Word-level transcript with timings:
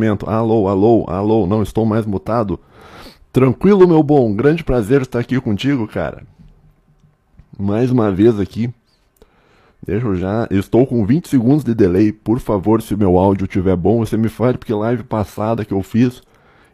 momento. 0.00 0.28
Alô, 0.28 0.66
alô, 0.66 1.04
alô, 1.08 1.46
não 1.46 1.62
estou 1.62 1.84
mais 1.84 2.06
mutado. 2.06 2.58
Tranquilo, 3.30 3.86
meu 3.86 4.02
bom, 4.02 4.34
grande 4.34 4.64
prazer 4.64 5.02
estar 5.02 5.18
aqui 5.18 5.38
contigo, 5.40 5.86
cara. 5.86 6.24
Mais 7.58 7.90
uma 7.90 8.10
vez 8.10 8.40
aqui. 8.40 8.72
Deixa 9.86 10.06
eu 10.06 10.16
já. 10.16 10.48
estou 10.50 10.86
com 10.86 11.04
20 11.04 11.28
segundos 11.28 11.64
de 11.64 11.74
delay. 11.74 12.12
Por 12.12 12.38
favor, 12.40 12.80
se 12.80 12.96
meu 12.96 13.18
áudio 13.18 13.44
estiver 13.44 13.76
bom, 13.76 13.98
você 13.98 14.16
me 14.16 14.28
fale, 14.28 14.56
porque 14.56 14.72
live 14.72 15.02
passada 15.04 15.64
que 15.64 15.72
eu 15.72 15.82
fiz, 15.82 16.22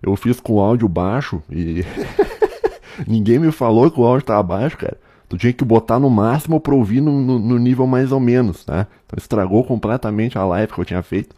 eu 0.02 0.14
fiz 0.16 0.40
com 0.40 0.60
áudio 0.60 0.88
baixo 0.88 1.42
e. 1.50 1.84
Ninguém 3.06 3.38
me 3.38 3.52
falou 3.52 3.90
que 3.90 4.00
o 4.00 4.04
áudio 4.04 4.22
estava 4.22 4.42
baixo, 4.42 4.78
cara. 4.78 4.96
Tu 5.28 5.36
tinha 5.36 5.52
que 5.52 5.64
botar 5.64 5.98
no 5.98 6.08
máximo 6.08 6.60
pra 6.60 6.74
ouvir 6.74 7.00
no, 7.00 7.20
no, 7.20 7.38
no, 7.38 7.58
nível 7.58 7.86
mais 7.86 8.12
ou 8.12 8.20
menos, 8.20 8.64
tá? 8.64 8.86
Então 9.04 9.18
estragou 9.18 9.64
completamente 9.64 10.38
a 10.38 10.44
live 10.44 10.72
que 10.72 10.80
eu 10.80 10.84
tinha 10.84 11.02
feito. 11.02 11.34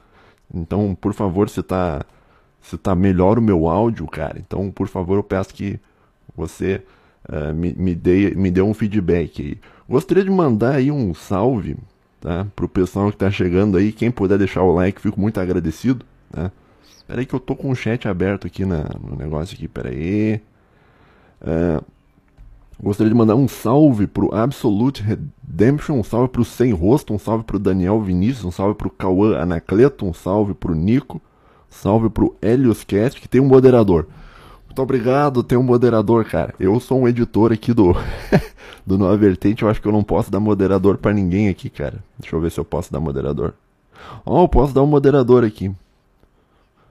Então, 0.53 0.95
por 0.95 1.13
favor, 1.15 1.49
se 1.49 1.63
tá, 1.63 2.05
se 2.61 2.77
tá 2.79 2.95
melhor 2.95 3.39
o 3.39 3.43
meu 3.43 3.69
áudio, 3.69 4.07
cara, 4.07 4.39
então, 4.39 4.71
por 4.71 4.89
favor, 4.89 5.17
eu 5.17 5.23
peço 5.23 5.55
que 5.55 5.79
você 6.37 6.83
uh, 7.29 7.55
me, 7.55 7.73
me, 7.75 7.95
dê, 7.95 8.31
me 8.35 8.51
dê 8.51 8.63
um 8.63 8.75
feedback 8.75 9.43
aí. 9.43 9.59
Gostaria 9.89 10.25
de 10.25 10.31
mandar 10.31 10.77
aí 10.77 10.91
um 10.91 11.15
salve, 11.15 11.77
tá? 12.21 12.47
Pro 12.55 12.69
pessoal 12.69 13.11
que 13.11 13.17
tá 13.17 13.31
chegando 13.31 13.77
aí. 13.79 13.93
Quem 13.93 14.11
puder 14.11 14.39
deixar 14.39 14.63
o 14.63 14.73
like, 14.73 15.01
fico 15.01 15.21
muito 15.21 15.41
agradecido, 15.41 16.05
tá? 16.31 16.51
Pera 17.07 17.21
aí 17.21 17.27
que 17.27 17.35
eu 17.35 17.41
tô 17.41 17.57
com 17.57 17.71
o 17.71 17.75
chat 17.75 18.07
aberto 18.07 18.47
aqui 18.47 18.67
na, 18.67 18.85
no 19.01 19.17
negócio 19.17 19.55
aqui, 19.55 19.67
pera 19.67 19.89
aí. 19.89 20.41
Uh, 21.41 21.83
Gostaria 22.81 23.11
de 23.11 23.17
mandar 23.17 23.35
um 23.35 23.49
salve 23.49 24.07
pro 24.07 24.33
Absolute 24.33 25.03
Redemption, 25.03 25.95
um 25.99 26.05
salve 26.05 26.29
pro 26.29 26.45
Sem 26.45 26.73
Rosto, 26.73 27.13
um 27.13 27.19
salve 27.19 27.43
pro 27.43 27.59
Daniel 27.59 28.01
Vinícius, 28.01 28.45
um 28.45 28.53
salve 28.53 28.77
pro 28.77 28.89
Cauã 28.89 29.37
Anacleto, 29.37 30.07
um 30.07 30.15
salve 30.15 30.55
pro 30.55 30.77
Nico, 30.77 31.17
um 31.17 31.21
salve 31.71 32.09
pro 32.09 32.37
Helios 32.41 32.85
Cast, 32.85 33.21
que 33.21 33.27
tem 33.27 33.41
um 33.41 33.47
moderador. 33.47 34.07
Muito 34.67 34.81
obrigado, 34.81 35.43
tem 35.43 35.59
um 35.59 35.63
moderador, 35.63 36.25
cara. 36.25 36.55
Eu 36.61 36.79
sou 36.79 37.01
um 37.01 37.09
editor 37.09 37.53
aqui 37.53 37.75
do, 37.75 37.97
do 38.87 38.97
Nova 38.97 39.17
Vertente, 39.17 39.65
eu 39.65 39.69
acho 39.69 39.83
que 39.83 39.89
eu 39.89 39.93
não 39.93 40.05
posso 40.05 40.31
dar 40.31 40.39
moderador 40.39 40.99
para 40.99 41.13
ninguém 41.13 41.49
aqui, 41.49 41.69
cara. 41.69 41.99
Deixa 42.17 42.37
eu 42.37 42.41
ver 42.41 42.53
se 42.53 42.61
eu 42.61 42.65
posso 42.65 42.93
dar 42.93 43.01
moderador. 43.01 43.55
Ó, 44.25 44.39
oh, 44.39 44.45
eu 44.45 44.49
posso 44.49 44.73
dar 44.73 44.85
um 44.85 44.87
moderador 44.87 45.43
aqui. 45.43 45.75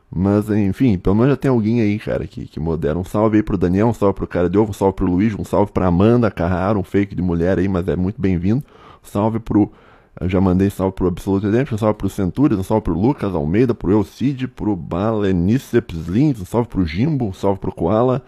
Mas, 0.09 0.49
enfim, 0.49 0.97
pelo 0.97 1.15
menos 1.15 1.31
já 1.31 1.37
tem 1.37 1.51
alguém 1.51 1.81
aí, 1.81 1.99
cara, 1.99 2.25
que, 2.25 2.47
que 2.47 2.59
modera. 2.59 2.97
Um 2.97 3.03
salve 3.03 3.37
aí 3.37 3.43
pro 3.43 3.57
Daniel, 3.57 3.87
um 3.87 3.93
salve 3.93 4.15
pro 4.15 4.27
cara 4.27 4.49
de 4.49 4.57
ovo, 4.57 4.69
um 4.71 4.73
salve 4.73 4.95
pro 4.95 5.05
Luiz, 5.05 5.35
um 5.35 5.43
salve 5.43 5.71
pra 5.71 5.87
Amanda 5.87 6.31
Carraro, 6.31 6.79
um 6.79 6.83
fake 6.83 7.13
de 7.13 7.21
mulher 7.21 7.59
aí, 7.59 7.67
mas 7.67 7.87
é 7.87 7.95
muito 7.95 8.19
bem-vindo. 8.19 8.63
Um 9.03 9.07
salve 9.07 9.39
pro. 9.39 9.71
Eu 10.19 10.29
já 10.29 10.41
mandei 10.41 10.69
salve 10.69 10.95
pro 10.95 11.07
Absolute 11.07 11.45
Redemption, 11.45 11.75
um 11.75 11.77
salve 11.77 11.97
pro 11.97 12.09
Centúrias, 12.09 12.59
um 12.59 12.63
salve 12.63 12.85
pro 12.85 12.99
Lucas 12.99 13.35
Almeida, 13.35 13.75
pro 13.75 13.91
Elcide, 13.91 14.47
pro 14.47 14.75
Baleniceps 14.75 16.07
Lins, 16.07 16.41
um 16.41 16.45
salve 16.45 16.69
pro 16.69 16.85
Jimbo, 16.85 17.25
um 17.27 17.33
salve 17.33 17.59
pro 17.59 17.71
Koala, 17.71 18.23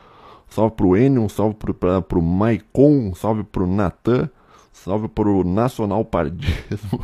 um 0.47 0.53
salve 0.53 0.75
pro 0.75 0.97
Enio, 0.97 1.23
um 1.23 1.29
salve 1.29 1.55
pro, 1.55 1.73
pra, 1.73 2.01
pro 2.01 2.21
Maicon, 2.21 3.09
um 3.09 3.15
salve 3.15 3.43
pro 3.43 3.65
Natan, 3.65 4.23
um 4.25 4.29
salve 4.73 5.07
pro 5.07 5.43
Nacional 5.43 6.05
Pardismo. 6.05 6.99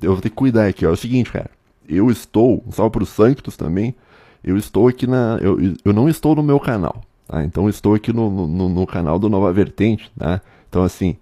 Eu 0.00 0.12
vou 0.12 0.20
ter 0.22 0.30
que 0.30 0.36
cuidar 0.36 0.66
aqui, 0.68 0.86
ó. 0.86 0.90
É 0.90 0.92
o 0.92 0.96
seguinte, 0.96 1.32
cara 1.32 1.57
eu 1.88 2.10
estou, 2.10 2.62
um 2.66 2.72
salve 2.72 2.92
para 2.92 3.02
os 3.02 3.08
Sanctus 3.08 3.56
também, 3.56 3.94
eu 4.42 4.56
estou 4.56 4.88
aqui 4.88 5.06
na. 5.06 5.38
Eu, 5.40 5.58
eu 5.84 5.92
não 5.92 6.08
estou 6.08 6.34
no 6.34 6.42
meu 6.42 6.60
canal, 6.60 7.02
tá? 7.26 7.44
Então 7.44 7.68
estou 7.68 7.94
aqui 7.94 8.12
no, 8.12 8.46
no, 8.46 8.68
no 8.68 8.86
canal 8.86 9.18
do 9.18 9.28
Nova 9.28 9.52
Vertente, 9.52 10.10
tá? 10.16 10.40
Então 10.68 10.82
assim, 10.82 11.16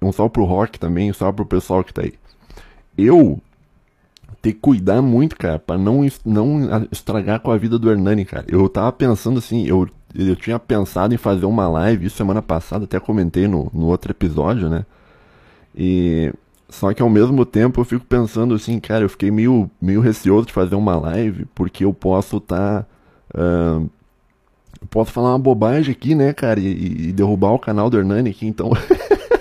um 0.00 0.12
salve 0.12 0.32
pro 0.32 0.44
Rock 0.44 0.78
também, 0.78 1.10
um 1.10 1.14
salve 1.14 1.36
pro 1.36 1.46
pessoal 1.46 1.82
que 1.82 1.92
tá 1.92 2.02
aí. 2.02 2.14
Eu 2.96 3.40
ter 4.46 4.52
que 4.52 4.60
cuidar 4.60 5.02
muito, 5.02 5.36
cara, 5.36 5.58
para 5.58 5.76
não, 5.76 6.06
não 6.24 6.86
estragar 6.92 7.40
com 7.40 7.50
a 7.50 7.56
vida 7.56 7.78
do 7.78 7.90
Hernani, 7.90 8.24
cara. 8.24 8.44
Eu 8.48 8.68
tava 8.68 8.92
pensando 8.92 9.38
assim, 9.38 9.66
eu, 9.66 9.88
eu 10.14 10.36
tinha 10.36 10.58
pensado 10.58 11.12
em 11.12 11.18
fazer 11.18 11.46
uma 11.46 11.66
live 11.68 12.06
isso 12.06 12.16
semana 12.16 12.40
passada, 12.40 12.84
até 12.84 13.00
comentei 13.00 13.48
no, 13.48 13.70
no 13.74 13.86
outro 13.86 14.12
episódio, 14.12 14.68
né? 14.68 14.86
E 15.74 16.32
só 16.68 16.92
que 16.92 17.02
ao 17.02 17.08
mesmo 17.08 17.44
tempo 17.44 17.80
eu 17.80 17.84
fico 17.84 18.04
pensando 18.04 18.54
assim, 18.54 18.80
cara, 18.80 19.04
eu 19.04 19.08
fiquei 19.08 19.30
meio, 19.30 19.70
meio 19.80 20.00
receoso 20.00 20.46
de 20.46 20.52
fazer 20.52 20.74
uma 20.74 20.96
live, 20.96 21.46
porque 21.54 21.84
eu 21.84 21.92
posso 21.94 22.38
estar. 22.38 22.82
Tá, 22.82 22.86
uh, 23.34 23.88
posso 24.90 25.12
falar 25.12 25.30
uma 25.30 25.38
bobagem 25.38 25.92
aqui, 25.92 26.14
né, 26.14 26.32
cara, 26.32 26.60
e, 26.60 27.08
e 27.08 27.12
derrubar 27.12 27.52
o 27.52 27.58
canal 27.58 27.88
do 27.88 27.98
Hernani 27.98 28.30
aqui, 28.30 28.46
então. 28.46 28.70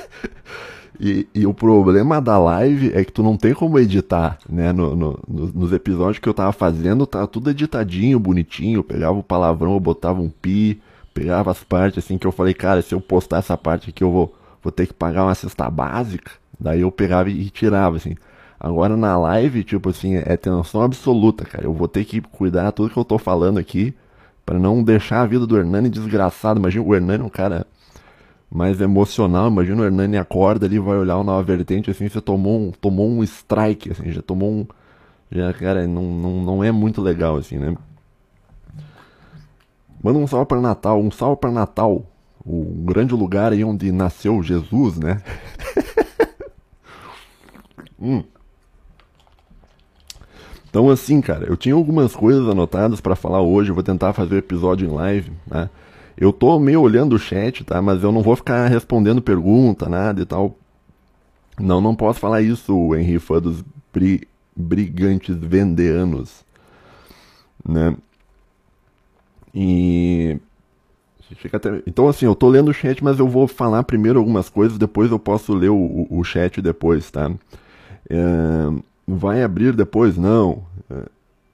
e, 1.00 1.28
e, 1.34 1.46
o 1.48 1.54
problema 1.54 2.22
da 2.22 2.38
live 2.38 2.92
é 2.94 3.04
que 3.04 3.12
tu 3.12 3.24
não 3.24 3.38
tem 3.38 3.54
como 3.54 3.80
editar, 3.80 4.38
né? 4.48 4.72
No, 4.72 4.96
no, 4.96 5.20
nos 5.28 5.74
episódios 5.74 6.20
que 6.20 6.30
eu 6.30 6.34
tava 6.34 6.52
fazendo, 6.52 7.06
tá 7.08 7.26
tudo 7.28 7.50
editadinho, 7.50 8.20
bonitinho. 8.20 8.80
Eu 8.80 8.84
pegava 8.84 9.18
o 9.18 9.24
palavrão, 9.24 9.74
eu 9.74 9.80
botava 9.80 10.22
um 10.22 10.30
pi, 10.30 10.82
pegava 11.14 11.52
as 11.52 11.64
partes 11.64 12.04
assim 12.04 12.18
que 12.18 12.28
eu 12.28 12.32
falei, 12.32 12.54
cara, 12.54 12.82
se 12.82 12.94
eu 12.94 13.02
postar 13.02 13.38
essa 13.38 13.58
parte 13.58 13.90
aqui 13.90 14.04
eu 14.04 14.12
vou, 14.12 14.36
vou 14.64 14.72
ter 14.72 14.88
que 14.88 14.94
pagar 14.94 15.24
uma 15.24 15.36
cesta 15.36 15.70
básica. 15.70 16.32
Daí 16.60 16.82
eu 16.82 16.92
pegava 16.92 17.30
e 17.30 17.50
tirava, 17.50 17.98
assim. 17.98 18.16
Agora 18.60 18.96
na 18.96 19.18
live, 19.18 19.64
tipo 19.64 19.90
assim, 19.90 20.16
é 20.16 20.38
tensão 20.38 20.82
absoluta, 20.82 21.46
cara. 21.46 21.66
Eu 21.66 21.74
vou 21.74 21.88
ter 21.88 22.06
que 22.06 22.22
cuidar 22.22 22.72
tudo 22.72 22.90
que 22.90 22.98
eu 22.98 23.06
tô 23.06 23.18
falando 23.18 23.58
aqui 23.58 23.94
para 24.46 24.58
não 24.58 24.84
deixar 24.84 25.22
a 25.22 25.26
vida 25.26 25.46
do 25.46 25.58
Hernani 25.58 25.90
desgraçado. 25.90 26.60
Imagina 26.60 26.84
o 26.84 26.96
Hernani 26.96 27.24
é 27.24 27.26
um 27.26 27.30
cara 27.30 27.66
mais 28.50 28.80
emocional. 28.80 29.48
Imagina 29.50 29.82
o 29.82 29.86
Hernani 29.86 30.18
acorda 30.18 30.66
ali, 30.66 30.80
vai 30.80 30.98
olhar 30.98 31.18
uma 31.18 31.24
nova 31.24 31.44
vertente, 31.44 31.92
assim, 31.92 32.08
você 32.08 32.22
tomou 32.22 32.60
um, 32.60 32.72
tomou 32.72 33.10
um 33.10 33.24
strike, 33.24 33.92
assim, 33.92 34.12
já 34.12 34.22
tomou 34.22 34.50
um. 34.50 34.66
Já, 35.32 35.52
cara, 35.54 35.86
não, 35.88 36.04
não, 36.04 36.42
não 36.44 36.64
é 36.64 36.72
muito 36.72 37.02
legal, 37.02 37.36
assim, 37.36 37.58
né? 37.58 37.76
Manda 40.02 40.20
um 40.20 40.28
salve 40.28 40.46
para 40.46 40.62
Natal, 40.62 41.02
um 41.02 41.10
salve 41.10 41.42
para 41.42 41.52
Natal, 41.52 42.06
o 42.46 42.64
grande 42.86 43.16
lugar 43.16 43.52
aí 43.52 43.64
onde 43.64 43.92
nasceu 43.92 44.42
Jesus, 44.44 44.98
né? 44.98 45.22
Hum. 48.00 48.24
Então, 50.70 50.90
assim, 50.90 51.22
cara, 51.22 51.46
eu 51.46 51.56
tinha 51.56 51.74
algumas 51.74 52.16
coisas 52.16 52.48
anotadas 52.50 53.00
para 53.00 53.16
falar 53.16 53.42
hoje. 53.42 53.70
Eu 53.72 53.76
vou 53.76 53.84
tentar 53.84 54.14
fazer 54.14 54.36
o 54.36 54.40
episódio 54.40 54.88
em 54.88 54.92
live, 54.92 55.32
né? 55.48 55.70
Eu 56.18 56.34
tô 56.34 56.60
meio 56.60 56.82
olhando 56.82 57.14
o 57.14 57.20
chat, 57.20 57.64
tá? 57.64 57.82
Mas 57.82 58.04
eu 58.04 58.12
não 58.12 58.22
vou 58.22 58.36
ficar 58.36 58.68
respondendo 58.68 59.22
pergunta, 59.22 59.88
nada 59.88 60.22
e 60.22 60.26
tal. 60.26 60.58
Não, 61.60 61.80
não 61.80 61.96
posso 61.96 62.20
falar 62.20 62.42
isso, 62.42 62.94
Henry, 62.96 63.20
fã 63.20 63.40
dos 63.42 63.64
bri 63.94 64.28
brigantes 64.58 65.36
vendeanos, 65.36 66.46
né? 67.68 67.96
E 69.54 70.38
até... 71.52 71.82
Então, 71.88 72.08
assim, 72.08 72.26
eu 72.26 72.36
tô 72.36 72.48
lendo 72.50 72.70
o 72.70 72.74
chat, 72.74 73.04
mas 73.04 73.20
eu 73.20 73.28
vou 73.28 73.48
falar 73.48 73.84
primeiro 73.84 74.20
algumas 74.20 74.50
coisas, 74.50 74.78
depois 74.78 75.12
eu 75.12 75.20
posso 75.20 75.54
ler 75.54 75.70
o, 75.70 75.76
o, 75.76 76.20
o 76.20 76.24
chat 76.24 76.62
depois, 76.62 77.10
tá? 77.10 77.32
É, 78.10 78.84
vai 79.08 79.44
abrir 79.44 79.74
depois? 79.74 80.18
Não. 80.18 80.64
É, 80.90 81.04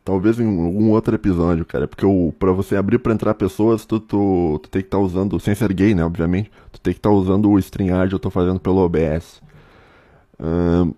talvez 0.03 0.39
em 0.39 0.45
algum 0.45 0.89
outro 0.89 1.15
episódio, 1.15 1.65
cara. 1.65 1.87
Porque 1.87 2.05
o, 2.05 2.33
pra 2.37 2.51
você 2.51 2.75
abrir 2.75 2.99
para 2.99 3.13
entrar 3.13 3.33
pessoas, 3.33 3.85
tu, 3.85 3.99
tu, 3.99 4.59
tu 4.61 4.69
tem 4.69 4.81
que 4.81 4.87
estar 4.87 4.97
tá 4.97 5.03
usando, 5.03 5.39
sem 5.39 5.55
ser 5.55 5.71
gay, 5.73 5.93
né, 5.95 6.03
obviamente, 6.03 6.51
tu 6.71 6.79
tem 6.79 6.93
que 6.93 6.99
estar 6.99 7.09
tá 7.09 7.15
usando 7.15 7.49
o 7.49 7.59
StreamYard, 7.59 8.13
eu 8.13 8.19
tô 8.19 8.29
fazendo 8.29 8.59
pelo 8.59 8.77
OBS. 8.77 9.41
O 10.39 10.95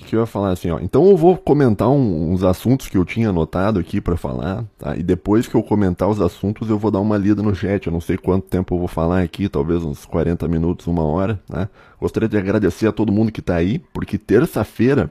que, 0.00 0.16
eu 0.16 0.20
ia 0.20 0.26
falar 0.26 0.50
assim, 0.50 0.70
ó? 0.70 0.78
Então 0.80 1.06
eu 1.08 1.16
vou 1.16 1.36
comentar 1.36 1.88
um, 1.88 2.32
uns 2.32 2.42
assuntos 2.42 2.88
que 2.88 2.96
eu 2.96 3.04
tinha 3.04 3.30
anotado 3.30 3.78
aqui 3.78 4.00
para 4.00 4.16
falar, 4.16 4.64
tá? 4.78 4.96
E 4.96 5.02
depois 5.02 5.46
que 5.46 5.54
eu 5.54 5.62
comentar 5.62 6.08
os 6.08 6.20
assuntos, 6.20 6.68
eu 6.68 6.78
vou 6.78 6.90
dar 6.90 7.00
uma 7.00 7.16
lida 7.16 7.42
no 7.42 7.54
chat. 7.54 7.86
Eu 7.86 7.92
não 7.92 8.00
sei 8.00 8.16
quanto 8.16 8.46
tempo 8.46 8.74
eu 8.74 8.78
vou 8.78 8.88
falar 8.88 9.22
aqui, 9.22 9.48
talvez 9.48 9.82
uns 9.82 10.04
40 10.04 10.46
minutos, 10.48 10.86
uma 10.86 11.04
hora, 11.04 11.40
né? 11.48 11.68
Gostaria 12.00 12.28
de 12.28 12.36
agradecer 12.36 12.86
a 12.86 12.92
todo 12.92 13.12
mundo 13.12 13.32
que 13.32 13.42
tá 13.42 13.56
aí, 13.56 13.78
porque 13.92 14.18
terça-feira 14.18 15.10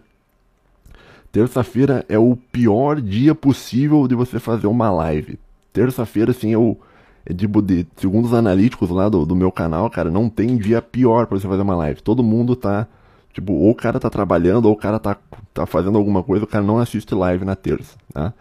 Terça-feira 1.35 2.05
é 2.07 2.17
o 2.17 2.37
pior 2.37 3.01
dia 3.01 3.35
possível 3.35 4.07
de 4.07 4.15
você 4.15 4.39
fazer 4.39 4.67
uma 4.67 4.89
live. 4.89 5.37
Terça-feira, 5.73 6.31
assim, 6.31 6.55
o. 6.55 6.77
É 7.25 7.33
de, 7.33 7.45
de, 7.45 7.85
segundo 7.97 8.23
os 8.23 8.33
analíticos 8.33 8.89
lá 8.89 9.09
do, 9.09 9.25
do 9.25 9.35
meu 9.35 9.51
canal, 9.51 9.89
cara, 9.89 10.09
não 10.09 10.29
tem 10.29 10.55
dia 10.55 10.81
pior 10.81 11.25
para 11.25 11.37
você 11.37 11.45
fazer 11.45 11.61
uma 11.61 11.75
live. 11.75 12.01
Todo 12.01 12.23
mundo 12.23 12.55
tá 12.55 12.87
Tipo, 13.35 13.51
ou 13.51 13.71
o 13.71 13.75
cara 13.75 13.99
tá 13.99 14.09
trabalhando, 14.09 14.67
ou 14.67 14.71
o 14.71 14.77
cara 14.77 14.97
tá, 14.97 15.17
tá 15.53 15.65
fazendo 15.65 15.97
alguma 15.97 16.23
coisa, 16.23 16.45
o 16.45 16.47
cara 16.47 16.63
não 16.63 16.79
assiste 16.79 17.13
live 17.13 17.43
na 17.43 17.53
terça, 17.53 17.97
tá? 18.13 18.33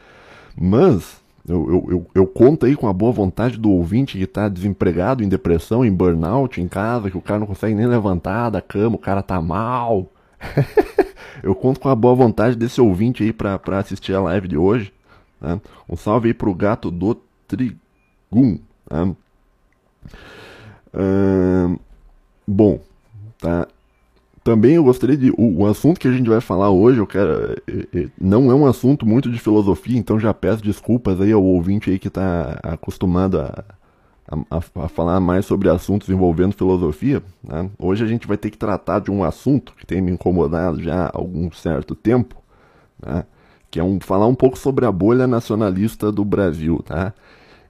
Mas, 0.57 1.21
eu, 1.49 1.69
eu, 1.69 1.87
eu, 1.91 2.07
eu, 2.15 2.27
conto 2.29 2.65
aí 2.65 2.77
com 2.77 2.87
a 2.87 2.93
boa 2.93 3.11
vontade 3.11 3.59
do 3.59 3.73
ouvinte 3.73 4.17
que 4.17 4.25
tá 4.25 4.49
desempregado, 4.49 5.25
em 5.25 5.29
depressão, 5.29 5.85
em 5.85 5.93
burnout, 5.93 6.61
em 6.61 6.69
casa, 6.69 7.11
que 7.11 7.19
o 7.19 7.21
cara 7.21 7.41
não 7.41 7.47
consegue 7.49 7.75
nem 7.75 7.89
levantar 7.89 8.51
da 8.51 8.61
cama, 8.61 8.95
o 8.95 8.99
cara 8.99 9.21
tá 9.21 9.43
mal. 9.43 10.07
eu 11.43 11.57
conto 11.57 11.81
com 11.81 11.89
a 11.89 11.95
boa 11.97 12.15
vontade 12.15 12.55
desse 12.55 12.81
ouvinte 12.81 13.25
aí 13.25 13.33
pra, 13.33 13.59
pra 13.59 13.81
assistir 13.81 14.15
a 14.15 14.23
live 14.23 14.47
de 14.47 14.57
hoje. 14.57 14.93
Tá? 15.41 15.61
Um 15.89 15.97
salve 15.97 16.29
aí 16.29 16.35
pro 16.35 16.55
gato 16.55 16.89
do 16.89 17.17
Trigum. 17.49 18.61
Tá? 18.89 19.09
bom, 22.47 22.79
tá? 23.41 23.67
Também 24.45 24.75
eu 24.75 24.85
gostaria 24.85 25.17
de. 25.17 25.31
O, 25.31 25.63
o, 25.63 25.67
assunto 25.67 25.99
que 25.99 26.07
a 26.07 26.13
gente 26.13 26.29
vai 26.29 26.41
falar 26.41 26.71
hoje, 26.71 26.99
eu 26.99 27.07
quero. 27.07 27.57
É, 27.67 27.99
é, 27.99 28.09
não 28.21 28.51
é 28.51 28.55
um 28.55 28.67
assunto 28.67 29.07
muito 29.07 29.31
de 29.31 29.39
filosofia, 29.39 29.99
então 29.99 30.21
já 30.21 30.35
peço 30.35 30.63
desculpas 30.63 31.19
aí 31.21 31.33
ao 31.33 31.43
ouvinte 31.43 31.91
aí 31.91 31.99
que 31.99 32.09
está 32.09 32.61
acostumado 32.63 33.41
a, 33.41 33.65
a, 34.51 34.85
a, 34.85 34.89
falar 34.89 35.19
mais 35.19 35.47
sobre 35.47 35.71
assuntos 35.71 36.11
envolvendo 36.11 36.53
filosofia. 36.55 37.23
Né? 37.43 37.71
Hoje 37.79 38.05
a 38.05 38.07
gente 38.07 38.29
vai 38.29 38.37
ter 38.37 38.51
que 38.51 38.59
tratar 38.59 39.01
de 39.01 39.11
um 39.11 39.25
assunto 39.25 39.73
que 39.79 39.87
tem 39.87 40.03
me 40.03 40.13
incomodado 40.13 40.83
já 40.83 41.07
há 41.07 41.11
algum 41.15 41.51
certo 41.51 41.95
tempo, 41.95 42.37
né? 43.05 43.25
que 43.71 43.81
é 43.81 43.83
um, 43.83 43.99
falar 43.99 44.27
um 44.27 44.35
pouco 44.35 44.59
sobre 44.59 44.85
a 44.85 44.93
bolha 44.93 45.27
nacionalista 45.27 46.13
do 46.13 46.23
Brasil. 46.25 46.83
Tá? 46.85 47.15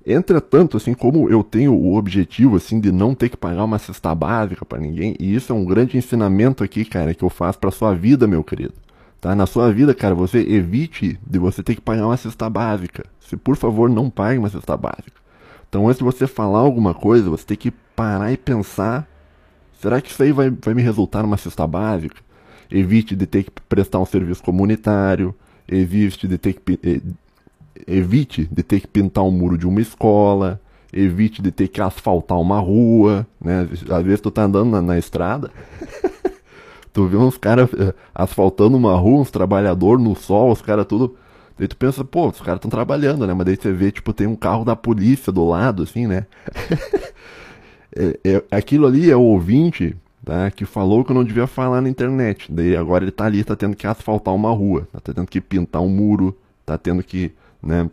Entretanto, 0.06 0.76
assim 0.76 0.92
como 0.92 1.30
eu 1.30 1.42
tenho 1.42 1.74
o 1.74 1.96
objetivo 1.96 2.56
assim 2.56 2.78
de 2.78 2.92
não 2.92 3.14
ter 3.14 3.30
que 3.30 3.36
pagar 3.36 3.64
uma 3.64 3.78
cesta 3.78 4.14
básica 4.14 4.64
para 4.64 4.78
ninguém, 4.78 5.16
e 5.18 5.34
isso 5.34 5.52
é 5.52 5.56
um 5.56 5.64
grande 5.64 5.96
ensinamento 5.96 6.62
aqui, 6.62 6.84
cara, 6.84 7.14
que 7.14 7.24
eu 7.24 7.30
faço 7.30 7.58
para 7.58 7.70
sua 7.70 7.94
vida, 7.94 8.26
meu 8.26 8.44
querido. 8.44 8.74
Tá? 9.20 9.34
Na 9.34 9.46
sua 9.46 9.72
vida, 9.72 9.94
cara, 9.94 10.14
você 10.14 10.38
evite 10.40 11.18
de 11.26 11.38
você 11.38 11.62
ter 11.62 11.74
que 11.74 11.80
pagar 11.80 12.06
uma 12.06 12.16
cesta 12.16 12.50
básica. 12.50 13.06
Se 13.18 13.38
por 13.38 13.56
favor 13.56 13.88
não 13.88 14.10
pague 14.10 14.38
uma 14.38 14.50
cesta 14.50 14.76
básica. 14.76 15.24
Então, 15.66 15.88
antes 15.88 15.98
de 15.98 16.04
você 16.04 16.26
falar 16.26 16.58
alguma 16.58 16.92
coisa, 16.92 17.30
você 17.30 17.44
tem 17.46 17.56
que 17.56 17.70
parar 17.96 18.30
e 18.30 18.36
pensar: 18.36 19.08
será 19.80 20.00
que 20.00 20.10
isso 20.10 20.22
aí 20.22 20.30
vai, 20.30 20.50
vai 20.50 20.74
me 20.74 20.82
resultar 20.82 21.22
numa 21.22 21.38
cesta 21.38 21.66
básica? 21.66 22.16
Evite 22.70 23.16
de 23.16 23.26
ter 23.26 23.44
que 23.44 23.50
prestar 23.66 23.98
um 23.98 24.04
serviço 24.04 24.42
comunitário, 24.42 25.34
evite 25.66 26.28
de 26.28 26.36
ter 26.36 26.52
que 26.52 26.78
eh, 26.82 27.00
evite 27.86 28.48
de 28.50 28.62
ter 28.62 28.80
que 28.80 28.86
pintar 28.86 29.24
um 29.24 29.30
muro 29.30 29.58
de 29.58 29.66
uma 29.66 29.80
escola, 29.80 30.60
evite 30.92 31.42
de 31.42 31.50
ter 31.50 31.68
que 31.68 31.80
asfaltar 31.80 32.38
uma 32.40 32.60
rua, 32.60 33.26
né? 33.40 33.68
Às 33.90 34.04
vezes 34.04 34.20
tu 34.20 34.30
tá 34.30 34.44
andando 34.44 34.70
na, 34.70 34.80
na 34.80 34.98
estrada, 34.98 35.50
tu 36.92 37.06
vê 37.06 37.16
uns 37.16 37.36
caras 37.36 37.72
uh, 37.72 37.94
asfaltando 38.14 38.76
uma 38.76 38.94
rua, 38.94 39.20
uns 39.20 39.30
trabalhadores 39.30 40.02
no 40.02 40.14
sol, 40.14 40.52
os 40.52 40.62
caras 40.62 40.86
tudo. 40.86 41.16
Daí 41.58 41.68
tu 41.68 41.76
pensa, 41.76 42.04
pô, 42.04 42.28
os 42.28 42.40
caras 42.40 42.58
estão 42.58 42.70
trabalhando, 42.70 43.26
né? 43.26 43.34
Mas 43.34 43.46
daí 43.46 43.56
você 43.56 43.72
vê, 43.72 43.92
tipo, 43.92 44.12
tem 44.12 44.26
um 44.26 44.34
carro 44.34 44.64
da 44.64 44.74
polícia 44.74 45.32
do 45.32 45.46
lado, 45.46 45.84
assim, 45.84 46.06
né? 46.06 46.26
é, 47.94 48.18
é, 48.24 48.44
aquilo 48.50 48.86
ali 48.86 49.08
é 49.10 49.16
o 49.16 49.20
ouvinte 49.20 49.96
tá? 50.24 50.50
que 50.50 50.64
falou 50.64 51.04
que 51.04 51.12
eu 51.12 51.14
não 51.14 51.22
devia 51.22 51.46
falar 51.46 51.80
na 51.80 51.88
internet. 51.88 52.50
Daí 52.50 52.76
agora 52.76 53.04
ele 53.04 53.12
tá 53.12 53.26
ali, 53.26 53.44
tá 53.44 53.54
tendo 53.54 53.76
que 53.76 53.86
asfaltar 53.86 54.34
uma 54.34 54.50
rua, 54.50 54.88
tá 54.92 55.12
tendo 55.12 55.26
que 55.26 55.40
pintar 55.40 55.82
um 55.82 55.88
muro, 55.88 56.36
tá 56.66 56.76
tendo 56.76 57.02
que 57.02 57.32
né? 57.64 57.88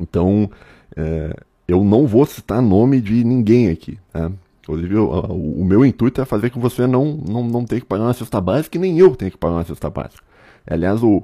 Então, 0.00 0.50
é, 0.96 1.36
eu 1.66 1.82
não 1.84 2.06
vou 2.06 2.26
citar 2.26 2.60
nome 2.60 3.00
de 3.00 3.24
ninguém 3.24 3.68
aqui, 3.68 3.98
tá? 4.12 4.30
Inclusive, 4.62 4.96
o, 4.96 5.10
o, 5.10 5.64
meu 5.64 5.84
intuito 5.84 6.20
é 6.20 6.24
fazer 6.24 6.48
que 6.48 6.58
você 6.58 6.86
não, 6.86 7.16
não, 7.16 7.44
não 7.44 7.64
tenha 7.64 7.80
que 7.80 7.86
pagar 7.86 8.04
uma 8.04 8.14
cesta 8.14 8.40
básica 8.40 8.78
e 8.78 8.80
nem 8.80 8.98
eu 8.98 9.14
tenha 9.14 9.30
que 9.30 9.36
pagar 9.36 9.56
uma 9.56 9.64
cesta 9.64 9.90
básica. 9.90 10.22
Aliás, 10.66 11.02
o, 11.02 11.22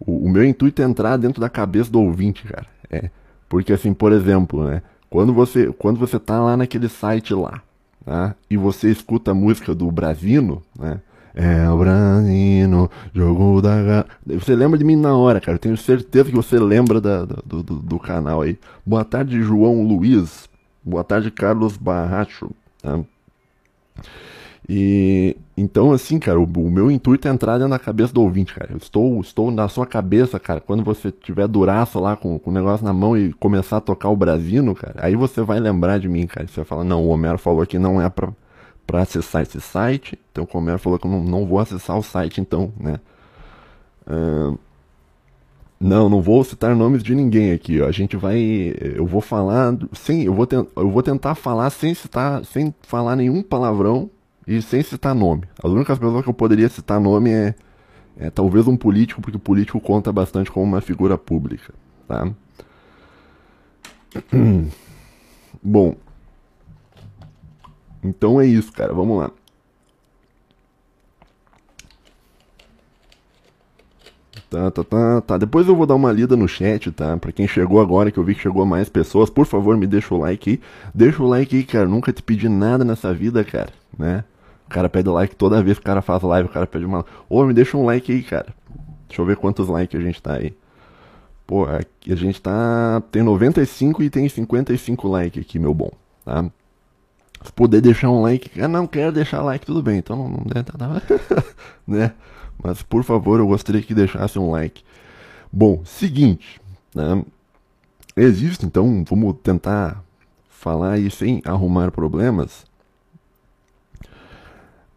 o, 0.00 0.26
o, 0.26 0.28
meu 0.28 0.44
intuito 0.44 0.82
é 0.82 0.84
entrar 0.84 1.16
dentro 1.16 1.40
da 1.40 1.48
cabeça 1.48 1.90
do 1.90 2.00
ouvinte, 2.00 2.44
cara. 2.44 2.66
É, 2.90 3.08
porque 3.48 3.72
assim, 3.72 3.94
por 3.94 4.12
exemplo, 4.12 4.64
né? 4.64 4.82
Quando 5.08 5.32
você, 5.32 5.72
quando 5.72 5.98
você 5.98 6.18
tá 6.18 6.40
lá 6.40 6.56
naquele 6.56 6.88
site 6.88 7.32
lá, 7.32 7.62
tá? 8.04 8.34
E 8.48 8.56
você 8.56 8.90
escuta 8.90 9.30
a 9.30 9.34
música 9.34 9.72
do 9.72 9.90
Brasino, 9.90 10.62
né? 10.76 11.00
É 11.34 11.68
o 11.70 11.78
Brasino, 11.78 12.90
jogo 13.14 13.62
da. 13.62 14.04
Você 14.26 14.54
lembra 14.54 14.78
de 14.78 14.84
mim 14.84 14.96
na 14.96 15.16
hora, 15.16 15.40
cara. 15.40 15.54
Eu 15.56 15.60
tenho 15.60 15.76
certeza 15.76 16.28
que 16.28 16.34
você 16.34 16.58
lembra 16.58 17.00
da, 17.00 17.24
do, 17.24 17.62
do, 17.62 17.74
do, 17.76 17.98
canal 17.98 18.42
aí. 18.42 18.58
Boa 18.84 19.04
tarde, 19.04 19.40
João 19.40 19.82
Luiz. 19.86 20.48
Boa 20.82 21.04
tarde, 21.04 21.30
Carlos 21.30 21.76
Barracho. 21.76 22.50
Tá? 22.82 23.00
E 24.68 25.36
então, 25.56 25.92
assim, 25.92 26.18
cara, 26.18 26.40
o, 26.40 26.44
o, 26.44 26.70
meu 26.70 26.90
intuito 26.90 27.28
é 27.28 27.30
entrar 27.30 27.58
na 27.58 27.78
cabeça 27.78 28.12
do 28.12 28.22
ouvinte, 28.22 28.54
cara. 28.54 28.70
Eu 28.72 28.78
estou, 28.78 29.20
estou 29.20 29.50
na 29.50 29.68
sua 29.68 29.86
cabeça, 29.86 30.40
cara. 30.40 30.60
Quando 30.60 30.82
você 30.82 31.12
tiver 31.12 31.46
duraço 31.46 32.00
lá 32.00 32.16
com, 32.16 32.38
com 32.38 32.50
o 32.50 32.52
negócio 32.52 32.84
na 32.84 32.92
mão 32.92 33.16
e 33.16 33.32
começar 33.34 33.76
a 33.76 33.80
tocar 33.80 34.08
o 34.08 34.16
Brasino, 34.16 34.74
cara, 34.74 34.94
aí 34.98 35.14
você 35.14 35.42
vai 35.42 35.60
lembrar 35.60 35.98
de 35.98 36.08
mim, 36.08 36.26
cara. 36.26 36.46
Você 36.46 36.56
vai 36.56 36.64
falar, 36.64 36.84
não, 36.84 37.04
o 37.04 37.08
Homero 37.08 37.36
falou 37.36 37.66
que 37.66 37.78
não 37.78 38.00
é 38.00 38.08
pra 38.08 38.30
para 38.86 39.02
acessar 39.02 39.42
esse 39.42 39.60
site. 39.60 40.18
Então, 40.32 40.44
como 40.46 40.68
ela 40.68 40.78
falou 40.78 40.98
que 40.98 41.06
eu 41.06 41.10
não, 41.10 41.22
não 41.22 41.46
vou 41.46 41.58
acessar 41.58 41.96
o 41.96 42.02
site, 42.02 42.40
então, 42.40 42.72
né? 42.78 42.98
Uh, 44.06 44.58
não, 45.82 46.10
não 46.10 46.20
vou 46.20 46.44
citar 46.44 46.76
nomes 46.76 47.02
de 47.02 47.14
ninguém 47.14 47.52
aqui. 47.52 47.80
Ó. 47.80 47.86
A 47.86 47.92
gente 47.92 48.14
vai, 48.14 48.74
eu 48.78 49.06
vou 49.06 49.22
falar 49.22 49.74
sem, 49.94 50.24
eu 50.24 50.34
vou, 50.34 50.46
eu 50.76 50.90
vou 50.90 51.02
tentar 51.02 51.34
falar 51.34 51.70
sem 51.70 51.94
citar, 51.94 52.44
sem 52.44 52.74
falar 52.82 53.16
nenhum 53.16 53.42
palavrão 53.42 54.10
e 54.46 54.60
sem 54.60 54.82
citar 54.82 55.14
nome. 55.14 55.44
As 55.62 55.70
únicas 55.70 55.98
pessoas 55.98 56.22
que 56.22 56.28
eu 56.28 56.34
poderia 56.34 56.68
citar 56.68 57.00
nome 57.00 57.30
é, 57.30 57.54
é 58.18 58.28
talvez 58.28 58.68
um 58.68 58.76
político, 58.76 59.22
porque 59.22 59.38
o 59.38 59.40
político 59.40 59.80
conta 59.80 60.12
bastante 60.12 60.50
como 60.50 60.66
uma 60.66 60.82
figura 60.82 61.16
pública, 61.16 61.72
tá? 62.06 62.30
Bom, 65.62 65.94
então 68.02 68.40
é 68.40 68.46
isso, 68.46 68.72
cara. 68.72 68.92
Vamos 68.92 69.18
lá. 69.18 69.30
Tá, 74.50 74.68
tá, 74.70 74.82
tá, 74.82 75.20
tá. 75.20 75.38
Depois 75.38 75.68
eu 75.68 75.76
vou 75.76 75.86
dar 75.86 75.94
uma 75.94 76.10
lida 76.10 76.36
no 76.36 76.48
chat, 76.48 76.90
tá? 76.90 77.16
Pra 77.16 77.30
quem 77.30 77.46
chegou 77.46 77.80
agora, 77.80 78.10
que 78.10 78.18
eu 78.18 78.24
vi 78.24 78.34
que 78.34 78.42
chegou 78.42 78.66
mais 78.66 78.88
pessoas, 78.88 79.30
por 79.30 79.46
favor, 79.46 79.76
me 79.76 79.86
deixa 79.86 80.12
o 80.12 80.18
like 80.18 80.50
aí. 80.50 80.60
Deixa 80.92 81.22
o 81.22 81.28
like 81.28 81.56
aí, 81.56 81.62
cara. 81.62 81.86
Nunca 81.86 82.12
te 82.12 82.20
pedi 82.20 82.48
nada 82.48 82.84
nessa 82.84 83.14
vida, 83.14 83.44
cara, 83.44 83.72
né? 83.96 84.24
O 84.66 84.70
cara 84.70 84.88
pede 84.88 85.08
like 85.08 85.36
toda 85.36 85.62
vez 85.62 85.78
que 85.78 85.82
o 85.82 85.86
cara 85.86 86.02
faz 86.02 86.22
live, 86.22 86.48
o 86.48 86.52
cara 86.52 86.66
pede 86.66 86.84
uma. 86.84 87.06
Ô, 87.28 87.44
me 87.44 87.54
deixa 87.54 87.76
um 87.76 87.84
like 87.84 88.10
aí, 88.10 88.22
cara. 88.22 88.52
Deixa 89.08 89.22
eu 89.22 89.26
ver 89.26 89.36
quantos 89.36 89.68
likes 89.68 90.00
a 90.00 90.02
gente 90.02 90.20
tá 90.20 90.34
aí. 90.34 90.52
Pô, 91.46 91.66
a 91.66 92.14
gente 92.14 92.40
tá. 92.40 93.02
Tem 93.10 93.22
95 93.22 94.02
e 94.02 94.10
tem 94.10 94.28
55 94.28 95.08
likes 95.08 95.44
aqui, 95.44 95.58
meu 95.58 95.74
bom, 95.74 95.90
tá? 96.24 96.50
Se 97.42 97.52
puder 97.52 97.80
deixar 97.80 98.10
um 98.10 98.20
like, 98.20 98.50
eu 98.58 98.68
não 98.68 98.86
quero 98.86 99.12
deixar 99.12 99.42
like, 99.42 99.64
tudo 99.64 99.82
bem, 99.82 99.98
então 99.98 100.16
não, 100.16 100.28
não 100.28 100.44
né? 101.86 102.12
Mas 102.62 102.82
por 102.82 103.02
favor, 103.02 103.40
eu 103.40 103.46
gostaria 103.46 103.80
que 103.80 103.94
deixasse 103.94 104.38
um 104.38 104.50
like. 104.50 104.84
Bom, 105.50 105.82
seguinte, 105.84 106.60
né? 106.94 107.24
Existe, 108.16 108.66
então, 108.66 109.04
vamos 109.08 109.36
tentar 109.42 110.04
falar 110.48 110.92
aí 110.92 111.10
sem 111.10 111.40
arrumar 111.44 111.90
problemas. 111.90 112.66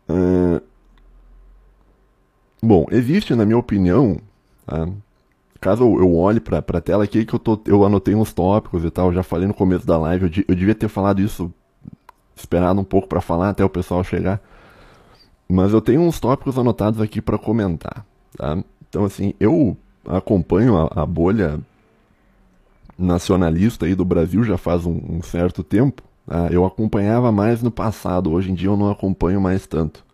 Uh, 0.09 0.61
bom, 2.61 2.85
existe, 2.91 3.33
na 3.33 3.45
minha 3.45 3.57
opinião, 3.57 4.17
tá? 4.65 4.89
caso 5.61 5.83
eu 5.83 6.13
olhe 6.17 6.41
para 6.41 6.57
a 6.57 6.81
tela 6.81 7.05
aqui 7.05 7.25
que 7.25 7.33
eu, 7.33 7.39
tô, 7.39 7.57
eu 7.65 7.85
anotei 7.85 8.13
uns 8.13 8.33
tópicos 8.33 8.83
e 8.83 8.91
tal, 8.91 9.13
já 9.13 9.23
falei 9.23 9.47
no 9.47 9.53
começo 9.53 9.87
da 9.87 9.97
live, 9.97 10.25
eu, 10.25 10.43
eu 10.49 10.55
devia 10.55 10.75
ter 10.75 10.89
falado 10.89 11.21
isso 11.21 11.53
esperado 12.35 12.79
um 12.79 12.83
pouco 12.83 13.07
para 13.07 13.21
falar 13.21 13.49
até 13.49 13.63
o 13.63 13.69
pessoal 13.69 14.03
chegar. 14.03 14.41
Mas 15.47 15.73
eu 15.73 15.81
tenho 15.81 16.01
uns 16.01 16.19
tópicos 16.19 16.57
anotados 16.57 17.01
aqui 17.01 17.21
para 17.21 17.37
comentar, 17.37 18.05
tá? 18.37 18.63
Então, 18.89 19.05
assim, 19.05 19.33
eu 19.39 19.77
acompanho 20.05 20.77
a, 20.77 21.01
a, 21.01 21.05
bolha 21.05 21.59
nacionalista 22.97 23.85
aí 23.85 23.95
do 23.95 24.05
Brasil 24.05 24.43
já 24.43 24.57
faz 24.57 24.85
um, 24.85 24.99
um 25.09 25.21
certo 25.21 25.63
tempo. 25.63 26.03
Tá? 26.27 26.47
Eu 26.47 26.65
acompanhava 26.65 27.31
mais 27.31 27.61
no 27.61 27.71
passado, 27.71 28.31
hoje 28.31 28.51
em 28.51 28.53
dia 28.53 28.69
eu 28.69 28.77
não 28.77 28.89
acompanho 28.89 29.41
mais 29.41 29.65
tanto. 29.67 30.05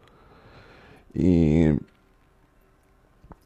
E 1.14 1.76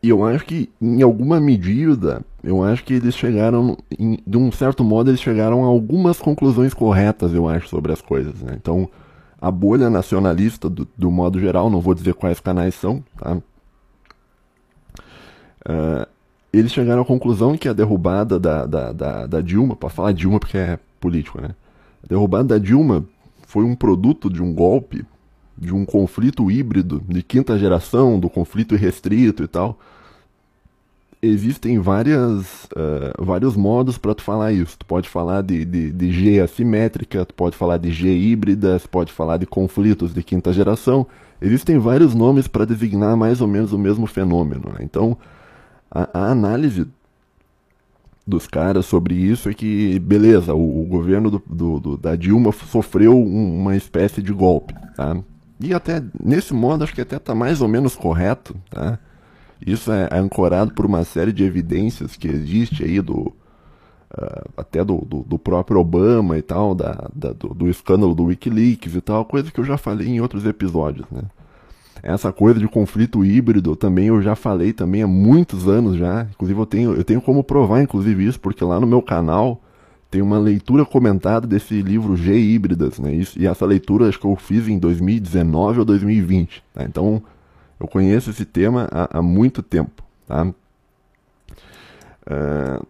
e 0.04 0.10
eu 0.10 0.26
acho 0.26 0.44
que, 0.44 0.70
em 0.82 1.02
alguma 1.02 1.40
medida, 1.40 2.26
eu 2.44 2.62
acho 2.62 2.84
que 2.84 2.96
eles 2.96 3.16
chegaram, 3.16 3.78
em, 3.98 4.20
de 4.28 4.38
um 4.38 4.52
certo 4.52 4.84
modo, 4.84 5.10
eles 5.10 5.22
chegaram 5.22 5.64
a 5.64 5.68
algumas 5.68 6.20
conclusões 6.20 6.74
corretas, 6.74 7.34
eu 7.34 7.48
acho, 7.48 7.70
sobre 7.70 7.94
as 7.94 8.02
coisas. 8.02 8.42
Né? 8.42 8.58
Então, 8.62 8.90
a 9.40 9.50
bolha 9.50 9.90
nacionalista, 9.90 10.70
do, 10.70 10.86
do, 10.98 11.10
modo 11.10 11.40
geral, 11.40 11.70
não 11.70 11.80
vou 11.80 11.94
dizer 11.94 12.14
quais 12.14 12.42
canais 12.42 12.76
são, 12.76 13.04
tá? 13.18 13.38
Uh, 15.66 16.06
eles 16.52 16.74
chegaram 16.74 17.02
à 17.02 17.06
conclusão 17.06 17.58
que 17.58 17.70
a 17.70 17.74
derrubada 17.74 18.38
da, 18.38 18.66
da, 18.66 18.92
da, 18.92 19.26
da 19.26 19.42
Dilma, 19.42 19.76
para 19.76 19.90
falar 19.90 20.12
Dilma 20.12 20.40
porque 20.40 20.58
é 20.58 20.78
político, 21.00 21.42
né? 21.42 21.56
A 22.04 22.08
derrubada 22.08 22.50
da 22.50 22.58
Dilma 22.58 23.06
foi 23.48 23.64
um 23.64 23.76
produto 23.76 24.30
de 24.30 24.44
um 24.44 24.54
golpe, 24.54 25.06
de 25.58 25.74
um 25.74 25.86
conflito 25.86 26.52
híbrido 26.52 27.02
de 27.08 27.24
quinta 27.24 27.58
geração, 27.58 28.20
do 28.20 28.30
conflito 28.30 28.76
irrestrito 28.76 29.44
e 29.44 29.48
tal, 29.48 29.80
existem 31.24 31.80
várias, 31.80 32.66
uh, 32.66 33.24
vários 33.24 33.56
modos 33.56 33.98
para 33.98 34.14
tu 34.14 34.22
falar 34.22 34.52
isso. 34.52 34.78
Tu 34.78 34.86
pode 34.86 35.08
falar 35.08 35.42
de, 35.42 35.64
de, 35.64 35.92
de, 35.92 36.12
G 36.12 36.42
assimétrica, 36.42 37.26
tu 37.26 37.34
pode 37.34 37.56
falar 37.56 37.78
de 37.78 37.92
G 37.92 38.14
híbrida, 38.14 38.80
tu 38.80 38.90
pode 38.90 39.12
falar 39.12 39.38
de 39.38 39.46
conflitos 39.46 40.14
de 40.14 40.22
quinta 40.22 40.52
geração. 40.52 41.08
Existem 41.42 41.80
vários 41.80 42.14
nomes 42.14 42.48
para 42.48 42.66
designar 42.66 43.16
mais 43.16 43.40
ou 43.40 43.48
menos 43.48 43.72
o 43.72 43.78
mesmo 43.78 44.06
fenômeno. 44.06 44.70
Né? 44.70 44.80
Então, 44.82 45.18
a, 45.90 46.10
a, 46.14 46.32
análise 46.32 46.86
dos 48.28 48.46
caras 48.46 48.86
sobre 48.86 49.16
isso 49.16 49.50
é 49.50 49.54
que, 49.54 50.00
beleza, 50.00 50.54
o, 50.54 50.82
o 50.82 50.86
governo 50.86 51.32
do, 51.32 51.44
do, 51.46 51.80
do, 51.80 51.98
da 51.98 52.16
Dilma 52.16 52.52
sofreu 52.52 53.18
um, 53.18 53.62
uma 53.62 53.76
espécie 53.76 54.22
de 54.22 54.34
golpe. 54.34 54.74
Tá? 54.96 55.18
e 55.60 55.74
até 55.74 56.04
nesse 56.22 56.54
modo 56.54 56.84
acho 56.84 56.94
que 56.94 57.02
até 57.02 57.16
está 57.16 57.34
mais 57.34 57.62
ou 57.62 57.68
menos 57.70 57.96
correto, 57.96 58.54
tá? 58.70 59.00
Isso 59.66 59.92
é 59.92 60.10
ancorado 60.12 60.74
por 60.74 60.86
uma 60.86 61.04
série 61.04 61.32
de 61.32 61.44
evidências 61.44 62.16
que 62.16 62.28
existe 62.28 62.84
aí 62.84 63.02
do 63.02 63.34
uh, 64.14 64.50
até 64.58 64.84
do, 64.84 64.98
do, 64.98 65.24
do, 65.24 65.40
próprio 65.40 65.80
Obama 65.80 66.38
e 66.38 66.42
tal, 66.42 66.76
da, 66.76 67.10
da 67.14 67.34
do, 67.34 67.50
do, 67.54 67.70
escândalo 67.70 68.14
do 68.14 68.26
WikiLeaks 68.26 68.96
e 68.96 69.02
tal, 69.02 69.26
coisa 69.26 69.52
que 69.52 69.60
eu 69.60 69.66
já 69.66 69.78
falei 69.78 70.08
em 70.08 70.22
outros 70.22 70.46
episódios, 70.46 71.06
né? 71.12 71.24
Essa 72.02 72.34
coisa 72.34 72.60
de 72.60 72.68
conflito 72.68 73.24
híbrido 73.24 73.78
também 73.78 74.08
eu 74.08 74.22
já 74.22 74.36
falei 74.36 74.74
também 74.74 75.04
há 75.04 75.08
muitos 75.08 75.70
anos 75.70 75.96
já. 75.96 76.28
Inclusive 76.32 76.60
eu 76.60 76.66
tenho, 76.66 76.94
eu 76.96 77.04
tenho 77.04 77.22
como 77.22 77.42
provar 77.42 77.82
inclusive 77.82 78.26
isso, 78.26 78.38
porque 78.42 78.62
lá 78.62 78.78
no 78.78 78.86
meu 78.86 79.02
canal 79.02 79.62
tem 80.12 80.22
uma 80.22 80.38
leitura 80.38 80.86
comentada 80.86 81.48
desse 81.48 81.82
livro 81.82 82.18
G 82.18 82.38
Híbridas, 82.38 83.00
né? 83.00 83.14
Isso, 83.16 83.40
e 83.40 83.48
essa 83.48 83.66
leitura 83.66 84.10
acho 84.10 84.20
que 84.20 84.26
eu 84.26 84.36
fiz 84.36 84.68
em 84.68 84.78
2019 84.78 85.80
ou 85.80 85.86
2020. 85.86 86.62
Tá? 86.74 86.84
Então 86.84 87.24
eu 87.80 87.88
conheço 87.88 88.30
esse 88.30 88.46
tema 88.46 88.88
há, 88.92 89.20
há 89.20 89.22
muito 89.22 89.62
tempo. 89.62 90.04
Tá? 90.28 90.46
Uh, 92.26 92.86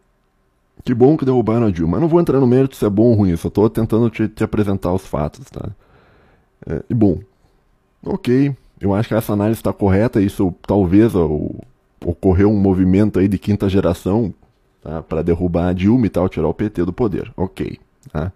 que 0.83 0.93
bom 0.93 1.17
que 1.17 1.25
derrubaram 1.25 1.67
a 1.67 1.71
Dilma. 1.71 1.93
Mas 1.93 2.01
não 2.01 2.07
vou 2.07 2.19
entrar 2.19 2.39
no 2.39 2.47
mérito 2.47 2.75
se 2.75 2.85
é 2.85 2.89
bom 2.89 3.03
ou 3.03 3.13
ruim, 3.13 3.35
só 3.35 3.47
estou 3.47 3.69
tentando 3.69 4.09
te, 4.09 4.27
te, 4.27 4.43
apresentar 4.43 4.93
os 4.93 5.05
fatos. 5.05 5.45
Tá? 5.49 5.69
Uh, 6.67 6.83
e 6.89 6.93
bom, 6.93 7.19
ok, 8.05 8.55
eu 8.79 8.93
acho 8.93 9.07
que 9.07 9.15
essa 9.15 9.33
análise 9.33 9.59
está 9.59 9.73
correta. 9.73 10.21
Isso 10.21 10.53
talvez 10.67 11.15
o, 11.15 11.55
ocorreu 12.05 12.49
um 12.51 12.59
movimento 12.59 13.19
aí 13.19 13.27
de 13.27 13.37
quinta 13.37 13.69
geração 13.69 14.33
tá? 14.81 15.01
para 15.01 15.21
derrubar 15.21 15.69
a 15.69 15.73
Dilma 15.73 16.05
e 16.05 16.09
tal, 16.09 16.29
tirar 16.29 16.47
o 16.47 16.53
PT 16.53 16.85
do 16.85 16.93
poder. 16.93 17.31
Ok. 17.35 17.79
Tá? 18.11 18.31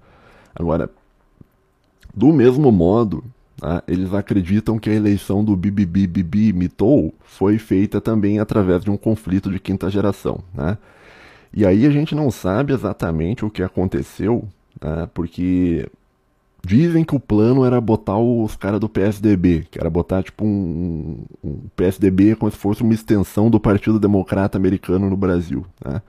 Agora, 0.56 0.90
do 2.16 2.34
mesmo 2.34 2.72
modo, 2.72 3.24
tá? 3.58 3.84
eles 3.88 4.14
acreditam 4.14 4.80
que 4.80 4.90
a 4.90 4.94
eleição 4.94 5.44
do 5.44 5.56
Bibibi 5.56 6.08
Bibi 6.08 6.54
Mitou 6.54 7.14
foi 7.24 7.58
feita 7.58 8.00
também 8.00 8.40
através 8.40 8.84
de 8.84 8.90
um 8.90 8.98
conflito 8.98 9.52
de 9.52 9.60
quinta 9.60 9.90
geração. 9.90 10.44
Né? 10.54 10.78
E 11.54 11.66
aí 11.66 11.86
a 11.86 11.92
gente 11.92 12.16
não 12.16 12.32
sabe 12.32 12.74
exatamente 12.74 13.44
o 13.44 13.50
que 13.50 13.64
aconteceu, 13.64 14.48
né? 14.82 15.10
porque 15.14 15.90
Dizem 16.68 17.06
que 17.06 17.16
o 17.16 17.20
plano 17.20 17.64
era 17.64 17.80
botar 17.80 18.18
os 18.18 18.58
caras 18.58 18.80
do 18.80 18.90
PSDB, 18.90 19.66
que 19.72 19.80
era 19.80 19.90
botar 19.90 20.22
tipo 20.22 20.44
um, 20.44 21.24
um, 21.42 21.60
PSDB 21.76 22.36
como 22.36 22.52
se 22.52 22.58
fosse 22.58 22.84
uma 22.84 22.94
extensão 22.94 23.50
do 23.50 23.58
Partido 23.58 23.98
Democrata 23.98 24.58
Americano 24.58 25.10
no 25.10 25.16
Brasil. 25.16 25.66
Né? 25.84 26.02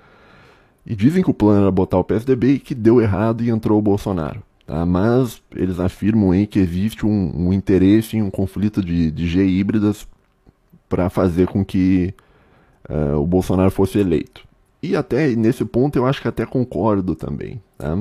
E 0.85 0.97
dizem 0.97 1.23
que 1.23 1.31
o 1.31 1.35
plano 1.35 1.63
era 1.63 1.71
botar 1.71 1.99
o 1.99 2.03
PSDB 2.03 2.55
e 2.55 2.59
que 2.59 2.75
deu 2.75 3.01
errado 3.01 3.45
e 3.45 3.51
entrou 3.51 3.79
o 3.79 3.83
Bolsonaro. 3.83 4.43
Tá? 4.69 4.85
Mas 4.85 5.43
eles 5.57 5.81
afirmam 5.81 6.31
aí 6.31 6.47
que 6.47 6.59
existe 6.59 7.07
um, 7.07 7.49
um 7.49 7.53
interesse 7.55 8.19
em 8.19 8.23
um 8.23 8.31
conflito 8.31 8.85
de, 8.85 9.11
de 9.11 9.27
G 9.27 9.43
híbridas 9.43 10.07
para 10.91 11.09
fazer 11.09 11.49
com 11.49 11.65
que 11.65 12.15
uh, 12.87 13.17
o 13.17 13.27
Bolsonaro 13.27 13.71
fosse 13.71 13.99
eleito. 13.99 14.47
E 14.83 14.95
até 14.95 15.29
nesse 15.35 15.65
ponto 15.65 15.97
eu 15.97 16.05
acho 16.05 16.21
que 16.21 16.29
até 16.29 16.45
concordo 16.45 17.15
também. 17.15 17.63
Tá? 17.79 17.97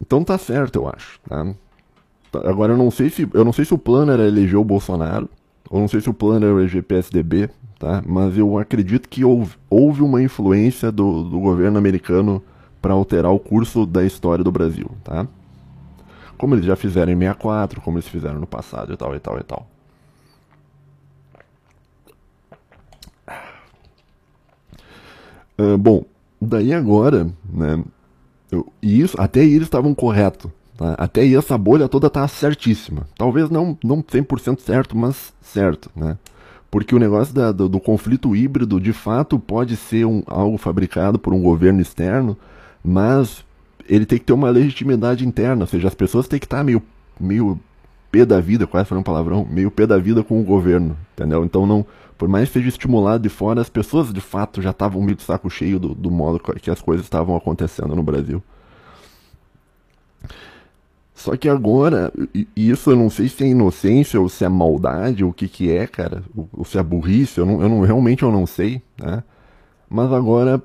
Então 0.00 0.24
tá 0.24 0.36
certo, 0.36 0.80
eu 0.80 0.88
acho. 0.88 1.20
Tá? 1.28 1.54
tá? 2.32 2.50
Agora 2.50 2.72
eu 2.72 2.76
não 2.76 2.90
sei 2.90 3.08
se 3.08 3.28
eu 3.32 3.44
não 3.44 3.52
sei 3.52 3.64
se 3.64 3.74
o 3.74 3.78
plano 3.78 4.10
era 4.10 4.26
eleger 4.26 4.58
o 4.58 4.64
Bolsonaro, 4.64 5.30
ou 5.70 5.78
não 5.78 5.86
sei 5.86 6.00
se 6.00 6.10
o 6.10 6.14
plano 6.14 6.44
era 6.44 6.54
eleger 6.56 6.82
PSDB, 6.82 7.48
tá? 7.78 8.02
Mas 8.04 8.36
eu 8.36 8.58
acredito 8.58 9.08
que 9.08 9.24
houve, 9.24 9.54
houve 9.70 10.02
uma 10.02 10.20
influência 10.20 10.90
do, 10.90 11.22
do 11.22 11.38
governo 11.38 11.78
americano 11.78 12.42
para 12.86 12.94
alterar 12.94 13.32
o 13.32 13.38
curso 13.40 13.84
da 13.84 14.04
história 14.04 14.44
do 14.44 14.52
Brasil, 14.52 14.88
tá? 15.02 15.26
Como 16.38 16.54
eles 16.54 16.64
já 16.64 16.76
fizeram 16.76 17.10
em 17.10 17.18
64, 17.18 17.80
como 17.80 17.98
eles 17.98 18.06
fizeram 18.06 18.38
no 18.38 18.46
passado 18.46 18.92
e 18.92 18.96
tal 18.96 19.12
e 19.12 19.18
tal 19.18 19.40
e 19.40 19.42
tal. 19.42 19.66
Uh, 25.58 25.76
bom, 25.76 26.04
daí 26.40 26.72
agora, 26.72 27.28
né, 27.52 27.82
eu, 28.52 28.72
e 28.80 29.00
isso, 29.00 29.20
até 29.20 29.40
aí 29.40 29.52
eles 29.52 29.66
estavam 29.66 29.92
corretos. 29.92 30.48
Tá? 30.76 30.94
Até 30.96 31.22
aí 31.22 31.34
essa 31.34 31.58
bolha 31.58 31.88
toda 31.88 32.08
tá 32.08 32.28
certíssima. 32.28 33.08
Talvez 33.18 33.50
não, 33.50 33.76
não 33.82 34.00
100% 34.00 34.60
certo, 34.60 34.96
mas 34.96 35.34
certo, 35.42 35.90
né? 35.96 36.16
Porque 36.70 36.94
o 36.94 37.00
negócio 37.00 37.34
da, 37.34 37.50
do, 37.50 37.68
do, 37.68 37.80
conflito 37.80 38.36
híbrido, 38.36 38.80
de 38.80 38.92
fato, 38.92 39.40
pode 39.40 39.76
ser 39.76 40.06
um, 40.06 40.22
algo 40.24 40.56
fabricado 40.56 41.18
por 41.18 41.34
um 41.34 41.42
governo 41.42 41.80
externo, 41.80 42.36
mas 42.86 43.44
ele 43.88 44.06
tem 44.06 44.16
que 44.16 44.24
ter 44.24 44.32
uma 44.32 44.48
legitimidade 44.48 45.26
interna, 45.26 45.62
ou 45.62 45.66
seja, 45.66 45.88
as 45.88 45.94
pessoas 45.94 46.28
têm 46.28 46.38
que 46.38 46.46
estar 46.46 46.58
tá 46.58 46.64
meio, 46.64 46.80
meio 47.18 47.58
pé 48.12 48.24
da 48.24 48.40
vida, 48.40 48.64
quase 48.66 48.88
falando 48.88 49.00
um 49.00 49.04
palavrão, 49.04 49.44
meio 49.44 49.72
pé 49.72 49.86
da 49.86 49.98
vida 49.98 50.22
com 50.22 50.40
o 50.40 50.44
governo, 50.44 50.96
entendeu? 51.12 51.44
Então 51.44 51.66
não, 51.66 51.84
por 52.16 52.28
mais 52.28 52.48
que 52.48 52.54
seja 52.54 52.68
estimulado 52.68 53.24
de 53.24 53.28
fora, 53.28 53.60
as 53.60 53.68
pessoas 53.68 54.12
de 54.12 54.20
fato 54.20 54.62
já 54.62 54.70
estavam 54.70 55.02
meio 55.02 55.16
de 55.16 55.24
saco 55.24 55.50
cheio 55.50 55.80
do, 55.80 55.94
do 55.94 56.10
modo 56.12 56.38
que 56.38 56.70
as 56.70 56.80
coisas 56.80 57.04
estavam 57.04 57.34
acontecendo 57.36 57.96
no 57.96 58.04
Brasil. 58.04 58.40
Só 61.12 61.36
que 61.36 61.48
agora, 61.48 62.12
isso 62.54 62.90
eu 62.90 62.96
não 62.96 63.10
sei 63.10 63.28
se 63.28 63.42
é 63.42 63.48
inocência 63.48 64.20
ou 64.20 64.28
se 64.28 64.44
é 64.44 64.48
maldade, 64.48 65.24
ou 65.24 65.30
o 65.30 65.32
que 65.32 65.48
que 65.48 65.70
é, 65.74 65.86
cara, 65.86 66.22
ou, 66.52 66.64
se 66.64 66.78
é 66.78 66.82
burrice, 66.82 67.38
eu, 67.38 67.46
não, 67.46 67.62
eu 67.62 67.68
não, 67.68 67.80
realmente 67.80 68.22
eu 68.22 68.30
não 68.30 68.46
sei, 68.46 68.82
né? 68.96 69.24
Mas 69.88 70.12
agora, 70.12 70.62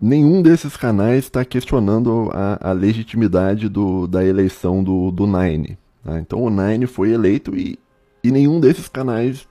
nenhum 0.00 0.42
desses 0.42 0.76
canais 0.76 1.24
está 1.24 1.44
questionando 1.44 2.30
a, 2.32 2.70
a 2.70 2.72
legitimidade 2.72 3.68
do, 3.68 4.06
da 4.06 4.24
eleição 4.24 4.82
do, 4.82 5.10
do 5.10 5.26
Nine. 5.26 5.78
Né? 6.04 6.20
Então 6.20 6.42
o 6.42 6.50
Nine 6.50 6.86
foi 6.86 7.10
eleito 7.10 7.56
e, 7.56 7.78
e 8.22 8.30
nenhum 8.30 8.60
desses 8.60 8.88
canais 8.88 9.48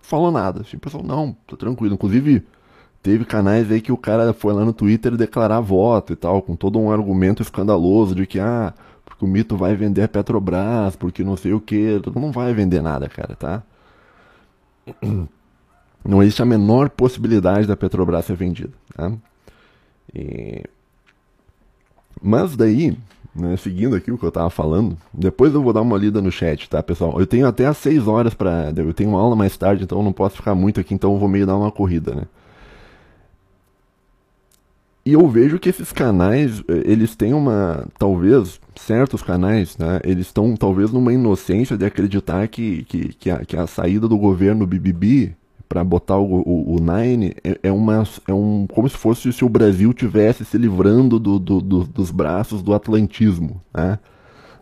falou 0.00 0.30
nada. 0.30 0.62
Assim, 0.62 0.76
o 0.76 0.80
pessoal, 0.80 1.02
não, 1.02 1.36
tá 1.46 1.56
tranquilo. 1.56 1.94
Inclusive, 1.94 2.42
teve 3.02 3.24
canais 3.24 3.70
aí 3.70 3.80
que 3.80 3.92
o 3.92 3.96
cara 3.96 4.32
foi 4.32 4.52
lá 4.52 4.64
no 4.64 4.72
Twitter 4.72 5.16
declarar 5.16 5.60
voto 5.60 6.12
e 6.12 6.16
tal, 6.16 6.42
com 6.42 6.56
todo 6.56 6.78
um 6.78 6.90
argumento 6.90 7.42
escandaloso 7.42 8.14
de 8.14 8.26
que, 8.26 8.40
ah, 8.40 8.72
porque 9.04 9.24
o 9.24 9.28
mito 9.28 9.56
vai 9.56 9.74
vender 9.76 10.02
a 10.02 10.08
Petrobras, 10.08 10.96
porque 10.96 11.22
não 11.22 11.36
sei 11.36 11.52
o 11.52 11.60
que. 11.60 12.00
Não 12.14 12.32
vai 12.32 12.52
vender 12.54 12.82
nada, 12.82 13.08
cara, 13.08 13.34
tá? 13.36 13.62
Não 16.06 16.22
existe 16.22 16.42
a 16.42 16.44
menor 16.44 16.90
possibilidade 16.90 17.66
da 17.66 17.74
Petrobras 17.74 18.26
ser 18.26 18.36
vendida, 18.36 18.74
tá? 18.94 19.10
E... 20.14 20.62
Mas 22.22 22.56
daí, 22.56 22.96
né, 23.34 23.56
seguindo 23.56 23.96
aqui 23.96 24.12
o 24.12 24.18
que 24.18 24.24
eu 24.24 24.30
tava 24.30 24.48
falando, 24.50 24.96
depois 25.12 25.52
eu 25.52 25.62
vou 25.62 25.72
dar 25.72 25.82
uma 25.82 25.98
lida 25.98 26.22
no 26.22 26.30
chat, 26.30 26.68
tá, 26.70 26.82
pessoal? 26.82 27.18
Eu 27.18 27.26
tenho 27.26 27.46
até 27.46 27.66
às 27.66 27.76
6 27.78 28.06
horas 28.06 28.34
para, 28.34 28.72
eu 28.76 28.94
tenho 28.94 29.10
uma 29.10 29.20
aula 29.20 29.34
mais 29.34 29.56
tarde, 29.56 29.84
então 29.84 29.98
eu 29.98 30.04
não 30.04 30.12
posso 30.12 30.36
ficar 30.36 30.54
muito 30.54 30.80
aqui, 30.80 30.94
então 30.94 31.12
eu 31.12 31.18
vou 31.18 31.28
meio 31.28 31.46
dar 31.46 31.56
uma 31.56 31.72
corrida, 31.72 32.14
né? 32.14 32.22
E 35.06 35.12
eu 35.12 35.28
vejo 35.28 35.58
que 35.58 35.68
esses 35.68 35.92
canais, 35.92 36.60
eh, 36.66 36.82
eles 36.86 37.14
têm 37.14 37.34
uma, 37.34 37.86
talvez, 37.98 38.58
certos 38.74 39.22
canais, 39.22 39.76
né, 39.76 40.00
eles 40.02 40.28
estão 40.28 40.56
talvez 40.56 40.90
numa 40.90 41.12
inocência 41.12 41.76
de 41.76 41.84
acreditar 41.84 42.48
que, 42.48 42.84
que, 42.84 43.12
que, 43.12 43.30
a, 43.30 43.44
que 43.44 43.56
a 43.56 43.66
saída 43.66 44.08
do 44.08 44.16
governo 44.16 44.66
BBB 44.66 45.34
para 45.68 45.82
botar 45.82 46.18
o, 46.18 46.40
o, 46.40 46.76
o, 46.76 46.80
Nine 46.80 47.34
é, 47.42 47.58
é, 47.64 47.72
uma, 47.72 48.04
é 48.28 48.32
um, 48.32 48.66
como 48.66 48.88
se 48.88 48.96
fosse 48.96 49.32
se 49.32 49.44
o 49.44 49.48
Brasil 49.48 49.92
tivesse 49.92 50.44
se 50.44 50.58
livrando 50.58 51.18
do, 51.18 51.38
do, 51.38 51.60
do, 51.60 51.84
dos 51.84 52.10
braços 52.10 52.62
do 52.62 52.74
atlantismo. 52.74 53.60
Né? 53.72 53.98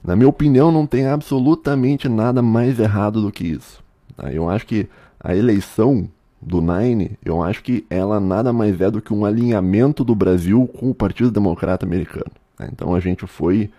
Na 0.03 0.17
minha 0.17 0.29
opinião, 0.29 0.73
não 0.73 0.87
tem 0.87 1.07
absolutamente 1.07 2.09
nada 2.09 2.43
mais 2.43 2.79
errado 2.79 3.21
do 3.21 3.31
que 3.31 3.47
isso. 3.47 3.83
Tá? 4.17 4.33
Eu 4.33 4.49
acho 4.49 4.67
que 4.67 4.89
a 5.21 5.35
eleição 5.35 6.09
do 6.41 6.61
Nine, 6.61 7.13
eu 7.25 7.43
acho 7.43 7.63
que 7.63 7.87
ela 7.89 8.19
nada 8.19 8.53
mais 8.53 8.81
é 8.81 8.91
do 8.91 9.01
que 9.01 9.13
um 9.13 9.25
alinhamento 9.25 10.03
do 10.03 10.15
Brasil 10.15 10.69
com 10.79 10.91
o 10.91 10.95
Partido 10.95 11.31
Democrata 11.31 11.87
Americano. 11.87 12.33
Né? 12.59 12.69
Então 12.73 12.95
a 12.95 13.01
gente 13.01 13.27
foi 13.27 13.71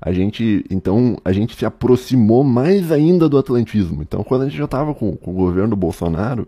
a 0.00 0.12
gente 0.12 0.64
então 0.70 1.16
a 1.24 1.32
gente 1.32 1.56
se 1.56 1.64
aproximou 1.64 2.44
mais 2.44 2.92
ainda 2.92 3.28
do 3.28 3.38
atlantismo. 3.38 4.02
Então 4.02 4.22
quando 4.22 4.42
a 4.42 4.48
gente 4.48 4.58
já 4.58 4.64
estava 4.64 4.94
com, 4.94 5.16
com, 5.16 5.30
o 5.30 5.34
governo 5.34 5.76
Bolsonaro, 5.76 6.46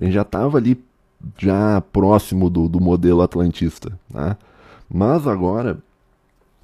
a 0.00 0.04
gente 0.04 0.14
já 0.14 0.22
estava 0.22 0.58
ali 0.58 0.78
já 1.38 1.80
próximo 1.92 2.50
do, 2.50 2.68
do 2.68 2.80
modelo 2.80 3.22
atlantista, 3.22 3.98
né? 4.12 4.36
Mas 4.88 5.26
agora 5.26 5.78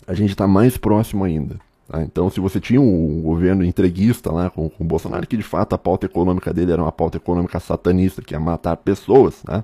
a 0.07 0.15
gente 0.15 0.31
está 0.31 0.47
mais 0.47 0.77
próximo 0.77 1.25
ainda. 1.25 1.57
Tá? 1.89 2.03
Então, 2.03 2.31
se 2.31 2.41
você 2.41 2.61
tinha 2.61 2.81
um 2.81 3.21
governo 3.23 3.65
entreguista 3.65 4.33
lá 4.33 4.49
com, 4.49 4.69
com 4.69 4.85
o 4.85 4.87
Bolsonaro, 4.87 5.27
que 5.27 5.37
de 5.37 5.43
fato 5.43 5.75
a 5.75 5.79
pauta 5.79 6.07
econômica 6.07 6.53
dele 6.53 6.73
era 6.73 6.83
uma 6.83 6.93
pauta 6.93 7.19
econômica 7.19 7.61
satanista, 7.61 8.23
que 8.23 8.35
ia 8.35 8.41
matar 8.41 8.77
pessoas, 8.77 9.43
né? 9.47 9.63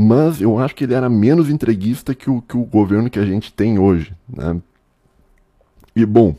Mas 0.00 0.40
eu 0.40 0.56
acho 0.60 0.76
que 0.76 0.84
ele 0.84 0.94
era 0.94 1.08
menos 1.08 1.50
entreguista 1.50 2.14
que 2.14 2.30
o, 2.30 2.40
que 2.40 2.56
o 2.56 2.64
governo 2.64 3.10
que 3.10 3.18
a 3.18 3.24
gente 3.24 3.52
tem 3.52 3.80
hoje. 3.80 4.14
Né? 4.28 4.60
E 5.98 6.06
bom, 6.06 6.36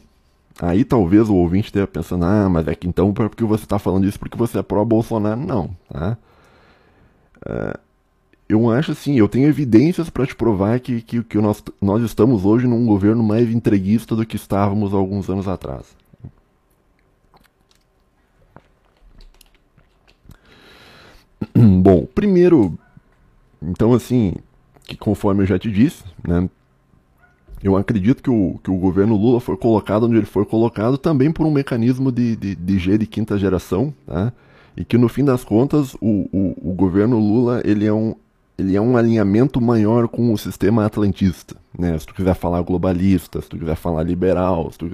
aí 0.61 0.85
talvez 0.85 1.27
o 1.27 1.35
ouvinte 1.35 1.65
esteja 1.65 1.85
pensando, 1.85 2.23
ah, 2.23 2.47
mas 2.47 2.65
é 2.65 2.73
que 2.73 2.87
então 2.87 3.09
é 3.09 3.13
porque 3.13 3.43
você 3.43 3.65
está 3.65 3.77
falando 3.77 4.07
isso 4.07 4.17
porque 4.17 4.37
você 4.37 4.59
é 4.59 4.63
pró-Bolsonaro. 4.63 5.41
Não, 5.41 5.75
tá? 5.91 6.17
Uh, 7.45 7.77
eu 8.47 8.71
acho 8.71 8.93
assim, 8.93 9.17
eu 9.19 9.27
tenho 9.27 9.49
evidências 9.49 10.09
para 10.09 10.25
te 10.25 10.33
provar 10.33 10.79
que, 10.79 11.01
que, 11.01 11.21
que 11.23 11.37
nós, 11.39 11.61
nós 11.81 12.01
estamos 12.03 12.45
hoje 12.45 12.67
num 12.67 12.85
governo 12.85 13.21
mais 13.21 13.49
entreguista 13.49 14.15
do 14.15 14.25
que 14.25 14.37
estávamos 14.37 14.93
alguns 14.93 15.29
anos 15.29 15.45
atrás. 15.45 15.93
Bom, 21.53 22.05
primeiro, 22.05 22.79
então 23.61 23.91
assim, 23.91 24.35
que 24.85 24.95
conforme 24.95 25.43
eu 25.43 25.47
já 25.47 25.59
te 25.59 25.69
disse, 25.69 26.05
né, 26.25 26.49
eu 27.63 27.75
acredito 27.75 28.23
que 28.23 28.29
o, 28.29 28.59
que 28.63 28.71
o 28.71 28.77
governo 28.77 29.15
Lula 29.15 29.39
foi 29.39 29.57
colocado 29.57 30.05
onde 30.05 30.15
ele 30.15 30.25
foi 30.25 30.45
colocado 30.45 30.97
também 30.97 31.31
por 31.31 31.45
um 31.45 31.51
mecanismo 31.51 32.11
de, 32.11 32.35
de, 32.35 32.55
de 32.55 32.79
G 32.79 32.97
de 32.97 33.05
quinta 33.05 33.37
geração, 33.37 33.93
tá? 34.05 34.31
e 34.77 34.85
que 34.85 34.97
no 34.97 35.09
fim 35.09 35.25
das 35.25 35.43
contas 35.43 35.93
o, 35.95 36.29
o, 36.31 36.71
o 36.71 36.73
governo 36.73 37.19
Lula 37.19 37.61
ele 37.65 37.85
é, 37.85 37.93
um, 37.93 38.15
ele 38.57 38.75
é 38.75 38.81
um 38.81 38.95
alinhamento 38.95 39.59
maior 39.59 40.07
com 40.07 40.31
o 40.31 40.37
sistema 40.37 40.85
atlantista, 40.85 41.55
né? 41.77 41.97
se 41.97 42.05
tu 42.05 42.13
quiser 42.13 42.35
falar 42.35 42.61
globalista, 42.61 43.41
se 43.41 43.49
tu 43.49 43.57
quiser 43.57 43.75
falar 43.75 44.03
liberal, 44.03 44.71
tu... 44.77 44.91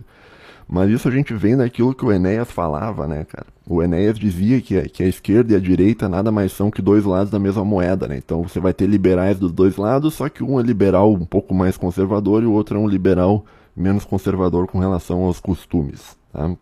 mas 0.67 0.89
isso 0.89 1.07
a 1.07 1.11
gente 1.11 1.33
vem 1.33 1.55
daquilo 1.55 1.93
que 1.93 2.03
o 2.03 2.11
Enéas 2.11 2.49
falava, 2.49 3.07
né, 3.07 3.23
cara? 3.25 3.45
O 3.67 3.81
Enéas 3.81 4.17
dizia 4.17 4.61
que 4.61 4.77
a, 4.77 4.89
que 4.89 5.03
a 5.03 5.07
esquerda 5.07 5.53
e 5.53 5.55
a 5.55 5.59
direita 5.59 6.09
nada 6.09 6.31
mais 6.31 6.51
são 6.51 6.71
que 6.71 6.81
dois 6.81 7.05
lados 7.05 7.31
da 7.31 7.39
mesma 7.39 7.63
moeda, 7.63 8.07
né? 8.07 8.17
Então 8.17 8.43
você 8.43 8.59
vai 8.59 8.73
ter 8.73 8.87
liberais 8.87 9.37
dos 9.37 9.51
dois 9.51 9.77
lados, 9.77 10.13
só 10.15 10.27
que 10.29 10.43
um 10.43 10.59
é 10.59 10.63
liberal 10.63 11.11
um 11.13 11.25
pouco 11.25 11.53
mais 11.53 11.77
conservador 11.77 12.43
e 12.43 12.45
o 12.45 12.51
outro 12.51 12.77
é 12.77 12.81
um 12.81 12.87
liberal 12.87 13.45
menos 13.75 14.05
conservador 14.05 14.67
com 14.67 14.79
relação 14.79 15.23
aos 15.23 15.39
costumes, 15.39 16.17
tá? 16.31 16.55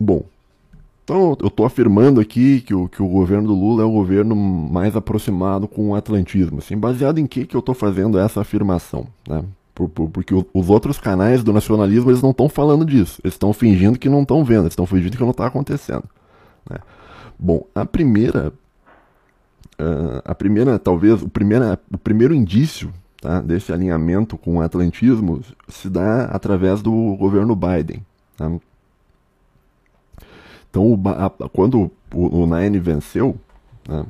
bom, 0.00 0.24
então 1.04 1.36
eu 1.40 1.46
estou 1.46 1.64
afirmando 1.64 2.20
aqui 2.20 2.60
que 2.62 2.74
o, 2.74 2.88
que 2.88 3.00
o 3.00 3.06
governo 3.06 3.46
do 3.46 3.54
Lula 3.54 3.84
é 3.84 3.86
o 3.86 3.92
governo 3.92 4.34
mais 4.34 4.96
aproximado 4.96 5.68
com 5.68 5.90
o 5.90 5.94
atlantismo. 5.94 6.58
Assim, 6.58 6.76
baseado 6.76 7.18
em 7.18 7.26
que, 7.26 7.46
que 7.46 7.54
eu 7.54 7.60
estou 7.60 7.76
fazendo 7.76 8.18
essa 8.18 8.40
afirmação? 8.40 9.06
Né? 9.28 9.44
Por, 9.76 9.90
por, 9.90 10.08
porque 10.08 10.34
os 10.34 10.70
outros 10.70 10.98
canais 10.98 11.44
do 11.44 11.52
nacionalismo 11.52 12.10
eles 12.10 12.22
não 12.22 12.30
estão 12.30 12.48
falando 12.48 12.82
disso. 12.82 13.20
Eles 13.22 13.34
estão 13.34 13.52
fingindo 13.52 13.98
que 13.98 14.08
não 14.08 14.22
estão 14.22 14.42
vendo, 14.42 14.62
eles 14.62 14.72
estão 14.72 14.86
fingindo 14.86 15.18
que 15.18 15.22
não 15.22 15.32
está 15.32 15.46
acontecendo. 15.46 16.04
Né? 16.68 16.78
Bom, 17.38 17.62
a 17.74 17.84
primeira, 17.84 18.54
uh, 19.78 20.22
a 20.24 20.34
primeira, 20.34 20.78
talvez, 20.78 21.20
o, 21.20 21.28
primeira, 21.28 21.78
o 21.92 21.98
primeiro 21.98 22.34
indício 22.34 22.90
tá, 23.20 23.42
desse 23.42 23.70
alinhamento 23.70 24.38
com 24.38 24.56
o 24.56 24.62
atlantismo 24.62 25.42
se 25.68 25.90
dá 25.90 26.24
através 26.24 26.80
do 26.80 27.14
governo 27.16 27.54
Biden. 27.54 28.02
Tá? 28.34 28.50
Então, 30.70 30.90
o, 30.90 31.02
a, 31.10 31.28
quando 31.50 31.90
o, 32.14 32.44
o 32.44 32.46
Nine 32.46 32.78
venceu, 32.78 33.36
né, 33.86 34.06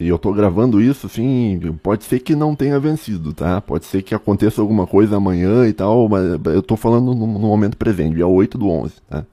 e 0.00 0.06
eu 0.08 0.18
tô 0.18 0.32
gravando 0.32 0.80
isso, 0.80 1.06
assim, 1.06 1.60
pode 1.82 2.04
ser 2.04 2.20
que 2.20 2.36
não 2.36 2.54
tenha 2.54 2.78
vencido, 2.78 3.32
tá? 3.32 3.60
Pode 3.60 3.84
ser 3.84 4.02
que 4.02 4.14
aconteça 4.14 4.60
alguma 4.60 4.86
coisa 4.86 5.16
amanhã 5.16 5.66
e 5.66 5.72
tal, 5.72 6.08
mas 6.08 6.24
eu 6.54 6.62
tô 6.62 6.76
falando 6.76 7.14
no, 7.14 7.26
no 7.26 7.38
momento 7.40 7.76
presente, 7.76 8.14
dia 8.14 8.26
8 8.26 8.56
do 8.56 8.68
11, 8.68 8.94
tá? 9.08 9.26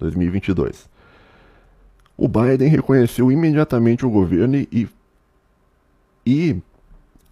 2022. 0.00 0.88
O 2.16 2.26
Biden 2.26 2.68
reconheceu 2.68 3.30
imediatamente 3.30 4.04
o 4.04 4.10
governo 4.10 4.56
e, 4.56 4.88
e, 6.26 6.56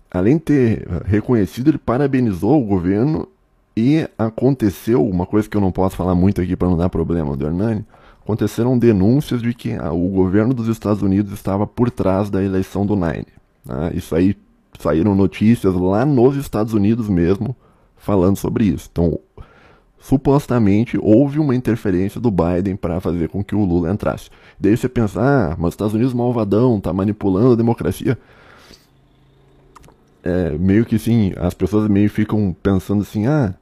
além 0.08 0.36
de 0.36 0.42
ter 0.44 0.88
reconhecido, 1.04 1.70
ele 1.70 1.78
parabenizou 1.78 2.62
o 2.62 2.64
governo 2.64 3.28
e 3.76 4.08
aconteceu 4.16 5.04
uma 5.04 5.26
coisa 5.26 5.48
que 5.48 5.56
eu 5.56 5.60
não 5.60 5.72
posso 5.72 5.96
falar 5.96 6.14
muito 6.14 6.40
aqui 6.40 6.54
para 6.54 6.68
não 6.68 6.76
dar 6.76 6.88
problema 6.88 7.36
do 7.36 7.44
Hernani, 7.44 7.84
aconteceram 8.26 8.76
denúncias 8.76 9.40
de 9.40 9.54
que 9.54 9.72
ah, 9.74 9.92
o 9.92 10.08
governo 10.08 10.52
dos 10.52 10.66
Estados 10.66 11.00
Unidos 11.00 11.32
estava 11.32 11.64
por 11.64 11.92
trás 11.92 12.28
da 12.28 12.42
eleição 12.42 12.84
do 12.84 12.96
Nine. 12.96 13.28
Né? 13.64 13.92
Isso 13.94 14.16
aí 14.16 14.36
saíram 14.80 15.14
notícias 15.14 15.72
lá 15.72 16.04
nos 16.04 16.36
Estados 16.36 16.74
Unidos 16.74 17.08
mesmo 17.08 17.54
falando 17.96 18.36
sobre 18.36 18.64
isso. 18.64 18.88
Então, 18.90 19.18
supostamente 20.00 20.98
houve 21.00 21.38
uma 21.38 21.54
interferência 21.54 22.20
do 22.20 22.30
Biden 22.30 22.74
para 22.74 23.00
fazer 23.00 23.28
com 23.28 23.44
que 23.44 23.54
o 23.54 23.64
Lula 23.64 23.92
entrasse. 23.92 24.28
Daí 24.58 24.76
você 24.76 24.88
pensa, 24.88 25.20
ah, 25.20 25.56
mas 25.56 25.68
os 25.68 25.74
Estados 25.74 25.94
Unidos 25.94 26.12
malvadão, 26.12 26.80
tá 26.80 26.92
manipulando 26.92 27.52
a 27.52 27.56
democracia. 27.56 28.18
É, 30.24 30.50
meio 30.58 30.84
que 30.84 30.96
assim, 30.96 31.32
as 31.36 31.54
pessoas 31.54 31.88
meio 31.88 32.10
ficam 32.10 32.54
pensando 32.60 33.02
assim, 33.02 33.28
ah, 33.28 33.54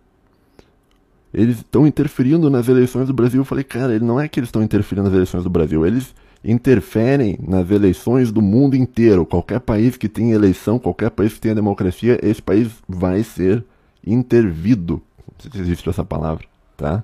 eles 1.35 1.57
estão 1.57 1.87
interferindo 1.87 2.49
nas 2.49 2.69
eleições 2.69 3.09
do 3.09 3.13
Brasil. 3.13 3.41
Eu 3.41 3.45
falei, 3.45 3.65
cara, 3.65 3.95
ele 3.95 4.05
não 4.05 4.21
é 4.21 4.29
que 4.29 4.39
eles 4.39 4.49
estão 4.49 4.63
interferindo 4.63 5.09
nas 5.09 5.15
eleições 5.15 5.43
do 5.43 5.51
Brasil, 5.51 5.85
eles 5.85 6.15
interferem 6.45 7.39
nas 7.43 7.71
eleições 7.71 8.31
do 8.31 8.41
mundo 8.41 8.77
inteiro. 8.77 9.27
Qualquer 9.27 9.61
país 9.61 9.97
que 9.97 10.09
tenha 10.09 10.35
eleição, 10.35 10.79
qualquer 10.79 11.11
país 11.11 11.35
que 11.35 11.41
tenha 11.41 11.55
democracia, 11.55 12.19
esse 12.23 12.41
país 12.41 12.71
vai 12.89 13.23
ser 13.23 13.65
intervido. 14.07 15.03
Não 15.27 15.35
sei 15.39 15.51
se 15.51 15.59
existe 15.59 15.89
essa 15.89 16.05
palavra, 16.05 16.45
tá? 16.77 17.03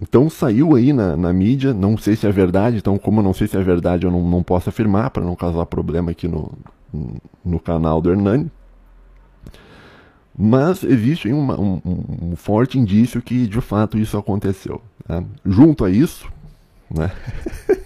Então 0.00 0.30
saiu 0.30 0.74
aí 0.74 0.92
na, 0.92 1.16
na 1.16 1.32
mídia, 1.32 1.74
não 1.74 1.96
sei 1.96 2.16
se 2.16 2.26
é 2.26 2.32
verdade, 2.32 2.76
então 2.76 2.96
como 2.96 3.20
eu 3.20 3.24
não 3.24 3.34
sei 3.34 3.46
se 3.46 3.56
é 3.56 3.62
verdade, 3.62 4.06
eu 4.06 4.10
não, 4.10 4.22
não 4.28 4.42
posso 4.42 4.68
afirmar 4.68 5.10
para 5.10 5.24
não 5.24 5.34
causar 5.34 5.66
problema 5.66 6.10
aqui 6.10 6.26
no, 6.28 6.50
no 7.44 7.58
canal 7.58 8.00
do 8.00 8.10
Hernani. 8.10 8.50
Mas 10.36 10.82
existe 10.82 11.30
uma, 11.32 11.60
um, 11.60 11.80
um, 11.84 12.36
forte 12.36 12.78
indício 12.78 13.20
que 13.20 13.46
de 13.46 13.60
fato 13.60 13.98
isso 13.98 14.16
aconteceu. 14.16 14.80
Né? 15.06 15.24
Junto 15.44 15.84
a 15.84 15.90
isso, 15.90 16.30
né? 16.90 17.10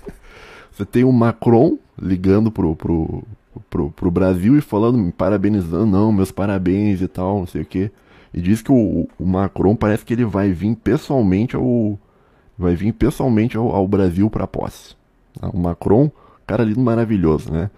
você 0.70 0.85
tem 0.85 1.02
o 1.02 1.12
Macron 1.12 1.76
ligando 2.00 2.50
pro, 2.50 2.76
pro, 2.76 3.24
pro, 3.68 3.90
pro 3.90 4.11
Brasil 4.11 4.56
e 4.56 4.61
falando, 4.61 4.96
me 4.96 5.11
parabenizando, 5.11 5.87
não, 5.87 6.12
meus 6.12 6.30
parabéns 6.30 7.02
e 7.02 7.09
tal, 7.09 7.40
não 7.40 7.46
sei 7.46 7.62
o 7.62 7.66
que. 7.66 7.90
E 8.32 8.40
diz 8.40 8.62
que 8.62 8.70
o, 8.70 9.09
o, 9.18 9.26
Macron 9.26 9.74
parece 9.74 10.04
que 10.04 10.12
ele 10.12 10.24
vai 10.24 10.52
vir 10.52 10.76
pessoalmente 10.76 11.56
ao. 11.56 11.98
Vai 12.59 12.74
vir 12.74 12.92
pessoalmente 12.92 13.56
ao, 13.56 13.74
ao 13.74 13.88
Brasil 13.88 14.30
para 14.30 14.46
posse. 14.46 14.94
O 15.52 15.59
Macron, 15.59 16.11
cara 16.46 16.64
lindo 16.64 16.80
maravilhoso, 16.80 17.52
né? 17.52 17.70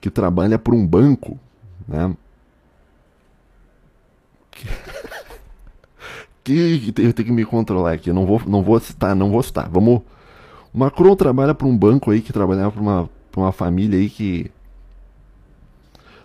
Que 0.00 0.10
trabalha 0.10 0.58
por 0.58 0.74
um 0.74 0.86
banco, 0.86 1.38
né? 1.86 2.14
que 6.44 6.92
eu 6.98 7.12
tenho 7.12 7.26
que 7.26 7.32
me 7.32 7.44
controlar 7.44 7.92
aqui. 7.92 8.10
Eu 8.10 8.14
não 8.14 8.26
vou, 8.26 8.40
não 8.46 8.62
vou 8.62 8.78
citar, 8.78 9.16
não 9.16 9.30
vou 9.30 9.42
citar. 9.42 9.68
Vamos. 9.68 10.02
O 10.72 10.78
Macron 10.78 11.16
trabalha 11.16 11.54
para 11.54 11.66
um 11.66 11.76
banco 11.76 12.10
aí 12.10 12.20
que 12.20 12.32
trabalhava 12.32 12.72
para 12.72 12.82
uma, 12.82 13.10
uma 13.36 13.52
família 13.52 13.98
aí 13.98 14.10
que 14.10 14.50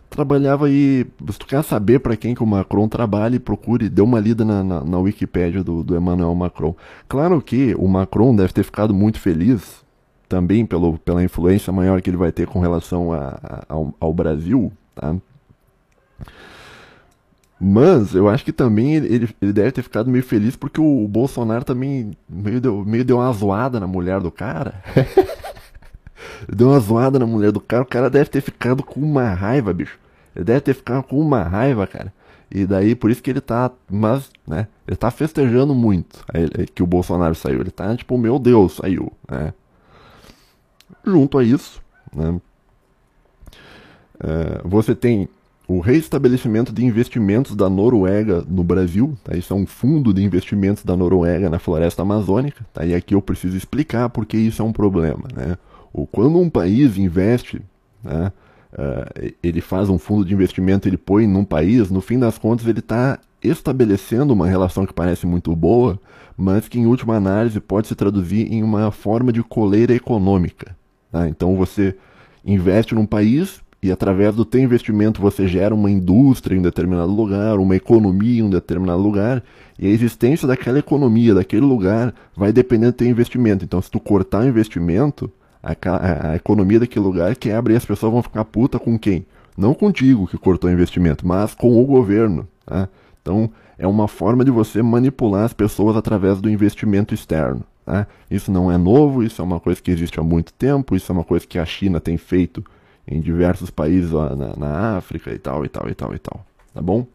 trabalhava 0.10 0.66
aí. 0.66 1.06
Se 1.30 1.40
tu 1.40 1.46
quer 1.46 1.64
saber 1.64 2.00
para 2.00 2.18
quem 2.18 2.34
que 2.34 2.44
o 2.44 2.48
Macron 2.48 2.88
trabalha, 2.88 3.40
procure, 3.40 3.90
dê 3.90 4.02
uma 4.02 4.20
lida 4.20 4.44
na, 4.44 4.64
na, 4.64 4.84
na 4.84 4.98
Wikipédia 4.98 5.64
do, 5.64 5.84
do 5.84 5.96
Emmanuel 5.96 6.34
Macron. 6.36 6.76
Claro 7.08 7.42
que 7.42 7.76
o 7.76 7.88
Macron 7.88 8.36
deve 8.36 8.52
ter 8.52 8.64
ficado 8.64 8.94
muito 8.94 9.20
feliz 9.20 9.86
também 10.28 10.66
pelo, 10.66 10.98
pela 11.00 11.24
influência 11.24 11.72
maior 11.72 12.02
que 12.02 12.10
ele 12.10 12.18
vai 12.18 12.32
ter 12.32 12.48
com 12.48 12.60
relação 12.60 13.12
a, 13.12 13.40
a 13.42 13.66
ao, 13.70 13.94
ao 14.00 14.14
Brasil, 14.14 14.72
tá? 14.96 15.16
Mas 17.60 18.16
eu 18.16 18.30
acho 18.30 18.46
que 18.46 18.54
também 18.54 18.96
ele, 18.96 19.30
ele 19.42 19.52
deve 19.52 19.72
ter 19.74 19.82
ficado 19.82 20.10
meio 20.10 20.24
feliz 20.24 20.56
porque 20.56 20.80
o, 20.80 21.08
Bolsonaro 21.10 21.66
também 21.66 22.12
meio 22.28 22.62
deu, 22.62 22.86
meio 22.86 23.04
deu 23.04 23.18
uma 23.18 23.32
zoada 23.34 23.80
na 23.82 23.88
mulher 23.88 24.22
do 24.22 24.32
cara. 24.32 24.82
deu 26.48 26.70
uma 26.70 26.80
zoada 26.80 27.20
na 27.20 27.26
mulher 27.26 27.52
do 27.52 27.60
cara. 27.60 27.84
O 27.84 27.86
cara 27.86 28.10
deve 28.10 28.30
ter 28.30 28.40
ficado 28.40 28.82
com 28.82 29.02
uma 29.02 29.34
raiva, 29.34 29.74
bicho. 29.74 30.00
Ele 30.34 30.46
deve 30.46 30.62
ter 30.62 30.74
ficado 30.74 31.04
com 31.04 31.20
uma 31.20 31.44
raiva, 31.44 31.86
cara. 31.86 32.14
E 32.50 32.66
daí, 32.66 32.96
por 32.96 33.12
isso 33.12 33.22
que 33.22 33.30
ele 33.30 33.42
tá. 33.42 33.70
Mas, 33.92 34.32
né? 34.48 34.68
Ele 34.88 34.96
tá 34.96 35.12
festejando 35.12 35.76
muito 35.76 36.24
que 36.74 36.82
o 36.82 36.88
Bolsonaro 36.88 37.36
saiu. 37.36 37.60
Ele 37.60 37.72
tá 37.72 37.94
tipo, 37.96 38.18
meu 38.18 38.40
Deus, 38.40 38.78
saiu, 38.78 39.12
né? 39.30 39.54
Junto 41.06 41.38
a 41.38 41.44
isso, 41.44 41.82
né? 42.16 42.40
É, 44.22 44.62
você 44.64 44.96
tem 44.96 45.30
o 45.70 45.80
reestabelecimento 45.80 46.74
de 46.74 46.84
investimentos 46.84 47.56
da 47.56 47.70
Noruega 47.70 48.44
no 48.50 48.64
Brasil, 48.64 49.16
tá? 49.24 49.38
isso 49.38 49.54
é 49.54 49.56
um 49.56 49.68
fundo 49.68 50.12
de 50.12 50.24
investimentos 50.24 50.84
da 50.84 50.96
Noruega 50.96 51.48
na 51.48 51.60
floresta 51.60 52.02
amazônica, 52.02 52.66
tá? 52.74 52.84
e 52.84 52.96
aqui 52.96 53.14
eu 53.14 53.22
preciso 53.22 53.56
explicar 53.56 54.10
porque 54.10 54.36
isso 54.36 54.64
é 54.64 54.66
um 54.66 54.74
problema. 54.74 55.26
Né? 55.32 55.56
O, 55.94 56.08
quando 56.08 56.40
um 56.40 56.50
país 56.50 56.98
investe, 56.98 57.62
né, 58.04 58.32
uh, 58.74 59.32
ele 59.44 59.62
faz 59.62 59.90
um 59.90 60.00
fundo 60.00 60.26
de 60.26 60.34
investimento, 60.34 60.88
ele 60.88 60.98
põe 60.98 61.28
num 61.28 61.46
país, 61.46 61.92
no 61.92 62.02
fim 62.02 62.18
das 62.18 62.40
contas 62.40 62.66
ele 62.66 62.80
está 62.80 63.20
estabelecendo 63.40 64.34
uma 64.34 64.48
relação 64.48 64.88
que 64.88 64.94
parece 64.94 65.28
muito 65.28 65.56
boa, 65.56 66.00
mas 66.36 66.68
que 66.68 66.80
em 66.80 66.88
última 66.88 67.16
análise 67.16 67.60
pode 67.60 67.88
se 67.88 67.94
traduzir 67.94 68.52
em 68.52 68.64
uma 68.64 68.90
forma 68.90 69.32
de 69.32 69.44
coleira 69.44 69.94
econômica. 69.94 70.76
Tá? 71.12 71.30
Então 71.30 71.56
você 71.56 71.96
investe 72.44 72.96
num 72.96 73.06
país, 73.06 73.62
e 73.82 73.92
através 73.92 74.36
do 74.36 74.44
teu 74.44 74.62
investimento 74.62 75.22
você 75.22 75.48
gera 75.48 75.74
uma 75.74 75.90
indústria 75.90 76.56
em 76.56 76.60
um 76.60 76.64
determinado 76.64 77.12
lugar, 77.12 77.58
uma 77.58 77.76
economia 77.76 78.42
em 78.42 78.44
um 78.44 78.50
determinado 78.50 79.02
lugar, 79.02 79.42
e 79.78 79.88
a 79.88 79.90
existência 79.90 80.48
daquela 80.48 80.80
economia, 80.80 81.34
daquele 81.34 81.66
lugar, 81.66 82.14
vai 82.36 82.52
depender 82.52 82.88
do 82.88 82.94
teu 82.94 83.08
investimento. 83.08 83.64
Então, 83.64 83.82
se 83.82 83.90
tu 83.90 84.00
cortar 84.00 84.44
o 84.44 84.48
investimento, 84.48 85.32
a, 85.64 85.72
a, 85.72 86.32
a 86.32 86.36
economia 86.36 86.82
daquele 86.82 87.06
lugar 87.06 87.36
quebra 87.36 87.72
e 87.72 87.76
as 87.78 87.86
pessoas 87.86 88.12
vão 88.12 88.22
ficar 88.22 88.44
puta 88.44 88.78
com 88.78 89.00
quem? 89.00 89.26
Não 89.58 89.74
contigo 89.74 90.28
que 90.28 90.38
cortou 90.38 90.70
o 90.70 90.74
investimento, 90.74 91.26
mas 91.26 91.54
com 91.54 91.82
o 91.82 91.86
governo. 91.86 92.48
Tá? 92.66 92.90
Então, 93.22 93.50
é 93.78 93.88
uma 93.88 94.10
forma 94.10 94.44
de 94.44 94.52
você 94.52 94.82
manipular 94.82 95.46
as 95.46 95.54
pessoas 95.54 95.96
através 95.96 96.42
do 96.42 96.50
investimento 96.50 97.14
externo. 97.14 97.64
Tá? 97.86 98.06
Isso 98.30 98.52
não 98.52 98.70
é 98.70 98.78
novo, 98.78 99.24
isso 99.24 99.42
é 99.42 99.46
uma 99.46 99.60
coisa 99.60 99.82
que 99.82 99.92
existe 99.92 100.20
há 100.20 100.24
muito 100.24 100.52
tempo, 100.52 100.96
isso 100.96 101.10
é 101.10 101.14
uma 101.14 101.24
coisa 101.24 101.48
que 101.48 101.58
a 101.58 101.66
China 101.66 102.02
tem 102.02 102.18
feito 102.18 102.64
em 103.10 103.20
diversos 103.20 103.70
países 103.72 104.12
na, 104.12 104.56
na 104.56 104.98
África 104.98 105.34
e 105.34 105.40
tal, 105.40 105.66
e 105.66 105.70
tal, 105.70 105.90
e 105.90 105.96
tal, 105.96 106.14
e 106.14 106.20
tal. 106.20 106.46
Tá 106.74 106.82
bom? 106.82 107.08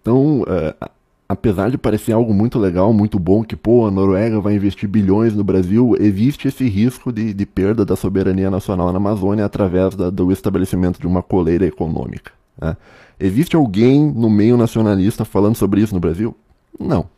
Então, 0.00 0.42
uh, 0.42 0.90
apesar 1.28 1.70
de 1.70 1.78
parecer 1.78 2.12
algo 2.12 2.32
muito 2.32 2.58
legal, 2.58 2.92
muito 2.92 3.18
bom, 3.18 3.42
que 3.42 3.56
pô, 3.56 3.86
a 3.86 3.90
Noruega 3.90 4.40
vai 4.40 4.54
investir 4.54 4.88
bilhões 4.88 5.34
no 5.34 5.42
Brasil, 5.42 5.96
existe 5.98 6.46
esse 6.46 6.68
risco 6.68 7.12
de, 7.12 7.34
de 7.34 7.46
perda 7.46 7.84
da 7.84 7.96
soberania 7.96 8.50
nacional 8.50 8.92
na 8.92 8.98
Amazônia 8.98 9.44
através 9.44 9.96
da, 9.96 10.10
do 10.10 10.30
estabelecimento 10.30 11.00
de 11.00 11.06
uma 11.06 11.22
coleira 11.22 11.66
econômica. 11.66 12.32
Né? 12.60 12.76
Existe 13.18 13.56
alguém 13.56 14.10
no 14.12 14.28
meio 14.30 14.56
nacionalista 14.56 15.24
falando 15.24 15.56
sobre 15.56 15.80
isso 15.80 15.94
no 15.94 16.00
Brasil? 16.00 16.36
Não. 16.78 17.08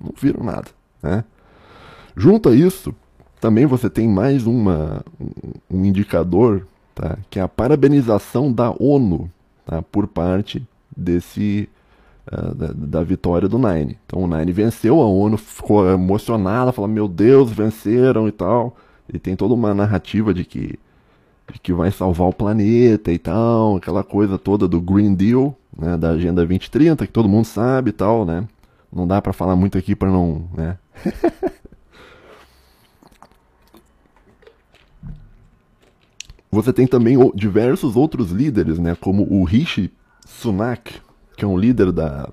Não 0.00 0.12
viram 0.20 0.44
nada. 0.44 0.68
Né? 1.02 1.24
Junto 2.16 2.48
a 2.48 2.54
isso, 2.54 2.94
também 3.40 3.66
você 3.66 3.88
tem 3.88 4.08
mais 4.08 4.46
uma, 4.46 5.04
um, 5.70 5.84
indicador, 5.84 6.66
tá? 6.94 7.18
que 7.30 7.38
é 7.38 7.42
a 7.42 7.48
parabenização 7.48 8.52
da 8.52 8.74
ONU 8.78 9.30
tá? 9.64 9.82
por 9.82 10.06
parte 10.06 10.66
desse 10.96 11.68
uh, 12.32 12.54
da, 12.54 12.72
da, 12.74 13.02
vitória 13.02 13.48
do 13.48 13.58
Nine. 13.58 13.96
Então 14.06 14.20
o 14.20 14.26
Nine 14.26 14.52
venceu, 14.52 15.00
a 15.00 15.06
ONU 15.06 15.36
ficou 15.36 15.88
emocionada, 15.88 16.72
falou: 16.72 16.88
Meu 16.88 17.06
Deus, 17.06 17.50
venceram 17.50 18.26
e 18.28 18.32
tal. 18.32 18.76
E 19.12 19.18
tem 19.18 19.36
toda 19.36 19.54
uma 19.54 19.72
narrativa 19.72 20.34
de 20.34 20.44
que, 20.44 20.78
de 21.52 21.58
que 21.62 21.72
vai 21.72 21.90
salvar 21.90 22.28
o 22.28 22.32
planeta 22.32 23.10
e 23.10 23.18
tal, 23.18 23.76
aquela 23.76 24.04
coisa 24.04 24.36
toda 24.36 24.68
do 24.68 24.80
Green 24.80 25.14
Deal, 25.14 25.56
né, 25.76 25.96
da 25.96 26.10
Agenda 26.10 26.42
2030, 26.42 27.06
que 27.06 27.12
todo 27.12 27.28
mundo 27.28 27.46
sabe 27.46 27.90
e 27.90 27.92
tal, 27.92 28.24
né? 28.26 28.46
Não 28.92 29.06
dá 29.06 29.22
para 29.22 29.32
falar 29.32 29.56
muito 29.56 29.78
aqui 29.78 29.94
para 29.94 30.10
não, 30.10 30.44
né? 30.54 30.76
Você 36.50 36.72
tem 36.72 36.86
também 36.86 37.16
diversos 37.34 37.94
outros 37.96 38.30
líderes, 38.30 38.78
né, 38.78 38.94
como 38.94 39.22
o 39.30 39.44
Rishi 39.44 39.92
Sunak, 40.26 40.94
que 41.36 41.44
é 41.44 41.48
um 41.48 41.58
líder 41.58 41.92
da, 41.92 42.30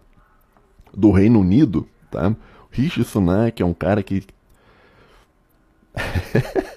do 0.94 1.12
Reino 1.12 1.40
Unido, 1.40 1.88
tá? 2.10 2.34
Rishi 2.72 3.04
Sunak 3.04 3.62
é 3.62 3.66
um 3.66 3.74
cara 3.74 4.02
que 4.02 4.24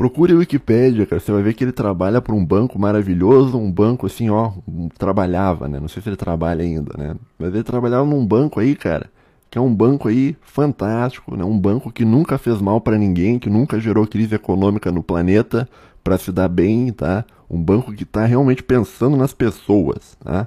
Procure 0.00 0.32
a 0.32 0.36
Wikipédia, 0.36 1.04
cara. 1.04 1.20
Você 1.20 1.30
vai 1.30 1.42
ver 1.42 1.52
que 1.52 1.62
ele 1.62 1.72
trabalha 1.72 2.22
para 2.22 2.34
um 2.34 2.42
banco 2.42 2.78
maravilhoso, 2.78 3.58
um 3.58 3.70
banco 3.70 4.06
assim, 4.06 4.30
ó, 4.30 4.52
trabalhava, 4.96 5.68
né? 5.68 5.78
Não 5.78 5.88
sei 5.88 6.02
se 6.02 6.08
ele 6.08 6.16
trabalha 6.16 6.64
ainda, 6.64 6.96
né? 6.96 7.14
Mas 7.38 7.52
ele 7.52 7.62
trabalhava 7.62 8.06
num 8.06 8.26
banco 8.26 8.58
aí, 8.60 8.74
cara, 8.74 9.10
que 9.50 9.58
é 9.58 9.60
um 9.60 9.74
banco 9.74 10.08
aí 10.08 10.36
fantástico, 10.42 11.36
né? 11.36 11.44
Um 11.44 11.58
banco 11.58 11.90
que 11.90 12.04
nunca 12.04 12.38
fez 12.38 12.60
mal 12.60 12.80
para 12.80 12.96
ninguém, 12.96 13.38
que 13.38 13.50
nunca 13.50 13.80
gerou 13.80 14.06
crise 14.06 14.34
econômica 14.34 14.92
no 14.92 15.02
planeta 15.02 15.68
para 16.04 16.16
se 16.16 16.30
dar 16.30 16.48
bem, 16.48 16.92
tá? 16.92 17.24
Um 17.50 17.60
banco 17.60 17.92
que 17.92 18.04
está 18.04 18.24
realmente 18.24 18.62
pensando 18.62 19.16
nas 19.16 19.34
pessoas, 19.34 20.16
tá? 20.22 20.46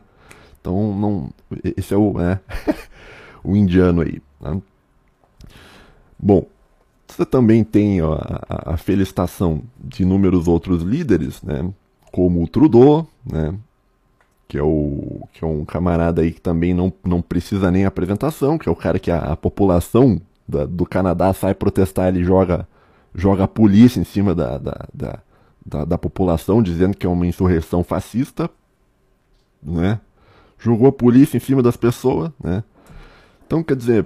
Então, 0.62 0.98
não, 0.98 1.30
esse 1.76 1.94
é 1.94 1.98
o, 1.98 2.20
é, 2.22 2.40
o 3.44 3.56
indiano 3.56 4.02
aí. 4.02 4.22
Tá? 4.40 4.58
Bom, 6.18 6.46
você 7.06 7.26
também 7.26 7.66
tem 7.66 8.02
ó, 8.02 8.14
a, 8.16 8.74
a, 8.74 8.78
felicitação 8.78 9.62
de 9.78 10.04
inúmeros 10.04 10.48
outros 10.48 10.82
líderes, 10.82 11.42
né? 11.44 11.70
Como 12.14 12.42
o 12.42 12.48
Trudeau, 12.48 13.06
né? 13.30 13.54
Que 14.54 14.60
é, 14.60 14.62
o, 14.62 15.28
que 15.34 15.44
é 15.44 15.48
um 15.48 15.66
camarada 15.66 16.22
aí 16.22 16.32
que 16.32 16.40
também 16.40 16.76
não, 16.76 16.94
não 17.04 17.24
precisa 17.24 17.72
nem 17.72 17.86
apresentação, 17.86 18.56
que 18.56 18.70
é 18.70 18.72
o 18.72 18.76
cara 18.76 19.00
que 19.00 19.10
a, 19.10 19.18
a 19.18 19.36
população 19.36 20.22
da, 20.48 20.64
do 20.64 20.86
Canadá 20.86 21.34
sai 21.34 21.56
protestar, 21.56 22.10
ele 22.10 22.24
joga, 22.24 22.68
joga 23.16 23.46
a 23.46 23.48
polícia 23.48 24.00
em 24.00 24.04
cima 24.04 24.36
da, 24.36 24.60
da, 24.60 24.88
da, 24.94 25.20
da, 25.66 25.86
da 25.86 25.98
população, 25.98 26.62
dizendo 26.62 26.96
que 26.96 27.04
é 27.04 27.10
uma 27.10 27.26
insurreição 27.26 27.84
fascista, 27.84 28.48
né? 29.60 30.00
Jogou 30.60 30.88
a 30.88 30.92
polícia 30.92 31.36
em 31.36 31.40
cima 31.40 31.64
das 31.64 31.76
pessoas, 31.76 32.32
né? 32.40 32.64
Então, 33.48 33.64
quer 33.64 33.76
dizer, 33.76 34.06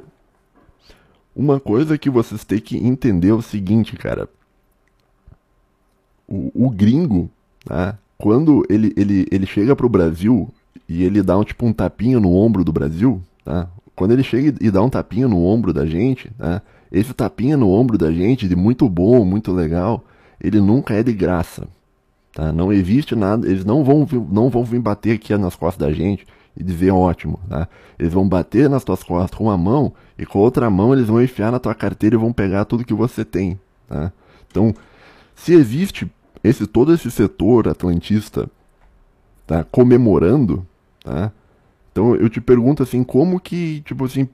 uma 1.35 1.59
coisa 1.59 1.97
que 1.97 2.09
vocês 2.09 2.45
têm 2.45 2.61
que 2.61 2.77
entender 2.77 3.31
é 3.31 3.33
o 3.33 3.41
seguinte, 3.41 3.97
cara. 3.97 4.29
O, 6.25 6.67
o 6.67 6.69
gringo, 6.69 7.29
tá? 7.65 7.99
Quando 8.17 8.65
ele, 8.69 8.93
ele, 8.97 9.27
ele 9.31 9.45
chega 9.45 9.75
pro 9.75 9.89
Brasil 9.89 10.49
e 10.89 11.03
ele 11.03 11.21
dá 11.21 11.37
um, 11.37 11.43
tipo 11.43 11.65
um 11.65 11.73
tapinha 11.73 12.19
no 12.19 12.33
ombro 12.33 12.63
do 12.63 12.71
Brasil, 12.71 13.21
tá? 13.43 13.67
Quando 13.95 14.11
ele 14.11 14.23
chega 14.23 14.55
e 14.61 14.71
dá 14.71 14.81
um 14.81 14.89
tapinha 14.89 15.27
no 15.27 15.43
ombro 15.43 15.73
da 15.73 15.85
gente, 15.85 16.29
tá? 16.37 16.61
Esse 16.91 17.13
tapinha 17.13 17.57
no 17.57 17.69
ombro 17.69 17.97
da 17.97 18.11
gente, 18.11 18.47
de 18.47 18.55
muito 18.55 18.87
bom, 18.87 19.25
muito 19.25 19.51
legal, 19.51 20.03
ele 20.41 20.61
nunca 20.61 20.93
é 20.93 21.03
de 21.03 21.11
graça. 21.13 21.67
Tá? 22.33 22.51
Não 22.51 22.71
existe 22.71 23.15
nada, 23.15 23.47
eles 23.47 23.65
não 23.65 23.83
vão, 23.83 24.07
não 24.31 24.49
vão 24.49 24.63
vir 24.63 24.79
bater 24.79 25.15
aqui 25.15 25.35
nas 25.35 25.55
costas 25.55 25.87
da 25.87 25.93
gente 25.93 26.25
e 26.55 26.63
dizer 26.63 26.91
ótimo, 26.91 27.39
tá? 27.49 27.67
Eles 27.99 28.13
vão 28.13 28.27
bater 28.27 28.69
nas 28.69 28.83
tuas 28.83 29.03
costas 29.03 29.37
com 29.37 29.45
uma 29.45 29.57
mão 29.57 29.93
e 30.17 30.25
com 30.25 30.39
a 30.39 30.41
outra 30.41 30.69
mão 30.69 30.93
eles 30.93 31.07
vão 31.07 31.21
enfiar 31.21 31.51
na 31.51 31.59
tua 31.59 31.75
carteira 31.75 32.15
e 32.15 32.19
vão 32.19 32.31
pegar 32.31 32.65
tudo 32.65 32.85
que 32.85 32.93
você 32.93 33.25
tem, 33.25 33.59
tá? 33.87 34.11
Então, 34.49 34.73
se 35.35 35.53
existe 35.53 36.09
esse 36.47 36.65
todo 36.65 36.93
esse 36.93 37.09
setor 37.11 37.67
atlantista 37.67 38.49
tá 39.45 39.63
comemorando, 39.63 40.65
tá? 41.03 41.31
Então 41.91 42.15
eu 42.15 42.29
te 42.29 42.39
pergunto 42.39 42.83
assim, 42.83 43.03
como 43.03 43.39
que, 43.39 43.81
tipo 43.81 44.05
assim, 44.05 44.27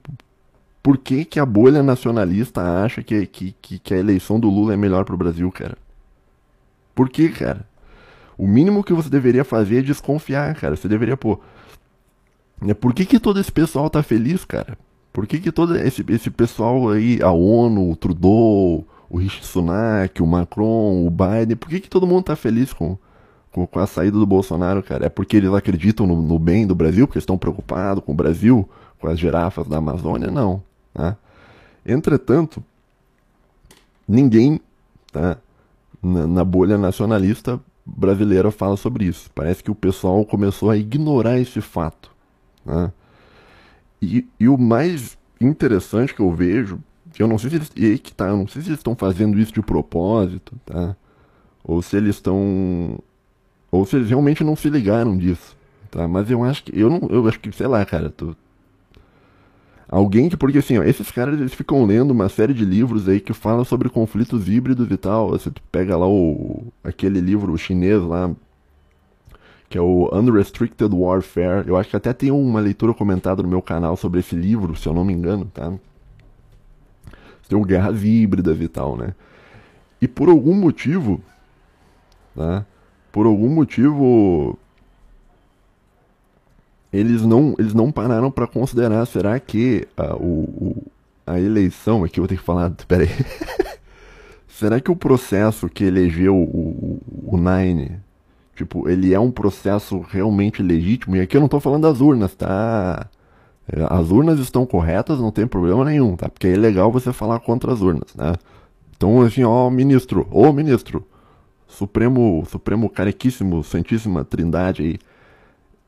por 0.82 0.98
que 0.98 1.24
que 1.24 1.40
a 1.40 1.46
bolha 1.46 1.82
nacionalista 1.82 2.60
acha 2.84 3.02
que, 3.02 3.26
que, 3.26 3.54
que, 3.62 3.94
a 3.94 3.98
eleição 3.98 4.38
do 4.38 4.50
Lula 4.50 4.74
é 4.74 4.76
melhor 4.76 5.04
pro 5.04 5.16
Brasil, 5.16 5.50
cara? 5.50 5.78
Por 6.94 7.08
que, 7.08 7.30
cara? 7.30 7.66
O 8.36 8.46
mínimo 8.46 8.84
que 8.84 8.92
você 8.92 9.08
deveria 9.08 9.44
fazer 9.44 9.78
é 9.78 9.82
desconfiar, 9.82 10.54
cara. 10.56 10.76
Você 10.76 10.86
deveria, 10.86 11.16
pô, 11.16 11.40
né, 12.60 12.74
por 12.74 12.92
que, 12.92 13.06
que 13.06 13.18
todo 13.18 13.40
esse 13.40 13.50
pessoal 13.50 13.88
tá 13.88 14.02
feliz, 14.02 14.44
cara? 14.44 14.76
Por 15.12 15.26
que, 15.26 15.38
que 15.38 15.50
todo 15.50 15.76
esse, 15.76 16.04
esse 16.08 16.30
pessoal 16.30 16.90
aí, 16.90 17.18
a 17.22 17.30
ONU, 17.30 17.90
o 17.90 17.96
Trudeau, 17.96 18.84
o 19.08 19.18
Rishi 19.18 19.44
Sunak, 19.44 20.22
o 20.22 20.26
Macron, 20.26 21.06
o 21.06 21.10
Biden, 21.10 21.56
por 21.56 21.68
que, 21.68 21.80
que 21.80 21.88
todo 21.88 22.06
mundo 22.06 22.24
tá 22.24 22.36
feliz 22.36 22.72
com, 22.72 22.96
com, 23.52 23.66
com 23.66 23.78
a 23.78 23.86
saída 23.86 24.18
do 24.18 24.26
Bolsonaro, 24.26 24.82
cara? 24.82 25.06
É 25.06 25.08
porque 25.08 25.36
eles 25.36 25.52
acreditam 25.52 26.06
no, 26.06 26.20
no 26.20 26.38
bem 26.38 26.66
do 26.66 26.74
Brasil, 26.74 27.06
porque 27.06 27.18
estão 27.18 27.38
preocupados 27.38 28.02
com 28.04 28.12
o 28.12 28.16
Brasil, 28.16 28.68
com 28.98 29.08
as 29.08 29.18
girafas 29.18 29.66
da 29.66 29.78
Amazônia? 29.78 30.30
Não. 30.30 30.62
Né? 30.94 31.16
Entretanto, 31.86 32.62
ninguém 34.08 34.60
tá, 35.12 35.36
na, 36.02 36.26
na 36.26 36.44
bolha 36.44 36.78
nacionalista 36.78 37.60
brasileira 37.84 38.50
fala 38.50 38.76
sobre 38.76 39.04
isso. 39.04 39.30
Parece 39.34 39.62
que 39.62 39.70
o 39.70 39.74
pessoal 39.74 40.24
começou 40.24 40.70
a 40.70 40.76
ignorar 40.76 41.38
esse 41.38 41.60
fato. 41.60 42.10
Né? 42.64 42.92
E, 44.00 44.26
e, 44.38 44.48
o 44.48 44.56
mais 44.56 45.18
interessante 45.40 46.14
que 46.14 46.20
eu 46.20 46.32
vejo, 46.32 46.78
eu 47.22 47.28
não 47.28 47.38
sei 47.38 47.50
se 47.50 47.56
eles, 47.56 47.70
e 47.76 47.98
que 47.98 48.12
tá, 48.12 48.28
eu 48.28 48.36
não 48.36 48.48
sei 48.48 48.62
se 48.62 48.68
eles 48.68 48.78
estão 48.80 48.94
fazendo 48.94 49.38
isso 49.38 49.52
de 49.52 49.62
propósito, 49.62 50.54
tá? 50.64 50.96
Ou 51.62 51.80
se 51.82 51.96
eles 51.96 52.16
estão, 52.16 52.98
ou 53.70 53.84
se 53.86 53.96
eles 53.96 54.08
realmente 54.08 54.44
não 54.44 54.56
se 54.56 54.68
ligaram 54.68 55.16
disso, 55.16 55.56
tá? 55.90 56.06
Mas 56.08 56.30
eu 56.30 56.44
acho 56.44 56.64
que 56.64 56.78
eu 56.78 56.90
não, 56.90 57.08
eu 57.10 57.26
acho 57.28 57.40
que 57.40 57.50
sei 57.52 57.66
lá, 57.66 57.84
cara, 57.84 58.10
tô, 58.10 58.34
alguém 59.88 60.28
que 60.28 60.36
porque 60.36 60.58
assim, 60.58 60.78
ó, 60.78 60.82
esses 60.82 61.10
caras 61.10 61.38
eles 61.38 61.54
ficam 61.54 61.84
lendo 61.84 62.10
uma 62.10 62.28
série 62.28 62.54
de 62.54 62.64
livros 62.64 63.08
aí 63.08 63.20
que 63.20 63.32
falam 63.32 63.64
sobre 63.64 63.88
conflitos 63.88 64.48
híbridos 64.48 64.90
e 64.90 64.96
tal. 64.96 65.30
Você 65.30 65.50
pega 65.70 65.96
lá 65.96 66.08
o 66.08 66.66
aquele 66.82 67.20
livro 67.20 67.56
chinês 67.56 68.02
lá 68.02 68.30
que 69.68 69.78
é 69.78 69.80
o 69.80 70.08
Unrestricted 70.12 70.94
Warfare. 70.94 71.66
Eu 71.66 71.76
acho 71.76 71.90
que 71.90 71.96
até 71.96 72.12
tem 72.12 72.30
uma 72.30 72.60
leitura 72.60 72.94
comentada 72.94 73.42
no 73.42 73.48
meu 73.48 73.60
canal 73.60 73.96
sobre 73.96 74.20
esse 74.20 74.36
livro, 74.36 74.76
se 74.76 74.86
eu 74.86 74.94
não 74.94 75.04
me 75.04 75.12
engano, 75.12 75.46
tá? 75.52 75.72
Tem 77.48 77.58
o 77.58 77.64
Guerras 77.64 78.02
Híbridas 78.02 78.60
e 78.60 78.68
tal, 78.68 78.96
né? 78.96 79.14
E 80.00 80.08
por 80.08 80.28
algum 80.28 80.54
motivo, 80.54 81.20
tá? 82.34 82.64
Por 83.12 83.26
algum 83.26 83.48
motivo 83.48 84.58
eles 86.92 87.22
não, 87.22 87.54
eles 87.58 87.74
não 87.74 87.90
pararam 87.90 88.30
para 88.30 88.46
considerar, 88.46 89.04
será 89.06 89.38
que 89.40 89.86
a, 89.96 90.14
o, 90.14 90.44
o, 90.44 90.82
a 91.26 91.40
eleição, 91.40 92.04
aqui 92.04 92.20
eu 92.20 92.22
vou 92.22 92.28
ter 92.28 92.36
que 92.36 92.42
falar, 92.42 92.70
peraí, 92.86 93.08
será 94.46 94.80
que 94.80 94.90
o 94.90 94.96
processo 94.96 95.68
que 95.68 95.84
elegeu 95.84 96.36
o, 96.36 97.00
o, 97.28 97.34
o 97.34 97.36
Nine 97.36 98.00
Tipo, 98.54 98.88
ele 98.88 99.12
é 99.12 99.18
um 99.18 99.30
processo 99.30 99.98
realmente 99.98 100.62
legítimo. 100.62 101.16
E 101.16 101.20
aqui 101.20 101.36
eu 101.36 101.40
não 101.40 101.46
estou 101.46 101.60
falando 101.60 101.82
das 101.82 102.00
urnas, 102.00 102.34
tá? 102.34 103.08
As 103.88 104.10
urnas 104.10 104.38
estão 104.38 104.66
corretas, 104.66 105.18
não 105.18 105.30
tem 105.30 105.46
problema 105.46 105.84
nenhum, 105.84 106.16
tá? 106.16 106.28
Porque 106.28 106.48
é 106.48 106.56
legal 106.56 106.92
você 106.92 107.12
falar 107.12 107.40
contra 107.40 107.72
as 107.72 107.80
urnas, 107.80 108.14
né? 108.14 108.34
Então, 108.96 109.22
assim, 109.22 109.42
ó, 109.42 109.68
ministro, 109.70 110.26
ô 110.30 110.52
ministro, 110.52 111.04
Supremo, 111.74 112.44
Supremo 112.48 112.88
Carequíssimo, 112.88 113.64
Santíssima 113.64 114.24
Trindade 114.24 114.82
aí, 114.82 114.98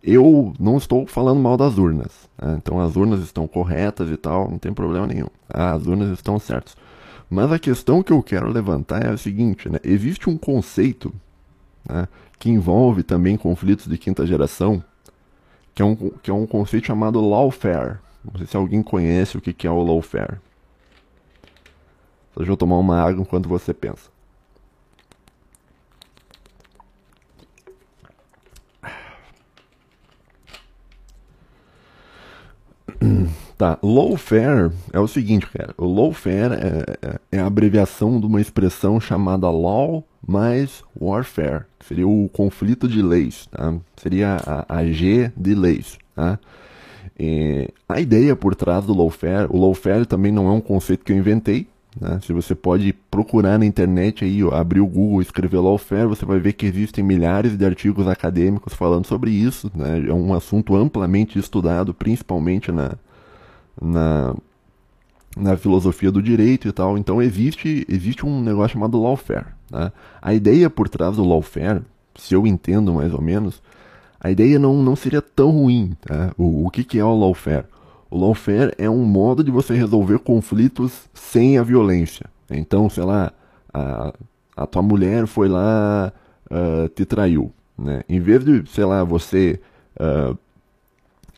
Eu 0.03 0.53
não 0.59 0.77
estou 0.77 1.07
falando 1.07 1.41
mal 1.41 1.57
das 1.57 1.79
urnas. 1.79 2.29
Né? 2.41 2.57
Então 2.57 2.81
as 2.81 2.97
urnas 2.97 3.21
estão 3.21 3.47
corretas 3.47 4.11
e 4.11 4.17
tal, 4.17 4.51
não 4.51 4.59
tem 4.59 4.73
problema 4.73 5.07
nenhum. 5.07 5.29
As 5.49 5.87
urnas 5.87 6.11
estão 6.11 6.39
certas. 6.39 6.77
Mas 7.31 7.51
a 7.53 7.59
questão 7.59 8.03
que 8.03 8.13
eu 8.13 8.23
quero 8.23 8.51
levantar 8.51 9.05
é 9.05 9.11
a 9.11 9.17
seguinte: 9.17 9.69
né? 9.69 9.79
existe 9.85 10.29
um 10.29 10.37
conceito 10.37 11.13
né, 11.89 12.09
que 12.39 12.51
envolve 12.51 13.03
também 13.03 13.37
conflitos 13.37 13.87
de 13.87 13.99
quinta 13.99 14.27
geração, 14.27 14.83
que 15.77 15.83
é 15.83 15.85
um, 15.85 15.95
que 15.95 16.31
é 16.31 16.35
um 16.35 16.47
conceito 16.47 16.87
chamado 16.87 17.21
lawfare. 17.21 17.99
Não 18.25 18.39
sei 18.39 18.47
se 18.47 18.57
alguém 18.57 18.83
conhece 18.83 19.37
o 19.37 19.41
que, 19.43 19.67
é 19.67 19.71
o 19.71 19.85
lawfare. 19.85 20.39
Deixa 22.35 22.51
eu 22.51 22.57
tomar 22.57 22.79
uma 22.79 22.99
água 22.99 23.21
enquanto 23.21 23.47
você 23.47 23.75
pensa. 23.75 24.11
Tá, 33.57 33.79
lawfare 33.83 34.71
é 34.93 35.01
o 35.01 35.09
seguinte, 35.09 35.47
cara. 35.47 35.73
O 35.79 35.87
lawfare 35.87 36.53
é, 36.53 36.85
é, 37.33 37.39
é 37.39 37.41
a 37.41 37.47
abreviação 37.47 38.21
de 38.21 38.27
uma 38.27 38.41
expressão 38.41 39.01
chamada 39.01 39.49
law 39.49 40.05
mais 40.27 40.85
warfare, 41.01 41.65
que 41.79 41.87
seria 41.87 42.07
o 42.07 42.29
conflito 42.29 42.87
de 42.87 43.01
leis, 43.01 43.47
tá? 43.47 43.75
Seria 43.97 44.37
a, 44.45 44.77
a 44.77 44.85
G 44.85 45.33
de 45.35 45.55
leis, 45.55 45.97
tá? 46.15 46.39
E 47.19 47.71
a 47.89 47.99
ideia 47.99 48.37
por 48.37 48.55
trás 48.55 48.85
do 48.85 48.95
lawfare, 48.95 49.49
o 49.49 49.59
lawfare 49.59 50.05
também 50.05 50.31
não 50.31 50.49
é 50.49 50.53
um 50.53 50.61
conceito 50.61 51.03
que 51.03 51.13
eu 51.13 51.17
inventei, 51.17 51.67
né? 51.99 52.21
Se 52.23 52.35
você 52.35 52.55
pode 52.55 52.93
procurar 53.11 53.59
na 53.59 53.65
internet 53.65 54.23
aí, 54.23 54.45
ó, 54.45 54.55
abrir 54.55 54.81
o 54.81 54.87
Google, 54.87 55.23
escrever 55.23 55.61
lawfare, 55.61 56.07
você 56.07 56.27
vai 56.27 56.39
ver 56.39 56.53
que 56.53 56.67
existem 56.67 57.03
milhares 57.03 57.57
de 57.57 57.65
artigos 57.65 58.07
acadêmicos 58.07 58.75
falando 58.75 59.07
sobre 59.07 59.31
isso, 59.31 59.73
né? 59.75 60.05
É 60.07 60.13
um 60.13 60.35
assunto 60.35 60.77
amplamente 60.77 61.39
estudado, 61.39 61.95
principalmente 61.95 62.71
na 62.71 62.97
na, 63.81 64.35
na 65.37 65.57
filosofia 65.57 66.11
do 66.11 66.23
direito 66.23 66.69
e 66.69 66.73
tal. 66.73 66.97
Então 66.97 67.23
existe, 67.23 67.87
existe 67.89 68.25
um 68.25 68.41
negócio 68.41 68.75
chamado 68.75 69.01
lawfare. 69.01 69.47
Né? 69.71 69.93
A 70.21 70.35
ideia 70.35 70.71
por 70.71 70.89
trás 70.89 71.17
do 71.17 71.25
lawfare, 71.25 71.83
se 72.15 72.35
eu 72.35 72.47
entendo 72.47 72.95
mais 72.95 73.13
ou 73.13 73.21
menos, 73.21 73.63
a 74.21 74.31
ideia 74.31 74.59
não, 74.59 74.83
não 74.83 74.97
seria 74.97 75.21
tão 75.21 75.51
ruim. 75.51 75.97
Tá? 76.01 76.33
O, 76.37 76.67
o 76.67 76.71
que, 76.71 76.83
que 76.83 76.99
é 76.99 77.05
o 77.05 77.19
lawfare? 77.19 77.67
O 78.11 78.19
lawfare 78.19 78.73
é 78.79 78.89
um 78.89 79.05
modo 79.05 79.43
de 79.43 79.51
você 79.51 79.75
resolver 79.75 80.19
conflitos 80.21 81.09
sem 81.13 81.59
a 81.59 81.63
violência. 81.63 82.27
Então, 82.51 82.89
sei 82.89 83.05
lá, 83.05 83.33
a, 83.73 84.13
a 84.57 84.67
tua 84.67 84.83
mulher 84.83 85.27
foi 85.27 85.49
lá, 85.49 86.13
uh, 86.51 86.89
te 86.89 87.05
traiu. 87.05 87.53
Né? 87.77 88.03
Em 88.09 88.21
vez 88.21 88.45
de, 88.45 88.65
sei 88.71 88.85
lá, 88.85 89.05
você 89.05 89.61
uh, 90.01 90.39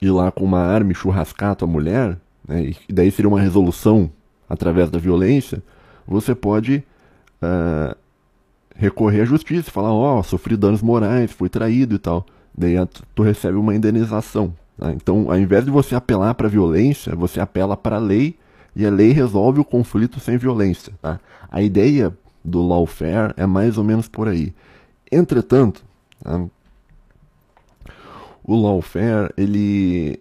ir 0.01 0.11
lá 0.11 0.31
com 0.31 0.45
uma 0.45 0.61
arma 0.61 0.93
e 0.93 0.95
churrascar 0.95 1.53
a 1.53 1.55
tua 1.55 1.69
mulher, 1.69 2.19
né, 2.49 2.73
e 2.89 2.93
daí 2.93 3.11
seria 3.11 3.29
uma 3.29 3.41
resolução 3.41 4.11
através 4.49 4.91
da 4.91 4.99
violência, 4.99 5.63
você 6.07 6.35
pode 6.35 6.83
uh, 7.43 7.95
recorrer 8.75 9.21
à 9.21 9.25
justiça, 9.25 9.71
falar, 9.71 9.93
ó, 9.93 10.19
oh, 10.19 10.23
sofri 10.23 10.57
danos 10.57 10.81
morais, 10.81 11.31
fui 11.31 11.49
traído 11.49 11.97
e 11.97 11.99
tal. 11.99 12.25
Daí 12.57 12.75
tu 13.15 13.23
recebe 13.23 13.59
uma 13.59 13.75
indenização. 13.75 14.55
Tá? 14.77 14.93
Então, 14.93 15.31
ao 15.31 15.39
invés 15.39 15.65
de 15.65 15.71
você 15.71 15.95
apelar 15.95 16.35
para 16.35 16.47
a 16.47 16.51
violência, 16.51 17.15
você 17.15 17.41
apela 17.41 17.77
para 17.77 17.97
a 17.97 18.01
lei 18.01 18.37
e 18.75 18.87
a 18.87 18.91
lei 18.91 19.13
resolve 19.13 19.61
o 19.61 19.65
conflito 19.65 20.19
sem 20.19 20.39
violência. 20.39 20.93
Tá? 21.03 21.21
A 21.51 21.61
ideia 21.61 22.17
do 22.45 22.67
lawfare 22.67 23.35
é 23.37 23.47
mais 23.47 23.77
ou 23.77 23.85
menos 23.85 24.09
por 24.09 24.29
aí. 24.29 24.55
Entretanto, 25.11 25.85
tá? 26.23 26.45
o 28.45 28.57
lawfare 28.57 29.33
ele 29.37 30.21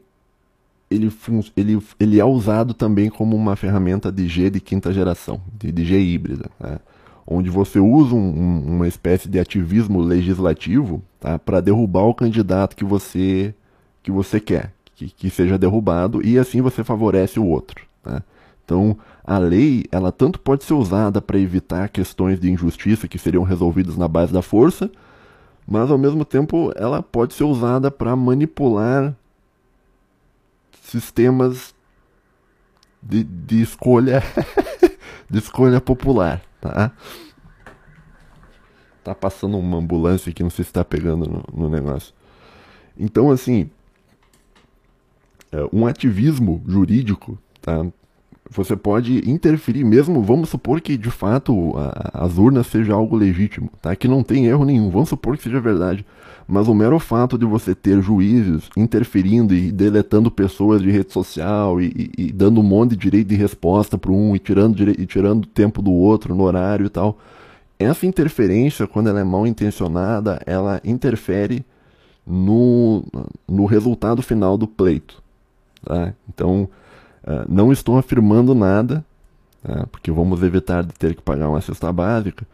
ele, 0.89 1.11
ele, 1.55 1.81
ele 1.99 2.19
é 2.19 2.25
usado 2.25 2.73
também 2.73 3.09
como 3.09 3.35
uma 3.35 3.55
ferramenta 3.55 4.11
de 4.11 4.27
G 4.27 4.49
de 4.49 4.59
quinta 4.59 4.93
geração, 4.93 5.41
de, 5.57 5.71
de 5.71 5.85
G 5.85 5.99
híbrida, 5.99 6.49
né? 6.59 6.79
onde 7.25 7.49
você 7.49 7.79
usa 7.79 8.15
um, 8.15 8.19
um, 8.19 8.75
uma 8.75 8.87
espécie 8.87 9.27
de 9.27 9.39
ativismo 9.39 9.99
legislativo 9.99 11.03
tá? 11.19 11.37
para 11.37 11.59
derrubar 11.59 12.03
o 12.03 12.13
candidato 12.13 12.75
que 12.75 12.85
você, 12.85 13.53
que 14.01 14.11
você 14.11 14.39
quer 14.39 14.71
que, 14.97 15.09
que 15.09 15.29
seja 15.29 15.59
derrubado 15.59 16.25
e 16.25 16.39
assim 16.39 16.59
você 16.59 16.83
favorece 16.83 17.39
o 17.39 17.45
outro. 17.45 17.85
Né? 18.03 18.21
Então, 18.65 18.97
a 19.23 19.37
lei, 19.37 19.85
ela 19.91 20.11
tanto 20.11 20.39
pode 20.39 20.63
ser 20.63 20.73
usada 20.73 21.21
para 21.21 21.39
evitar 21.39 21.87
questões 21.87 22.39
de 22.39 22.51
injustiça 22.51 23.07
que 23.07 23.19
seriam 23.19 23.43
resolvidas 23.43 23.95
na 23.95 24.07
base 24.07 24.33
da 24.33 24.41
força, 24.41 24.89
mas 25.67 25.91
ao 25.91 25.97
mesmo 25.97 26.25
tempo 26.25 26.73
ela 26.75 27.03
pode 27.03 27.35
ser 27.35 27.43
usada 27.43 27.91
para 27.91 28.15
manipular 28.15 29.15
sistemas 30.87 31.75
de, 33.01 33.23
de 33.23 33.61
escolha 33.61 34.23
de 35.29 35.37
escolha 35.37 35.81
popular, 35.81 36.41
tá? 36.61 36.91
Tá 39.03 39.15
passando 39.15 39.57
uma 39.57 39.77
ambulância 39.77 40.29
aqui, 40.29 40.43
não 40.43 40.49
sei 40.49 40.63
se 40.63 40.69
está 40.69 40.83
pegando 40.83 41.29
no, 41.29 41.63
no, 41.63 41.69
negócio. 41.69 42.13
Então, 42.97 43.29
assim, 43.29 43.69
é, 45.51 45.57
um 45.71 45.85
ativismo 45.85 46.61
jurídico, 46.67 47.37
tá? 47.61 47.85
Você 48.49 48.77
pode 48.77 49.29
interferir 49.29 49.83
mesmo, 49.83 50.21
vamos 50.21 50.49
supor 50.49 50.79
que 50.79 50.97
de 50.97 51.11
fato 51.11 51.73
a, 51.77 52.25
as 52.25 52.37
urnas 52.37 52.67
seja 52.67 52.93
algo 52.93 53.15
legítimo, 53.15 53.69
tá? 53.81 53.95
Que 53.95 54.07
não 54.07 54.23
tem 54.23 54.45
erro 54.45 54.63
nenhum, 54.63 54.89
vamos 54.89 55.09
supor 55.09 55.37
que 55.37 55.43
seja 55.43 55.59
verdade. 55.59 56.05
Mas 56.47 56.69
o 56.69 56.73
mero 56.73 56.97
fato 56.97 57.37
de 57.37 57.45
você 57.45 57.75
ter 57.75 58.01
juízes 58.01 58.69
interferindo 58.77 59.53
e 59.53 59.69
deletando 59.69 60.31
pessoas 60.31 60.81
de 60.81 60.89
rede 60.89 61.11
social 61.11 61.81
e, 61.81 62.11
e, 62.17 62.27
e 62.27 62.31
dando 62.31 62.61
um 62.61 62.63
monte 62.63 62.91
de 62.91 62.97
direito 62.97 63.27
de 63.27 63.35
resposta 63.35 63.97
para 63.97 64.11
um 64.11 64.33
e 64.33 64.39
tirando, 64.39 64.81
e 64.81 65.05
tirando 65.05 65.45
tempo 65.45 65.81
do 65.81 65.91
outro 65.91 66.33
no 66.33 66.43
horário 66.43 66.85
e 66.85 66.89
tal. 66.89 67.17
Essa 67.77 68.05
interferência, 68.05 68.87
quando 68.87 69.09
ela 69.09 69.19
é 69.19 69.25
mal 69.25 69.45
intencionada, 69.45 70.41
ela 70.45 70.79
interfere 70.85 71.65
no, 72.25 73.03
no 73.47 73.65
resultado 73.65 74.21
final 74.21 74.57
do 74.57 74.67
pleito. 74.67 75.21
Tá? 75.83 76.13
Então, 76.29 76.69
uh, 77.23 77.45
não 77.47 77.73
estou 77.73 77.97
afirmando 77.97 78.55
nada, 78.55 79.05
tá? 79.61 79.85
porque 79.91 80.11
vamos 80.11 80.41
evitar 80.43 80.83
de 80.83 80.93
ter 80.93 81.13
que 81.13 81.21
pagar 81.21 81.49
uma 81.49 81.61
cesta 81.61 81.91
básica, 81.91 82.47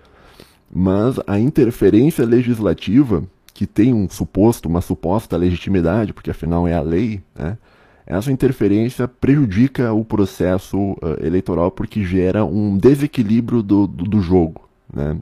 mas 0.73 1.19
a 1.27 1.39
interferência 1.39 2.25
legislativa 2.25 3.23
que 3.53 3.67
tem 3.67 3.93
um 3.93 4.09
suposto, 4.09 4.67
uma 4.67 4.81
suposta 4.81 5.37
legitimidade, 5.37 6.13
porque 6.13 6.31
afinal 6.31 6.67
é 6.67 6.73
a 6.73 6.81
lei, 6.81 7.21
né? 7.35 7.57
essa 8.05 8.31
interferência 8.31 9.07
prejudica 9.07 9.93
o 9.93 10.03
processo 10.03 10.77
uh, 10.77 11.23
eleitoral 11.23 11.71
porque 11.71 12.03
gera 12.03 12.43
um 12.43 12.77
desequilíbrio 12.77 13.63
do, 13.63 13.87
do, 13.87 14.03
do, 14.03 14.21
jogo. 14.21 14.67
Né? 14.93 15.17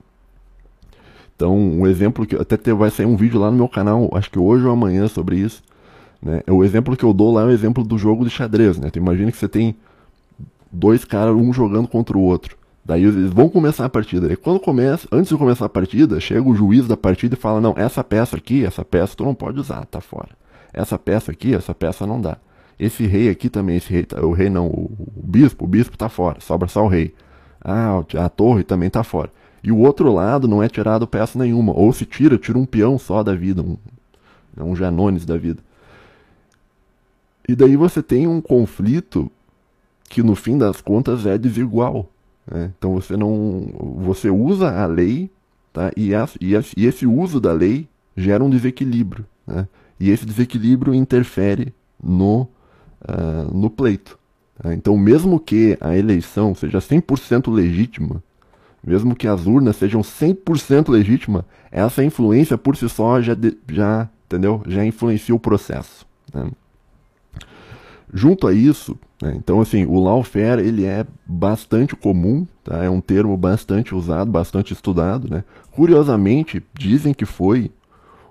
Então, 1.35 1.55
um 1.55 1.85
exemplo 1.85 2.25
que 2.25 2.35
até 2.35 2.73
vai 2.73 2.89
sair 2.89 3.05
um 3.05 3.15
vídeo 3.15 3.39
lá 3.39 3.51
no 3.51 3.57
meu 3.57 3.67
canal, 3.67 4.09
acho 4.13 4.31
que 4.31 4.39
hoje 4.39 4.65
ou 4.65 4.71
amanhã 4.71 5.07
sobre 5.07 5.37
isso. 5.37 5.61
Né? 6.21 6.41
O 6.49 6.63
exemplo 6.63 6.95
que 6.95 7.03
eu 7.03 7.13
dou 7.13 7.33
lá 7.33 7.41
é 7.41 7.45
o 7.45 7.51
exemplo 7.51 7.83
do 7.83 7.97
jogo 7.97 8.23
de 8.23 8.29
xadrez. 8.29 8.77
Né? 8.77 8.89
Imagina 8.95 9.31
que 9.31 9.37
você 9.37 9.47
tem 9.47 9.75
dois 10.71 11.03
caras, 11.03 11.35
um 11.35 11.51
jogando 11.51 11.87
contra 11.87 12.17
o 12.17 12.21
outro. 12.21 12.57
Daí 12.91 13.05
eles 13.05 13.31
vão 13.31 13.47
começar 13.47 13.85
a 13.85 13.89
partida. 13.89 14.33
E 14.33 14.35
quando 14.35 14.59
começa, 14.59 15.07
antes 15.13 15.29
de 15.29 15.37
começar 15.37 15.65
a 15.65 15.69
partida, 15.69 16.19
chega 16.19 16.41
o 16.41 16.53
juiz 16.53 16.89
da 16.89 16.97
partida 16.97 17.35
e 17.35 17.37
fala: 17.37 17.61
Não, 17.61 17.73
essa 17.77 18.03
peça 18.03 18.35
aqui, 18.35 18.65
essa 18.65 18.83
peça 18.83 19.15
tu 19.15 19.23
não 19.23 19.33
pode 19.33 19.57
usar, 19.57 19.85
tá 19.85 20.01
fora. 20.01 20.31
Essa 20.73 20.99
peça 20.99 21.31
aqui, 21.31 21.55
essa 21.55 21.73
peça 21.73 22.05
não 22.05 22.19
dá. 22.19 22.35
Esse 22.77 23.07
rei 23.07 23.29
aqui 23.29 23.49
também, 23.49 23.77
esse 23.77 23.89
rei, 23.89 24.05
o 24.21 24.33
rei 24.33 24.49
não, 24.49 24.67
o, 24.67 24.91
o 25.15 25.23
bispo, 25.23 25.63
o 25.63 25.67
bispo 25.69 25.97
tá 25.97 26.09
fora, 26.09 26.41
sobra 26.41 26.67
só 26.67 26.83
o 26.83 26.89
rei. 26.89 27.15
Ah, 27.63 28.03
a 28.19 28.27
torre 28.27 28.61
também 28.61 28.89
tá 28.89 29.05
fora. 29.05 29.31
E 29.63 29.71
o 29.71 29.77
outro 29.77 30.11
lado 30.11 30.45
não 30.45 30.61
é 30.61 30.67
tirado 30.67 31.07
peça 31.07 31.39
nenhuma. 31.39 31.71
Ou 31.71 31.93
se 31.93 32.05
tira, 32.05 32.37
tira 32.37 32.57
um 32.57 32.65
peão 32.65 32.99
só 32.99 33.23
da 33.23 33.33
vida, 33.33 33.61
um, 33.61 33.77
um 34.57 34.75
Janones 34.75 35.25
da 35.25 35.37
vida. 35.37 35.63
E 37.47 37.55
daí 37.55 37.77
você 37.77 38.03
tem 38.03 38.27
um 38.27 38.41
conflito 38.41 39.31
que 40.09 40.21
no 40.21 40.35
fim 40.35 40.57
das 40.57 40.81
contas 40.81 41.25
é 41.25 41.37
desigual. 41.37 42.09
Né? 42.51 42.71
Então 42.77 42.93
você 42.93 43.15
não, 43.15 43.71
você 43.97 44.29
usa 44.29 44.69
a 44.69 44.85
lei, 44.85 45.31
tá? 45.71 45.91
E, 45.95 46.13
a, 46.13 46.27
e, 46.39 46.55
a, 46.55 46.63
e 46.75 46.85
esse 46.85 47.07
uso 47.07 47.39
da 47.39 47.53
lei 47.53 47.87
gera 48.15 48.43
um 48.43 48.49
desequilíbrio, 48.49 49.25
né? 49.47 49.67
E 49.99 50.09
esse 50.09 50.25
desequilíbrio 50.25 50.93
interfere 50.93 51.73
no, 52.03 52.41
uh, 53.07 53.53
no 53.53 53.69
pleito. 53.69 54.17
Tá? 54.61 54.73
Então, 54.73 54.97
mesmo 54.97 55.39
que 55.39 55.77
a 55.79 55.95
eleição 55.95 56.55
seja 56.55 56.79
100% 56.79 57.53
legítima, 57.53 58.23
mesmo 58.83 59.15
que 59.15 59.27
as 59.27 59.45
urnas 59.45 59.75
sejam 59.75 60.01
100% 60.01 60.89
legítimas, 60.89 61.43
essa 61.71 62.03
influência 62.03 62.57
por 62.57 62.75
si 62.75 62.89
só 62.89 63.21
já, 63.21 63.37
já, 63.69 64.09
entendeu? 64.25 64.63
já 64.67 64.83
influencia 64.83 65.35
o 65.35 65.39
processo. 65.39 66.05
Né? 66.33 66.49
Junto 68.13 68.47
a 68.47 68.53
isso, 68.53 68.97
né, 69.21 69.33
então 69.37 69.61
assim, 69.61 69.85
o 69.85 69.99
lawfare 69.99 70.61
ele 70.61 70.85
é 70.85 71.05
bastante 71.25 71.95
comum, 71.95 72.45
tá? 72.63 72.83
é 72.83 72.89
um 72.89 72.99
termo 72.99 73.37
bastante 73.37 73.95
usado, 73.95 74.29
bastante 74.29 74.73
estudado. 74.73 75.29
Né? 75.29 75.43
Curiosamente, 75.71 76.61
dizem 76.73 77.13
que 77.13 77.25
foi 77.25 77.71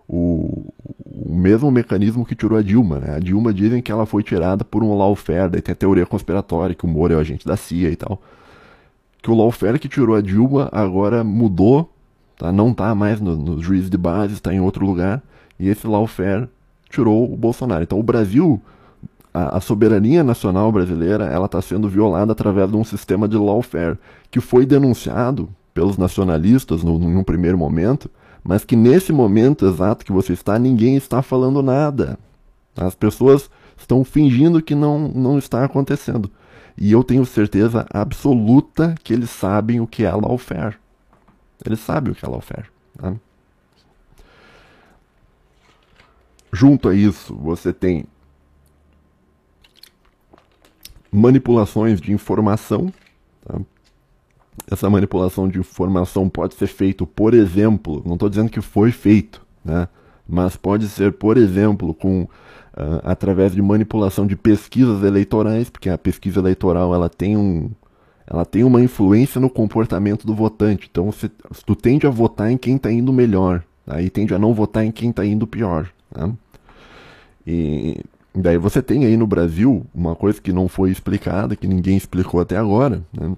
o, 0.06 0.72
o 1.06 1.34
mesmo 1.34 1.70
mecanismo 1.70 2.26
que 2.26 2.34
tirou 2.34 2.58
a 2.58 2.62
Dilma. 2.62 2.98
Né? 2.98 3.14
A 3.14 3.18
Dilma 3.20 3.54
dizem 3.54 3.80
que 3.80 3.92
ela 3.92 4.04
foi 4.04 4.24
tirada 4.24 4.64
por 4.64 4.82
um 4.82 4.96
lawfare, 4.96 5.48
daí 5.48 5.62
tem 5.62 5.72
a 5.72 5.76
teoria 5.76 6.04
conspiratória 6.04 6.74
que 6.74 6.84
o 6.84 6.88
Moro 6.88 7.14
é 7.14 7.16
o 7.16 7.20
agente 7.20 7.46
da 7.46 7.56
CIA 7.56 7.90
e 7.90 7.96
tal. 7.96 8.20
Que 9.22 9.30
o 9.30 9.34
lawfare 9.34 9.78
que 9.78 9.88
tirou 9.88 10.16
a 10.16 10.20
Dilma 10.20 10.68
agora 10.72 11.22
mudou, 11.22 11.90
tá? 12.36 12.50
não 12.50 12.72
está 12.72 12.92
mais 12.94 13.20
no, 13.20 13.36
no 13.36 13.62
juiz 13.62 13.88
de 13.88 13.96
base, 13.96 14.34
está 14.34 14.52
em 14.52 14.60
outro 14.60 14.84
lugar, 14.84 15.22
e 15.58 15.68
esse 15.68 15.86
lawfare 15.86 16.48
tirou 16.88 17.32
o 17.32 17.36
Bolsonaro. 17.36 17.84
Então 17.84 17.98
o 17.98 18.02
Brasil, 18.02 18.60
a, 19.32 19.56
a 19.56 19.60
soberania 19.60 20.22
nacional 20.24 20.70
brasileira, 20.72 21.24
ela 21.26 21.46
está 21.46 21.60
sendo 21.62 21.88
violada 21.88 22.32
através 22.32 22.70
de 22.70 22.76
um 22.76 22.84
sistema 22.84 23.28
de 23.28 23.36
lawfare 23.36 23.98
que 24.30 24.40
foi 24.40 24.66
denunciado 24.66 25.48
pelos 25.72 25.96
nacionalistas 25.96 26.82
no, 26.82 26.98
num 26.98 27.22
primeiro 27.22 27.56
momento, 27.56 28.10
mas 28.42 28.64
que 28.64 28.76
nesse 28.76 29.12
momento 29.12 29.66
exato 29.66 30.04
que 30.04 30.12
você 30.12 30.32
está, 30.32 30.58
ninguém 30.58 30.96
está 30.96 31.22
falando 31.22 31.62
nada. 31.62 32.18
As 32.76 32.94
pessoas 32.94 33.50
estão 33.76 34.04
fingindo 34.04 34.62
que 34.62 34.74
não, 34.74 35.08
não 35.08 35.38
está 35.38 35.64
acontecendo. 35.64 36.30
E 36.76 36.92
eu 36.92 37.04
tenho 37.04 37.26
certeza 37.26 37.86
absoluta 37.92 38.94
que 39.02 39.12
eles 39.12 39.30
sabem 39.30 39.80
o 39.80 39.86
que 39.86 40.04
é 40.04 40.10
lawfare. 40.10 40.76
Eles 41.64 41.80
sabem 41.80 42.12
o 42.12 42.14
que 42.14 42.24
é 42.24 42.28
lawfare. 42.28 42.66
Tá? 42.96 43.14
Junto 46.52 46.88
a 46.88 46.94
isso, 46.94 47.34
você 47.36 47.72
tem 47.72 48.06
manipulações 51.10 52.00
de 52.00 52.12
informação. 52.12 52.92
Tá? 53.44 53.60
essa 54.70 54.90
manipulação 54.90 55.48
de 55.48 55.58
informação 55.58 56.28
pode 56.28 56.54
ser 56.54 56.66
feito, 56.66 57.06
por 57.06 57.34
exemplo, 57.34 58.02
não 58.04 58.14
estou 58.14 58.28
dizendo 58.28 58.50
que 58.50 58.60
foi 58.60 58.90
feito, 58.90 59.44
né? 59.64 59.88
mas 60.28 60.56
pode 60.56 60.88
ser, 60.88 61.12
por 61.12 61.36
exemplo, 61.36 61.94
com 61.94 62.22
uh, 62.22 63.00
através 63.02 63.52
de 63.52 63.62
manipulação 63.62 64.26
de 64.26 64.36
pesquisas 64.36 65.02
eleitorais, 65.02 65.70
porque 65.70 65.88
a 65.88 65.98
pesquisa 65.98 66.40
eleitoral 66.40 66.94
ela 66.94 67.08
tem 67.08 67.36
um 67.36 67.70
ela 68.26 68.44
tem 68.44 68.62
uma 68.62 68.80
influência 68.80 69.40
no 69.40 69.50
comportamento 69.50 70.24
do 70.24 70.32
votante. 70.32 70.88
Então, 70.88 71.06
você, 71.06 71.28
tu 71.66 71.74
tende 71.74 72.06
a 72.06 72.10
votar 72.10 72.48
em 72.48 72.56
quem 72.56 72.76
está 72.76 72.92
indo 72.92 73.12
melhor, 73.12 73.64
aí 73.84 74.08
tende 74.08 74.32
a 74.32 74.38
não 74.38 74.54
votar 74.54 74.84
em 74.84 74.92
quem 74.92 75.10
está 75.10 75.26
indo 75.26 75.48
pior. 75.48 75.90
Né? 76.16 76.32
E 77.44 78.00
daí 78.34 78.56
você 78.56 78.82
tem 78.82 79.04
aí 79.04 79.16
no 79.16 79.26
Brasil 79.26 79.86
uma 79.94 80.14
coisa 80.14 80.40
que 80.40 80.52
não 80.52 80.68
foi 80.68 80.90
explicada, 80.90 81.56
que 81.56 81.66
ninguém 81.66 81.96
explicou 81.96 82.40
até 82.40 82.56
agora, 82.56 83.02
né? 83.12 83.36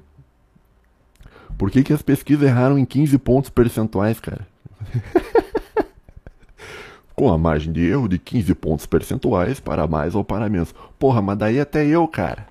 Por 1.57 1.71
que, 1.71 1.83
que 1.83 1.93
as 1.93 2.03
pesquisas 2.03 2.49
erraram 2.49 2.79
em 2.79 2.85
15 2.85 3.17
pontos 3.19 3.51
percentuais, 3.51 4.19
cara? 4.19 4.47
Com 7.15 7.31
a 7.31 7.39
margem 7.39 7.73
de 7.73 7.87
erro 7.87 8.09
de 8.09 8.19
15 8.19 8.55
pontos 8.55 8.87
percentuais 8.87 9.61
para 9.61 9.87
mais 9.87 10.15
ou 10.15 10.25
para 10.25 10.49
menos. 10.49 10.75
Porra, 10.99 11.23
mas 11.23 11.39
daí 11.39 11.61
até 11.61 11.87
eu, 11.87 12.09
cara. 12.09 12.47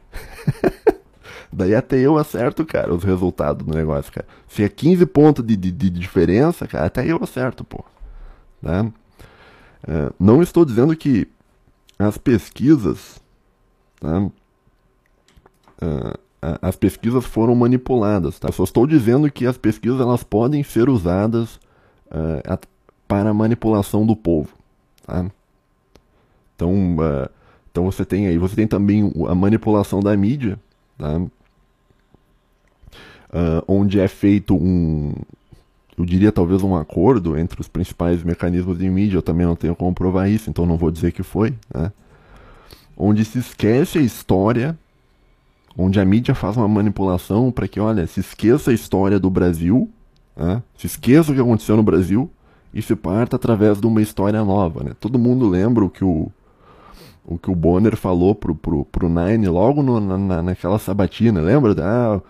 daí 1.51 1.75
até 1.75 1.97
eu 1.97 2.17
acerto, 2.17 2.65
cara, 2.65 2.93
os 2.93 3.03
resultados 3.03 3.65
do 3.65 3.75
negócio, 3.75 4.13
cara. 4.13 4.27
Se 4.47 4.63
é 4.63 4.69
15 4.69 5.05
pontos 5.07 5.45
de, 5.45 5.57
de, 5.57 5.71
de 5.71 5.89
diferença, 5.89 6.67
cara, 6.67 6.85
até 6.85 7.05
eu 7.05 7.19
acerto, 7.21 7.63
pô. 7.63 7.83
É, 8.63 10.11
não 10.19 10.41
estou 10.41 10.63
dizendo 10.63 10.95
que 10.95 11.27
as 12.01 12.17
pesquisas 12.17 13.21
tá? 14.01 14.19
Uh, 15.81 16.19
as 16.61 16.75
pesquisas 16.75 17.23
foram 17.23 17.55
manipuladas. 17.55 18.39
Tá? 18.39 18.51
Só 18.51 18.63
estou 18.63 18.87
dizendo 18.87 19.31
que 19.31 19.45
as 19.45 19.57
pesquisas 19.57 20.01
elas 20.01 20.23
podem 20.23 20.63
ser 20.63 20.89
usadas 20.89 21.55
uh, 22.07 22.67
para 23.07 23.33
manipulação 23.33 24.05
do 24.05 24.15
povo. 24.15 24.49
Tá? 25.05 25.29
Então, 26.55 26.97
uh, 26.97 27.29
então 27.71 27.85
você 27.85 28.03
tem 28.03 28.27
aí, 28.27 28.37
você 28.37 28.55
tem 28.55 28.67
também 28.67 29.13
a 29.29 29.35
manipulação 29.35 29.99
da 30.01 30.17
mídia, 30.17 30.59
tá? 30.97 31.21
onde 33.65 33.97
é 33.97 34.09
feito 34.09 34.53
um, 34.53 35.13
eu 35.97 36.05
diria 36.05 36.31
talvez 36.31 36.63
um 36.63 36.75
acordo 36.75 37.37
entre 37.37 37.59
os 37.59 37.67
principais 37.67 38.23
mecanismos 38.23 38.77
de 38.77 38.89
mídia. 38.89 39.17
Eu 39.17 39.21
também 39.21 39.45
não 39.45 39.55
tenho 39.55 39.75
como 39.75 39.93
provar 39.93 40.29
isso, 40.29 40.49
então 40.49 40.65
não 40.65 40.77
vou 40.77 40.91
dizer 40.91 41.11
que 41.11 41.23
foi, 41.23 41.53
né? 41.73 41.91
onde 42.97 43.25
se 43.25 43.39
esquece 43.39 43.97
a 43.97 44.01
história 44.01 44.77
onde 45.77 45.99
a 45.99 46.05
mídia 46.05 46.35
faz 46.35 46.57
uma 46.57 46.67
manipulação 46.67 47.51
para 47.51 47.67
que, 47.67 47.79
olha, 47.79 48.05
se 48.07 48.19
esqueça 48.19 48.71
a 48.71 48.73
história 48.73 49.19
do 49.19 49.29
Brasil, 49.29 49.89
né? 50.35 50.61
se 50.77 50.87
esqueça 50.87 51.31
o 51.31 51.35
que 51.35 51.41
aconteceu 51.41 51.77
no 51.77 51.83
Brasil 51.83 52.29
e 52.73 52.81
se 52.81 52.95
parta 52.95 53.35
através 53.35 53.79
de 53.79 53.87
uma 53.87 54.01
história 54.01 54.43
nova. 54.43 54.83
Né? 54.83 54.91
Todo 54.99 55.19
mundo 55.19 55.47
lembra 55.47 55.83
o 55.83 55.89
que 55.89 56.03
o, 56.03 56.31
o 57.25 57.37
que 57.37 57.49
o 57.49 57.55
Bonner 57.55 57.95
falou 57.95 58.35
pro, 58.35 58.55
pro, 58.55 58.85
pro 58.85 59.09
Nine 59.09 59.47
logo 59.47 59.81
no, 59.81 59.99
na, 59.99 60.41
naquela 60.41 60.79
sabatina, 60.79 61.41
lembra? 61.41 61.75
Ah, 61.79 62.21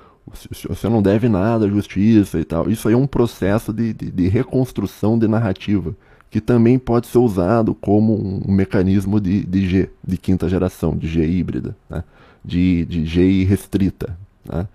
você 0.70 0.90
não 0.90 1.02
deve 1.02 1.28
nada 1.28 1.66
à 1.66 1.70
justiça 1.70 2.40
e 2.40 2.44
tal. 2.44 2.70
Isso 2.70 2.88
aí 2.88 2.94
é 2.94 2.98
um 2.98 3.08
processo 3.08 3.74
de, 3.74 3.94
de, 3.94 4.12
de 4.12 4.28
reconstrução 4.28 5.18
de 5.18 5.28
narrativa, 5.28 5.96
que 6.30 6.40
também 6.40 6.80
pode 6.80 7.08
ser 7.08 7.18
usado 7.18 7.74
como 7.76 8.14
um 8.48 8.52
mecanismo 8.52 9.20
de, 9.20 9.46
de 9.46 9.68
G, 9.68 9.90
de 10.06 10.18
quinta 10.18 10.48
geração, 10.48 10.96
de 10.96 11.08
G 11.08 11.26
híbrida. 11.26 11.76
Né? 11.90 12.04
de, 12.44 12.86
de 12.86 13.06
GI 13.06 13.44
restrita. 13.44 14.18
Né? 14.46 14.68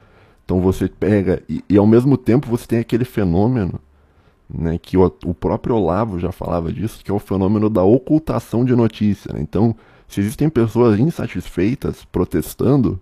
Então 0.45 0.61
você 0.61 0.89
pega, 0.89 1.43
e, 1.49 1.63
e, 1.69 1.77
ao 1.77 1.87
mesmo 1.87 2.17
tempo 2.17 2.49
você 2.49 2.67
tem 2.67 2.79
aquele 2.79 3.05
fenômeno, 3.05 3.81
né, 4.49 4.79
que 4.79 4.97
o, 4.97 5.13
o, 5.25 5.35
próprio 5.35 5.75
Olavo 5.75 6.21
já 6.21 6.31
falava 6.31 6.73
disso, 6.73 7.05
que 7.05 7.11
é 7.11 7.15
o 7.15 7.19
fenômeno 7.19 7.69
da 7.69 7.83
ocultação 7.83 8.65
de 8.65 8.77
notícia. 8.77 9.33
Né? 9.33 9.41
Então, 9.43 9.75
se 10.07 10.21
existem 10.21 10.49
pessoas 10.49 11.01
insatisfeitas 11.01 12.05
protestando, 12.05 13.01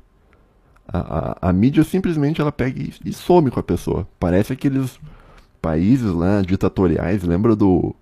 a, 0.87 0.99
a, 0.99 1.49
a, 1.51 1.53
mídia 1.53 1.83
simplesmente 1.83 2.41
ela 2.41 2.53
pega 2.53 2.81
e, 2.81 2.93
e 3.05 3.13
some 3.13 3.51
com 3.51 3.61
a 3.61 3.63
pessoa. 3.63 4.07
Parece 4.19 4.53
aqueles 4.53 4.99
países 5.61 6.13
lá 6.13 6.43
ditatoriais, 6.43 7.23
lembra 7.23 7.57
do 7.57 7.95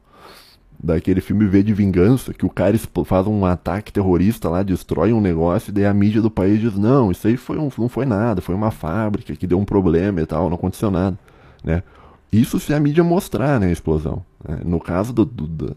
daquele 0.83 1.21
filme 1.21 1.47
V 1.47 1.63
de 1.63 1.73
Vingança, 1.73 2.35
que 2.35 2.45
o 2.45 2.51
cara 2.51 2.77
faz 3.07 3.27
um 3.29 3.47
ataque 3.47 3.93
terrorista 3.93 4.49
lá, 4.49 4.65
destrói 4.65 5.13
um 5.13 5.21
negócio, 5.21 5.71
e 5.71 5.73
daí 5.73 5.87
a 5.87 5.95
mídia 5.95 6.21
do 6.21 6.31
país 6.31 6.61
diz, 6.61 6.77
não, 6.77 7.13
isso 7.13 7.29
aí 7.29 7.37
foi 7.37 7.57
um, 7.57 7.71
não 7.79 7.89
foi 7.89 8.05
nada, 8.05 8.43
foi 8.43 8.53
uma 8.53 8.73
fábrica 8.73 9.37
que 9.37 9.47
deu 9.47 9.61
um 9.61 9.65
problema 9.65 10.21
e 10.21 10.27
tal, 10.27 10.49
não 10.49 10.57
aconteceu 10.57 10.91
nada, 10.91 11.17
né? 11.63 11.85
Isso 12.33 12.59
se 12.59 12.75
a 12.75 12.81
mídia 12.81 13.05
mostrar, 13.05 13.61
né, 13.61 13.69
a 13.69 13.71
explosão. 13.71 14.25
Né? 14.49 14.59
No 14.65 14.81
caso 14.81 15.13
do, 15.13 15.25
do, 15.25 15.77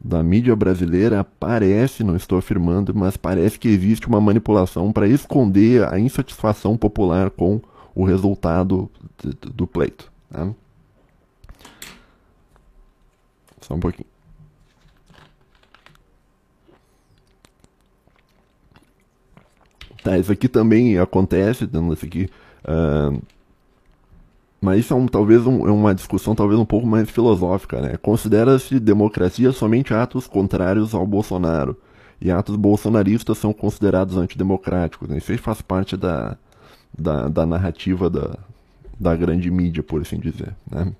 da 0.00 0.22
mídia 0.22 0.54
brasileira, 0.54 1.24
parece, 1.24 2.04
não 2.04 2.14
estou 2.14 2.38
afirmando, 2.38 2.94
mas 2.94 3.16
parece 3.16 3.58
que 3.58 3.68
existe 3.68 4.06
uma 4.06 4.20
manipulação 4.20 4.92
para 4.92 5.08
esconder 5.08 5.86
a 5.92 5.98
insatisfação 5.98 6.76
popular 6.76 7.30
com 7.30 7.60
o 7.94 8.04
resultado 8.04 8.90
do, 9.52 9.66
pleito. 9.66 10.10
Tá? 10.30 10.48
Só 13.60 13.74
um 13.74 13.80
pouquinho. 13.80 14.08
Tá, 20.02 20.16
isso 20.16 20.30
aqui 20.30 20.48
também 20.48 20.96
acontece, 20.96 21.66
dando 21.66 21.92
isso 21.92 22.06
aqui. 22.06 22.30
Uh, 22.64 23.20
mas 24.60 24.80
isso 24.80 24.92
é 24.92 24.96
um, 24.96 25.06
talvez 25.06 25.46
um, 25.46 25.66
é 25.66 25.70
uma 25.70 25.94
discussão 25.94 26.34
talvez 26.34 26.58
um 26.58 26.64
pouco 26.64 26.86
mais 26.86 27.08
filosófica, 27.08 27.80
né? 27.80 27.96
Considera-se 27.96 28.80
democracia 28.80 29.52
somente 29.52 29.94
atos 29.94 30.26
contrários 30.26 30.94
ao 30.94 31.06
Bolsonaro. 31.06 31.76
E 32.20 32.30
atos 32.30 32.56
bolsonaristas 32.56 33.38
são 33.38 33.52
considerados 33.52 34.16
antidemocráticos. 34.16 35.08
Né? 35.08 35.18
Isso 35.18 35.30
aí 35.30 35.38
faz 35.38 35.62
parte 35.62 35.96
da, 35.96 36.36
da, 36.96 37.28
da 37.28 37.46
narrativa 37.46 38.10
da, 38.10 38.36
da 38.98 39.14
grande 39.14 39.48
mídia, 39.50 39.84
por 39.84 40.00
assim 40.00 40.18
dizer. 40.18 40.52
Né? 40.68 40.92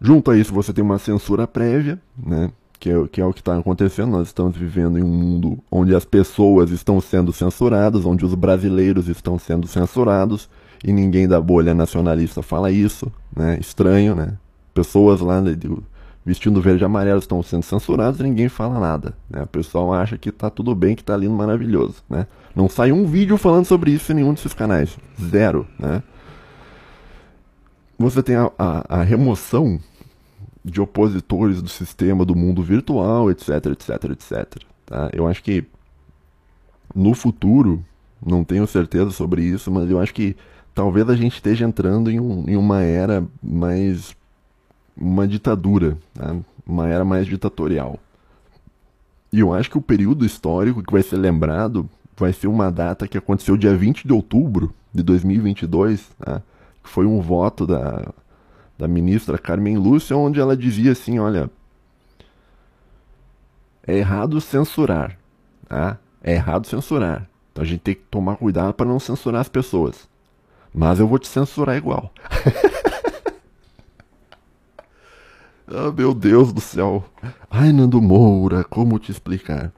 Junto 0.00 0.30
a 0.30 0.36
isso, 0.36 0.54
você 0.54 0.72
tem 0.72 0.82
uma 0.82 0.98
censura 0.98 1.46
prévia, 1.46 2.00
né? 2.16 2.50
que 2.80 2.88
é, 2.88 3.08
que 3.08 3.20
é 3.20 3.24
o 3.24 3.34
que 3.34 3.40
está 3.40 3.58
acontecendo. 3.58 4.12
Nós 4.12 4.28
estamos 4.28 4.56
vivendo 4.56 4.98
em 4.98 5.02
um 5.02 5.08
mundo 5.08 5.58
onde 5.70 5.94
as 5.94 6.06
pessoas 6.06 6.70
estão 6.70 6.98
sendo 6.98 7.30
censuradas, 7.30 8.06
onde 8.06 8.24
os 8.24 8.34
brasileiros 8.34 9.08
estão 9.08 9.38
sendo 9.38 9.66
censurados, 9.66 10.48
e 10.84 10.92
ninguém 10.92 11.26
da 11.26 11.40
bolha 11.40 11.74
nacionalista 11.74 12.42
fala 12.42 12.70
isso, 12.70 13.10
né? 13.34 13.58
Estranho, 13.60 14.14
né? 14.14 14.36
Pessoas 14.72 15.20
lá 15.20 15.40
né, 15.40 15.56
vestindo 16.24 16.60
verde 16.60 16.84
e 16.84 16.86
amarelo 16.86 17.18
estão 17.18 17.42
sendo 17.42 17.62
censuradas 17.62 18.20
e 18.20 18.22
ninguém 18.22 18.48
fala 18.48 18.78
nada, 18.78 19.14
né? 19.28 19.42
O 19.42 19.46
pessoal 19.46 19.92
acha 19.92 20.16
que 20.16 20.28
está 20.28 20.50
tudo 20.50 20.74
bem, 20.74 20.94
que 20.94 21.02
está 21.02 21.16
lindo, 21.16 21.34
maravilhoso, 21.34 22.02
né? 22.08 22.26
Não 22.54 22.68
sai 22.68 22.92
um 22.92 23.06
vídeo 23.06 23.36
falando 23.36 23.64
sobre 23.64 23.90
isso 23.90 24.12
em 24.12 24.16
nenhum 24.16 24.34
desses 24.34 24.52
canais. 24.52 24.96
Zero, 25.20 25.66
né? 25.78 26.02
Você 27.98 28.22
tem 28.22 28.36
a, 28.36 28.50
a, 28.58 29.00
a 29.00 29.02
remoção 29.02 29.80
de 30.64 30.80
opositores 30.80 31.60
do 31.62 31.68
sistema 31.68 32.24
do 32.24 32.36
mundo 32.36 32.62
virtual, 32.62 33.30
etc, 33.30 33.66
etc, 33.66 34.04
etc. 34.10 34.62
Tá? 34.86 35.10
Eu 35.12 35.26
acho 35.26 35.42
que 35.42 35.64
no 36.94 37.14
futuro, 37.14 37.84
não 38.24 38.44
tenho 38.44 38.66
certeza 38.66 39.10
sobre 39.10 39.42
isso, 39.42 39.70
mas 39.70 39.90
eu 39.90 40.00
acho 40.00 40.14
que 40.14 40.36
talvez 40.78 41.10
a 41.10 41.16
gente 41.16 41.34
esteja 41.34 41.66
entrando 41.66 42.08
em, 42.08 42.20
um, 42.20 42.44
em 42.46 42.56
uma 42.56 42.82
era 42.82 43.26
mais 43.42 44.14
uma 44.96 45.26
ditadura, 45.26 45.98
tá? 46.14 46.36
uma 46.64 46.88
era 46.88 47.04
mais 47.04 47.26
ditatorial. 47.26 47.98
E 49.32 49.40
eu 49.40 49.52
acho 49.52 49.68
que 49.68 49.76
o 49.76 49.82
período 49.82 50.24
histórico 50.24 50.80
que 50.80 50.92
vai 50.92 51.02
ser 51.02 51.16
lembrado 51.16 51.90
vai 52.16 52.32
ser 52.32 52.46
uma 52.46 52.70
data 52.70 53.08
que 53.08 53.18
aconteceu 53.18 53.56
dia 53.56 53.76
20 53.76 54.06
de 54.06 54.12
outubro 54.12 54.72
de 54.94 55.02
2022, 55.02 56.12
né? 56.24 56.40
que 56.80 56.88
foi 56.88 57.06
um 57.06 57.20
voto 57.20 57.66
da, 57.66 58.14
da 58.78 58.86
ministra 58.86 59.36
Carmen 59.36 59.78
Lúcia, 59.78 60.16
onde 60.16 60.38
ela 60.38 60.56
dizia 60.56 60.92
assim, 60.92 61.18
olha, 61.18 61.50
é 63.84 63.96
errado 63.96 64.40
censurar, 64.40 65.18
tá? 65.68 65.98
é 66.22 66.34
errado 66.34 66.68
censurar. 66.68 67.28
Então 67.50 67.64
a 67.64 67.66
gente 67.66 67.80
tem 67.80 67.96
que 67.96 68.02
tomar 68.08 68.36
cuidado 68.36 68.74
para 68.74 68.86
não 68.86 69.00
censurar 69.00 69.40
as 69.40 69.48
pessoas. 69.48 70.08
Mas 70.74 71.00
eu 71.00 71.08
vou 71.08 71.18
te 71.18 71.28
censurar 71.28 71.76
igual. 71.76 72.12
oh, 75.68 75.92
meu 75.96 76.14
Deus 76.14 76.52
do 76.52 76.60
céu. 76.60 77.04
Ai, 77.50 77.72
Nando 77.72 78.00
Moura, 78.00 78.64
como 78.64 78.98
te 78.98 79.10
explicar? 79.10 79.72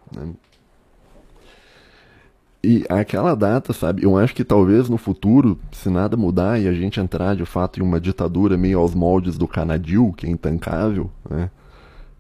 E 2.63 2.85
aquela 2.91 3.35
data, 3.35 3.73
sabe? 3.73 4.05
Eu 4.05 4.19
acho 4.19 4.35
que 4.35 4.45
talvez 4.45 4.89
no 4.89 4.99
futuro, 4.99 5.59
se 5.73 5.89
nada 5.89 6.17
mudar 6.17 6.61
e 6.61 6.69
a 6.69 6.75
gente 6.75 7.01
entrar 7.01 7.35
de 7.35 7.47
fato 7.47 7.81
em 7.81 7.83
uma 7.83 7.99
ditadura 7.99 8.57
meio 8.57 8.79
aos 8.79 8.95
moldes 8.95 9.39
do 9.39 9.49
Canadil, 9.49 10.13
que 10.15 10.27
é 10.27 10.31
intancável, 10.31 11.11
né? 11.29 11.51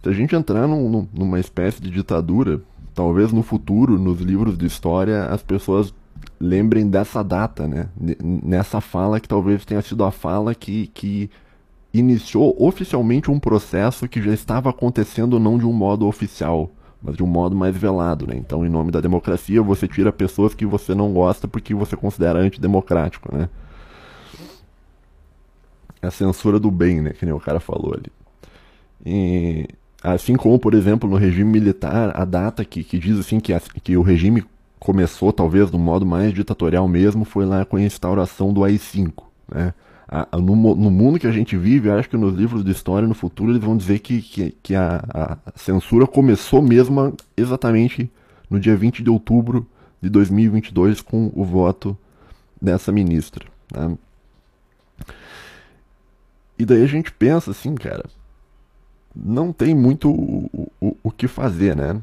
Se 0.02 0.08
a 0.08 0.12
gente 0.12 0.34
entrar 0.34 0.66
num, 0.66 1.06
numa 1.12 1.38
espécie 1.38 1.82
de 1.82 1.90
ditadura, 1.90 2.62
talvez 2.94 3.32
no 3.32 3.42
futuro, 3.42 3.98
nos 3.98 4.18
livros 4.20 4.56
de 4.56 4.64
história, 4.64 5.24
as 5.26 5.42
pessoas 5.42 5.92
lembrem 6.40 6.88
dessa 6.88 7.22
data, 7.22 7.68
né? 7.68 7.88
Nessa 8.22 8.80
fala 8.80 9.20
que 9.20 9.28
talvez 9.28 9.64
tenha 9.64 9.82
sido 9.82 10.02
a 10.04 10.10
fala 10.10 10.54
que, 10.54 10.86
que 10.88 11.30
iniciou 11.92 12.56
oficialmente 12.58 13.30
um 13.30 13.38
processo 13.38 14.08
que 14.08 14.22
já 14.22 14.32
estava 14.32 14.70
acontecendo 14.70 15.38
não 15.38 15.58
de 15.58 15.66
um 15.66 15.72
modo 15.72 16.06
oficial, 16.06 16.70
mas 17.02 17.16
de 17.16 17.22
um 17.22 17.26
modo 17.26 17.54
mais 17.54 17.76
velado, 17.76 18.26
né? 18.26 18.34
Então, 18.36 18.64
em 18.64 18.70
nome 18.70 18.90
da 18.90 19.00
democracia, 19.00 19.62
você 19.62 19.86
tira 19.86 20.10
pessoas 20.10 20.54
que 20.54 20.64
você 20.64 20.94
não 20.94 21.12
gosta 21.12 21.46
porque 21.46 21.74
você 21.74 21.94
considera 21.94 22.38
antidemocrático, 22.38 23.36
né? 23.36 23.48
A 26.00 26.10
censura 26.10 26.58
do 26.58 26.70
bem, 26.70 27.02
né? 27.02 27.10
Que 27.12 27.26
nem 27.26 27.34
o 27.34 27.40
cara 27.40 27.60
falou 27.60 27.92
ali. 27.92 28.10
E, 29.04 29.68
assim 30.02 30.36
como, 30.36 30.58
por 30.58 30.72
exemplo, 30.72 31.08
no 31.08 31.16
regime 31.16 31.50
militar, 31.50 32.12
a 32.18 32.24
data 32.24 32.64
que, 32.64 32.82
que 32.82 32.98
diz 32.98 33.18
assim 33.18 33.38
que, 33.40 33.52
a, 33.52 33.60
que 33.60 33.96
o 33.98 34.02
regime 34.02 34.42
começou, 34.80 35.30
talvez, 35.30 35.70
do 35.70 35.78
modo 35.78 36.06
mais 36.06 36.32
ditatorial 36.32 36.88
mesmo, 36.88 37.24
foi 37.24 37.44
lá 37.44 37.64
com 37.66 37.76
a 37.76 37.82
instauração 37.82 38.52
do 38.52 38.64
AI-5, 38.64 39.12
né? 39.54 39.74
no, 40.32 40.56
no, 40.74 40.90
mundo 40.90 41.20
que 41.20 41.26
a 41.26 41.32
gente 41.32 41.56
vive, 41.56 41.90
acho 41.90 42.08
que 42.08 42.16
nos 42.16 42.34
livros 42.34 42.64
de 42.64 42.72
história 42.72 43.06
no 43.06 43.14
futuro 43.14 43.52
eles 43.52 43.62
vão 43.62 43.76
dizer 43.76 44.00
que, 44.00 44.20
que, 44.20 44.56
que 44.62 44.74
a, 44.74 45.04
a, 45.14 45.38
censura 45.54 46.04
começou 46.06 46.60
mesmo 46.60 47.14
exatamente 47.36 48.10
no 48.48 48.58
dia 48.58 48.76
20 48.76 49.04
de 49.04 49.10
outubro 49.10 49.64
de 50.02 50.08
2022 50.08 51.00
com 51.00 51.30
o 51.32 51.44
voto 51.44 51.96
dessa 52.60 52.90
ministra. 52.90 53.46
Né? 53.72 53.96
E 56.58 56.64
daí 56.64 56.82
a 56.82 56.88
gente 56.88 57.12
pensa 57.12 57.52
assim, 57.52 57.74
cara, 57.76 58.04
não 59.14 59.52
tem 59.52 59.74
muito 59.74 60.10
o, 60.10 60.70
o, 60.80 60.96
o 61.04 61.10
que 61.10 61.28
fazer, 61.28 61.76
né? 61.76 62.00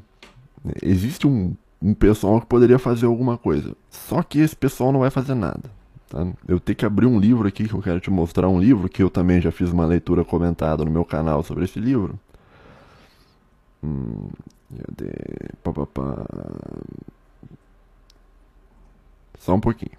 Existe 0.82 1.28
um, 1.28 1.54
um 1.82 1.94
pessoal 1.94 2.40
que 2.42 2.48
poderia 2.48 2.80
fazer 2.80 3.06
alguma 3.06 3.38
coisa, 3.38 3.76
só 3.90 4.24
que 4.24 4.40
esse 4.40 4.56
pessoal 4.56 4.92
não 4.92 5.02
vai 5.02 5.10
fazer 5.10 5.36
nada. 5.36 5.70
Tá? 6.10 6.26
Eu 6.48 6.60
tenho 6.60 6.76
que 6.76 6.86
abrir 6.86 7.06
um 7.06 7.20
livro 7.20 7.48
aqui 7.48 7.68
que 7.68 7.74
eu 7.74 7.82
quero 7.82 8.00
te 8.00 8.10
mostrar 8.10 8.48
um 8.48 8.60
livro 8.60 8.90
que 8.90 9.04
eu 9.04 9.10
também 9.10 9.42
já 9.42 9.52
fiz 9.52 9.70
uma 9.70 9.86
leitura 9.86 10.24
comentada 10.24 10.84
no 10.86 10.92
meu 10.92 11.06
canal 11.06 11.44
sobre 11.44 11.66
esse 11.66 11.80
livro. 11.80 12.18
Hum, 13.84 14.30
cadê? 14.86 15.12
Só 19.40 19.54
um 19.54 19.60
pouquinho. 19.60 19.98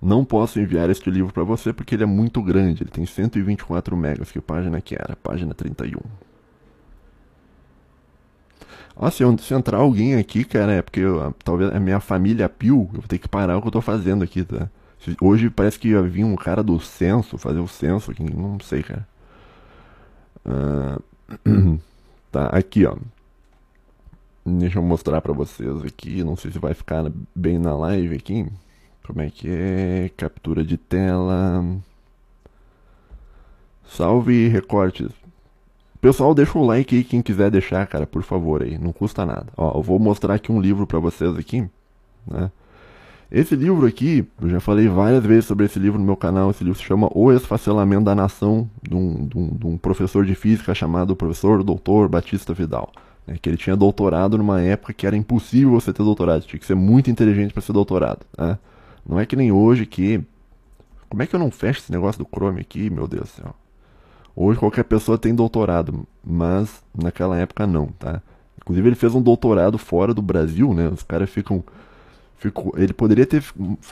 Não 0.00 0.24
posso 0.24 0.60
enviar 0.60 0.88
este 0.90 1.10
livro 1.10 1.32
para 1.32 1.42
você 1.42 1.72
porque 1.72 1.94
ele 1.94 2.04
é 2.04 2.06
muito 2.06 2.40
grande. 2.40 2.82
Ele 2.82 2.90
tem 2.90 3.04
124 3.04 3.96
megas. 3.96 4.30
Que 4.30 4.40
página 4.40 4.80
que 4.80 4.94
era? 4.94 5.16
Página 5.16 5.54
31. 5.54 5.98
Ó, 9.00 9.08
se, 9.10 9.22
eu, 9.22 9.38
se 9.38 9.54
entrar 9.54 9.78
alguém 9.78 10.16
aqui, 10.16 10.44
cara, 10.44 10.72
é 10.72 10.82
porque 10.82 10.98
eu, 11.00 11.32
talvez 11.44 11.72
a 11.72 11.78
minha 11.78 12.00
família 12.00 12.48
Pio, 12.48 12.90
eu 12.92 13.00
vou 13.00 13.08
ter 13.08 13.18
que 13.18 13.28
parar 13.28 13.56
o 13.56 13.62
que 13.62 13.68
eu 13.68 13.72
tô 13.72 13.80
fazendo 13.80 14.24
aqui, 14.24 14.42
tá? 14.42 14.68
Hoje 15.20 15.48
parece 15.48 15.78
que 15.78 15.88
ia 15.88 16.02
vir 16.02 16.24
um 16.24 16.34
cara 16.34 16.62
do 16.62 16.80
censo, 16.80 17.38
fazer 17.38 17.60
o 17.60 17.68
censo 17.68 18.10
aqui, 18.10 18.24
não 18.24 18.58
sei, 18.58 18.82
cara. 18.82 19.06
Uh, 20.44 21.78
tá, 22.32 22.46
aqui, 22.46 22.84
ó. 22.84 22.96
Deixa 24.44 24.78
eu 24.78 24.82
mostrar 24.82 25.20
pra 25.20 25.32
vocês 25.32 25.84
aqui, 25.84 26.24
não 26.24 26.34
sei 26.34 26.50
se 26.50 26.58
vai 26.58 26.74
ficar 26.74 27.04
bem 27.34 27.58
na 27.58 27.76
live 27.76 28.16
aqui. 28.16 28.46
Como 29.06 29.20
é 29.20 29.30
que 29.30 29.48
é? 29.48 30.10
Captura 30.16 30.64
de 30.64 30.76
tela. 30.76 31.64
Salve 33.86 34.48
recortes. 34.48 35.10
Pessoal, 36.00 36.32
deixa 36.34 36.56
o 36.56 36.64
like 36.64 36.96
aí 36.96 37.02
quem 37.02 37.20
quiser 37.20 37.50
deixar, 37.50 37.86
cara, 37.86 38.06
por 38.06 38.22
favor 38.22 38.62
aí, 38.62 38.78
não 38.78 38.92
custa 38.92 39.26
nada. 39.26 39.46
Ó, 39.56 39.78
eu 39.78 39.82
vou 39.82 39.98
mostrar 39.98 40.34
aqui 40.34 40.52
um 40.52 40.60
livro 40.60 40.86
para 40.86 40.98
vocês 41.00 41.36
aqui, 41.36 41.68
né? 42.26 42.50
Esse 43.30 43.54
livro 43.54 43.86
aqui, 43.86 44.26
eu 44.40 44.48
já 44.48 44.58
falei 44.58 44.88
várias 44.88 45.22
vezes 45.22 45.44
sobre 45.44 45.66
esse 45.66 45.78
livro 45.78 45.98
no 45.98 46.04
meu 46.04 46.16
canal. 46.16 46.50
Esse 46.50 46.64
livro 46.64 46.78
se 46.78 46.84
chama 46.84 47.10
O 47.14 47.30
Esfacelamento 47.30 48.04
da 48.04 48.14
Nação, 48.14 48.70
de 48.80 48.94
um, 48.94 49.26
de 49.26 49.36
um, 49.36 49.48
de 49.48 49.66
um 49.66 49.76
professor 49.76 50.24
de 50.24 50.34
física 50.34 50.74
chamado 50.74 51.14
professor 51.14 51.62
doutor 51.62 52.08
Batista 52.08 52.54
Vidal. 52.54 52.90
Né, 53.26 53.36
que 53.40 53.50
ele 53.50 53.58
tinha 53.58 53.76
doutorado 53.76 54.38
numa 54.38 54.62
época 54.62 54.94
que 54.94 55.06
era 55.06 55.14
impossível 55.14 55.72
você 55.72 55.92
ter 55.92 56.02
doutorado, 56.02 56.42
tinha 56.44 56.58
que 56.58 56.64
ser 56.64 56.74
muito 56.74 57.10
inteligente 57.10 57.52
para 57.52 57.60
ser 57.60 57.74
doutorado. 57.74 58.24
Né? 58.38 58.58
Não 59.06 59.20
é 59.20 59.26
que 59.26 59.36
nem 59.36 59.52
hoje 59.52 59.84
que. 59.84 60.22
Como 61.10 61.22
é 61.22 61.26
que 61.26 61.36
eu 61.36 61.40
não 61.40 61.50
fecho 61.50 61.80
esse 61.80 61.92
negócio 61.92 62.24
do 62.24 62.28
Chrome 62.28 62.62
aqui, 62.62 62.88
meu 62.88 63.06
Deus 63.06 63.24
do 63.24 63.42
céu? 63.42 63.54
Hoje 64.40 64.56
qualquer 64.56 64.84
pessoa 64.84 65.18
tem 65.18 65.34
doutorado, 65.34 66.06
mas 66.24 66.80
naquela 66.96 67.36
época 67.36 67.66
não, 67.66 67.86
tá? 67.86 68.22
Inclusive 68.56 68.88
ele 68.88 68.94
fez 68.94 69.12
um 69.12 69.20
doutorado 69.20 69.76
fora 69.78 70.14
do 70.14 70.22
Brasil, 70.22 70.72
né? 70.72 70.86
Os 70.86 71.02
caras 71.02 71.28
ficam, 71.28 71.64
ficam. 72.36 72.70
Ele 72.76 72.92
poderia 72.92 73.26
ter 73.26 73.42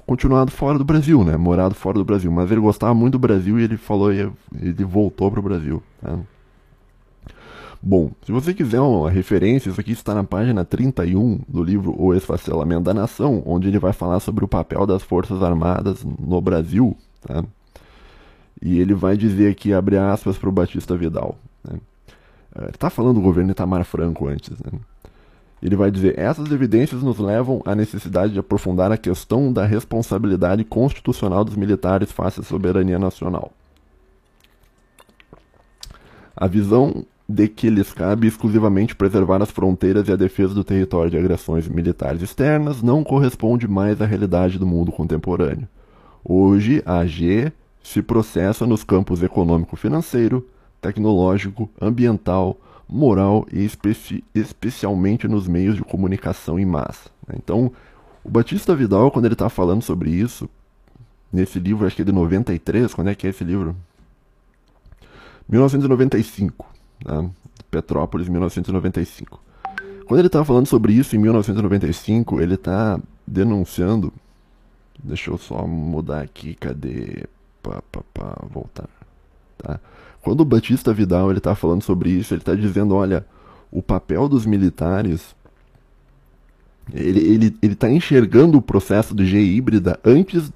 continuado 0.06 0.52
fora 0.52 0.78
do 0.78 0.84
Brasil, 0.84 1.24
né? 1.24 1.36
Morado 1.36 1.74
fora 1.74 1.98
do 1.98 2.04
Brasil, 2.04 2.30
mas 2.30 2.48
ele 2.48 2.60
gostava 2.60 2.94
muito 2.94 3.14
do 3.14 3.18
Brasil 3.18 3.58
e 3.58 3.64
ele 3.64 3.76
falou, 3.76 4.12
ele 4.12 4.84
voltou 4.84 5.32
para 5.32 5.40
o 5.40 5.42
Brasil, 5.42 5.82
tá? 6.00 6.16
Bom, 7.82 8.12
se 8.22 8.30
você 8.30 8.54
quiser 8.54 8.80
uma 8.80 9.10
referência, 9.10 9.68
isso 9.68 9.80
aqui 9.80 9.90
está 9.90 10.14
na 10.14 10.22
página 10.22 10.64
31 10.64 11.40
do 11.48 11.60
livro 11.60 11.92
O 12.00 12.14
Esfacelamento 12.14 12.84
da 12.84 12.94
Nação, 12.94 13.42
onde 13.44 13.66
ele 13.66 13.80
vai 13.80 13.92
falar 13.92 14.20
sobre 14.20 14.44
o 14.44 14.48
papel 14.48 14.86
das 14.86 15.02
Forças 15.02 15.42
Armadas 15.42 16.04
no 16.04 16.40
Brasil, 16.40 16.96
tá? 17.20 17.44
E 18.60 18.80
ele 18.80 18.94
vai 18.94 19.16
dizer 19.16 19.50
aqui, 19.50 19.72
abre 19.72 19.96
aspas, 19.96 20.38
para 20.38 20.48
o 20.48 20.52
Batista 20.52 20.96
Vidal. 20.96 21.36
Né? 21.64 21.78
É, 22.54 22.62
ele 22.62 22.70
está 22.70 22.88
falando 22.88 23.16
do 23.16 23.20
governo 23.20 23.50
Itamar 23.50 23.84
Franco 23.84 24.26
antes. 24.26 24.50
Né? 24.50 24.78
Ele 25.62 25.76
vai 25.76 25.90
dizer: 25.90 26.18
essas 26.18 26.50
evidências 26.50 27.02
nos 27.02 27.18
levam 27.18 27.62
à 27.64 27.74
necessidade 27.74 28.32
de 28.32 28.38
aprofundar 28.38 28.90
a 28.92 28.96
questão 28.96 29.52
da 29.52 29.64
responsabilidade 29.64 30.64
constitucional 30.64 31.44
dos 31.44 31.56
militares 31.56 32.12
face 32.12 32.40
à 32.40 32.42
soberania 32.42 32.98
nacional. 32.98 33.52
A 36.36 36.46
visão 36.46 37.04
de 37.28 37.48
que 37.48 37.68
lhes 37.68 37.92
cabe 37.92 38.28
exclusivamente 38.28 38.94
preservar 38.94 39.42
as 39.42 39.50
fronteiras 39.50 40.06
e 40.08 40.12
a 40.12 40.16
defesa 40.16 40.54
do 40.54 40.62
território 40.62 41.10
de 41.10 41.18
agressões 41.18 41.66
militares 41.66 42.22
externas 42.22 42.82
não 42.82 43.02
corresponde 43.02 43.66
mais 43.66 44.00
à 44.00 44.06
realidade 44.06 44.58
do 44.58 44.66
mundo 44.66 44.92
contemporâneo. 44.92 45.66
Hoje, 46.24 46.82
a 46.86 46.98
AG 46.98 47.52
se 47.86 48.02
processa 48.02 48.66
nos 48.66 48.82
campos 48.82 49.22
econômico-financeiro, 49.22 50.44
tecnológico, 50.80 51.70
ambiental, 51.80 52.58
moral 52.88 53.46
e 53.52 53.64
especi 53.64 54.24
especialmente 54.34 55.28
nos 55.28 55.46
meios 55.46 55.76
de 55.76 55.84
comunicação 55.84 56.58
em 56.58 56.66
massa. 56.66 57.08
Né? 57.28 57.36
Então, 57.38 57.70
o 58.24 58.28
Batista 58.28 58.74
Vidal, 58.74 59.12
quando 59.12 59.26
ele 59.26 59.34
está 59.34 59.48
falando 59.48 59.82
sobre 59.82 60.10
isso, 60.10 60.50
nesse 61.32 61.60
livro, 61.60 61.86
acho 61.86 61.94
que 61.94 62.02
é 62.02 62.04
de 62.04 62.10
93, 62.10 62.92
quando 62.92 63.08
é 63.08 63.14
que 63.14 63.24
é 63.24 63.30
esse 63.30 63.44
livro? 63.44 63.76
1995, 65.48 66.66
né? 67.04 67.30
Petrópolis, 67.70 68.28
1995. 68.28 69.40
Quando 70.06 70.18
ele 70.18 70.26
está 70.26 70.44
falando 70.44 70.66
sobre 70.66 70.92
isso 70.92 71.14
em 71.14 71.20
1995, 71.20 72.40
ele 72.40 72.54
está 72.54 72.98
denunciando. 73.24 74.12
Deixa 75.02 75.30
eu 75.30 75.38
só 75.38 75.64
mudar 75.68 76.22
aqui, 76.22 76.54
cadê? 76.54 77.26
Pá, 77.66 77.82
pá, 77.92 78.02
pá, 78.14 78.46
voltar. 78.50 78.88
Tá? 79.58 79.80
Quando 80.22 80.40
o 80.40 80.44
Batista 80.44 80.92
Vidal 80.92 81.30
ele 81.30 81.38
está 81.38 81.54
falando 81.54 81.82
sobre 81.82 82.10
isso, 82.10 82.34
ele 82.34 82.40
está 82.40 82.54
dizendo, 82.54 82.94
olha, 82.94 83.24
o 83.70 83.82
papel 83.82 84.28
dos 84.28 84.44
militares, 84.46 85.34
ele 86.92 87.18
está 87.20 87.32
ele, 87.32 87.56
ele 87.62 87.74
tá 87.74 87.90
enxergando 87.90 88.58
o 88.58 88.62
processo 88.62 89.14
de 89.14 89.26
G 89.26 89.40
híbrida 89.40 89.98
antes 90.04 90.52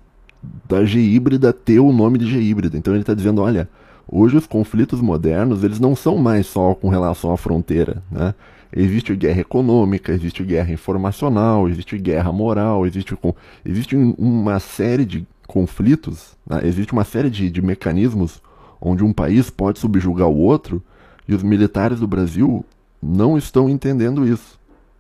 da 0.69 0.85
G 0.85 0.99
híbrida 1.01 1.53
ter 1.53 1.81
o 1.81 1.93
nome 1.93 2.19
de 2.19 2.27
G 2.27 2.41
híbrida. 2.41 2.77
Então 2.77 2.95
ele 2.95 3.03
está 3.03 3.15
dizendo, 3.15 3.43
olha, 3.43 3.69
Hoje 4.13 4.37
os 4.37 4.47
conflitos 4.47 5.01
modernos, 5.01 5.63
eles 5.63 5.79
não 5.79 5.95
são 5.95 6.19
mais 6.19 6.47
só 6.47 6.75
com 6.75 6.89
relação 6.89 7.33
à 7.33 7.37
fronteira, 7.37 8.03
né? 8.11 8.35
Existe 8.75 9.15
guerra 9.15 9.41
econômica, 9.41 10.13
existe 10.13 10.43
guerra 10.43 10.73
informacional, 10.73 11.69
existe 11.69 11.97
guerra 11.97 12.33
moral, 12.33 12.85
existe, 12.87 13.17
existe 13.65 13.95
uma 13.97 14.59
série 14.59 15.05
de 15.05 15.25
conflitos, 15.51 16.37
né? 16.47 16.61
existe 16.63 16.93
uma 16.93 17.03
série 17.03 17.29
de, 17.29 17.51
de 17.51 17.61
mecanismos 17.61 18.41
onde 18.81 19.03
um 19.03 19.13
país 19.13 19.51
pode 19.51 19.81
subjugar 19.81 20.29
o 20.29 20.37
outro 20.37 20.81
e 21.27 21.35
os 21.35 21.43
militares 21.43 21.99
do 21.99 22.07
Brasil 22.07 22.65
não 23.03 23.37
estão 23.37 23.69
entendendo 23.69 24.25
isso. 24.25 24.57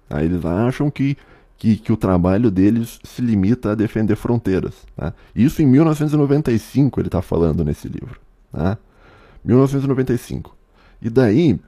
Tá? 0.08 0.24
Eles 0.24 0.44
acham 0.44 0.90
que, 0.90 1.16
que, 1.56 1.76
que, 1.76 1.92
o 1.92 1.96
trabalho 1.96 2.50
deles 2.50 2.98
se 3.04 3.22
limita 3.22 3.70
a 3.70 3.74
defender 3.76 4.16
fronteiras. 4.16 4.74
Tá? 4.96 5.14
Isso 5.36 5.62
em 5.62 5.66
1995 5.66 7.00
ele 7.00 7.06
está 7.06 7.22
falando 7.22 7.64
nesse 7.64 7.86
livro. 7.86 8.20
Tá? 8.50 8.76
1995. 9.44 10.56
E 11.00 11.08
daí, 11.08 11.60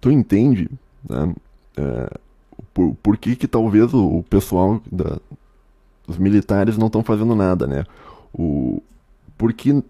tu 0.00 0.10
entende 0.10 0.68
né, 1.08 1.32
é, 1.76 2.18
por, 2.74 2.96
por 2.96 3.16
que, 3.16 3.36
que 3.36 3.46
talvez 3.46 3.94
o, 3.94 4.18
o 4.18 4.22
pessoal, 4.24 4.82
da, 4.90 5.20
os 6.06 6.18
militares 6.18 6.76
não 6.76 6.86
estão 6.86 7.02
fazendo 7.02 7.34
nada, 7.34 7.66
né? 7.66 7.84
O, 8.32 8.82
porque 9.36 9.82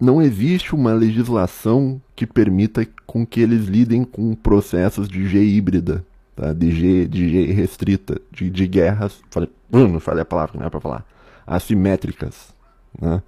não 0.00 0.22
existe 0.22 0.74
uma 0.74 0.92
legislação 0.92 2.00
que 2.16 2.26
permita 2.26 2.86
com 3.06 3.26
que 3.26 3.40
eles 3.40 3.66
lidem 3.66 4.04
com 4.04 4.34
processos 4.34 5.08
de 5.08 5.28
G 5.28 5.42
híbrida, 5.42 6.04
tá? 6.34 6.52
de, 6.52 6.70
G, 6.70 7.06
de 7.06 7.28
G 7.28 7.52
restrita, 7.52 8.20
de, 8.32 8.48
de 8.48 8.66
guerras, 8.66 9.20
falei, 9.30 9.50
não 9.70 10.00
falei 10.00 10.22
a 10.22 10.24
palavra, 10.24 10.58
não 10.58 10.66
é 10.66 10.70
para 10.70 10.80
falar, 10.80 11.04
assimétricas. 11.46 12.54
Né? 12.98 13.22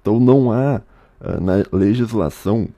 Então 0.00 0.18
não 0.18 0.50
há 0.50 0.80
uh, 1.20 1.40
na 1.42 1.64
legislação 1.72 2.68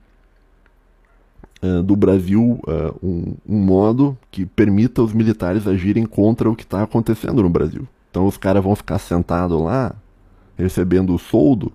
uh, 1.62 1.82
do 1.82 1.94
Brasil 1.94 2.60
uh, 2.66 3.06
um, 3.06 3.34
um, 3.48 3.58
modo 3.58 4.18
que 4.30 4.44
permita 4.44 5.02
os 5.02 5.12
militares 5.12 5.66
agirem 5.66 6.04
contra 6.04 6.50
o 6.50 6.56
que 6.56 6.64
está 6.64 6.82
acontecendo 6.82 7.42
no 7.42 7.48
Brasil. 7.48 7.86
Então 8.16 8.26
os 8.26 8.38
caras 8.38 8.64
vão 8.64 8.74
ficar 8.74 8.98
sentados 8.98 9.60
lá, 9.60 9.94
recebendo 10.56 11.14
o 11.14 11.18
soldo, 11.18 11.70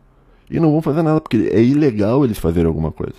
e 0.49 0.59
não 0.59 0.71
vão 0.71 0.81
fazer 0.81 1.03
nada, 1.03 1.21
porque 1.21 1.51
é 1.53 1.61
ilegal 1.61 2.25
eles 2.25 2.39
fazerem 2.39 2.65
alguma 2.65 2.91
coisa. 2.91 3.13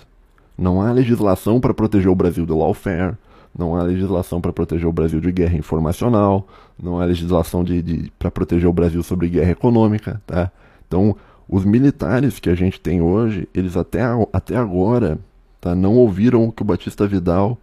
Não 0.57 0.81
há 0.81 0.91
legislação 0.91 1.61
para 1.61 1.73
proteger 1.73 2.09
o 2.09 2.15
Brasil 2.15 2.45
do 2.45 2.57
lawfare, 2.57 3.15
não 3.57 3.77
há 3.77 3.83
legislação 3.83 4.41
para 4.41 4.51
proteger 4.51 4.85
o 4.85 4.91
Brasil 4.91 5.21
de 5.21 5.31
guerra 5.31 5.55
informacional, 5.55 6.45
não 6.77 6.99
há 6.99 7.05
legislação 7.05 7.63
de, 7.63 7.81
de 7.81 8.11
para 8.19 8.29
proteger 8.29 8.67
o 8.67 8.73
Brasil 8.73 9.01
sobre 9.01 9.29
guerra 9.29 9.51
econômica, 9.51 10.21
tá? 10.27 10.51
Então, 10.85 11.15
os 11.47 11.63
militares 11.63 12.41
que 12.41 12.49
a 12.49 12.55
gente 12.55 12.77
tem 12.77 13.01
hoje, 13.01 13.47
eles 13.53 13.77
até, 13.77 14.01
até 14.33 14.57
agora 14.57 15.17
tá, 15.61 15.73
não 15.73 15.95
ouviram 15.95 16.43
o 16.43 16.51
que 16.51 16.61
o 16.61 16.65
Batista 16.65 17.07
Vidal 17.07 17.57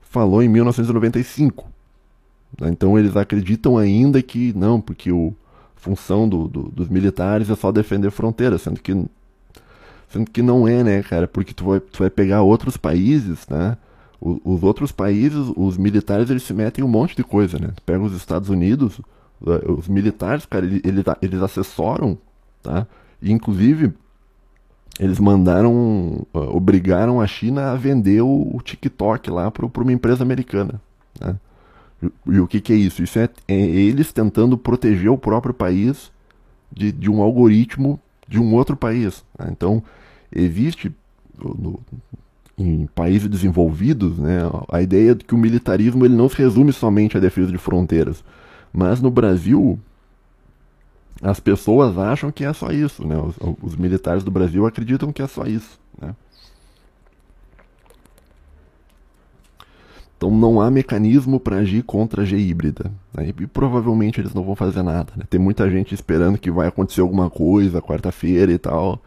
falou 0.00 0.42
em 0.42 0.48
1995. 0.48 1.75
Tá? 2.56 2.68
Então, 2.68 2.98
eles 2.98 3.16
acreditam 3.16 3.78
ainda 3.78 4.22
que 4.22 4.52
não, 4.54 4.80
porque 4.80 5.10
o, 5.10 5.34
função 5.86 6.28
do, 6.28 6.48
do, 6.48 6.62
dos 6.64 6.88
militares 6.88 7.48
é 7.48 7.54
só 7.54 7.70
defender 7.70 8.10
fronteiras, 8.10 8.62
sendo 8.62 8.80
que 8.80 8.92
sendo 10.08 10.30
que 10.30 10.42
não 10.42 10.66
é, 10.66 10.82
né, 10.82 11.02
cara? 11.02 11.28
Porque 11.28 11.52
tu 11.52 11.64
vai, 11.64 11.80
tu 11.80 11.98
vai 12.00 12.10
pegar 12.10 12.42
outros 12.42 12.76
países, 12.76 13.46
né? 13.48 13.76
Os, 14.20 14.38
os 14.44 14.62
outros 14.62 14.90
países, 14.90 15.52
os 15.56 15.76
militares, 15.76 16.30
eles 16.30 16.42
se 16.42 16.52
metem 16.52 16.82
em 16.84 16.86
um 16.86 16.90
monte 16.90 17.14
de 17.14 17.22
coisa, 17.22 17.58
né? 17.58 17.68
Tu 17.74 17.82
pega 17.82 18.00
os 18.00 18.14
Estados 18.14 18.48
Unidos, 18.48 19.00
os 19.40 19.86
militares, 19.88 20.46
cara, 20.46 20.64
eles, 20.64 21.04
eles 21.22 21.42
assessoram, 21.42 22.18
tá? 22.62 22.86
E, 23.20 23.30
inclusive, 23.32 23.92
eles 24.98 25.18
mandaram, 25.18 26.26
uh, 26.32 26.56
obrigaram 26.56 27.20
a 27.20 27.26
China 27.26 27.72
a 27.72 27.74
vender 27.74 28.22
o, 28.22 28.50
o 28.54 28.60
TikTok 28.62 29.30
lá 29.30 29.50
para 29.50 29.66
uma 29.66 29.92
empresa 29.92 30.22
americana, 30.22 30.80
né? 31.20 31.36
E 32.26 32.40
o 32.40 32.46
que, 32.46 32.60
que 32.60 32.72
é 32.72 32.76
isso? 32.76 33.02
Isso 33.02 33.18
é, 33.18 33.28
é, 33.48 33.54
eles 33.54 34.12
tentando 34.12 34.56
proteger 34.56 35.10
o 35.10 35.18
próprio 35.18 35.54
país 35.54 36.10
de, 36.72 36.92
de 36.92 37.10
um 37.10 37.22
algoritmo 37.22 38.00
de 38.28 38.40
um 38.40 38.54
outro 38.54 38.76
país. 38.76 39.24
Né? 39.38 39.48
Então, 39.50 39.82
existe 40.32 40.92
no, 41.38 41.80
em 42.58 42.86
países 42.86 43.28
desenvolvidos 43.28 44.18
né, 44.18 44.40
a 44.68 44.82
ideia 44.82 45.14
de 45.14 45.24
que 45.24 45.34
o 45.34 45.38
militarismo 45.38 46.04
ele 46.04 46.16
não 46.16 46.28
se 46.28 46.36
resume 46.36 46.72
somente 46.72 47.16
à 47.16 47.20
defesa 47.20 47.52
de 47.52 47.58
fronteiras. 47.58 48.24
Mas 48.72 49.00
no 49.00 49.10
Brasil, 49.10 49.78
as 51.22 51.40
pessoas 51.40 51.96
acham 51.98 52.30
que 52.30 52.44
é 52.44 52.52
só 52.52 52.70
isso. 52.70 53.06
Né? 53.06 53.16
Os, 53.16 53.36
os 53.62 53.76
militares 53.76 54.24
do 54.24 54.30
Brasil 54.30 54.66
acreditam 54.66 55.12
que 55.12 55.22
é 55.22 55.26
só 55.26 55.44
isso. 55.44 55.78
Né? 56.00 56.14
Então 60.16 60.30
não 60.30 60.60
há 60.60 60.70
mecanismo 60.70 61.38
para 61.38 61.56
agir 61.56 61.82
contra 61.82 62.22
a 62.22 62.24
G 62.24 62.36
híbrida. 62.38 62.90
Né? 63.12 63.28
E 63.28 63.46
provavelmente 63.46 64.20
eles 64.20 64.32
não 64.32 64.42
vão 64.42 64.56
fazer 64.56 64.82
nada. 64.82 65.12
Né? 65.16 65.24
Tem 65.28 65.38
muita 65.38 65.70
gente 65.70 65.94
esperando 65.94 66.38
que 66.38 66.50
vai 66.50 66.68
acontecer 66.68 67.02
alguma 67.02 67.28
coisa 67.28 67.82
quarta-feira 67.82 68.50
e 68.50 68.58
tal. 68.58 69.00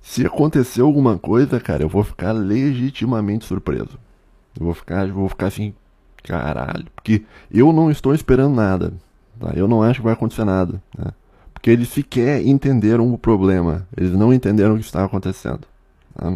Se 0.00 0.24
acontecer 0.24 0.80
alguma 0.80 1.18
coisa, 1.18 1.60
cara, 1.60 1.82
eu 1.82 1.88
vou 1.88 2.02
ficar 2.02 2.32
legitimamente 2.32 3.44
surpreso. 3.44 3.98
Eu 4.58 4.64
vou 4.64 4.74
ficar, 4.74 5.06
eu 5.06 5.14
vou 5.14 5.28
ficar 5.28 5.48
assim, 5.48 5.74
caralho, 6.24 6.86
porque 6.96 7.22
eu 7.50 7.72
não 7.72 7.90
estou 7.90 8.14
esperando 8.14 8.54
nada. 8.54 8.94
Tá? 9.38 9.52
Eu 9.54 9.68
não 9.68 9.82
acho 9.82 10.00
que 10.00 10.04
vai 10.04 10.14
acontecer 10.14 10.44
nada. 10.44 10.82
Né? 10.98 11.10
Porque 11.52 11.70
eles 11.70 11.88
sequer 11.88 12.46
entenderam 12.46 13.12
o 13.12 13.18
problema. 13.18 13.86
Eles 13.94 14.12
não 14.12 14.32
entenderam 14.32 14.74
o 14.74 14.78
que 14.78 14.84
está 14.84 15.04
acontecendo. 15.04 15.60
Tá? 16.14 16.34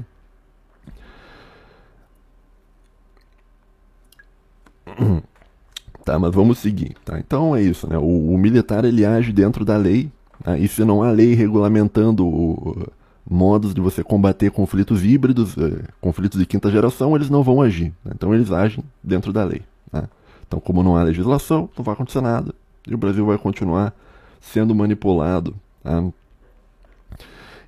Tá, 6.05 6.19
mas 6.19 6.35
vamos 6.35 6.59
seguir. 6.59 6.95
Tá? 7.05 7.19
Então 7.19 7.57
é 7.57 7.63
isso, 7.63 7.89
né? 7.89 7.97
O, 7.97 8.35
o 8.35 8.39
militar 8.39 8.85
ele 8.85 9.07
age 9.07 9.33
dentro 9.33 9.65
da 9.65 9.77
lei, 9.77 10.13
tá? 10.43 10.59
e 10.59 10.69
se 10.69 10.85
não 10.85 11.03
há 11.03 11.11
lei 11.11 11.35
regulamentando 11.35 12.27
o, 12.27 12.87
modos 13.29 13.75
de 13.75 13.81
você 13.81 14.05
combater 14.05 14.51
conflitos 14.51 15.03
híbridos, 15.03 15.57
eh, 15.57 15.85
conflitos 16.01 16.39
de 16.39 16.47
quinta 16.47 16.71
geração, 16.71 17.17
eles 17.17 17.31
não 17.31 17.43
vão 17.43 17.63
agir. 17.63 17.93
Né? 18.05 18.13
Então 18.15 18.35
eles 18.35 18.53
agem 18.53 18.85
dentro 19.03 19.33
da 19.33 19.45
lei. 19.45 19.63
Tá? 19.91 20.09
Então, 20.47 20.61
como 20.61 20.83
não 20.83 20.97
há 20.97 21.03
legislação, 21.03 21.69
não 21.77 21.85
vai 21.85 21.95
acontecer 21.95 22.21
nada. 22.21 22.55
E 22.87 22.95
o 22.95 22.99
Brasil 22.99 23.25
vai 23.25 23.39
continuar 23.39 23.95
sendo 24.41 24.75
manipulado. 24.75 25.55
Tá? 25.83 26.05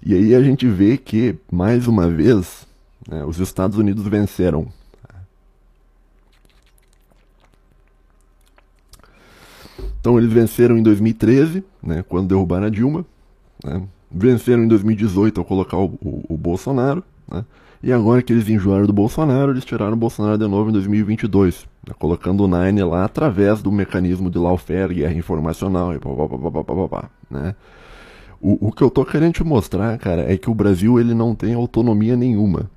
E 0.05 0.15
aí 0.15 0.35
a 0.35 0.43
gente 0.43 0.69
vê 0.69 0.99
que, 0.99 1.37
mais 1.51 1.89
uma 1.89 2.07
vez, 2.09 2.67
né, 3.09 3.25
os 3.25 3.39
Estados 3.39 3.79
Unidos 3.79 4.07
venceram 4.07 4.69
Então 10.07 10.19
eles 10.19 10.33
venceram 10.33 10.79
em 10.79 10.85
2013, 10.85 11.65
né, 11.83 12.05
quando 12.09 12.29
derrubaram 12.29 12.69
a 12.69 12.71
Dilma, 12.71 13.05
né, 13.65 13.83
venceram 14.09 14.63
em 14.63 14.69
2018 14.69 15.41
ao 15.41 15.45
colocar 15.45 15.79
o, 15.79 15.99
o, 16.01 16.23
o 16.29 16.37
Bolsonaro, 16.37 17.03
né, 17.29 17.45
e 17.83 17.93
agora 17.93 18.23
que 18.23 18.33
eles 18.33 18.49
enjoaram 18.49 18.87
do 18.87 18.93
Bolsonaro, 18.93 19.51
eles 19.51 19.65
tiraram 19.65 19.95
o 19.95 19.97
Bolsonaro 19.97 20.39
de 20.39 20.47
novo 20.47 20.71
em 20.71 20.73
2022, 20.75 21.67
né, 21.85 21.93
colocando 21.99 22.45
o 22.45 22.47
Nine 22.47 22.85
lá 22.85 23.05
através 23.05 23.61
do 23.61 23.73
mecanismo 23.73 24.31
de 24.31 24.39
lawfare, 24.39 24.95
guerra 24.95 25.15
informacional 25.15 25.93
e 25.93 25.99
papapá, 25.99 27.11
né. 27.29 27.57
O, 28.41 28.69
o 28.69 28.71
que 28.71 28.83
eu 28.83 28.91
tô 28.91 29.05
querendo 29.05 29.33
te 29.33 29.43
mostrar, 29.43 29.99
cara, 29.99 30.33
é 30.33 30.37
que 30.37 30.49
o 30.49 30.55
Brasil 30.55 31.01
ele 31.01 31.15
não 31.15 31.35
tem 31.35 31.53
autonomia 31.53 32.15
nenhuma, 32.15 32.71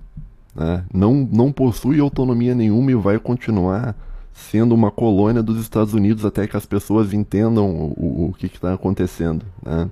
né, 0.56 0.84
não, 0.92 1.30
não 1.32 1.52
possui 1.52 2.00
autonomia 2.00 2.56
nenhuma 2.56 2.90
e 2.90 2.96
vai 2.96 3.20
continuar 3.20 3.96
sendo 4.40 4.74
uma 4.74 4.90
colônia 4.90 5.44
dos 5.44 5.60
Estados 5.60 5.94
Unidos 5.94 6.26
até 6.26 6.48
que 6.48 6.58
as 6.58 6.66
pessoas 6.66 7.14
entendam 7.14 7.70
o, 7.70 8.30
o 8.30 8.34
que 8.34 8.48
está 8.48 8.74
acontecendo, 8.74 9.46
né? 9.64 9.90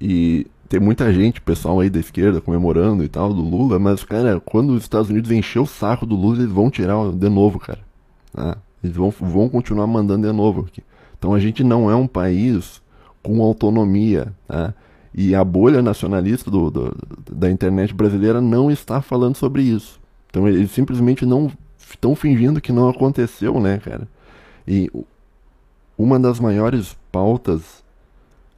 E 0.00 0.46
tem 0.68 0.80
muita 0.80 1.12
gente, 1.12 1.40
pessoal 1.40 1.80
aí 1.80 1.88
da 1.88 1.98
esquerda, 1.98 2.40
comemorando 2.40 3.04
e 3.04 3.08
tal, 3.08 3.32
do 3.32 3.42
Lula, 3.42 3.78
mas, 3.78 4.04
cara, 4.04 4.40
quando 4.40 4.70
os 4.70 4.82
Estados 4.82 5.10
Unidos 5.10 5.30
encher 5.30 5.60
o 5.60 5.66
saco 5.66 6.04
do 6.04 6.16
Lula, 6.16 6.38
eles 6.38 6.52
vão 6.52 6.70
tirar 6.70 7.10
de 7.12 7.28
novo, 7.28 7.58
cara. 7.58 7.80
Né? 8.34 8.54
Eles 8.82 8.96
vão, 8.96 9.10
vão 9.10 9.48
continuar 9.48 9.86
mandando 9.86 10.26
de 10.26 10.32
novo 10.32 10.66
aqui. 10.68 10.82
Então 11.18 11.34
a 11.34 11.40
gente 11.40 11.64
não 11.64 11.90
é 11.90 11.94
um 11.94 12.06
país 12.06 12.82
com 13.22 13.42
autonomia, 13.42 14.32
né? 14.48 14.74
E 15.14 15.34
a 15.34 15.42
bolha 15.42 15.80
nacionalista 15.80 16.50
do, 16.50 16.70
do, 16.70 16.96
da 17.32 17.50
internet 17.50 17.94
brasileira 17.94 18.38
não 18.38 18.70
está 18.70 19.00
falando 19.00 19.34
sobre 19.34 19.62
isso. 19.62 19.98
Então 20.28 20.46
eles 20.46 20.70
simplesmente 20.70 21.24
não 21.24 21.50
estão 21.96 22.14
fingindo 22.14 22.60
que 22.60 22.72
não 22.72 22.88
aconteceu, 22.88 23.60
né, 23.60 23.78
cara? 23.78 24.06
E 24.66 24.90
uma 25.98 26.18
das 26.18 26.38
maiores 26.38 26.96
pautas, 27.10 27.84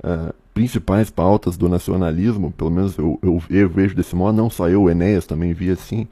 uh, 0.00 0.34
principais 0.52 1.10
pautas 1.10 1.56
do 1.56 1.68
nacionalismo, 1.68 2.50
pelo 2.50 2.70
menos 2.70 2.96
eu, 2.98 3.18
eu, 3.22 3.42
eu, 3.48 3.68
vejo 3.68 3.94
desse 3.94 4.14
modo, 4.14 4.36
não 4.36 4.50
só 4.50 4.68
eu, 4.68 4.88
Enéas 4.90 5.26
também 5.26 5.52
via 5.52 5.74
assim, 5.74 6.06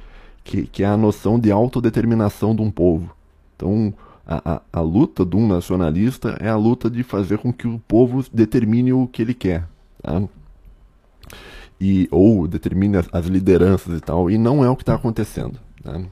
que, 0.44 0.66
que 0.66 0.82
é 0.82 0.86
a 0.86 0.96
noção 0.96 1.38
de 1.38 1.50
autodeterminação 1.50 2.54
de 2.54 2.62
um 2.62 2.70
povo. 2.70 3.14
Então, 3.56 3.92
a, 4.26 4.54
a, 4.54 4.62
a 4.72 4.80
luta 4.80 5.24
de 5.24 5.36
um 5.36 5.46
nacionalista 5.46 6.36
é 6.40 6.48
a 6.48 6.56
luta 6.56 6.88
de 6.88 7.02
fazer 7.02 7.38
com 7.38 7.52
que 7.52 7.66
o 7.66 7.78
povo 7.88 8.24
determine 8.32 8.92
o 8.92 9.06
que 9.06 9.22
ele 9.22 9.34
quer. 9.34 9.66
Tá? 10.02 10.22
e 11.80 12.08
ou 12.10 12.46
determine 12.46 12.96
as, 12.96 13.08
as 13.12 13.26
lideranças 13.26 13.98
e 13.98 14.00
tal, 14.00 14.30
e 14.30 14.38
não 14.38 14.64
é 14.64 14.70
o 14.70 14.76
que 14.76 14.82
está 14.82 14.94
acontecendo. 14.94 15.58
Né? 15.84 16.06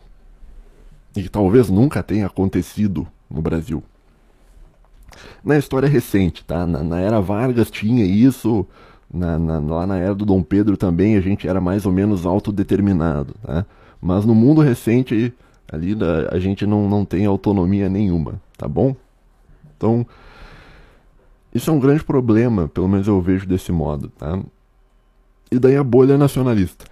E 1.17 1.23
que 1.23 1.29
talvez 1.29 1.71
nunca 1.71 2.03
tenha 2.03 2.27
acontecido 2.27 3.07
no 3.31 3.41
Brasil. 3.41 3.83
Na 5.45 5.57
história 5.57 5.89
recente, 5.89 6.45
tá? 6.45 6.67
Na, 6.67 6.83
na 6.83 7.01
era 7.01 7.21
Vargas 7.21 7.71
tinha 7.71 8.05
isso, 8.05 8.67
na, 9.13 9.39
na, 9.39 9.59
lá 9.61 9.87
na 9.87 9.97
era 9.97 10.15
do 10.15 10.25
Dom 10.25 10.43
Pedro 10.43 10.77
também 10.77 11.17
a 11.17 11.21
gente 11.21 11.47
era 11.47 11.61
mais 11.61 11.87
ou 11.87 11.93
menos 11.93 12.27
autodeterminado, 12.27 13.35
tá? 13.43 13.65
Mas 14.01 14.25
no 14.25 14.35
mundo 14.35 14.61
recente, 14.61 15.33
ali 15.71 15.97
a 16.31 16.39
gente 16.39 16.67
não, 16.67 16.89
não 16.89 17.05
tem 17.05 17.25
autonomia 17.25 17.89
nenhuma, 17.89 18.41
tá 18.59 18.69
bom? 18.69 18.95
Então, 19.77 20.05
isso 21.55 21.71
é 21.71 21.73
um 21.73 21.79
grande 21.79 22.03
problema, 22.03 22.69
pelo 22.69 22.89
menos 22.89 23.07
eu 23.07 23.21
vejo 23.21 23.47
desse 23.47 23.71
modo, 23.71 24.09
tá? 24.09 24.39
E 25.51 25.59
daí 25.59 25.77
a 25.77 25.85
bolha 25.85 26.19
nacionalista. 26.19 26.85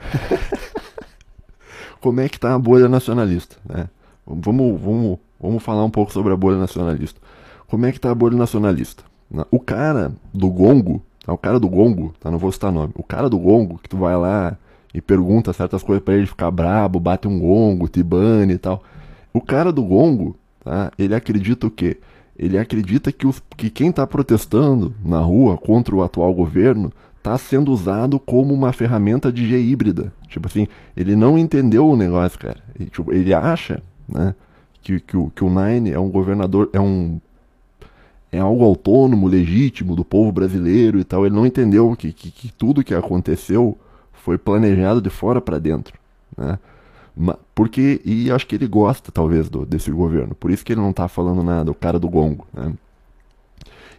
Como 2.01 2.21
é 2.21 2.29
que 2.29 2.39
tá 2.39 2.55
a 2.55 2.59
bolha 2.59 2.89
nacionalista, 2.89 3.57
né? 3.69 3.89
Vamos, 4.27 4.81
vamos, 4.81 5.19
vamos 5.41 5.63
falar 5.63 5.85
um 5.85 5.91
pouco 5.91 6.13
sobre 6.13 6.33
a 6.33 6.37
bolha 6.37 6.57
nacionalista. 6.57 7.21
Como 7.67 7.87
é 7.87 7.93
que 7.93 8.01
tá 8.01 8.11
a 8.11 8.15
bolha 8.15 8.37
nacionalista? 8.37 9.05
O 9.51 9.59
cara 9.59 10.13
do 10.33 10.51
gongo, 10.51 11.03
tá? 11.25 11.33
o 11.33 11.39
cara 11.39 11.59
do 11.59 11.69
gongo, 11.69 12.15
tá? 12.21 12.31
não 12.31 12.39
vou 12.39 12.53
citar 12.53 12.71
nome, 12.71 12.93
o 12.95 13.03
cara 13.03 13.31
do 13.31 13.39
gongo, 13.39 13.79
que 13.79 13.89
tu 13.89 13.97
vai 13.97 14.17
lá 14.17 14.57
e 14.93 15.01
pergunta 15.01 15.53
certas 15.53 15.83
coisas 15.83 16.05
para 16.05 16.15
ele 16.15 16.27
ficar 16.27 16.51
brabo, 16.51 17.01
bate 17.01 17.27
um 17.27 17.39
gongo, 17.39 17.89
te 17.89 18.03
bane 18.03 18.55
e 18.55 18.59
tal. 18.59 18.83
O 19.33 19.41
cara 19.41 19.73
do 19.73 19.83
gongo, 19.83 20.37
tá? 20.63 20.93
ele 20.99 21.15
acredita 21.15 21.67
o 21.67 21.71
quê? 21.71 21.99
Ele 22.39 22.59
acredita 22.59 23.11
que, 23.11 23.27
os, 23.27 23.43
que 23.57 23.71
quem 23.71 23.89
está 23.89 24.07
protestando 24.07 24.95
na 25.03 25.21
rua 25.21 25.57
contra 25.57 25.95
o 25.95 26.03
atual 26.03 26.33
governo 26.35 26.93
está 27.17 27.39
sendo 27.39 27.73
usado 27.73 28.19
como 28.19 28.53
uma 28.53 28.73
ferramenta 28.73 29.33
de 29.33 29.47
G 29.47 29.59
híbrida. 29.59 30.13
Tipo 30.29 30.49
assim, 30.49 30.67
ele 30.97 31.15
não 31.15 31.39
entendeu 31.39 31.89
o 31.89 31.97
negócio, 31.97 32.39
cara. 32.39 32.59
Ele, 32.79 32.91
tipo, 32.91 33.13
ele 33.13 33.33
acha 33.33 33.83
né, 34.09 34.35
que, 34.83 35.01
que, 35.01 35.17
o, 35.17 35.31
que 35.35 35.45
o 35.45 35.51
Nine 35.51 35.93
é 35.93 35.99
um 35.99 36.11
governador, 36.11 36.69
é 36.73 36.81
um 36.81 37.21
é 38.33 38.39
algo 38.39 38.65
autônomo, 38.65 39.29
legítimo 39.29 39.95
do 39.95 40.03
povo 40.03 40.33
brasileiro 40.33 40.99
e 40.99 41.05
tal. 41.05 41.27
Ele 41.27 41.35
não 41.35 41.45
entendeu 41.45 41.95
que, 41.95 42.15
que, 42.15 42.31
que 42.31 42.51
tudo 42.51 42.83
que 42.83 42.95
aconteceu 42.95 43.77
foi 44.11 44.39
planejado 44.39 45.03
de 45.03 45.11
fora 45.11 45.39
para 45.39 45.59
dentro, 45.59 45.93
né? 46.37 46.59
Porque, 47.55 48.01
e 48.07 48.31
acho 48.31 48.47
que 48.47 48.55
ele 48.55 48.67
gosta, 48.67 49.13
talvez, 49.13 49.51
do, 49.51 49.67
desse 49.67 49.91
governo. 49.91 50.35
Por 50.35 50.51
isso 50.51 50.65
que 50.65 50.73
ele 50.73 50.81
não 50.81 50.95
tá 50.95 51.09
falando 51.09 51.43
nada, 51.43 51.71
o 51.71 51.75
cara 51.75 51.99
do 51.99 52.09
gongo, 52.09 52.47
né? 52.55 52.73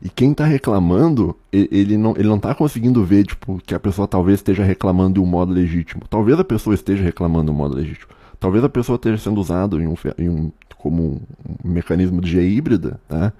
E 0.01 0.10
quem 0.10 0.34
tá 0.34 0.43
reclamando, 0.43 1.38
ele 1.51 1.95
não, 1.95 2.14
ele 2.18 2.28
não 2.28 2.38
tá 2.38 2.54
conseguindo 2.54 3.06
ver, 3.06 3.26
tipo, 3.26 3.62
que 3.66 3.74
a 3.74 3.80
pessoa 3.80 4.06
talvez 4.06 4.39
esteja 4.39 4.62
reclamando 4.62 5.14
de 5.14 5.20
um 5.22 5.26
modo 5.26 5.54
legítimo. 5.54 6.04
Talvez 6.10 6.38
a 6.38 6.43
pessoa 6.43 6.74
esteja 6.74 7.01
reclamando 7.01 7.45
de 7.45 7.51
um 7.51 7.58
modo 7.58 7.76
legítimo. 7.76 8.12
Talvez 8.44 8.62
a 8.62 8.68
pessoa 8.68 8.98
esteja 8.98 9.18
sendo 9.18 9.39
usado 9.39 9.82
em 9.82 9.88
um, 9.88 9.96
em 10.18 10.28
um 10.28 10.52
como 10.78 11.22
um 11.64 11.72
mecanismo 11.72 12.20
de 12.20 12.30
G 12.30 12.46
híbrida, 12.46 13.00
tá? 13.08 13.32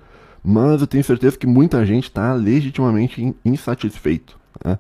Mas 0.42 0.80
eu 0.80 0.88
tenho 0.88 1.04
certeza 1.04 1.38
que 1.38 1.46
muita 1.46 1.86
gente 1.86 2.06
está 2.06 2.34
legitimamente 2.34 3.36
insatisfeito. 3.44 4.40
Tá? 4.62 4.80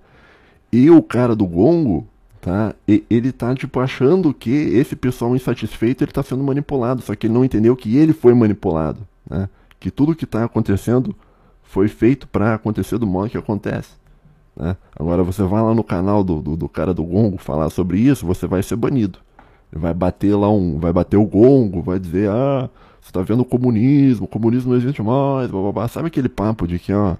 E 0.71 0.89
o 0.89 1.03
cara 1.03 1.35
do 1.35 1.45
gongo, 1.45 2.07
tá? 2.39 2.73
ele 2.87 3.33
tá 3.33 3.53
tipo 3.53 3.81
achando 3.81 4.33
que 4.33 4.49
esse 4.49 4.95
pessoal 4.95 5.35
insatisfeito 5.35 6.05
ele 6.05 6.11
está 6.11 6.23
sendo 6.23 6.41
manipulado, 6.41 7.01
só 7.01 7.13
que 7.15 7.27
ele 7.27 7.33
não 7.33 7.43
entendeu 7.43 7.75
que 7.75 7.97
ele 7.97 8.13
foi 8.13 8.33
manipulado, 8.33 9.01
né? 9.29 9.49
Que 9.77 9.91
tudo 9.91 10.15
que 10.15 10.23
está 10.23 10.45
acontecendo 10.45 11.13
foi 11.63 11.89
feito 11.89 12.29
para 12.29 12.53
acontecer 12.53 12.97
do 12.97 13.05
modo 13.05 13.29
que 13.29 13.37
acontece. 13.37 13.89
Né? 14.55 14.77
Agora 14.97 15.21
você 15.21 15.43
vai 15.43 15.61
lá 15.61 15.73
no 15.73 15.83
canal 15.83 16.23
do, 16.23 16.41
do, 16.41 16.55
do, 16.55 16.69
cara 16.69 16.93
do 16.93 17.03
gongo 17.03 17.37
falar 17.37 17.69
sobre 17.69 17.99
isso, 17.99 18.25
você 18.25 18.47
vai 18.47 18.63
ser 18.63 18.77
banido. 18.77 19.19
Vai 19.75 19.93
bater 19.93 20.35
lá 20.35 20.49
um, 20.51 20.79
vai 20.79 20.93
bater 20.93 21.17
o 21.17 21.25
gongo, 21.25 21.81
vai 21.81 21.99
dizer 21.99 22.29
ah 22.29 22.69
você 23.03 23.11
tá 23.11 23.21
vendo 23.21 23.41
o 23.41 23.45
comunismo, 23.45 24.25
o 24.25 24.29
comunismo 24.29 24.71
não 24.71 24.77
existe 24.77 25.01
mais, 25.03 25.51
blá, 25.51 25.61
blá, 25.61 25.71
blá. 25.73 25.87
sabe 25.89 26.07
aquele 26.07 26.29
papo 26.29 26.65
de 26.65 26.79
que, 26.79 26.93
ó, 26.93 27.17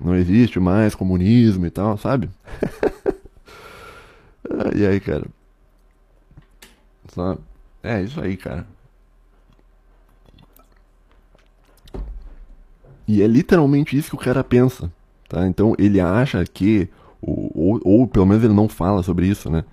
não 0.00 0.14
existe 0.14 0.60
mais 0.60 0.94
comunismo 0.94 1.66
e 1.66 1.70
tal, 1.70 1.98
sabe? 1.98 2.30
e 4.76 4.86
aí, 4.86 5.00
cara? 5.00 5.26
Sabe? 7.08 7.40
É 7.82 8.02
isso 8.02 8.20
aí, 8.20 8.36
cara. 8.36 8.64
E 13.08 13.20
é 13.20 13.26
literalmente 13.26 13.96
isso 13.96 14.10
que 14.10 14.16
o 14.16 14.18
cara 14.18 14.44
pensa, 14.44 14.90
tá? 15.28 15.46
Então 15.48 15.74
ele 15.76 16.00
acha 16.00 16.44
que, 16.44 16.88
ou, 17.20 17.50
ou, 17.52 17.80
ou 17.84 18.06
pelo 18.06 18.26
menos 18.26 18.44
ele 18.44 18.54
não 18.54 18.68
fala 18.68 19.02
sobre 19.02 19.26
isso, 19.26 19.50
né? 19.50 19.64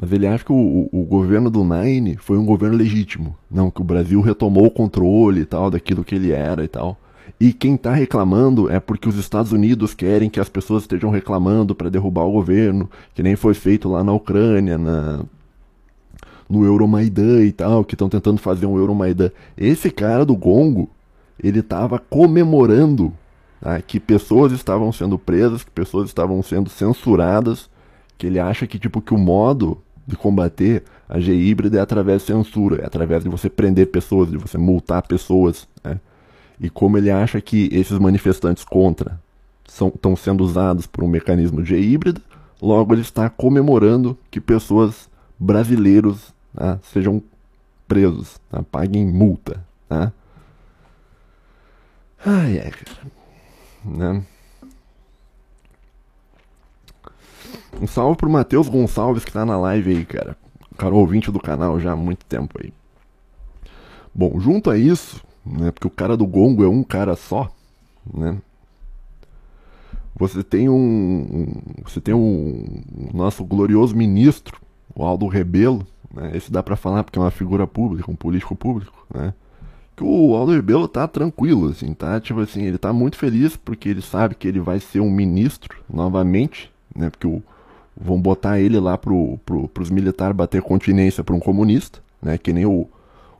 Mas 0.00 0.12
ele 0.12 0.26
acha 0.26 0.44
que 0.44 0.52
o, 0.52 0.88
o, 0.90 1.04
governo 1.04 1.50
do 1.50 1.62
Nine 1.62 2.16
foi 2.16 2.38
um 2.38 2.46
governo 2.46 2.76
legítimo. 2.76 3.36
Não, 3.50 3.70
que 3.70 3.82
o 3.82 3.84
Brasil 3.84 4.20
retomou 4.22 4.66
o 4.66 4.70
controle 4.70 5.42
e 5.42 5.44
tal, 5.44 5.70
daquilo 5.70 6.02
que 6.02 6.14
ele 6.14 6.32
era 6.32 6.64
e 6.64 6.68
tal. 6.68 6.98
E 7.38 7.52
quem 7.52 7.74
está 7.74 7.92
reclamando 7.92 8.70
é 8.70 8.80
porque 8.80 9.08
os 9.08 9.16
Estados 9.16 9.52
Unidos 9.52 9.92
querem 9.92 10.30
que 10.30 10.40
as 10.40 10.48
pessoas 10.48 10.84
estejam 10.84 11.10
reclamando 11.10 11.74
para 11.74 11.90
derrubar 11.90 12.24
o 12.24 12.32
governo, 12.32 12.88
que 13.14 13.22
nem 13.22 13.36
foi 13.36 13.52
feito 13.52 13.88
lá 13.90 14.02
na 14.02 14.12
Ucrânia, 14.12 14.78
na, 14.78 15.22
no 16.48 16.64
Euromaidan 16.64 17.42
e 17.44 17.52
tal, 17.52 17.84
que 17.84 17.94
estão 17.94 18.08
tentando 18.08 18.38
fazer 18.38 18.64
um 18.64 18.78
Euromaidan. 18.78 19.30
Esse 19.56 19.90
cara 19.90 20.24
do 20.24 20.34
Gongo, 20.34 20.88
ele 21.42 21.60
estava 21.60 21.98
comemorando 21.98 23.12
tá, 23.60 23.80
que 23.82 24.00
pessoas 24.00 24.52
estavam 24.52 24.90
sendo 24.92 25.18
presas, 25.18 25.62
que 25.62 25.70
pessoas 25.70 26.08
estavam 26.08 26.42
sendo 26.42 26.70
censuradas, 26.70 27.68
que 28.16 28.26
ele 28.26 28.38
acha 28.38 28.66
que 28.66 28.78
tipo 28.78 29.00
que 29.00 29.14
o 29.14 29.18
modo 29.18 29.78
de 30.10 30.16
combater 30.16 30.82
a 31.08 31.18
G 31.18 31.32
híbrida 31.32 31.78
é 31.78 31.80
através 31.80 32.22
de 32.22 32.28
censura, 32.28 32.82
é 32.82 32.86
através 32.86 33.22
de 33.22 33.28
você 33.28 33.48
prender 33.48 33.86
pessoas, 33.86 34.30
de 34.30 34.36
você 34.36 34.58
multar 34.58 35.02
pessoas. 35.06 35.66
Né? 35.82 35.98
E 36.60 36.68
como 36.68 36.98
ele 36.98 37.10
acha 37.10 37.40
que 37.40 37.68
esses 37.72 37.98
manifestantes 37.98 38.64
contra 38.64 39.18
estão 39.64 40.16
sendo 40.16 40.42
usados 40.42 40.86
por 40.86 41.04
um 41.04 41.08
mecanismo 41.08 41.64
G 41.64 41.78
híbrida, 41.80 42.20
logo 42.60 42.92
ele 42.92 43.02
está 43.02 43.30
comemorando 43.30 44.18
que 44.30 44.40
pessoas 44.40 45.08
brasileiros 45.38 46.34
né, 46.52 46.78
sejam 46.82 47.22
presos, 47.86 48.40
né, 48.52 48.64
paguem 48.70 49.06
multa. 49.06 49.64
Né? 49.88 50.12
Ai, 52.26 52.58
ai, 52.58 52.70
cara. 52.70 53.12
Né? 53.84 54.24
Um 57.80 57.86
salve 57.86 58.16
pro 58.16 58.30
Matheus 58.30 58.68
Gonçalves 58.68 59.24
que 59.24 59.32
tá 59.32 59.44
na 59.44 59.58
live 59.58 59.90
aí, 59.90 60.04
cara. 60.04 60.36
Cara 60.76 60.94
ouvinte 60.94 61.30
do 61.30 61.40
canal 61.40 61.78
já 61.80 61.92
há 61.92 61.96
muito 61.96 62.24
tempo 62.24 62.58
aí. 62.62 62.72
Bom, 64.14 64.40
junto 64.40 64.70
a 64.70 64.76
isso, 64.76 65.22
né, 65.44 65.70
porque 65.70 65.86
o 65.86 65.90
cara 65.90 66.16
do 66.16 66.26
gongo 66.26 66.64
é 66.64 66.68
um 66.68 66.82
cara 66.82 67.16
só, 67.16 67.50
né? 68.12 68.38
Você 70.16 70.42
tem 70.42 70.68
um, 70.68 70.74
um 70.74 71.46
você 71.84 72.00
tem 72.00 72.12
um, 72.12 72.18
um, 72.18 73.10
nosso 73.14 73.44
glorioso 73.44 73.96
ministro, 73.96 74.60
o 74.94 75.04
Aldo 75.04 75.26
Rebelo, 75.26 75.86
né? 76.12 76.32
Esse 76.34 76.52
dá 76.52 76.62
para 76.62 76.76
falar 76.76 77.04
porque 77.04 77.18
é 77.18 77.22
uma 77.22 77.30
figura 77.30 77.66
pública, 77.66 78.10
um 78.10 78.16
político 78.16 78.54
público, 78.54 79.06
né? 79.12 79.32
Que 79.96 80.04
o 80.04 80.34
Aldo 80.34 80.52
Rebelo 80.52 80.88
tá 80.88 81.08
tranquilo, 81.08 81.68
assim, 81.68 81.94
tá? 81.94 82.20
Tipo 82.20 82.40
assim, 82.40 82.62
ele 82.62 82.78
tá 82.78 82.92
muito 82.92 83.16
feliz 83.16 83.56
porque 83.56 83.88
ele 83.88 84.02
sabe 84.02 84.34
que 84.34 84.46
ele 84.46 84.60
vai 84.60 84.80
ser 84.80 85.00
um 85.00 85.10
ministro 85.10 85.78
novamente, 85.88 86.70
né? 86.94 87.10
Porque 87.10 87.26
o, 87.26 87.42
vão 87.96 88.20
botar 88.20 88.58
ele 88.60 88.78
lá 88.78 88.96
pro, 88.96 89.38
pro, 89.44 89.68
pros 89.68 89.90
militares 89.90 90.36
bater 90.36 90.62
continência 90.62 91.22
para 91.22 91.34
um 91.34 91.40
comunista, 91.40 92.00
né? 92.22 92.38
Que 92.38 92.52
nem 92.52 92.66
o, 92.66 92.88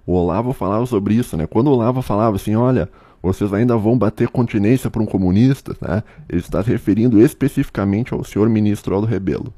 o 0.07 0.13
Olavo 0.13 0.53
falava 0.53 0.85
sobre 0.87 1.15
isso, 1.15 1.37
né? 1.37 1.47
Quando 1.47 1.69
o 1.69 1.73
Olavo 1.73 2.03
falava 2.03 2.37
assim, 2.37 2.55
olha, 2.55 2.89
vocês 3.23 3.53
ainda 3.53 3.77
vão 3.77 3.97
bater 3.97 4.29
continência 4.29 4.91
para 4.91 5.03
um 5.03 5.07
comunista, 5.07 5.77
né? 5.81 6.03
Ele 6.29 6.41
está 6.41 6.63
se 6.63 6.71
referindo 6.71 7.21
especificamente 7.21 8.13
ao 8.13 8.25
senhor 8.25 8.49
ministro 8.49 8.95
Aldo 8.95 9.07
Rebelo, 9.07 9.53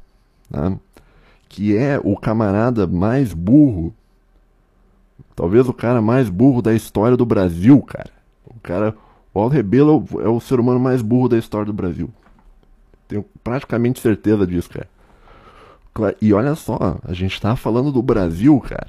né? 0.51 0.79
Que 1.49 1.77
é 1.77 2.01
o 2.03 2.17
camarada 2.17 2.87
mais 2.87 3.35
burro, 3.35 3.93
talvez 5.37 5.69
o 5.69 5.73
cara 5.73 6.01
mais 6.01 6.29
burro 6.29 6.63
da 6.63 6.75
história 6.75 7.17
do 7.17 7.27
Brasil, 7.27 7.81
cara. 7.83 8.11
O 8.47 8.61
cara, 8.61 8.95
o 9.35 9.41
Aldo 9.41 9.55
Rebelo 9.55 10.05
é 10.21 10.29
o 10.29 10.41
ser 10.41 10.59
humano 10.59 10.81
mais 10.81 11.03
burro 11.03 11.29
da 11.29 11.39
história 11.39 11.67
do 11.67 11.73
Brasil. 11.73 12.11
Tenho 13.13 13.27
praticamente 13.45 14.01
certeza 14.01 14.47
disso, 14.47 14.71
cara. 14.71 14.89
E 16.23 16.33
olha 16.33 16.55
só, 16.55 16.99
a 17.05 17.13
gente 17.13 17.39
tá 17.39 17.55
falando 17.55 17.93
do 17.93 18.01
Brasil, 18.01 18.59
cara. 18.61 18.89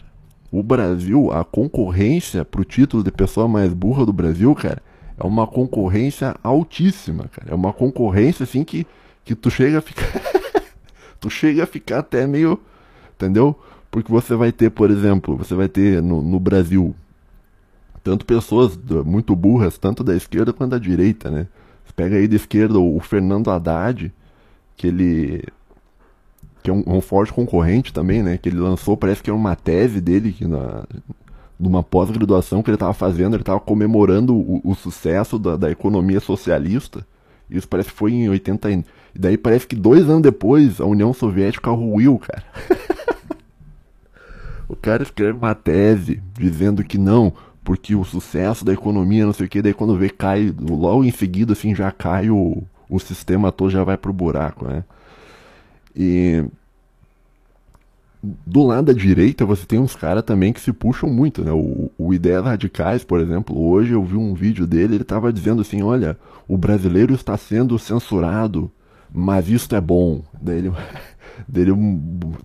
O 0.49 0.63
Brasil, 0.63 1.29
a 1.33 1.43
concorrência 1.43 2.45
pro 2.45 2.63
título 2.63 3.03
de 3.03 3.11
pessoa 3.11 3.49
mais 3.49 3.73
burra 3.73 4.05
do 4.05 4.13
Brasil, 4.13 4.55
cara, 4.55 4.81
é 5.19 5.27
uma 5.27 5.45
concorrência 5.45 6.37
altíssima, 6.41 7.25
cara. 7.33 7.51
É 7.51 7.53
uma 7.53 7.73
concorrência 7.73 8.45
assim 8.45 8.63
que, 8.63 8.87
que 9.25 9.35
tu 9.35 9.51
chega 9.51 9.79
a 9.79 9.81
ficar. 9.81 10.07
tu 11.19 11.29
chega 11.29 11.63
a 11.63 11.67
ficar 11.67 11.99
até 11.99 12.25
meio. 12.25 12.57
Entendeu? 13.15 13.59
Porque 13.91 14.09
você 14.09 14.35
vai 14.35 14.53
ter, 14.53 14.69
por 14.69 14.89
exemplo, 14.89 15.35
você 15.35 15.53
vai 15.53 15.67
ter 15.67 16.01
no, 16.01 16.21
no 16.21 16.39
Brasil 16.39 16.95
tanto 18.01 18.25
pessoas 18.25 18.79
muito 19.05 19.35
burras, 19.35 19.77
tanto 19.77 20.01
da 20.01 20.15
esquerda 20.15 20.53
quanto 20.53 20.71
da 20.71 20.77
direita, 20.77 21.29
né? 21.29 21.45
Pega 21.95 22.15
aí 22.15 22.27
da 22.27 22.35
esquerda 22.35 22.79
o 22.79 22.99
Fernando 22.99 23.51
Haddad, 23.51 24.11
que 24.75 24.87
ele 24.87 25.43
que 26.63 26.69
é 26.69 26.73
um, 26.73 26.83
um, 26.87 27.01
forte 27.01 27.33
concorrente 27.33 27.91
também, 27.91 28.23
né? 28.23 28.37
Que 28.37 28.47
ele 28.47 28.57
lançou, 28.57 28.95
parece 28.95 29.21
que 29.21 29.29
é 29.29 29.33
uma 29.33 29.53
tese 29.53 29.99
dele 29.99 30.31
que 30.31 30.47
na, 30.47 30.85
numa 31.59 31.83
pós-graduação 31.83 32.63
que 32.63 32.69
ele 32.69 32.75
estava 32.75 32.93
fazendo, 32.93 33.35
ele 33.35 33.41
estava 33.41 33.59
comemorando 33.59 34.33
o, 34.33 34.61
o 34.63 34.73
sucesso 34.73 35.37
da, 35.37 35.57
da, 35.57 35.69
economia 35.69 36.21
socialista. 36.21 37.05
Isso 37.49 37.67
parece 37.67 37.89
que 37.89 37.95
foi 37.95 38.13
em 38.13 38.29
80 38.29 38.71
e 38.71 38.85
daí 39.15 39.37
parece 39.37 39.67
que 39.67 39.75
dois 39.75 40.09
anos 40.09 40.21
depois 40.21 40.79
a 40.79 40.85
União 40.85 41.13
Soviética 41.13 41.69
ruiu, 41.69 42.17
cara. 42.17 42.43
o 44.67 44.75
cara 44.75 45.03
escreve 45.03 45.37
uma 45.37 45.53
tese 45.53 46.23
dizendo 46.33 46.83
que 46.83 46.97
não, 46.97 47.33
porque 47.63 47.95
o 47.95 48.03
sucesso 48.03 48.65
da 48.65 48.73
economia, 48.73 49.25
não 49.25 49.33
sei 49.33 49.45
o 49.45 49.49
que, 49.49 49.61
daí 49.61 49.73
quando 49.73 49.97
vê 49.97 50.09
cai, 50.09 50.53
logo 50.59 51.03
em 51.03 51.11
seguida 51.11 51.53
assim 51.53 51.73
já 51.73 51.91
cai 51.91 52.29
o, 52.29 52.63
o 52.89 52.99
sistema 52.99 53.51
todo 53.51 53.71
já 53.71 53.83
vai 53.83 53.97
pro 53.97 54.11
buraco, 54.11 54.67
né? 54.67 54.83
E 55.95 56.43
do 58.23 58.63
lado 58.63 58.85
da 58.85 58.93
direita 58.93 59.45
você 59.45 59.65
tem 59.65 59.79
uns 59.79 59.95
caras 59.95 60.23
também 60.23 60.53
que 60.53 60.61
se 60.61 60.71
puxam 60.71 61.09
muito, 61.09 61.43
né? 61.43 61.51
O, 61.51 61.91
o 61.97 62.13
Ideias 62.13 62.43
Radicais, 62.43 63.03
por 63.03 63.19
exemplo, 63.19 63.59
hoje 63.59 63.91
eu 63.91 64.03
vi 64.03 64.15
um 64.15 64.33
vídeo 64.33 64.65
dele, 64.65 64.95
ele 64.95 65.03
estava 65.03 65.31
dizendo 65.31 65.61
assim, 65.61 65.81
olha, 65.81 66.17
o 66.47 66.57
brasileiro 66.57 67.13
está 67.13 67.35
sendo 67.37 67.77
censurado, 67.77 68.71
mas 69.13 69.49
isso 69.49 69.73
é 69.75 69.81
bom. 69.81 70.21
Daí 70.41 70.59
ele, 70.59 70.71
daí 71.47 71.63
ele 71.63 71.73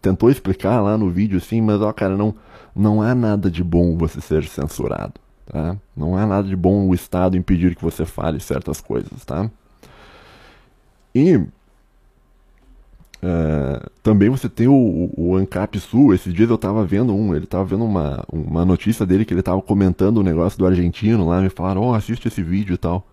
tentou 0.03 0.31
explicar 0.31 0.81
lá 0.81 0.99
no 0.99 1.11
vídeo 1.11 1.39
assim, 1.39 1.61
mas 1.61 1.81
ó, 1.81 1.93
cara, 1.93 2.17
não, 2.17 2.35
não 2.75 3.03
há 3.03 3.15
nada 3.15 3.51
de 3.51 3.63
bom 3.63 3.97
você 3.97 4.21
ser 4.21 4.45
censurado, 4.45 5.15
tá? 5.47 5.77
Não 5.97 6.17
há 6.17 6.27
nada 6.27 6.49
de 6.49 6.57
bom 6.57 6.89
o 6.89 6.95
Estado 6.95 7.37
impedir 7.37 7.75
que 7.75 7.83
você 7.83 8.05
fale 8.05 8.41
certas 8.41 8.81
coisas, 8.81 9.25
tá? 9.25 9.51
E 11.15 11.41
Uh, 13.21 13.91
também 14.01 14.29
você 14.29 14.49
tem 14.49 14.69
o, 14.69 15.11
o 15.17 15.37
Ancap 15.37 15.79
Sul. 15.81 16.15
Esses 16.15 16.33
dias 16.33 16.49
eu 16.49 16.59
tava 16.59 16.85
vendo 16.85 17.15
um, 17.15 17.35
ele 17.35 17.47
tava 17.47 17.65
vendo 17.65 17.85
uma, 17.85 18.25
uma 18.33 18.65
notícia 18.65 19.05
dele 19.05 19.25
que 19.25 19.35
ele 19.35 19.43
tava 19.43 19.61
comentando 19.61 20.19
o 20.19 20.23
negócio 20.23 20.59
do 20.59 20.67
argentino 20.67 21.27
lá. 21.27 21.41
Me 21.41 21.49
falaram, 21.51 21.83
ó, 21.83 21.91
oh, 21.91 21.95
assiste 21.95 22.29
esse 22.29 22.43
vídeo 22.43 22.75
e 22.75 22.79
tal. 22.79 23.07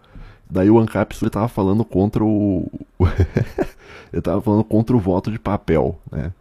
Daí 0.50 0.70
o 0.70 0.78
Ancap 0.78 1.16
Sul 1.16 1.30
tava 1.30 1.48
falando 1.48 1.84
contra 1.84 2.24
o. 2.24 2.70
ele 4.14 4.22
tava 4.22 4.42
falando 4.42 4.64
contra 4.64 4.96
o 4.96 5.00
voto 5.00 5.32
de 5.32 5.40
papel, 5.40 6.00
né? 6.12 6.32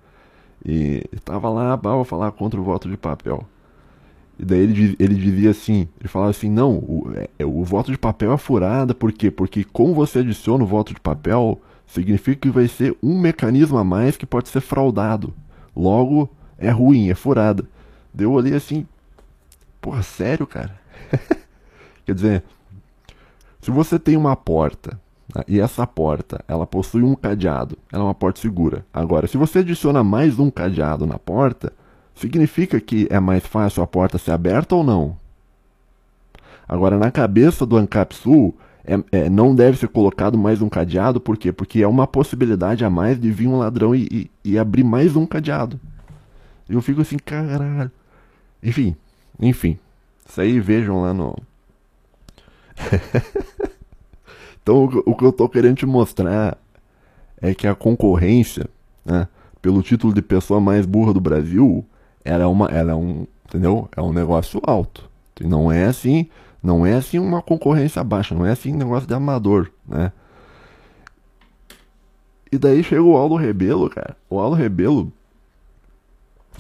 E 0.64 1.02
tava 1.24 1.48
lá 1.50 1.76
para 1.76 2.04
falar 2.04 2.32
contra 2.32 2.58
o 2.58 2.64
voto 2.64 2.88
de 2.88 2.96
papel. 2.96 3.46
E 4.38 4.44
daí 4.44 4.60
ele, 4.60 4.96
ele 4.98 5.14
dizia 5.14 5.50
assim, 5.50 5.88
ele 6.00 6.08
falava 6.08 6.30
assim, 6.30 6.50
não, 6.50 6.76
o, 6.78 7.12
é, 7.38 7.44
o 7.44 7.62
voto 7.62 7.92
de 7.92 7.98
papel 7.98 8.32
é 8.32 8.36
furada, 8.36 8.94
por 8.94 9.12
quê? 9.12 9.30
Porque 9.30 9.62
como 9.62 9.94
você 9.94 10.20
adiciona 10.20 10.64
o 10.64 10.66
voto 10.66 10.92
de 10.92 11.00
papel, 11.00 11.60
significa 11.86 12.40
que 12.40 12.50
vai 12.50 12.66
ser 12.66 12.96
um 13.02 13.18
mecanismo 13.18 13.78
a 13.78 13.84
mais 13.84 14.16
que 14.16 14.26
pode 14.26 14.48
ser 14.48 14.60
fraudado. 14.60 15.32
Logo, 15.76 16.28
é 16.58 16.70
ruim, 16.70 17.10
é 17.10 17.14
furada. 17.14 17.64
Deu 18.12 18.36
ali 18.38 18.54
assim, 18.54 18.86
porra, 19.80 20.02
sério, 20.02 20.46
cara? 20.46 20.80
Quer 22.04 22.14
dizer, 22.14 22.44
se 23.60 23.70
você 23.70 23.98
tem 23.98 24.16
uma 24.16 24.34
porta 24.34 25.00
e 25.49 25.59
essa 25.59 25.87
porta 25.87 26.45
ela 26.47 26.66
possui 26.66 27.03
um 27.03 27.14
cadeado, 27.14 27.76
ela 27.93 28.03
é 28.03 28.07
uma 28.07 28.14
porta 28.14 28.41
segura. 28.41 28.85
Agora, 28.93 29.26
se 29.26 29.37
você 29.37 29.61
adiciona 29.61 30.05
mais 30.05 30.39
um 30.39 30.51
cadeado 30.51 31.07
na 31.07 31.18
porta, 31.18 31.72
significa 32.14 32.80
que 32.80 33.09
é 33.11 33.18
mais 33.18 33.45
fácil 33.45 33.82
a 33.82 33.87
porta 33.87 34.18
ser 34.18 34.32
aberta 34.32 34.74
ou 34.74 34.85
não? 34.85 35.16
Agora, 36.68 36.99
na 36.99 37.11
cabeça 37.11 37.66
do 37.66 37.76
Ancap 37.76 38.14
Sul, 38.14 38.57
é, 38.85 39.03
é, 39.12 39.30
não 39.30 39.55
deve 39.55 39.78
ser 39.78 39.89
colocado 39.89 40.37
mais 40.37 40.61
um 40.62 40.68
cadeado, 40.68 41.20
por 41.20 41.37
quê? 41.37 41.51
Porque 41.53 41.82
é 41.82 41.89
uma 41.89 42.07
possibilidade 42.07 42.85
a 42.85 42.91
mais 42.91 43.18
de 43.18 43.30
vir 43.30 43.49
um 43.49 43.59
ladrão 43.59 43.95
e, 43.95 44.30
e, 44.45 44.53
e 44.53 44.59
abrir 44.59 44.85
mais 44.85 45.16
um 45.16 45.26
cadeado. 45.26 45.80
Eu 46.68 46.80
fico 46.80 47.01
assim, 47.01 47.18
caralho. 47.18 47.91
Enfim, 48.62 48.97
enfim. 49.41 49.78
Isso 50.26 50.41
aí 50.41 50.61
vejam 50.61 51.03
lá 51.03 51.12
no. 51.12 51.37
então, 54.64 54.84
o, 55.04 55.14
que 55.14 55.22
eu 55.22 55.30
tô 55.30 55.46
querendo 55.46 55.76
te 55.76 55.84
mostrar 55.84 56.56
é 57.36 57.54
que 57.54 57.66
a 57.66 57.74
concorrência, 57.74 58.66
né, 59.04 59.28
pelo 59.60 59.82
título 59.82 60.14
de 60.14 60.22
pessoa 60.22 60.58
mais 60.58 60.86
burra 60.86 61.12
do 61.12 61.20
Brasil, 61.20 61.84
ela 62.24 62.44
é 62.44 62.46
uma, 62.46 62.68
ela 62.68 62.92
é 62.92 62.94
um, 62.94 63.26
entendeu? 63.46 63.86
É 63.94 64.00
um 64.00 64.10
negócio 64.10 64.62
alto. 64.66 65.06
Não 65.38 65.70
é 65.70 65.84
assim, 65.84 66.30
não 66.62 66.86
é 66.86 66.94
assim 66.94 67.18
uma 67.18 67.42
concorrência 67.42 68.02
baixa, 68.02 68.34
não 68.34 68.46
é 68.46 68.52
assim 68.52 68.72
um 68.72 68.78
negócio 68.78 69.06
de 69.06 69.12
amador, 69.12 69.70
né? 69.86 70.10
E 72.50 72.56
daí 72.56 72.82
chega 72.82 73.02
o 73.02 73.16
Aldo 73.18 73.34
Rebelo, 73.34 73.90
cara. 73.90 74.16
O 74.30 74.38
Aldo 74.38 74.56
Rebelo 74.56 75.12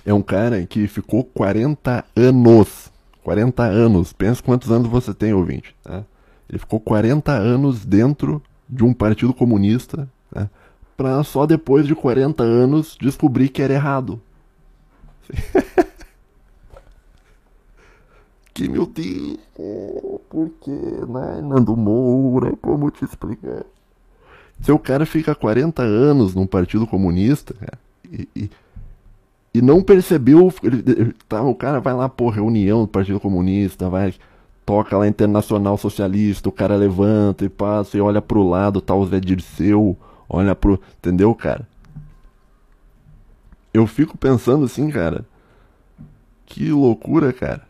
é 0.04 0.12
um 0.12 0.20
cara 0.20 0.66
que 0.66 0.86
ficou 0.88 1.24
40 1.24 2.04
anos. 2.14 2.92
40 3.22 3.62
anos. 3.62 4.12
Pensa 4.12 4.42
quantos 4.42 4.70
anos 4.70 4.88
você 4.88 5.14
tem, 5.14 5.32
ouvinte. 5.32 5.74
Né? 5.88 6.04
Ele 6.48 6.58
ficou 6.58 6.80
40 6.80 7.32
anos 7.32 7.84
dentro 7.84 8.42
de 8.68 8.84
um 8.84 8.92
partido 8.92 9.32
comunista, 9.32 10.08
né? 10.34 10.48
pra 10.96 11.22
só 11.24 11.46
depois 11.46 11.86
de 11.86 11.94
40 11.94 12.42
anos 12.42 12.96
descobrir 13.00 13.48
que 13.48 13.62
era 13.62 13.74
errado. 13.74 14.20
que, 18.52 18.68
meu 18.68 18.86
Deus, 18.86 19.38
por 20.28 20.50
que, 20.60 20.70
né? 20.70 21.40
Nando 21.42 21.76
Moura, 21.76 22.54
como 22.60 22.90
te 22.90 23.04
explicar? 23.04 23.64
Se 24.60 24.70
o 24.70 24.78
cara 24.78 25.04
fica 25.04 25.34
40 25.34 25.82
anos 25.82 26.34
num 26.34 26.46
partido 26.46 26.86
comunista, 26.86 27.54
cara, 27.54 27.78
e, 28.10 28.28
e, 28.36 28.50
e, 29.54 29.62
não 29.62 29.82
percebeu, 29.82 30.52
ele, 30.62 31.12
tá, 31.28 31.42
o 31.42 31.54
cara 31.54 31.80
vai 31.80 31.94
lá, 31.94 32.08
pô, 32.08 32.30
reunião 32.30 32.82
do 32.82 32.88
Partido 32.88 33.18
Comunista, 33.18 33.88
vai, 33.88 34.14
toca 34.64 34.96
lá 34.96 35.06
Internacional 35.06 35.76
Socialista, 35.76 36.48
o 36.48 36.52
cara 36.52 36.76
levanta 36.76 37.44
e 37.44 37.48
passa 37.48 37.96
e 37.96 38.00
olha 38.00 38.22
pro 38.22 38.42
lado, 38.42 38.80
tá 38.80 38.94
o 38.94 39.06
Zé 39.06 39.20
Dirceu, 39.20 39.96
olha 40.28 40.54
pro, 40.54 40.80
entendeu, 40.98 41.34
cara? 41.34 41.68
Eu 43.72 43.86
fico 43.86 44.16
pensando 44.16 44.64
assim, 44.64 44.88
cara, 44.90 45.24
que 46.46 46.70
loucura, 46.70 47.32
cara. 47.32 47.62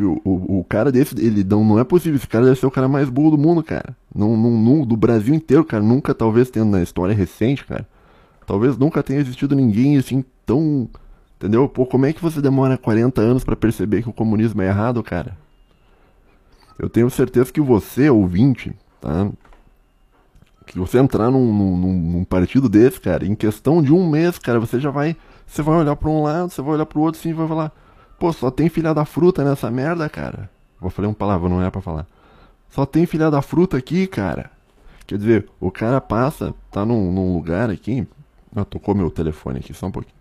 O, 0.00 0.20
o, 0.24 0.58
o, 0.58 0.64
cara 0.64 0.90
desse, 0.90 1.14
ele 1.18 1.44
não, 1.44 1.64
não 1.64 1.78
é 1.78 1.84
possível. 1.84 2.16
Esse 2.16 2.26
cara 2.26 2.44
deve 2.44 2.58
ser 2.58 2.66
o 2.66 2.70
cara 2.70 2.88
mais 2.88 3.08
burro 3.08 3.30
do 3.30 3.38
mundo, 3.38 3.62
cara. 3.62 3.96
Não, 4.14 4.36
não, 4.36 4.50
não, 4.50 4.84
do 4.84 4.96
Brasil 4.96 5.32
inteiro, 5.32 5.64
cara. 5.64 5.82
Nunca, 5.82 6.12
talvez, 6.12 6.50
tendo 6.50 6.70
na 6.70 6.82
história 6.82 7.14
recente, 7.14 7.64
cara. 7.64 7.86
Talvez 8.44 8.76
nunca 8.76 9.02
tenha 9.02 9.20
existido 9.20 9.54
ninguém 9.54 9.96
assim 9.96 10.24
tão. 10.44 10.88
Entendeu? 11.36 11.68
Pô, 11.68 11.86
como 11.86 12.04
é 12.04 12.12
que 12.12 12.20
você 12.20 12.40
demora 12.40 12.76
40 12.76 13.20
anos 13.20 13.44
para 13.44 13.54
perceber 13.54 14.02
que 14.02 14.08
o 14.08 14.12
comunismo 14.12 14.60
é 14.60 14.66
errado, 14.66 15.02
cara? 15.02 15.36
Eu 16.78 16.88
tenho 16.88 17.08
certeza 17.10 17.52
que 17.52 17.60
você, 17.60 18.10
ouvinte, 18.10 18.74
tá? 19.00 19.30
Que 20.66 20.78
você 20.78 20.98
entrar 20.98 21.30
num, 21.30 21.52
num, 21.52 21.92
num 21.94 22.24
partido 22.24 22.68
desse, 22.68 23.00
cara, 23.00 23.24
em 23.24 23.34
questão 23.34 23.82
de 23.82 23.92
um 23.92 24.08
mês, 24.08 24.38
cara, 24.38 24.60
você 24.60 24.80
já 24.80 24.90
vai. 24.90 25.16
Você 25.46 25.62
vai 25.62 25.76
olhar 25.76 25.94
para 25.96 26.08
um 26.08 26.22
lado, 26.22 26.50
você 26.50 26.60
vai 26.60 26.74
olhar 26.74 26.86
para 26.86 26.98
o 26.98 27.02
outro, 27.02 27.20
sim, 27.20 27.32
vai 27.32 27.46
falar 27.46 27.72
Pô, 28.18 28.32
só 28.32 28.50
tem 28.50 28.68
filha 28.68 28.94
da 28.94 29.04
fruta 29.04 29.44
nessa 29.44 29.70
merda, 29.70 30.08
cara. 30.08 30.48
Vou 30.80 30.90
falar 30.90 31.08
uma 31.08 31.14
palavra, 31.14 31.48
não 31.48 31.62
é 31.62 31.70
pra 31.70 31.82
falar. 31.82 32.06
Só 32.70 32.86
tem 32.86 33.04
filha 33.06 33.30
da 33.30 33.42
fruta 33.42 33.76
aqui, 33.76 34.06
cara. 34.06 34.50
Quer 35.06 35.18
dizer, 35.18 35.48
o 35.60 35.70
cara 35.70 36.00
passa, 36.00 36.54
tá 36.70 36.84
num, 36.84 37.12
num 37.12 37.34
lugar 37.34 37.70
aqui. 37.70 38.06
Ah, 38.54 38.64
tocou 38.64 38.94
meu 38.94 39.10
telefone 39.10 39.58
aqui, 39.58 39.74
só 39.74 39.86
um 39.86 39.90
pouquinho. 39.90 40.16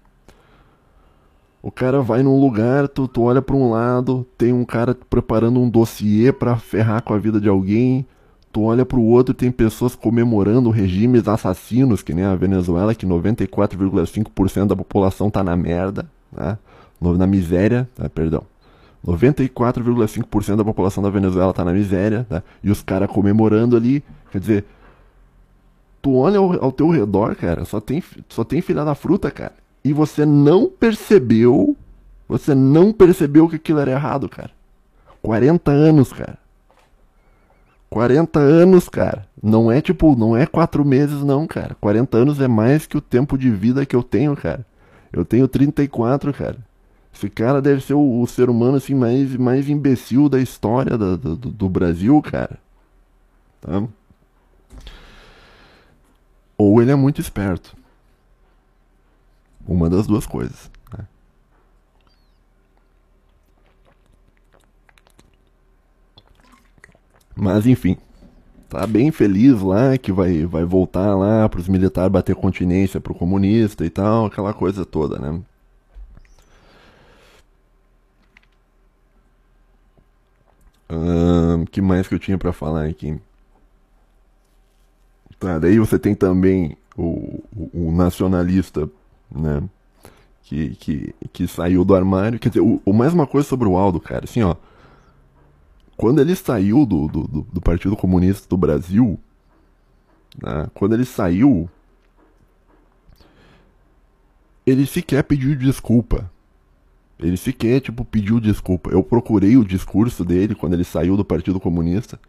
O 1.66 1.72
cara 1.72 2.00
vai 2.00 2.22
num 2.22 2.40
lugar, 2.40 2.88
tu, 2.88 3.08
tu 3.08 3.24
olha 3.24 3.42
para 3.42 3.56
um 3.56 3.72
lado, 3.72 4.24
tem 4.38 4.54
um 4.54 4.64
cara 4.64 4.96
preparando 5.10 5.60
um 5.60 5.68
dossiê 5.68 6.32
para 6.32 6.56
ferrar 6.58 7.02
com 7.02 7.12
a 7.12 7.18
vida 7.18 7.42
de 7.42 7.50
alguém. 7.50 8.06
Tu 8.52 8.62
olha 8.62 8.86
para 8.86 9.00
o 9.00 9.04
outro, 9.04 9.34
tem 9.34 9.52
pessoas 9.52 9.96
comemorando 9.96 10.70
regimes 10.70 11.28
assassinos, 11.28 12.04
que 12.04 12.14
nem 12.14 12.24
a 12.24 12.36
Venezuela, 12.36 12.94
que 12.94 13.08
94,5% 13.08 14.68
da 14.68 14.76
população 14.76 15.32
tá 15.32 15.44
na 15.44 15.58
merda, 15.58 16.06
né? 16.32 16.56
na 17.02 17.26
miséria, 17.26 17.90
tá, 17.96 18.08
perdão. 18.10 18.44
94,5% 19.04 20.58
da 20.58 20.64
população 20.64 21.02
da 21.02 21.10
Venezuela 21.10 21.50
está 21.50 21.66
na 21.66 21.74
miséria, 21.74 22.28
tá? 22.30 22.44
E 22.64 22.70
os 22.70 22.84
caras 22.84 23.10
comemorando 23.10 23.76
ali, 23.76 24.04
quer 24.32 24.40
dizer, 24.40 24.66
tu 26.00 26.16
olha 26.16 26.38
ao, 26.38 26.66
ao, 26.66 26.72
teu 26.72 26.92
redor, 26.92 27.36
cara, 27.36 27.66
só 27.66 27.80
tem, 27.80 28.04
só 28.30 28.44
tem 28.44 28.62
filha 28.62 28.86
da 28.86 28.94
fruta, 28.94 29.32
cara. 29.32 29.65
E 29.86 29.94
você 29.94 30.26
não 30.26 30.68
percebeu, 30.68 31.78
você 32.28 32.56
não 32.56 32.92
percebeu 32.92 33.48
que 33.48 33.58
aquilo 33.58 33.78
era 33.78 33.92
errado, 33.92 34.28
cara. 34.28 34.50
40 35.22 35.72
anos, 35.72 36.12
cara. 36.12 36.40
40 37.92 38.40
anos, 38.40 38.90
cara. 38.90 39.28
Não 39.42 39.72
é 39.72 39.80
tipo, 39.82 40.16
não 40.16 40.36
é 40.36 40.48
4 40.48 40.84
meses, 40.84 41.22
não, 41.22 41.46
cara. 41.46 41.78
40 41.80 42.18
anos 42.18 42.42
é 42.42 42.48
mais 42.48 42.88
que 42.88 42.98
o 42.98 43.02
tempo 43.02 43.38
de 43.38 43.52
vida 43.52 43.86
que 43.86 43.96
eu 43.96 44.02
tenho, 44.02 44.36
cara. 44.36 44.66
Eu 45.14 45.24
tenho 45.24 45.48
34, 45.48 46.34
cara. 46.34 46.58
Esse 47.14 47.30
cara 47.30 47.62
deve 47.62 47.82
ser 47.82 47.94
o, 47.94 48.22
o, 48.22 48.26
ser 48.26 48.50
humano 48.50 48.78
assim 48.78 48.96
mais, 48.96 49.36
mais 49.38 49.70
imbecil 49.70 50.28
da 50.28 50.40
história 50.40 50.98
do, 50.98 51.16
do, 51.16 51.36
do 51.36 51.70
Brasil, 51.70 52.20
cara. 52.24 52.58
Tá? 53.62 53.84
Ou 56.58 56.82
ele 56.82 56.90
é 56.90 56.96
muito 56.96 57.22
esperto. 57.22 57.75
Uma 59.68 59.90
das 59.90 60.08
duas 60.08 60.26
coisas. 60.26 60.70
Né? 60.98 61.06
Mas 67.36 67.66
enfim, 67.66 67.98
tá 68.70 68.86
bem 68.88 69.12
feliz 69.12 69.62
lá 69.62 69.98
que 69.98 70.12
vai, 70.12 70.46
vai 70.46 70.64
voltar 70.66 71.16
lá 71.16 71.48
para 71.50 71.60
os 71.60 71.68
militares 71.68 72.12
bater 72.12 72.36
continência 72.36 73.02
pro 73.02 73.16
comunista 73.16 73.86
e 73.86 73.90
tal, 73.90 74.26
aquela 74.26 74.54
coisa 74.54 74.86
toda, 74.86 75.20
né? 75.20 75.42
Que 81.76 81.82
mais 81.82 82.08
que 82.08 82.16
eu 82.16 82.20
tinha 82.20 82.38
para 82.38 82.54
falar 82.54 82.86
aqui? 82.86 83.20
Tá, 85.38 85.60
daí 85.60 85.78
você 85.78 86.00
tem 86.00 86.16
também 86.16 86.78
o, 86.96 87.44
o, 87.54 87.88
o 87.90 87.92
nacionalista, 87.92 88.90
né? 89.34 89.64
Que, 90.44 90.76
que, 90.76 91.16
que 91.34 91.48
saiu 91.48 91.84
do 91.84 91.96
armário. 91.96 92.40
Quer 92.40 92.50
dizer, 92.50 92.62
o, 92.62 92.82
o, 92.86 92.94
mais 92.94 93.14
uma 93.14 93.26
coisa 93.26 93.48
sobre 93.48 93.68
o 93.68 93.78
Aldo, 93.78 94.00
cara, 94.00 94.26
assim, 94.26 94.42
ó. 94.44 94.56
Quando 95.98 96.20
ele 96.20 96.36
saiu 96.36 96.86
do, 96.86 97.08
do, 97.08 97.48
do 97.52 97.62
Partido 97.62 97.96
Comunista 97.96 98.48
do 98.50 98.58
Brasil, 98.58 99.20
né, 100.42 100.68
quando 100.74 100.94
ele 100.94 101.06
saiu, 101.06 101.70
ele 104.66 104.86
sequer 104.86 105.24
pediu 105.24 105.56
desculpa. 105.56 106.30
Ele 107.18 107.38
sequer, 107.38 107.80
tipo, 107.80 108.04
pediu 108.04 108.40
desculpa. 108.40 108.90
Eu 108.90 109.02
procurei 109.02 109.56
o 109.56 109.64
discurso 109.64 110.26
dele 110.26 110.54
quando 110.54 110.74
ele 110.74 110.84
saiu 110.84 111.16
do 111.16 111.24
Partido 111.24 111.60
Comunista. 111.60 112.20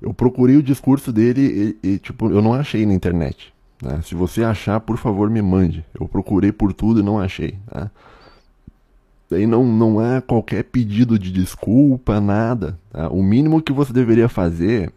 Eu 0.00 0.14
procurei 0.14 0.56
o 0.56 0.62
discurso 0.62 1.12
dele 1.12 1.76
e, 1.82 1.88
e 1.88 1.98
tipo, 1.98 2.30
eu 2.30 2.40
não 2.40 2.54
achei 2.54 2.86
na 2.86 2.94
internet. 2.94 3.52
Né? 3.82 4.00
Se 4.02 4.14
você 4.14 4.42
achar, 4.42 4.80
por 4.80 4.96
favor, 4.96 5.28
me 5.30 5.42
mande. 5.42 5.84
Eu 5.98 6.08
procurei 6.08 6.52
por 6.52 6.72
tudo 6.72 7.00
e 7.00 7.02
não 7.02 7.18
achei. 7.18 7.58
Tá? 7.70 7.90
Daí 9.28 9.46
não, 9.46 9.64
não 9.64 9.98
há 9.98 10.20
qualquer 10.20 10.64
pedido 10.64 11.18
de 11.18 11.32
desculpa, 11.32 12.20
nada. 12.20 12.78
Tá? 12.90 13.08
O 13.08 13.22
mínimo 13.22 13.62
que 13.62 13.72
você 13.72 13.92
deveria 13.92 14.28
fazer 14.28 14.92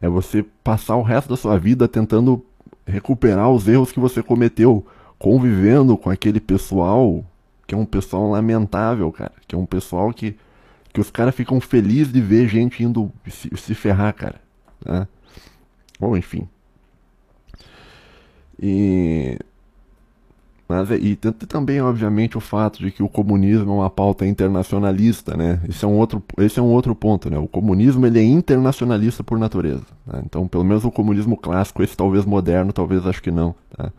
é 0.00 0.08
você 0.08 0.44
passar 0.62 0.96
o 0.96 1.02
resto 1.02 1.30
da 1.30 1.36
sua 1.36 1.58
vida 1.58 1.86
tentando 1.86 2.44
recuperar 2.86 3.50
os 3.50 3.66
erros 3.66 3.92
que 3.92 4.00
você 4.00 4.22
cometeu, 4.22 4.84
convivendo 5.18 5.96
com 5.96 6.10
aquele 6.10 6.40
pessoal 6.40 7.24
que 7.66 7.74
é 7.74 7.78
um 7.78 7.86
pessoal 7.86 8.30
lamentável, 8.30 9.10
cara. 9.10 9.32
Que 9.46 9.54
é 9.54 9.58
um 9.58 9.66
pessoal 9.66 10.12
que, 10.12 10.36
que 10.92 11.00
os 11.00 11.10
caras 11.10 11.34
ficam 11.34 11.60
felizes 11.60 12.12
de 12.12 12.20
ver 12.20 12.48
gente 12.48 12.82
indo 12.82 13.10
se, 13.28 13.50
se 13.56 13.74
ferrar, 13.74 14.12
cara. 14.14 14.40
Tá? 14.84 15.08
Bom, 15.98 16.16
enfim. 16.16 16.46
E. 18.60 19.38
Mas, 20.66 20.90
é, 20.90 20.96
e 20.96 21.14
também, 21.16 21.80
obviamente, 21.80 22.38
o 22.38 22.40
fato 22.40 22.78
de 22.78 22.90
que 22.90 23.02
o 23.02 23.08
comunismo 23.08 23.70
é 23.70 23.74
uma 23.74 23.90
pauta 23.90 24.26
internacionalista, 24.26 25.36
né? 25.36 25.60
Esse 25.68 25.84
é 25.84 25.88
um 25.88 25.98
outro, 25.98 26.22
esse 26.38 26.58
é 26.58 26.62
um 26.62 26.70
outro 26.70 26.94
ponto, 26.94 27.28
né? 27.28 27.38
O 27.38 27.46
comunismo 27.46 28.06
ele 28.06 28.18
é 28.18 28.24
internacionalista 28.24 29.22
por 29.22 29.38
natureza. 29.38 29.84
Tá? 30.06 30.22
Então, 30.24 30.48
pelo 30.48 30.64
menos 30.64 30.84
o 30.84 30.90
comunismo 30.90 31.36
clássico, 31.36 31.82
esse 31.82 31.94
talvez 31.94 32.24
moderno, 32.24 32.72
talvez 32.72 33.06
acho 33.06 33.22
que 33.22 33.30
não. 33.30 33.54
Tá? 33.76 33.92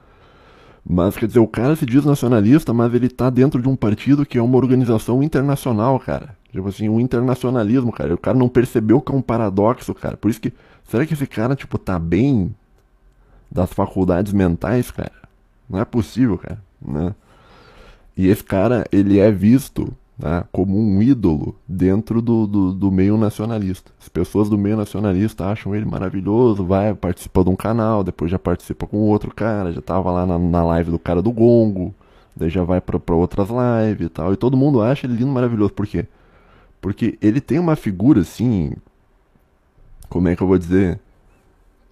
Mas, 0.88 1.16
quer 1.16 1.28
dizer, 1.28 1.40
o 1.40 1.48
cara 1.48 1.76
se 1.76 1.86
diz 1.86 2.04
nacionalista, 2.04 2.74
mas 2.74 2.94
ele 2.94 3.10
tá 3.10 3.30
dentro 3.30 3.62
de 3.62 3.68
um 3.68 3.76
partido 3.76 4.26
que 4.26 4.38
é 4.38 4.42
uma 4.42 4.58
organização 4.58 5.22
internacional, 5.22 6.00
cara. 6.00 6.36
Tipo 6.52 6.68
assim, 6.68 6.90
um 6.90 7.00
internacionalismo, 7.00 7.92
cara. 7.92 8.14
O 8.14 8.18
cara 8.18 8.38
não 8.38 8.48
percebeu 8.50 9.02
que 9.02 9.12
é 9.12 9.16
um 9.16 9.22
paradoxo, 9.22 9.94
cara. 9.94 10.16
Por 10.16 10.32
isso 10.32 10.42
que, 10.42 10.54
será 10.84 11.06
que 11.06 11.14
esse 11.14 11.28
cara, 11.28 11.56
tipo, 11.56 11.78
tá 11.78 12.00
bem 12.00 12.56
das 13.52 13.72
faculdades 13.72 14.34
mentais, 14.34 14.92
cara. 14.92 15.12
Não 15.70 15.80
é 15.80 15.86
possível, 15.86 16.38
cara. 16.38 16.62
Né? 16.82 17.16
E 18.16 18.28
esse 18.28 18.44
cara, 18.44 18.86
ele 18.92 19.20
é 19.20 19.32
visto 19.32 19.94
né, 20.18 20.44
como 20.52 20.78
um 20.78 21.02
ídolo 21.02 21.56
dentro 21.68 22.22
do, 22.22 22.48
do, 22.48 22.74
do, 22.74 22.92
meio 22.92 23.18
nacionalista. 23.18 23.92
As 24.00 24.08
pessoas 24.08 24.50
do 24.50 24.58
meio 24.58 24.78
nacionalista 24.78 25.46
acham 25.46 25.76
ele 25.76 25.86
maravilhoso, 25.86 26.66
vai, 26.66 26.94
participa 26.94 27.44
de 27.44 27.50
um 27.50 27.56
canal, 27.56 28.04
depois 28.04 28.32
já 28.32 28.40
participa 28.40 28.88
com 28.88 28.98
outro 28.98 29.34
cara, 29.34 29.72
já 29.74 29.82
tava 29.82 30.12
lá 30.12 30.26
na, 30.26 30.40
na 30.40 30.64
live 30.64 30.92
do 30.92 31.00
cara 31.00 31.22
do 31.22 31.32
Gongo, 31.32 31.94
daí 32.36 32.50
já 32.50 32.64
vai 32.64 32.80
para 32.80 33.16
outras 33.16 33.50
lives 33.50 34.08
e 34.08 34.10
tal. 34.10 34.34
E 34.34 34.38
todo 34.38 34.58
mundo 34.58 34.82
acha 34.82 35.06
ele 35.06 35.18
lindo, 35.18 35.32
maravilhoso. 35.32 35.74
Por 35.74 35.86
quê? 35.86 36.06
Porque 36.80 37.18
ele 37.22 37.42
tem 37.42 37.60
uma 37.60 37.76
figura 37.76 38.22
assim. 38.22 38.74
Como 40.08 40.28
é 40.28 40.36
que 40.36 40.44
eu 40.44 40.48
vou 40.48 40.58
dizer? 40.58 41.00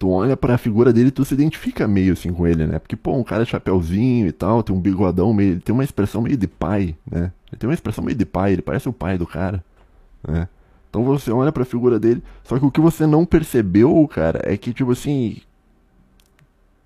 Tu 0.04 0.10
olha 0.10 0.36
pra 0.36 0.58
figura 0.58 0.92
dele 0.92 1.10
tu 1.10 1.24
se 1.24 1.32
identifica 1.32 1.88
meio 1.88 2.12
assim 2.12 2.30
com 2.30 2.46
ele, 2.46 2.66
né? 2.66 2.78
Porque, 2.78 2.94
pô, 2.94 3.16
um 3.16 3.24
cara 3.24 3.42
de 3.42 3.50
chapéuzinho 3.50 4.26
e 4.26 4.32
tal, 4.32 4.62
tem 4.62 4.76
um 4.76 4.78
bigodão 4.78 5.32
meio. 5.32 5.52
Ele 5.52 5.60
tem 5.60 5.74
uma 5.74 5.82
expressão 5.82 6.20
meio 6.20 6.36
de 6.36 6.46
pai, 6.46 6.94
né? 7.10 7.32
Ele 7.50 7.58
tem 7.58 7.66
uma 7.66 7.72
expressão 7.72 8.04
meio 8.04 8.16
de 8.16 8.26
pai, 8.26 8.52
ele 8.52 8.60
parece 8.60 8.86
o 8.86 8.92
pai 8.92 9.16
do 9.16 9.26
cara, 9.26 9.64
né? 10.22 10.46
Então 10.90 11.02
você 11.04 11.30
olha 11.30 11.50
pra 11.50 11.64
figura 11.64 11.98
dele. 11.98 12.22
Só 12.42 12.58
que 12.58 12.66
o 12.66 12.70
que 12.70 12.82
você 12.82 13.06
não 13.06 13.24
percebeu, 13.24 14.06
cara, 14.06 14.42
é 14.44 14.58
que, 14.58 14.74
tipo 14.74 14.92
assim. 14.92 15.38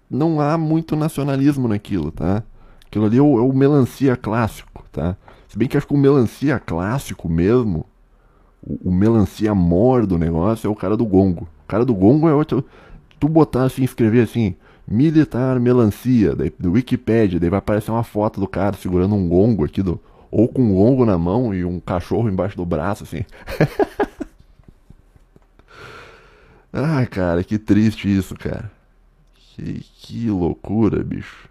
Não 0.09 0.41
há 0.41 0.57
muito 0.57 0.95
nacionalismo 0.95 1.67
naquilo, 1.67 2.13
tá? 2.13 2.45
Aquilo 2.87 3.05
ali 3.05 3.19
é 3.19 3.23
o, 3.23 3.37
é 3.37 3.43
o 3.43 3.53
melancia 3.53 4.17
clássico, 4.17 4.85
tá? 4.93 5.17
Se 5.49 5.59
bem 5.59 5.67
que 5.67 5.77
acho 5.77 5.89
que 5.89 5.93
o 5.93 5.99
melancia 5.99 6.61
clássico 6.61 7.29
mesmo, 7.29 7.85
o, 8.63 8.91
o 8.91 8.93
melancia 8.93 9.55
mor 9.57 10.07
do 10.07 10.17
negócio 10.17 10.69
é 10.69 10.71
o 10.71 10.77
cara 10.77 10.97
do 10.97 11.05
gongo. 11.05 11.49
O 11.65 11.69
cara 11.69 11.85
do 11.85 11.95
gongo 11.95 12.29
é 12.29 12.33
outro 12.33 12.65
tu 13.19 13.29
botar 13.29 13.65
assim, 13.65 13.83
escrever 13.83 14.23
assim, 14.23 14.55
militar 14.87 15.59
melancia, 15.61 16.35
daí, 16.35 16.53
do 16.59 16.73
Wikipedia, 16.73 17.39
daí 17.39 17.51
vai 17.51 17.59
aparecer 17.59 17.91
uma 17.91 18.05
foto 18.05 18.41
do 18.41 18.49
cara 18.49 18.77
segurando 18.77 19.15
um 19.15 19.29
gongo 19.29 19.65
aqui, 19.65 19.83
do, 19.83 20.01
ou 20.31 20.49
com 20.49 20.63
um 20.63 20.75
gongo 20.75 21.05
na 21.05 21.19
mão 21.19 21.55
e 21.55 21.65
um 21.65 21.81
cachorro 21.81 22.29
embaixo 22.29 22.57
do 22.57 22.65
braço, 22.65 23.05
assim. 23.05 23.25
Ai, 26.73 27.07
cara, 27.07 27.43
que 27.43 27.59
triste 27.59 28.15
isso, 28.15 28.35
cara. 28.35 28.71
Que, 29.35 29.81
que 29.97 30.31
loucura, 30.31 31.03
bicho. 31.03 31.49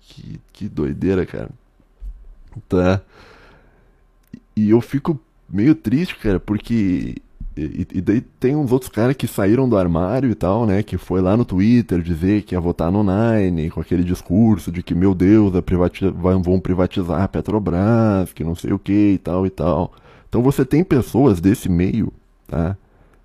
Que, 0.00 0.40
que 0.52 0.68
doideira, 0.68 1.26
cara. 1.26 1.50
Tá. 2.68 3.02
E 4.56 4.70
eu 4.70 4.80
fico 4.80 5.20
meio 5.48 5.74
triste, 5.74 6.16
cara, 6.16 6.38
porque 6.38 7.16
e, 7.56 7.86
e, 7.94 8.00
daí 8.00 8.20
tem 8.20 8.54
uns 8.54 8.70
outros 8.70 8.90
caras 8.90 9.16
que 9.16 9.26
saíram 9.26 9.68
do 9.68 9.76
armário 9.76 10.30
e 10.30 10.34
tal, 10.34 10.64
né? 10.64 10.82
Que 10.82 10.96
foi 10.96 11.20
lá 11.20 11.36
no 11.36 11.44
Twitter 11.44 12.00
dizer 12.00 12.42
que 12.42 12.54
ia 12.54 12.60
votar 12.60 12.90
no 12.90 13.02
Nine, 13.02 13.70
com 13.70 13.80
aquele 13.80 14.04
discurso 14.04 14.70
de 14.70 14.82
que, 14.82 14.94
meu 14.94 15.14
Deus, 15.14 15.52
privatiza 15.60 16.10
vão 16.12 16.60
privatizar 16.60 17.22
a 17.22 17.28
Petrobras, 17.28 18.32
que 18.32 18.44
não 18.44 18.54
sei 18.54 18.72
o 18.72 18.78
que 18.78 19.12
e 19.14 19.18
tal 19.18 19.44
e 19.46 19.50
tal. 19.50 19.92
Então 20.28 20.42
você 20.42 20.64
tem 20.64 20.84
pessoas 20.84 21.40
desse 21.40 21.68
meio, 21.68 22.12
tá? 22.46 22.76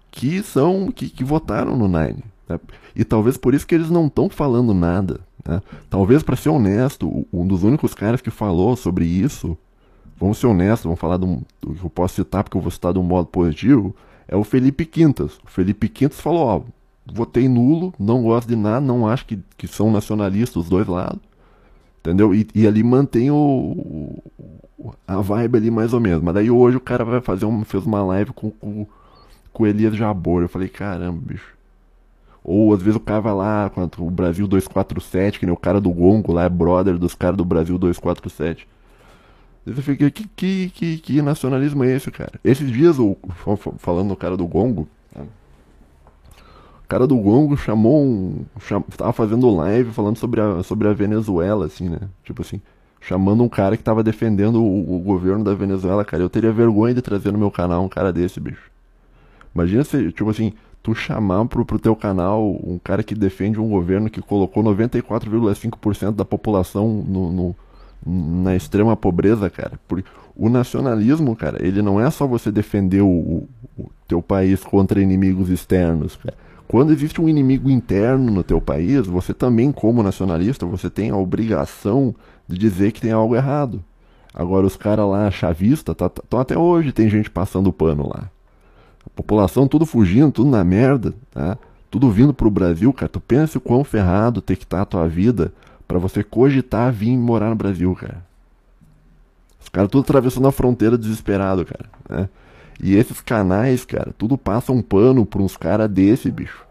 Que 0.09 0.41
são, 0.41 0.91
que, 0.91 1.09
que 1.09 1.23
votaram 1.23 1.77
no 1.77 1.87
Nine. 1.87 2.23
Tá? 2.47 2.59
E 2.95 3.03
talvez 3.03 3.37
por 3.37 3.53
isso 3.53 3.67
que 3.67 3.75
eles 3.75 3.89
não 3.89 4.07
estão 4.07 4.29
falando 4.29 4.73
nada. 4.73 5.19
Tá? 5.43 5.61
Talvez, 5.89 6.23
para 6.23 6.35
ser 6.35 6.49
honesto, 6.49 7.27
um 7.31 7.45
dos 7.45 7.63
únicos 7.63 7.93
caras 7.93 8.21
que 8.21 8.31
falou 8.31 8.75
sobre 8.75 9.05
isso, 9.05 9.55
vamos 10.19 10.39
ser 10.39 10.47
honestos, 10.47 10.85
vamos 10.85 10.99
falar 10.99 11.17
do, 11.17 11.41
que 11.61 11.83
eu 11.83 11.89
posso 11.89 12.15
citar, 12.15 12.43
porque 12.43 12.57
eu 12.57 12.61
vou 12.61 12.71
citar 12.71 12.93
de 12.93 12.99
um 12.99 13.03
modo 13.03 13.27
positivo, 13.27 13.95
é 14.27 14.35
o 14.35 14.43
Felipe 14.43 14.85
Quintas. 14.85 15.37
O 15.43 15.49
Felipe 15.49 15.87
Quintas 15.89 16.19
falou, 16.19 16.45
ó, 16.45 16.61
votei 17.05 17.47
nulo, 17.47 17.93
não 17.99 18.23
gosto 18.23 18.47
de 18.47 18.55
nada, 18.55 18.81
não 18.81 19.07
acho 19.07 19.25
que, 19.25 19.39
que 19.57 19.67
são 19.67 19.91
nacionalistas 19.91 20.63
os 20.63 20.69
dois 20.69 20.87
lados. 20.87 21.21
Entendeu? 21.99 22.35
E, 22.35 22.47
e 22.53 22.67
ali 22.67 22.83
mantém 22.83 23.31
o, 23.31 24.21
o, 24.77 24.93
a 25.07 25.21
vibe 25.21 25.57
ali 25.57 25.71
mais 25.71 25.93
ou 25.93 25.99
menos. 25.99 26.21
Mas 26.21 26.35
daí 26.35 26.51
hoje 26.51 26.77
o 26.77 26.81
cara 26.81 27.03
vai 27.03 27.21
fazer 27.21 27.45
um, 27.45 27.63
fez 27.63 27.85
uma 27.85 28.03
live 28.03 28.31
com, 28.31 28.51
com, 28.51 28.85
com 29.51 29.63
o 29.63 29.67
Elias 29.67 29.95
Jabor. 29.95 30.43
Eu 30.43 30.49
falei, 30.49 30.69
caramba, 30.69 31.19
bicho. 31.19 31.55
Ou 32.43 32.71
às 32.75 32.81
vezes 32.81 32.95
o 32.95 32.99
cara 32.99 33.21
vai 33.21 33.33
lá 33.33 33.71
o 33.97 34.11
Brasil 34.11 34.47
247, 34.47 35.39
que 35.39 35.47
nem 35.47 35.53
o 35.53 35.57
cara 35.57 35.81
do 35.81 35.89
Gongo 35.89 36.31
lá 36.31 36.43
é 36.43 36.49
brother 36.49 36.95
dos 36.95 37.15
caras 37.15 37.37
do 37.37 37.43
Brasil 37.43 37.75
247. 37.75 38.67
Você 39.65 39.81
fica, 39.81 40.11
que, 40.11 40.27
que, 40.27 40.69
que, 40.69 40.97
que, 40.97 41.21
nacionalismo 41.21 41.83
é 41.83 41.95
esse, 41.95 42.11
cara? 42.11 42.33
Esses 42.43 42.71
dias, 42.71 42.99
o, 42.99 43.17
falando 43.79 44.09
do 44.09 44.15
cara 44.15 44.37
do 44.37 44.45
Gongo, 44.45 44.87
o 46.85 46.87
cara 46.87 47.07
do 47.07 47.17
Gongo 47.17 47.57
chamou 47.57 47.99
um. 47.99 48.45
Cham, 48.59 48.81
tava 48.95 49.11
fazendo 49.11 49.49
live 49.49 49.91
falando 49.91 50.17
sobre 50.17 50.39
a, 50.39 50.61
sobre 50.61 50.87
a 50.87 50.93
Venezuela, 50.93 51.65
assim, 51.65 51.89
né? 51.89 52.01
Tipo 52.23 52.43
assim, 52.43 52.61
chamando 53.01 53.43
um 53.43 53.49
cara 53.49 53.75
que 53.75 53.83
tava 53.83 54.03
defendendo 54.03 54.61
o, 54.61 54.97
o 54.97 54.99
governo 54.99 55.43
da 55.43 55.55
Venezuela, 55.55 56.05
cara. 56.05 56.21
Eu 56.21 56.29
teria 56.29 56.51
vergonha 56.51 56.93
de 56.93 57.01
trazer 57.01 57.31
no 57.31 57.39
meu 57.39 57.49
canal 57.49 57.83
um 57.83 57.89
cara 57.89 58.13
desse, 58.13 58.39
bicho. 58.39 58.69
Imagina 59.55 59.83
se, 59.83 60.11
tipo 60.11 60.29
assim, 60.29 60.53
tu 60.83 60.93
chamar 60.93 61.43
pro, 61.47 61.65
pro 61.65 61.79
teu 61.79 61.95
canal 61.95 62.51
um 62.63 62.77
cara 62.77 63.01
que 63.01 63.15
defende 63.15 63.59
um 63.59 63.67
governo 63.67 64.07
que 64.07 64.21
colocou 64.21 64.63
94,5% 64.63 66.11
da 66.11 66.23
população 66.23 67.03
no, 67.07 67.31
no 67.31 67.55
na 68.05 68.55
extrema 68.55 68.95
pobreza, 68.95 69.49
cara. 69.49 69.79
Porque 69.87 70.07
o 70.35 70.49
nacionalismo, 70.49 71.35
cara, 71.35 71.65
ele 71.65 71.81
não 71.81 71.99
é 71.99 72.09
só 72.11 72.27
você 72.27 72.51
defender 72.51 73.01
o, 73.01 73.47
o, 73.77 73.89
teu 74.07 74.21
país 74.21 74.63
contra 74.63 75.01
inimigos 75.01 75.49
externos, 75.49 76.15
cara. 76.15 76.37
quando 76.67 76.91
existe 76.91 77.19
um 77.19 77.27
inimigo 77.27 77.69
interno 77.69 78.31
no 78.31 78.43
teu 78.43 78.61
país, 78.61 79.07
você 79.07 79.33
também, 79.33 79.71
como 79.71 80.03
nacionalista, 80.03 80.65
você 80.65 80.89
tem 80.89 81.09
a 81.09 81.17
obrigação 81.17 82.13
de 82.47 82.57
dizer 82.57 82.91
que 82.91 83.01
tem 83.01 83.11
algo 83.11 83.35
errado. 83.35 83.83
Agora, 84.33 84.67
os 84.67 84.75
caras 84.75 85.07
lá, 85.07 85.31
chavista, 85.31 85.95
tá, 85.95 86.09
tá, 86.09 86.41
até 86.41 86.57
hoje 86.57 86.91
tem 86.91 87.09
gente 87.09 87.29
passando 87.29 87.71
pano 87.71 88.07
lá. 88.07 88.29
A 89.05 89.09
população 89.15 89.67
tudo 89.67 89.85
fugindo, 89.85 90.31
tudo 90.31 90.49
na 90.49 90.63
merda, 90.63 91.13
tá? 91.31 91.57
Tudo 91.89 92.11
vindo 92.11 92.33
pro 92.33 92.51
Brasil, 92.51 92.91
cara. 92.91 93.07
Tu 93.07 93.21
pensa 93.21 93.57
o 93.57 93.61
quão 93.61 93.83
ferrado 93.83 94.41
ter 94.41 94.57
que 94.57 94.65
estar 94.65 94.77
tá 94.77 94.83
a 94.83 94.85
tua 94.85 95.07
vida 95.07 95.53
para 95.87 95.99
você 95.99 96.23
cogitar 96.23 96.91
vir 96.91 97.17
morar 97.17 97.49
no 97.49 97.55
Brasil, 97.55 97.93
cara. 97.95 98.25
Os 99.59 99.69
caras 99.69 99.89
tudo 99.89 100.03
atravessando 100.03 100.47
a 100.47 100.51
fronteira 100.51 100.97
desesperado, 100.97 101.65
cara. 101.65 101.85
Né? 102.09 102.29
E 102.81 102.95
esses 102.95 103.21
canais, 103.21 103.85
cara, 103.85 104.13
tudo 104.17 104.37
passa 104.37 104.71
um 104.71 104.81
pano 104.81 105.25
pra 105.25 105.41
uns 105.41 105.57
caras 105.57 105.89
desse, 105.89 106.29
bicho. 106.29 106.65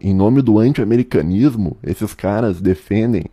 Em 0.00 0.14
nome 0.14 0.42
do 0.42 0.58
anti-americanismo, 0.58 1.76
esses 1.82 2.14
caras 2.14 2.60
defendem 2.60 3.24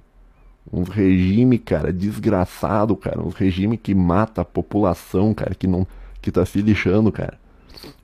uns 0.71 0.89
regime, 0.89 1.57
cara, 1.57 1.93
desgraçado, 1.93 2.95
cara. 2.95 3.21
Uns 3.21 3.35
regime 3.35 3.77
que 3.77 3.93
mata 3.93 4.41
a 4.41 4.45
população, 4.45 5.33
cara, 5.33 5.53
que 5.53 5.67
não 5.67 5.85
que 6.21 6.31
tá 6.31 6.43
se 6.43 6.59
lixando, 6.61 7.11
cara. 7.11 7.37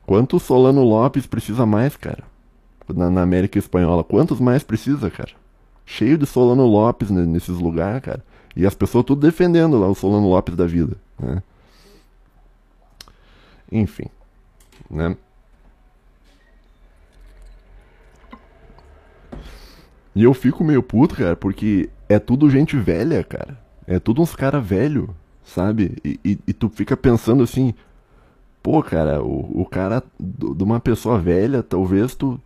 Quanto 0.06 0.40
Solano 0.40 0.84
Lopes 0.84 1.26
precisa 1.26 1.66
mais, 1.66 1.96
cara? 1.96 2.24
Na, 2.94 3.10
na 3.10 3.22
América 3.24 3.58
Espanhola, 3.58 4.04
quantos 4.04 4.40
mais 4.40 4.62
precisa, 4.62 5.10
cara? 5.10 5.32
Cheio 5.92 6.18
de 6.18 6.26
Solano 6.26 6.66
Lopes 6.66 7.10
nesses 7.10 7.58
lugares, 7.58 8.02
cara. 8.02 8.24
E 8.56 8.66
as 8.66 8.74
pessoas 8.74 9.04
tudo 9.04 9.20
defendendo 9.20 9.78
lá 9.78 9.90
o 9.90 9.94
Solano 9.94 10.30
Lopes 10.30 10.56
da 10.56 10.66
vida, 10.66 10.96
né? 11.20 11.44
Enfim, 13.70 14.06
né? 14.90 15.18
E 20.16 20.24
eu 20.24 20.34
fico 20.34 20.64
meio 20.64 20.82
puto, 20.82 21.14
cara, 21.14 21.36
porque 21.36 21.90
é 22.08 22.20
tudo 22.20 22.50
gente 22.50 22.78
velha, 22.78 23.22
cara. 23.22 23.60
É 23.86 24.00
tudo 24.00 24.22
uns 24.22 24.34
cara 24.34 24.62
velho, 24.62 25.14
sabe? 25.44 25.98
E, 26.06 26.18
e, 26.24 26.40
e, 26.48 26.54
tu 26.54 26.70
fica 26.70 26.96
pensando 26.96 27.44
assim, 27.44 27.74
pô, 28.64 28.82
cara, 28.82 29.22
o, 29.22 29.62
o 29.62 29.66
cara 29.66 30.02
de 30.18 30.64
uma 30.64 30.80
pessoa 30.80 31.20
velha, 31.20 31.62
talvez 31.62 32.16
tu, 32.16 32.40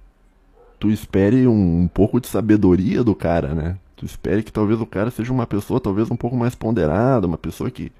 tu 0.85 0.91
espere 0.91 1.47
um, 1.47 1.81
um 1.81 1.87
pouco 1.87 2.21
de 2.21 2.27
sabedoria 2.27 3.03
do 3.03 3.15
cara, 3.15 3.55
né? 3.55 3.77
Tu 3.95 4.05
espere 4.05 4.43
que 4.43 4.51
talvez 4.51 4.79
o 4.79 4.85
cara 4.85 5.09
seja 5.09 5.33
uma 5.33 5.47
pessoa 5.47 5.79
talvez 5.79 6.11
um 6.11 6.15
pouco 6.15 6.37
mais 6.37 6.53
ponderada, 6.53 7.25
uma 7.25 7.39
pessoa 7.39 7.71
que, 7.71 7.91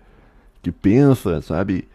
que 0.61 0.71
pensa, 0.71 1.41
sabe? 1.41 1.87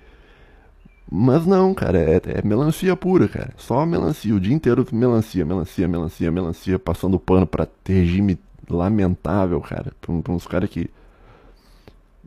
Mas 1.08 1.46
não, 1.46 1.72
cara, 1.74 1.98
é, 1.98 2.20
é, 2.24 2.42
melancia 2.42 2.96
pura, 2.96 3.28
cara. 3.28 3.52
Só 3.56 3.86
melancia, 3.86 4.34
o 4.34 4.40
dia 4.40 4.54
inteiro 4.54 4.84
melancia, 4.92 5.44
melancia, 5.44 5.86
melancia, 5.86 6.30
melancia, 6.30 6.78
passando 6.78 7.20
pano 7.20 7.46
pra 7.46 7.68
regime 7.86 8.36
lamentável, 8.68 9.60
cara. 9.60 9.92
Pra, 10.00 10.14
pra 10.22 10.32
uns 10.32 10.46
caras 10.46 10.68
que. 10.70 10.90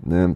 Né? 0.05 0.35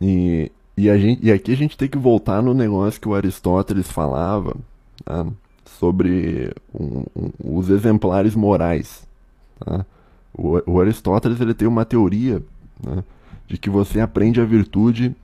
E, 0.00 0.52
e, 0.76 0.90
a 0.90 0.98
gente, 0.98 1.24
e 1.24 1.32
aqui 1.32 1.52
a 1.52 1.56
gente 1.56 1.78
tem 1.78 1.88
que 1.88 1.98
voltar 1.98 2.42
no 2.42 2.52
negócio 2.52 3.00
que 3.00 3.08
o 3.08 3.14
Aristóteles 3.14 3.90
falava 3.90 4.54
tá? 5.04 5.26
Sobre 5.78 6.52
um, 6.74 7.04
um, 7.16 7.58
os 7.58 7.70
exemplares 7.70 8.34
morais. 8.34 9.06
Tá? 9.60 9.86
O, 10.34 10.60
o, 10.70 10.80
Aristóteles 10.80 11.40
ele 11.40 11.54
tem 11.54 11.68
uma 11.68 11.84
teoria 11.84 12.42
né, 12.84 13.04
de 13.46 13.56
que 13.56 13.70
você 13.70 14.00
aprende 14.00 14.40
a 14.40 14.44
virtude 14.44 15.14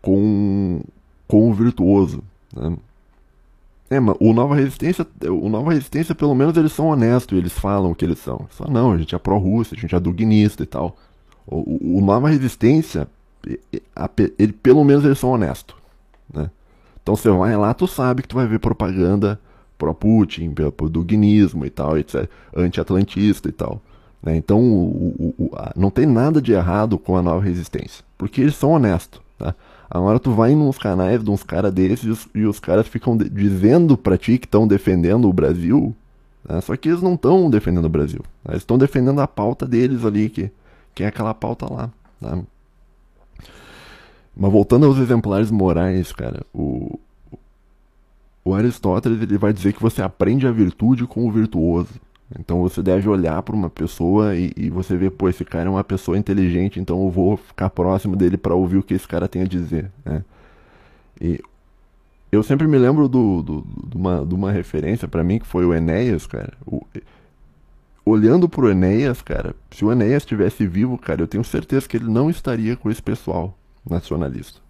com, 0.00 0.80
com 1.28 1.50
o 1.50 1.54
virtuoso. 1.54 2.22
Né? 2.54 2.76
É, 3.90 4.00
mas 4.00 4.16
o 4.20 4.32
Nova 4.32 4.54
Resistência, 4.54 5.06
o 5.28 5.48
Nova 5.48 5.72
Resistência, 5.72 6.14
pelo 6.14 6.34
menos 6.34 6.56
eles 6.56 6.72
são 6.72 6.86
honestos, 6.86 7.36
eles 7.36 7.52
falam 7.52 7.90
o 7.90 7.94
que 7.94 8.04
eles 8.04 8.18
são. 8.18 8.46
Só 8.50 8.66
não, 8.68 8.92
a 8.92 8.98
gente 8.98 9.14
é 9.14 9.18
pró-Rússia, 9.18 9.76
a 9.76 9.80
gente 9.80 9.94
é 9.94 10.00
duguinista 10.00 10.62
e 10.62 10.66
tal. 10.66 10.96
O, 11.46 11.98
o, 11.98 12.00
Nova 12.00 12.28
Resistência, 12.28 13.08
ele, 14.38 14.52
pelo 14.52 14.84
menos 14.84 15.04
eles 15.04 15.18
são 15.18 15.30
honestos, 15.30 15.74
né? 16.32 16.50
Então 17.02 17.16
você 17.16 17.30
vai 17.30 17.56
lá, 17.56 17.72
tu 17.74 17.86
sabe 17.86 18.22
que 18.22 18.28
tu 18.28 18.36
vai 18.36 18.46
ver 18.46 18.58
propaganda 18.58 19.40
pró-Putin, 19.78 20.52
pro 20.76 20.88
duguinismo 20.90 21.64
e 21.64 21.70
tal, 21.70 21.96
etc, 21.96 22.28
anti-atlantista 22.54 23.48
e 23.48 23.52
tal. 23.52 23.80
Né? 24.22 24.36
Então 24.36 24.60
o, 24.60 25.34
o, 25.38 25.50
não 25.74 25.90
tem 25.90 26.06
nada 26.06 26.40
de 26.40 26.52
errado 26.52 26.98
com 26.98 27.16
a 27.16 27.22
Nova 27.22 27.42
Resistência, 27.42 28.04
porque 28.18 28.42
eles 28.42 28.56
são 28.56 28.72
honestos, 28.72 29.20
tá? 29.38 29.54
Agora 29.90 30.20
tu 30.20 30.30
vai 30.30 30.54
nos 30.54 30.78
canais 30.78 31.24
de 31.24 31.28
uns 31.28 31.42
caras 31.42 31.72
desses 31.72 32.28
e 32.32 32.44
os, 32.44 32.60
caras 32.60 32.86
ficam 32.86 33.16
dizendo 33.16 33.98
pra 33.98 34.16
ti 34.16 34.38
que 34.38 34.46
estão 34.46 34.68
defendendo 34.68 35.28
o 35.28 35.32
Brasil, 35.32 35.96
né? 36.48 36.60
só 36.60 36.76
que 36.76 36.90
eles 36.90 37.02
não 37.02 37.14
estão 37.14 37.50
defendendo 37.50 37.86
o 37.86 37.88
Brasil. 37.88 38.20
Né? 38.44 38.52
Eles 38.52 38.62
estão 38.62 38.78
defendendo 38.78 39.20
a 39.20 39.26
pauta 39.26 39.66
deles 39.66 40.04
ali, 40.04 40.30
que, 40.30 40.48
que 40.94 41.02
é 41.02 41.08
aquela 41.08 41.34
pauta 41.34 41.66
lá. 41.68 41.90
Tá? 42.20 42.38
Mas 44.40 44.50
voltando 44.50 44.86
aos 44.86 44.96
exemplares 44.96 45.50
morais, 45.50 46.12
cara, 46.12 46.46
o, 46.50 46.98
o 48.42 48.54
Aristóteles 48.54 49.20
ele 49.20 49.36
vai 49.36 49.52
dizer 49.52 49.74
que 49.74 49.82
você 49.82 50.00
aprende 50.00 50.46
a 50.46 50.50
virtude 50.50 51.06
com 51.06 51.28
o 51.28 51.30
virtuoso. 51.30 52.00
Então 52.38 52.62
você 52.62 52.82
deve 52.82 53.06
olhar 53.06 53.42
para 53.42 53.54
uma 53.54 53.68
pessoa 53.68 54.34
e, 54.34 54.50
e, 54.56 54.70
você 54.70 54.96
vê, 54.96 55.10
pô, 55.10 55.28
esse 55.28 55.44
cara 55.44 55.66
é 55.66 55.70
uma 55.70 55.84
pessoa 55.84 56.16
inteligente, 56.16 56.80
então 56.80 57.02
eu 57.02 57.10
vou 57.10 57.36
ficar 57.36 57.68
próximo 57.68 58.16
dele 58.16 58.38
para 58.38 58.54
ouvir 58.54 58.78
o 58.78 58.82
que 58.82 58.94
esse 58.94 59.06
cara 59.06 59.28
tem 59.28 59.42
a 59.42 59.46
dizer. 59.46 59.90
Né? 60.06 60.24
E 61.20 61.38
eu 62.32 62.42
sempre 62.42 62.66
me 62.66 62.78
lembro 62.78 63.10
do, 63.10 63.42
do, 63.42 63.66
de, 63.88 63.96
uma, 63.98 64.24
de 64.24 64.34
uma 64.34 64.50
referência 64.50 65.06
para 65.06 65.22
mim 65.22 65.38
que 65.38 65.46
foi 65.46 65.66
o 65.66 65.74
Enéas, 65.74 66.26
cara. 66.26 66.54
O, 66.64 66.86
olhando 68.06 68.48
pro 68.48 68.70
Enéas, 68.70 69.20
cara, 69.20 69.54
se 69.70 69.84
o 69.84 69.92
Enéas 69.92 70.22
estivesse 70.22 70.66
vivo, 70.66 70.96
cara, 70.96 71.20
eu 71.20 71.28
tenho 71.28 71.44
certeza 71.44 71.86
que 71.86 71.98
ele 71.98 72.08
não 72.08 72.30
estaria 72.30 72.74
com 72.74 72.90
esse 72.90 73.02
pessoal 73.02 73.54
nacionalista. 73.88 74.60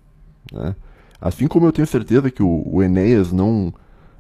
Né? 0.53 0.75
Assim 1.21 1.47
como 1.47 1.67
eu 1.67 1.73
tenho 1.73 1.87
certeza 1.87 2.31
que 2.31 2.43
o, 2.43 2.63
o 2.67 2.83
Enéas 2.83 3.33
não. 3.33 3.73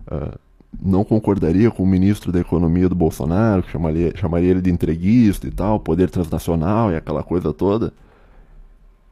Uh, 0.07 0.39
não 0.81 1.03
concordaria 1.03 1.69
com 1.69 1.83
o 1.83 1.87
ministro 1.87 2.31
da 2.31 2.39
Economia 2.39 2.89
do 2.89 2.95
Bolsonaro, 2.95 3.63
que 3.63 3.73
chamaria, 3.73 4.13
chamaria 4.17 4.51
ele 4.51 4.61
de 4.61 4.71
entreguista 4.71 5.49
e 5.49 5.51
tal, 5.51 5.81
poder 5.81 6.09
transnacional 6.09 6.93
e 6.93 6.97
aquela 6.97 7.25
coisa 7.25 7.53
toda, 7.53 7.93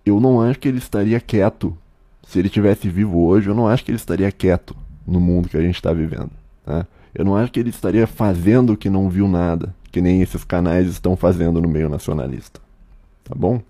eu 0.06 0.20
não 0.20 0.40
acho 0.40 0.58
que 0.58 0.68
ele 0.68 0.78
estaria 0.78 1.20
quieto. 1.20 1.76
Se 2.26 2.38
ele 2.38 2.48
tivesse 2.48 2.88
vivo 2.88 3.24
hoje, 3.26 3.48
eu 3.48 3.54
não 3.54 3.66
acho 3.66 3.84
que 3.84 3.90
ele 3.90 3.96
estaria 3.96 4.30
quieto 4.30 4.76
no 5.06 5.18
mundo 5.18 5.48
que 5.48 5.56
a 5.56 5.60
gente 5.60 5.74
está 5.74 5.92
vivendo. 5.92 6.30
Tá? 6.64 6.86
Eu 7.14 7.24
não 7.24 7.36
acho 7.36 7.50
que 7.50 7.58
ele 7.58 7.70
estaria 7.70 8.06
fazendo 8.06 8.76
que 8.76 8.90
não 8.90 9.08
viu 9.08 9.26
nada, 9.26 9.74
que 9.90 10.00
nem 10.00 10.22
esses 10.22 10.44
canais 10.44 10.86
estão 10.86 11.16
fazendo 11.16 11.60
no 11.60 11.68
meio 11.68 11.88
nacionalista. 11.88 12.60
Tá 13.24 13.34
bom? 13.34 13.60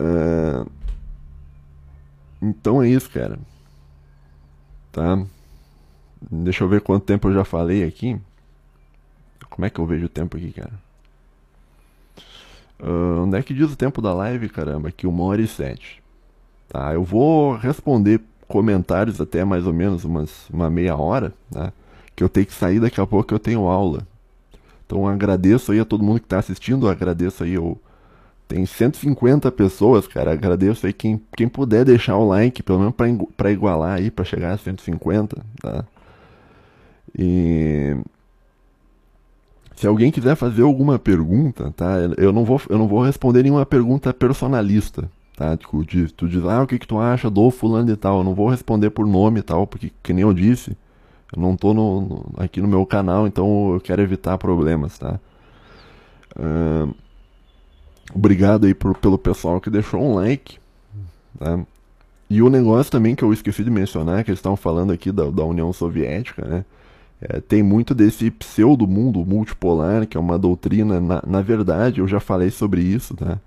Uh... 0.00 0.70
Então 2.40 2.82
é 2.82 2.88
isso, 2.88 3.10
cara 3.10 3.38
tá? 4.96 5.22
Deixa 6.30 6.64
eu 6.64 6.68
ver 6.68 6.80
quanto 6.80 7.04
tempo 7.04 7.28
eu 7.28 7.34
já 7.34 7.44
falei 7.44 7.84
aqui. 7.84 8.18
Como 9.50 9.66
é 9.66 9.70
que 9.70 9.78
eu 9.78 9.86
vejo 9.86 10.06
o 10.06 10.08
tempo 10.08 10.38
aqui, 10.38 10.52
cara? 10.52 10.72
Uh, 12.80 13.22
onde 13.22 13.36
é 13.36 13.42
que 13.42 13.52
diz 13.52 13.70
o 13.70 13.76
tempo 13.76 14.00
da 14.00 14.14
live, 14.14 14.48
caramba? 14.48 14.88
Aqui, 14.88 15.06
uma 15.06 15.24
hora 15.24 15.42
e 15.42 15.46
sete. 15.46 16.02
Tá, 16.68 16.94
eu 16.94 17.04
vou 17.04 17.54
responder 17.56 18.20
comentários 18.48 19.20
até 19.20 19.44
mais 19.44 19.66
ou 19.66 19.72
menos 19.72 20.04
umas, 20.04 20.48
uma 20.50 20.70
meia 20.70 20.96
hora, 20.96 21.32
tá? 21.50 21.72
Que 22.14 22.24
eu 22.24 22.28
tenho 22.28 22.46
que 22.46 22.54
sair 22.54 22.80
daqui 22.80 23.00
a 23.00 23.06
pouco, 23.06 23.34
eu 23.34 23.38
tenho 23.38 23.68
aula. 23.68 24.06
Então 24.86 25.06
agradeço 25.06 25.72
aí 25.72 25.80
a 25.80 25.84
todo 25.84 26.02
mundo 26.02 26.20
que 26.20 26.26
está 26.26 26.38
assistindo, 26.38 26.88
agradeço 26.88 27.44
aí 27.44 27.58
o 27.58 27.76
tem 28.48 28.64
150 28.64 29.50
pessoas, 29.52 30.06
cara. 30.06 30.32
Agradeço 30.32 30.86
aí 30.86 30.92
quem, 30.92 31.20
quem 31.36 31.48
puder 31.48 31.84
deixar 31.84 32.16
o 32.16 32.26
like, 32.26 32.62
pelo 32.62 32.78
menos 32.78 32.94
para 33.36 33.50
igualar 33.50 33.98
aí, 33.98 34.10
para 34.10 34.24
chegar 34.24 34.52
a 34.52 34.58
150, 34.58 35.44
tá? 35.60 35.84
E 37.18 37.96
se 39.74 39.86
alguém 39.86 40.10
quiser 40.10 40.36
fazer 40.36 40.62
alguma 40.62 40.98
pergunta, 40.98 41.72
tá? 41.76 41.96
Eu 42.16 42.32
não 42.32 42.44
vou, 42.44 42.60
eu 42.68 42.78
não 42.78 42.86
vou 42.86 43.02
responder 43.02 43.42
nenhuma 43.42 43.66
pergunta 43.66 44.14
personalista, 44.14 45.10
tá? 45.36 45.56
Tipo, 45.56 45.84
tu 46.16 46.28
diz, 46.28 46.44
ah, 46.44 46.62
o 46.62 46.66
que, 46.66 46.78
que 46.78 46.86
tu 46.86 46.98
acha 46.98 47.28
do 47.28 47.50
fulano 47.50 47.90
e 47.90 47.96
tal. 47.96 48.18
Eu 48.18 48.24
não 48.24 48.34
vou 48.34 48.48
responder 48.48 48.90
por 48.90 49.06
nome 49.06 49.40
e 49.40 49.42
tal, 49.42 49.66
porque, 49.66 49.92
que 50.02 50.12
nem 50.12 50.22
eu 50.22 50.32
disse, 50.32 50.76
eu 51.34 51.42
não 51.42 51.56
tô 51.56 51.74
no, 51.74 52.00
no 52.00 52.34
aqui 52.36 52.60
no 52.60 52.68
meu 52.68 52.86
canal, 52.86 53.26
então 53.26 53.74
eu 53.74 53.80
quero 53.80 54.02
evitar 54.02 54.38
problemas, 54.38 54.98
tá? 54.98 55.18
Uh, 56.36 56.94
Obrigado 58.14 58.66
aí 58.66 58.74
por, 58.74 58.96
pelo 58.96 59.18
pessoal 59.18 59.60
que 59.60 59.70
deixou 59.70 60.00
um 60.00 60.14
like. 60.14 60.58
Tá? 61.38 61.60
E 62.28 62.42
o 62.42 62.50
negócio 62.50 62.90
também 62.90 63.14
que 63.14 63.22
eu 63.22 63.32
esqueci 63.32 63.62
de 63.62 63.70
mencionar, 63.70 64.24
que 64.24 64.30
eles 64.30 64.38
estavam 64.38 64.56
falando 64.56 64.92
aqui 64.92 65.12
da, 65.12 65.30
da 65.30 65.44
União 65.44 65.72
Soviética, 65.72 66.44
né? 66.44 66.64
É, 67.20 67.40
tem 67.40 67.62
muito 67.62 67.94
desse 67.94 68.30
pseudo-mundo 68.30 69.24
multipolar, 69.24 70.06
que 70.06 70.18
é 70.18 70.20
uma 70.20 70.38
doutrina, 70.38 71.00
na, 71.00 71.22
na 71.26 71.40
verdade, 71.40 72.00
eu 72.00 72.06
já 72.06 72.20
falei 72.20 72.50
sobre 72.50 72.82
isso, 72.82 73.14
tá? 73.14 73.38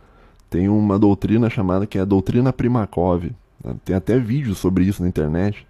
Tem 0.49 0.67
uma 0.67 0.97
doutrina 0.97 1.49
chamada 1.49 1.85
que 1.85 1.97
é 1.97 2.01
a 2.01 2.05
doutrina 2.05 2.51
Primakov. 2.51 3.25
Né? 3.63 3.75
Tem 3.85 3.95
até 3.95 4.17
vídeos 4.17 4.57
sobre 4.57 4.85
isso 4.85 5.03
na 5.03 5.07
internet, 5.07 5.67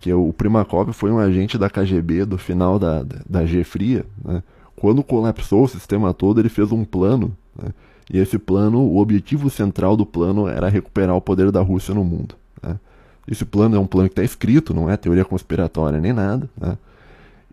que 0.00 0.12
o 0.12 0.32
Primakov 0.32 0.92
foi 0.92 1.10
um 1.10 1.18
agente 1.18 1.58
da 1.58 1.68
KGB 1.68 2.24
do 2.24 2.38
final 2.38 2.78
da, 2.78 3.02
da, 3.02 3.16
da 3.28 3.46
G 3.46 3.62
Fria. 3.62 4.06
Né? 4.24 4.42
Quando 4.74 5.02
colapsou 5.02 5.64
o 5.64 5.68
sistema 5.68 6.14
todo, 6.14 6.40
ele 6.40 6.48
fez 6.48 6.72
um 6.72 6.84
plano. 6.84 7.36
Né? 7.60 7.70
E 8.10 8.18
esse 8.18 8.38
plano, 8.38 8.80
o 8.80 8.98
objetivo 8.98 9.48
central 9.48 9.96
do 9.96 10.04
plano 10.04 10.46
era 10.46 10.68
recuperar 10.68 11.16
o 11.16 11.20
poder 11.20 11.50
da 11.50 11.60
Rússia 11.60 11.94
no 11.94 12.04
mundo. 12.04 12.34
Né? 12.62 12.78
Esse 13.26 13.44
plano 13.44 13.76
é 13.76 13.78
um 13.78 13.86
plano 13.86 14.08
que 14.08 14.12
está 14.12 14.24
escrito, 14.24 14.74
não 14.74 14.90
é 14.90 14.96
teoria 14.96 15.24
conspiratória 15.24 16.00
nem 16.00 16.12
nada. 16.12 16.48
Né? 16.60 16.76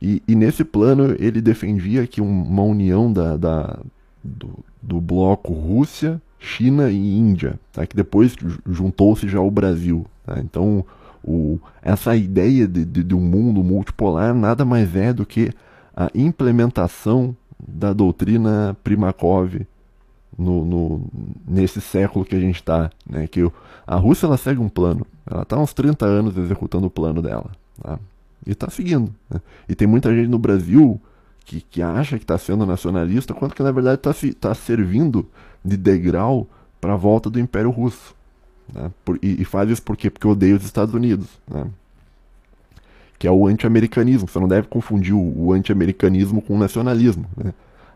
E, 0.01 0.21
e, 0.27 0.35
nesse 0.35 0.63
plano 0.63 1.15
ele 1.19 1.41
defendia 1.41 2.07
que 2.07 2.19
uma 2.19 2.63
união 2.63 3.11
da, 3.11 3.37
da 3.37 3.79
do, 4.23 4.59
do, 4.81 4.99
bloco 4.99 5.53
Rússia, 5.53 6.21
China 6.39 6.89
e 6.89 7.17
Índia, 7.17 7.59
tá? 7.71 7.85
que 7.85 7.95
depois 7.95 8.35
juntou-se 8.67 9.27
já 9.27 9.39
o 9.39 9.51
Brasil. 9.51 10.05
Tá? 10.25 10.39
Então 10.39 10.83
o, 11.23 11.59
essa 11.81 12.15
ideia 12.15 12.67
de, 12.67 12.83
de, 12.83 13.03
de 13.03 13.15
um 13.15 13.21
mundo 13.21 13.63
multipolar 13.63 14.33
nada 14.33 14.65
mais 14.65 14.95
é 14.95 15.13
do 15.13 15.25
que 15.25 15.51
a 15.95 16.09
implementação 16.15 17.35
da 17.59 17.93
doutrina 17.93 18.75
Primakov 18.83 19.65
no, 20.41 20.65
no, 20.65 21.01
nesse 21.47 21.79
século 21.79 22.25
que 22.25 22.35
a 22.35 22.39
gente 22.39 22.55
está. 22.55 22.89
Né? 23.07 23.27
Que 23.27 23.49
a 23.85 23.95
Rússia 23.95 24.25
ela 24.25 24.37
segue 24.37 24.59
um 24.59 24.69
plano. 24.69 25.05
Ela 25.29 25.43
está 25.43 25.55
há 25.55 25.59
uns 25.59 25.73
30 25.73 26.05
anos 26.05 26.37
executando 26.37 26.87
o 26.87 26.89
plano 26.89 27.21
dela. 27.21 27.51
Tá? 27.81 27.99
E 28.45 28.51
está 28.51 28.69
seguindo. 28.69 29.13
Né? 29.29 29.39
E 29.69 29.75
tem 29.75 29.87
muita 29.87 30.13
gente 30.13 30.27
no 30.27 30.39
Brasil 30.39 30.99
que, 31.45 31.61
que 31.61 31.81
acha 31.81 32.17
que 32.17 32.23
está 32.23 32.37
sendo 32.37 32.65
nacionalista, 32.65 33.33
quando 33.33 33.53
que 33.53 33.63
na 33.63 33.71
verdade 33.71 33.99
está 33.99 34.13
tá 34.39 34.55
servindo 34.55 35.27
de 35.63 35.77
degrau 35.77 36.47
para 36.79 36.93
a 36.93 36.97
volta 36.97 37.29
do 37.29 37.39
Império 37.39 37.69
Russo. 37.69 38.15
Né? 38.73 38.91
Por, 39.05 39.19
e, 39.21 39.41
e, 39.41 39.45
faz 39.45 39.69
isso 39.69 39.83
por 39.83 39.95
quê? 39.95 40.09
Porque 40.09 40.27
odeia 40.27 40.55
os 40.55 40.63
Estados 40.63 40.93
Unidos. 40.93 41.27
Né? 41.47 41.67
Que 43.19 43.27
é 43.27 43.31
o 43.31 43.45
anti-americanismo. 43.45 44.27
Você 44.27 44.39
não 44.39 44.47
deve 44.47 44.67
confundir 44.67 45.13
o, 45.13 45.45
o 45.45 45.53
anti-americanismo 45.53 46.41
com 46.41 46.55
o 46.55 46.59
nacionalismo. 46.59 47.25
Né? 47.37 47.53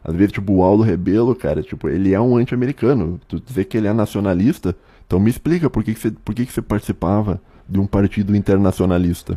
Às 0.08 0.14
vezes, 0.14 0.34
tipo, 0.34 0.54
o 0.54 0.62
Aldo 0.62 0.84
Rebelo, 0.84 1.36
cara, 1.36 1.64
tipo, 1.64 1.90
ele 1.90 2.14
é 2.14 2.22
um 2.22 2.38
anti-americano. 2.38 3.20
Tu 3.28 3.40
dizer 3.40 3.66
que 3.66 3.76
ele 3.76 3.88
é 3.88 3.94
nacionalista, 3.94 4.76
então 5.08 5.20
me 5.20 5.32
explica 5.32 5.68
por 5.68 5.84
que, 5.84 5.96
que, 5.96 6.00
você, 6.00 6.12
por 6.12 6.36
que, 6.36 6.46
que 6.46 6.54
você 6.54 6.62
participava 6.62 7.42
de 7.68 7.80
um 7.80 7.88
partido 7.88 8.36
internacionalista. 8.36 9.36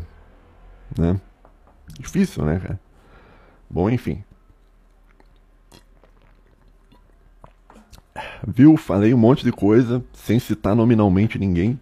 Né? 0.97 1.19
Difícil, 1.99 2.45
né, 2.45 2.61
cara? 2.61 2.79
Bom, 3.71 3.89
enfim. 3.89 4.23
Viu? 8.47 8.77
Falei 8.77 9.15
um 9.15 9.19
monte 9.19 9.45
de 9.45 9.53
coisa 9.53 10.05
sem 10.13 10.39
citar 10.39 10.77
nominalmente 10.77 11.39
ninguém. 11.39 11.81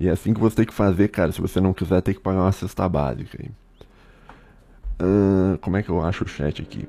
E 0.00 0.08
é 0.08 0.12
assim 0.12 0.32
que 0.32 0.40
você 0.40 0.56
tem 0.56 0.64
que 0.64 0.72
fazer, 0.72 1.08
cara. 1.08 1.30
Se 1.30 1.42
você 1.42 1.60
não 1.60 1.74
quiser, 1.74 2.00
tem 2.00 2.14
que 2.14 2.20
pagar 2.20 2.40
uma 2.40 2.52
cesta 2.52 2.88
básica. 2.88 3.38
Aí. 3.38 3.50
Uh, 4.98 5.58
como 5.58 5.76
é 5.76 5.82
que 5.82 5.90
eu 5.90 6.02
acho 6.02 6.24
o 6.24 6.28
chat 6.28 6.62
aqui? 6.62 6.88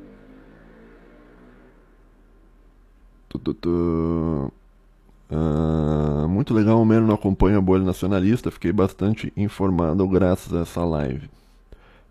Uh, 5.31 6.27
muito 6.27 6.53
legal, 6.53 6.79
o 6.81 6.85
Mero 6.85 7.07
não 7.07 7.15
acompanha 7.15 7.57
a 7.57 7.61
bolha 7.61 7.83
nacionalista. 7.83 8.51
Fiquei 8.51 8.71
bastante 8.71 9.33
informado 9.35 10.07
graças 10.07 10.53
a 10.53 10.59
essa 10.61 10.83
live. 10.83 11.29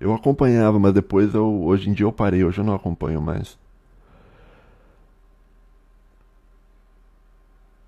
Eu 0.01 0.13
acompanhava, 0.13 0.79
mas 0.79 0.93
depois 0.93 1.33
eu, 1.35 1.63
hoje 1.63 1.89
em 1.89 1.93
dia 1.93 2.07
eu 2.07 2.13
parei, 2.13 2.43
hoje 2.45 2.59
eu 2.59 2.65
não 2.65 2.75
acompanho 2.75 3.23
mais. 3.23 3.57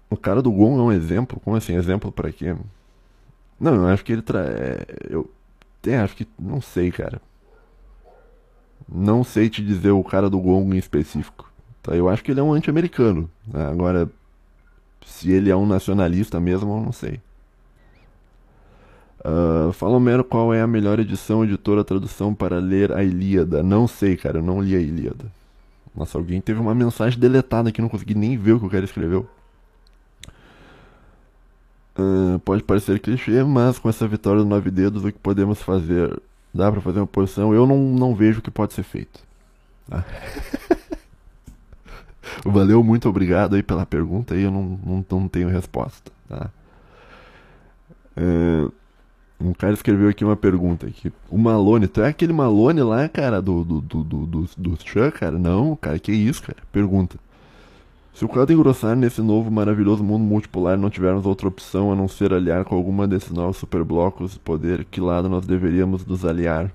O 0.09 0.17
cara 0.17 0.41
do 0.41 0.53
Gon 0.53 0.79
é 0.79 0.83
um 0.83 0.93
exemplo? 0.93 1.41
Como 1.41 1.57
assim, 1.57 1.75
exemplo 1.75 2.13
para 2.13 2.31
quê? 2.31 2.55
Não, 3.59 3.75
eu 3.75 3.87
acho 3.89 4.05
que 4.05 4.13
ele 4.13 4.23
tra... 4.23 4.41
É, 4.41 4.87
eu 5.11 5.29
é, 5.85 5.99
acho 5.99 6.15
que 6.17 6.27
não 6.39 6.61
sei, 6.61 6.93
cara. 6.93 7.21
Não 8.89 9.25
sei 9.25 9.51
te 9.51 9.65
dizer 9.65 9.91
o 9.91 10.05
cara 10.05 10.31
do 10.31 10.39
Gon 10.41 10.73
em 10.73 10.77
específico. 10.77 11.53
Tá? 11.85 11.95
Eu 11.95 12.09
acho 12.09 12.25
que 12.25 12.33
ele 12.33 12.41
é 12.41 12.43
um 12.43 12.53
anti-americano. 12.53 13.31
Né? 13.47 13.65
Agora, 13.67 14.11
se 15.07 15.31
ele 15.31 15.51
é 15.51 15.57
um 15.57 15.67
nacionalista 15.67 16.41
mesmo, 16.41 16.77
eu 16.77 16.83
não 16.83 16.93
sei. 16.93 17.21
Uh, 19.21 19.73
fala 19.73 19.97
Homero 19.97 20.25
qual 20.25 20.53
é 20.53 20.61
a 20.61 20.67
melhor 20.67 20.99
edição, 20.99 21.45
editora, 21.45 21.85
tradução 21.85 22.35
para 22.35 22.59
ler 22.59 22.91
a 22.91 23.05
Ilíada. 23.05 23.63
Não 23.63 23.87
sei, 23.87 24.17
cara, 24.17 24.39
eu 24.39 24.43
não 24.43 24.61
li 24.61 24.75
a 24.75 24.81
Ilíada. 24.81 25.27
Nossa, 25.95 26.19
alguém 26.19 26.41
teve 26.41 26.59
uma 26.59 26.75
mensagem 26.75 27.19
deletada 27.19 27.69
aqui, 27.69 27.81
não 27.81 27.89
consegui 27.89 28.15
nem 28.15 28.37
ver 28.37 28.53
o 28.53 28.61
que 28.61 28.67
o 28.67 28.71
cara 28.71 28.85
escreveu. 28.85 29.29
Uh, 31.97 32.39
pode 32.41 32.63
parecer 32.65 32.99
clichê, 32.99 33.45
mas 33.45 33.79
com 33.79 33.89
essa 33.89 34.09
vitória 34.09 34.43
do 34.43 34.49
Nove 34.49 34.71
Dedos, 34.71 35.05
o 35.05 35.13
que 35.13 35.19
podemos 35.19 35.63
fazer? 35.63 36.21
Dá 36.53 36.71
para 36.73 36.81
fazer 36.81 36.99
uma 36.99 37.07
posição? 37.07 37.55
Eu 37.55 37.67
não, 37.67 37.79
não 37.79 38.15
vejo 38.15 38.41
o 38.41 38.43
que 38.43 38.51
pode 38.51 38.73
ser 38.73 38.83
feito. 38.83 39.21
Tá? 39.89 40.05
Valeu, 42.45 42.83
muito 42.83 43.09
obrigado 43.09 43.55
aí 43.57 43.63
pela 43.63 43.87
pergunta. 43.87 44.35
Aí 44.35 44.43
eu 44.43 44.51
não, 44.51 44.79
não, 44.85 45.07
não 45.11 45.29
tenho 45.29 45.49
resposta. 45.49 46.11
Tá? 46.29 46.51
Uh, 48.17 48.73
um 49.41 49.53
cara 49.53 49.75
escreveu 49.75 50.09
aqui 50.09 50.25
uma 50.25 50.37
pergunta 50.37 50.87
aqui. 50.87 51.13
O 51.29 51.37
Malone, 51.37 51.87
tu 51.87 52.01
é 52.01 52.09
aquele 52.09 52.33
Malone 52.33 52.83
lá, 52.83 53.09
cara, 53.09 53.43
do, 53.43 53.65
do, 53.65 53.81
do, 53.81 54.05
do, 54.05 54.27
do, 54.27 54.49
do 54.57 54.79
Chuck, 54.83 55.19
cara? 55.19 55.39
Não, 55.39 55.77
cara, 55.77 55.99
que 55.99 56.13
isso, 56.13 56.43
cara? 56.43 56.59
Pergunta. 56.73 57.19
Se 58.15 58.25
o 58.25 58.29
caldo 58.29 58.53
engrossar 58.53 58.95
nesse 58.95 59.21
novo 59.21 59.51
maravilhoso 59.51 60.05
mundo 60.05 60.23
multipolar 60.23 60.79
não 60.79 60.89
tivermos 60.89 61.27
outra 61.27 61.49
opção 61.49 61.91
a 61.91 61.97
não 61.97 62.07
ser 62.07 62.33
aliar 62.33 62.65
com 62.65 62.77
alguma 62.77 63.09
desses 63.09 63.31
novos 63.31 63.57
superblocos 63.57 64.35
de 64.35 64.39
poder, 64.39 64.85
que 64.85 65.01
lado 65.01 65.29
nós 65.29 65.45
deveríamos 65.45 66.07
nos 66.07 66.25
aliar? 66.25 66.71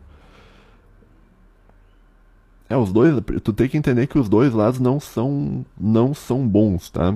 É, 2.70 2.78
os 2.78 2.94
dois, 2.94 3.16
tu 3.44 3.52
tem 3.52 3.68
que 3.68 3.78
entender 3.78 4.06
que 4.06 4.20
os 4.20 4.30
dois 4.30 4.54
lados 4.54 4.80
não 4.80 5.00
são 5.00 5.66
não 5.78 6.14
são 6.14 6.48
bons, 6.48 6.92
tá? 6.92 7.16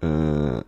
Uh, 0.00 0.64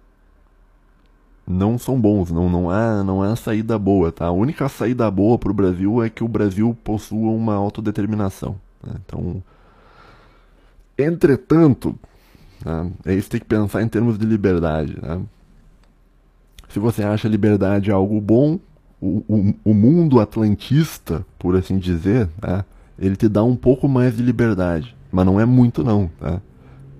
não 1.47 1.78
são 1.78 2.01
bons, 2.01 2.33
não, 2.33 2.51
não, 2.51 2.69
há, 2.69 3.05
não 3.05 3.23
há 3.23 3.37
saída 3.37 3.78
boa. 3.78 4.11
Tá? 4.11 4.27
A 4.27 4.33
única 4.33 4.69
saída 4.69 5.09
boa 5.11 5.39
para 5.39 5.51
o 5.51 5.55
Brasil 5.55 6.03
é 6.03 6.11
que 6.11 6.24
o 6.24 6.28
Brasil 6.28 6.77
possua 6.83 7.31
uma 7.31 7.55
autodeterminação. 7.55 8.57
Né? 8.83 8.95
Então, 9.05 9.43
entretanto, 10.99 11.97
né? 12.65 12.91
aí 13.05 13.23
você 13.23 13.28
tem 13.28 13.41
que 13.41 13.47
pensar 13.47 13.83
em 13.83 13.89
termos 13.89 14.19
de 14.19 14.27
liberdade. 14.27 14.99
Né? 15.01 15.23
Se 16.69 16.81
você 16.81 17.05
acha 17.05 17.28
liberdade 17.28 17.93
algo 17.93 18.20
bom, 18.20 18.59
o, 19.01 19.23
o, 19.28 19.55
o 19.66 19.74
mundo 19.74 20.19
atlantista, 20.19 21.24
por 21.39 21.55
assim 21.55 21.78
dizer, 21.78 22.28
né? 22.43 22.65
Ele 22.98 23.16
te 23.16 23.28
dá 23.28 23.43
um 23.43 23.56
pouco 23.56 23.89
mais 23.89 24.16
de 24.16 24.23
liberdade, 24.23 24.97
mas 25.12 25.27
não 25.27 25.40
é 25.40 25.44
muito 25.44 25.85
não. 25.85 26.10
Tá? 26.20 26.40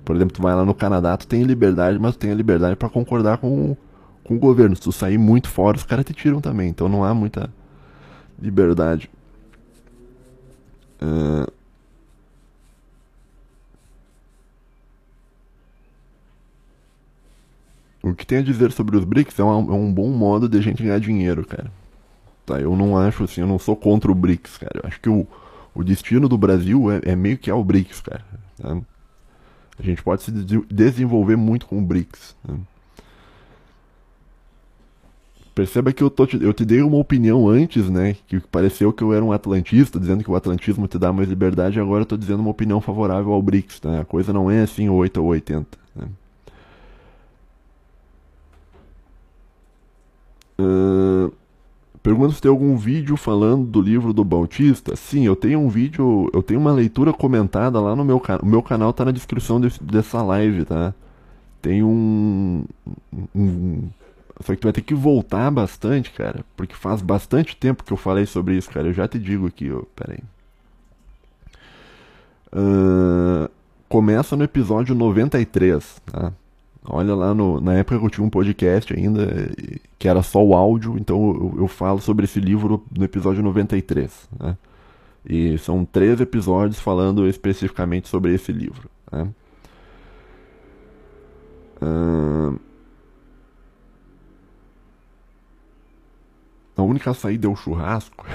Por 0.05 0.15
exemplo, 0.17 0.35
tu 0.35 0.43
vai 0.43 0.55
lá 0.55 0.65
no 0.65 0.75
Canadá, 0.75 1.17
tu 1.17 1.27
tem 1.27 1.43
liberdade, 1.43 1.99
mas 1.99 2.15
tu 2.15 2.21
tem 2.21 2.31
a 2.31 2.35
liberdade 2.35 2.77
para 2.77 2.89
concordar 2.89 3.39
com 3.39 3.77
com 4.27 4.35
o 4.35 4.39
governo. 4.39 4.75
Se 4.75 4.83
tu 4.83 4.93
sair 4.93 5.19
muito 5.19 5.49
fora, 5.49 5.77
os 5.77 5.85
caras 5.85 6.05
te 6.05 6.13
tiram 6.13 6.41
também. 6.41 6.69
Então 6.69 6.89
não 6.89 7.05
há 7.05 7.15
muita 7.15 7.49
liberdade. 8.41 9.09
Uh... 11.01 11.51
O 18.03 18.15
que 18.15 18.27
tem 18.27 18.39
a 18.39 18.43
dizer 18.43 18.71
sobre 18.71 18.97
os 18.97 19.05
BRICS 19.05 19.39
é 19.41 19.45
um, 19.45 19.73
é 19.73 19.75
um 19.75 19.93
bom 19.93 20.09
modo 20.11 20.49
de 20.49 20.57
a 20.59 20.61
gente 20.61 20.83
ganhar 20.83 21.01
dinheiro, 21.01 21.45
cara. 21.45 21.73
Tá, 22.45 22.61
eu 22.61 22.77
não 22.77 22.97
acho 22.97 23.25
assim, 23.25 23.41
eu 23.41 23.49
não 23.49 23.59
sou 23.59 23.75
contra 23.75 24.11
o 24.13 24.15
BRICS, 24.15 24.59
cara. 24.59 24.81
Eu 24.81 24.87
acho 24.87 25.01
que 25.01 25.09
o, 25.09 25.27
o 25.77 25.85
destino 25.85 26.29
do 26.29 26.39
Brasil 26.39 26.91
é, 26.91 27.01
é 27.05 27.15
meio 27.15 27.37
que 27.37 27.51
é 27.51 27.55
o 27.55 27.63
BRICS, 27.63 28.01
cara. 28.01 28.25
Tá? 28.61 28.79
A 29.79 29.83
gente 29.83 30.03
pode 30.03 30.23
se 30.23 30.33
desenvolver 30.33 31.37
muito 31.37 31.67
com 31.67 31.79
o 31.79 31.83
BRICS. 31.83 32.35
Né? 32.49 32.59
Perceba 35.55 35.93
que 35.93 36.03
eu, 36.03 36.11
tô 36.11 36.27
te, 36.27 36.43
eu 36.43 36.53
te 36.53 36.65
dei 36.65 36.81
uma 36.83 36.97
opinião 36.97 37.49
antes, 37.49 37.89
né? 37.89 38.17
Que 38.27 38.41
pareceu 38.41 38.93
que 38.93 39.03
eu 39.03 39.13
era 39.13 39.25
um 39.25 39.33
atlantista, 39.33 39.99
dizendo 39.99 40.25
que 40.25 40.31
o 40.31 40.37
atlantismo 40.37 40.87
te 40.87 40.99
dá 40.99 41.13
mais 41.13 41.29
liberdade, 41.29 41.79
e 41.79 41.81
agora 41.81 42.03
eu 42.03 42.07
tô 42.07 42.17
dizendo 42.17 42.41
uma 42.41 42.51
opinião 42.51 42.81
favorável 42.81 43.33
ao 43.33 43.43
BRICS, 43.43 43.81
né? 43.83 44.01
A 44.01 44.05
coisa 44.05 44.33
não 44.33 44.51
é 44.51 44.63
assim 44.63 44.89
8 44.89 45.19
ou 45.19 45.29
80. 45.29 45.79
Né? 45.95 46.09
Uh, 50.59 51.33
pergunta 52.07 52.35
se 52.35 52.41
tem 52.41 52.51
algum 52.51 52.77
vídeo 52.77 53.17
falando 53.17 53.67
do 53.67 53.81
livro 53.81 54.13
do 54.13 54.25
Bautista. 54.25 54.95
Sim, 54.95 55.27
eu 55.27 55.35
tenho 55.35 55.59
um 55.59 55.69
vídeo, 55.69 56.31
eu 56.33 56.41
tenho 56.41 56.61
uma 56.61 56.73
leitura 56.73 57.13
comentada 57.13 57.81
lá 57.81 57.97
no 57.97 58.05
meu 58.05 58.21
canal. 58.21 58.43
O 58.45 58.47
meu 58.47 58.63
canal 58.63 58.93
tá 58.93 59.05
na 59.05 59.11
descrição 59.11 59.61
desse, 59.61 59.83
dessa 59.83 60.23
live, 60.23 60.65
tá? 60.65 60.95
Tem 61.61 61.83
um, 61.83 62.65
um 63.35 63.89
só 64.41 64.55
que 64.55 64.61
tu 64.61 64.65
vai 64.65 64.73
ter 64.73 64.83
que 64.83 64.95
voltar 64.95 65.51
bastante, 65.51 66.13
cara. 66.13 66.45
Porque 66.57 66.75
faz 66.75 67.03
bastante 67.03 67.57
tempo 67.57 67.83
que 67.83 67.93
eu 67.93 67.97
falei 67.97 68.25
sobre 68.25 68.57
isso, 68.57 68.71
cara. 68.71 68.87
Eu 68.87 68.93
já 68.93 69.09
te 69.09 69.19
digo 69.19 69.47
aqui, 69.49 69.73
ó. 69.73 69.83
Pera 69.97 70.13
aí. 70.13 70.23
Uh, 72.53 73.51
começa 73.89 74.37
no 74.37 74.45
episódio 74.45 74.95
93, 74.95 76.03
tá? 76.07 76.33
Olha 76.89 77.15
lá 77.15 77.35
no, 77.35 77.61
na 77.61 77.75
época 77.75 78.05
eu 78.05 78.11
tinha 78.11 78.27
um 78.27 78.31
podcast 78.31 78.95
ainda, 78.95 79.51
que 79.99 80.09
era 80.09 80.23
só 80.23 80.45
o 80.45 80.55
áudio, 80.55 80.97
então 80.99 81.19
eu, 81.19 81.55
eu 81.59 81.69
falo 81.69 82.01
sobre 82.01 82.25
esse 82.25 82.41
livro 82.41 82.85
no 82.97 83.05
episódio 83.05 83.43
93. 83.43 84.29
Né? 84.39 84.57
E 85.29 85.59
são 85.59 85.85
três 85.85 86.21
episódios 86.21 86.79
falando 86.79 87.29
especificamente 87.29 88.09
sobre 88.09 88.35
esse 88.35 88.53
livro. 88.53 88.89
Né? 89.11 89.29
A 96.77 96.83
única 96.83 97.15
saída 97.15 97.47
é 97.47 97.51
o 97.51 97.57
churrasco. 97.57 98.27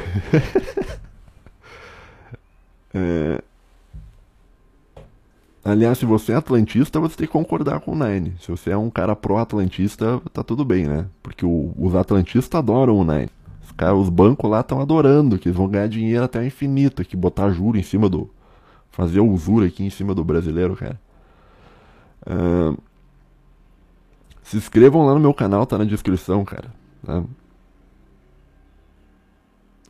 é... 2.93 3.41
Aliás, 5.63 5.99
se 5.99 6.05
você 6.05 6.31
é 6.31 6.35
atlantista, 6.35 6.99
você 6.99 7.15
tem 7.15 7.27
que 7.27 7.33
concordar 7.33 7.79
com 7.81 7.91
o 7.91 7.95
Nine. 7.95 8.33
Se 8.39 8.49
você 8.49 8.71
é 8.71 8.77
um 8.77 8.89
cara 8.89 9.15
pró-atlantista, 9.15 10.19
tá 10.33 10.43
tudo 10.43 10.65
bem, 10.65 10.87
né? 10.87 11.05
Porque 11.21 11.45
o, 11.45 11.73
os 11.77 11.93
atlantistas 11.93 12.57
adoram 12.57 12.97
o 12.97 13.03
Nine. 13.03 13.29
Os, 13.61 13.99
os 13.99 14.09
bancos 14.09 14.49
lá 14.49 14.61
estão 14.61 14.81
adorando, 14.81 15.37
que 15.37 15.47
eles 15.47 15.57
vão 15.57 15.67
ganhar 15.67 15.87
dinheiro 15.87 16.23
até 16.23 16.39
o 16.39 16.45
infinito, 16.45 17.05
que 17.05 17.15
botar 17.15 17.51
juro 17.51 17.77
em 17.77 17.83
cima 17.83 18.09
do. 18.09 18.27
fazer 18.89 19.19
usura 19.19 19.67
aqui 19.67 19.83
em 19.83 19.89
cima 19.91 20.15
do 20.15 20.23
brasileiro, 20.23 20.75
cara. 20.75 20.99
Uh, 22.25 22.77
se 24.41 24.57
inscrevam 24.57 25.05
lá 25.05 25.13
no 25.13 25.19
meu 25.19 25.33
canal, 25.33 25.65
tá 25.67 25.77
na 25.77 25.85
descrição, 25.85 26.43
cara. 26.43 26.73
Tá? 27.05 27.23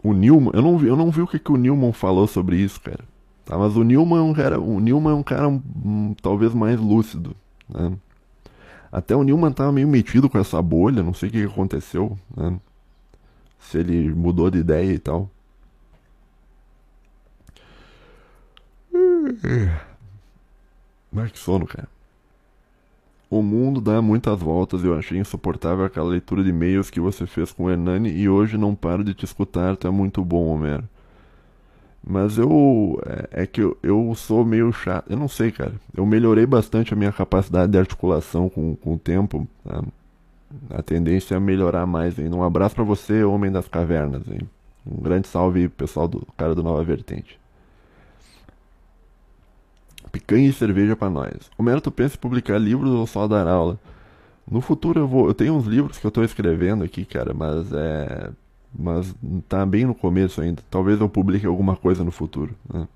O 0.03 0.13
Newman, 0.13 0.51
eu 0.53 0.61
não 0.61 0.77
vi, 0.77 0.87
eu 0.87 0.97
não 0.97 1.11
vi 1.11 1.21
o 1.21 1.27
que, 1.27 1.39
que 1.39 1.51
o 1.51 1.57
Newman 1.57 1.93
falou 1.93 2.27
sobre 2.27 2.57
isso, 2.57 2.81
cara. 2.81 3.10
Tá, 3.45 3.57
mas 3.57 3.75
o 3.75 3.83
Newman 3.83 4.19
é 4.19 4.21
um 4.21 4.33
cara, 4.33 4.59
o 4.59 4.79
Newman 4.79 5.11
é 5.11 5.15
um 5.15 5.23
cara 5.23 5.47
um, 5.47 6.13
talvez 6.21 6.53
mais 6.53 6.79
lúcido, 6.79 7.35
né? 7.67 7.93
Até 8.91 9.15
o 9.15 9.23
Newman 9.23 9.51
tava 9.51 9.71
meio 9.71 9.87
metido 9.87 10.29
com 10.29 10.37
essa 10.37 10.61
bolha, 10.61 11.01
não 11.01 11.13
sei 11.13 11.29
o 11.29 11.31
que, 11.31 11.43
aconteceu, 11.43 12.17
né? 12.35 12.59
Se 13.59 13.77
ele 13.77 14.13
mudou 14.13 14.51
de 14.51 14.59
ideia 14.59 14.91
e 14.91 14.99
tal. 14.99 15.29
Mas 21.11 21.31
que 21.31 21.39
sono, 21.39 21.65
cara. 21.65 21.87
O 23.29 23.41
mundo 23.41 23.79
dá 23.79 24.01
muitas 24.01 24.39
voltas. 24.41 24.83
Eu 24.83 24.97
achei 24.97 25.17
insuportável 25.17 25.85
aquela 25.85 26.09
leitura 26.09 26.43
de 26.43 26.49
e-mails 26.49 26.89
que 26.89 26.99
você 26.99 27.25
fez 27.25 27.51
com 27.51 27.63
o 27.65 27.69
Hernani 27.69 28.09
e 28.11 28.27
hoje 28.27 28.57
não 28.57 28.75
paro 28.75 29.03
de 29.03 29.13
te 29.13 29.23
escutar. 29.23 29.77
Tu 29.77 29.87
é 29.87 29.91
muito 29.91 30.23
bom, 30.23 30.47
Homero. 30.47 30.83
Mas 32.03 32.37
eu. 32.37 32.99
É, 33.05 33.43
é 33.43 33.47
que 33.47 33.61
eu, 33.61 33.77
eu, 33.83 34.13
sou 34.15 34.43
meio 34.43 34.71
chato. 34.71 35.09
Eu 35.09 35.17
não 35.17 35.27
sei, 35.27 35.51
cara. 35.51 35.73
Eu 35.95 36.05
melhorei 36.05 36.45
bastante 36.45 36.93
a 36.93 36.97
minha 36.97 37.11
capacidade 37.11 37.71
de 37.71 37.77
articulação 37.77 38.49
com, 38.49 38.75
com 38.75 38.95
o 38.95 38.99
tempo. 38.99 39.47
Tá? 39.63 39.83
A 40.71 40.81
tendência 40.81 41.35
é 41.35 41.39
melhorar 41.39 41.85
mais 41.85 42.17
ainda. 42.19 42.35
Um 42.35 42.43
abraço 42.43 42.75
para 42.75 42.83
você, 42.83 43.23
Homem 43.23 43.51
das 43.51 43.67
Cavernas. 43.67 44.23
Hein? 44.27 44.41
Um 44.85 45.01
grande 45.01 45.27
salve, 45.27 45.69
pessoal 45.69 46.07
do 46.07 46.25
cara 46.35 46.55
do 46.55 46.63
Nova 46.63 46.83
Vertente. 46.83 47.39
Picanha 50.11 50.49
e 50.49 50.53
cerveja 50.53 50.95
para 50.95 51.09
nós. 51.09 51.49
O 51.57 51.63
Mero, 51.63 51.79
tu 51.79 51.91
pensa 51.91 52.15
em 52.15 52.19
publicar 52.19 52.57
livros 52.57 52.91
ou 52.91 53.07
só 53.07 53.27
dar 53.27 53.47
aula? 53.47 53.79
No 54.49 54.59
futuro 54.59 54.99
eu 54.99 55.07
vou. 55.07 55.27
Eu 55.27 55.33
tenho 55.33 55.53
uns 55.53 55.65
livros 55.65 55.97
que 55.97 56.05
eu 56.05 56.11
tô 56.11 56.23
escrevendo 56.23 56.83
aqui, 56.83 57.05
cara, 57.05 57.33
mas 57.33 57.71
é. 57.71 58.29
Mas 58.77 59.13
tá 59.49 59.65
bem 59.65 59.85
no 59.85 59.93
começo 59.93 60.41
ainda. 60.41 60.63
Talvez 60.69 60.99
eu 60.99 61.09
publique 61.09 61.45
alguma 61.45 61.75
coisa 61.75 62.03
no 62.03 62.11
futuro. 62.11 62.55
Né? 62.73 62.87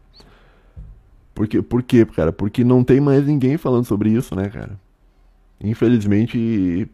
Porque, 1.33 1.61
por 1.61 1.83
quê, 1.83 2.05
cara? 2.05 2.31
Porque 2.31 2.63
não 2.63 2.83
tem 2.83 3.01
mais 3.01 3.25
ninguém 3.25 3.57
falando 3.57 3.85
sobre 3.85 4.09
isso, 4.09 4.35
né, 4.35 4.49
cara? 4.49 4.79
Infelizmente. 5.61 6.89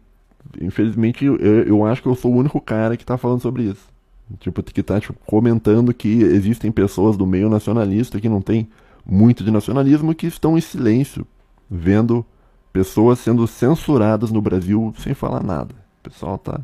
Infelizmente, 0.60 1.24
eu, 1.24 1.36
eu 1.38 1.86
acho 1.86 2.02
que 2.02 2.08
eu 2.08 2.16
sou 2.16 2.32
o 2.32 2.36
único 2.36 2.60
cara 2.60 2.96
que 2.96 3.06
tá 3.06 3.16
falando 3.16 3.40
sobre 3.40 3.62
isso. 3.62 3.92
Tipo, 4.40 4.62
que 4.62 4.82
tá 4.82 4.98
tipo, 5.00 5.18
comentando 5.26 5.94
que 5.94 6.22
existem 6.22 6.72
pessoas 6.72 7.16
do 7.16 7.26
meio 7.26 7.48
nacionalista 7.48 8.20
que 8.20 8.28
não 8.28 8.40
tem 8.40 8.68
muito 9.06 9.44
de 9.44 9.50
nacionalismo 9.50 10.14
que 10.14 10.26
estão 10.26 10.56
em 10.56 10.60
silêncio, 10.60 11.26
vendo 11.70 12.24
pessoas 12.72 13.18
sendo 13.18 13.46
censuradas 13.46 14.30
no 14.30 14.40
Brasil 14.40 14.94
sem 14.98 15.14
falar 15.14 15.42
nada. 15.42 15.74
O 16.00 16.08
pessoal 16.08 16.38
tá, 16.38 16.60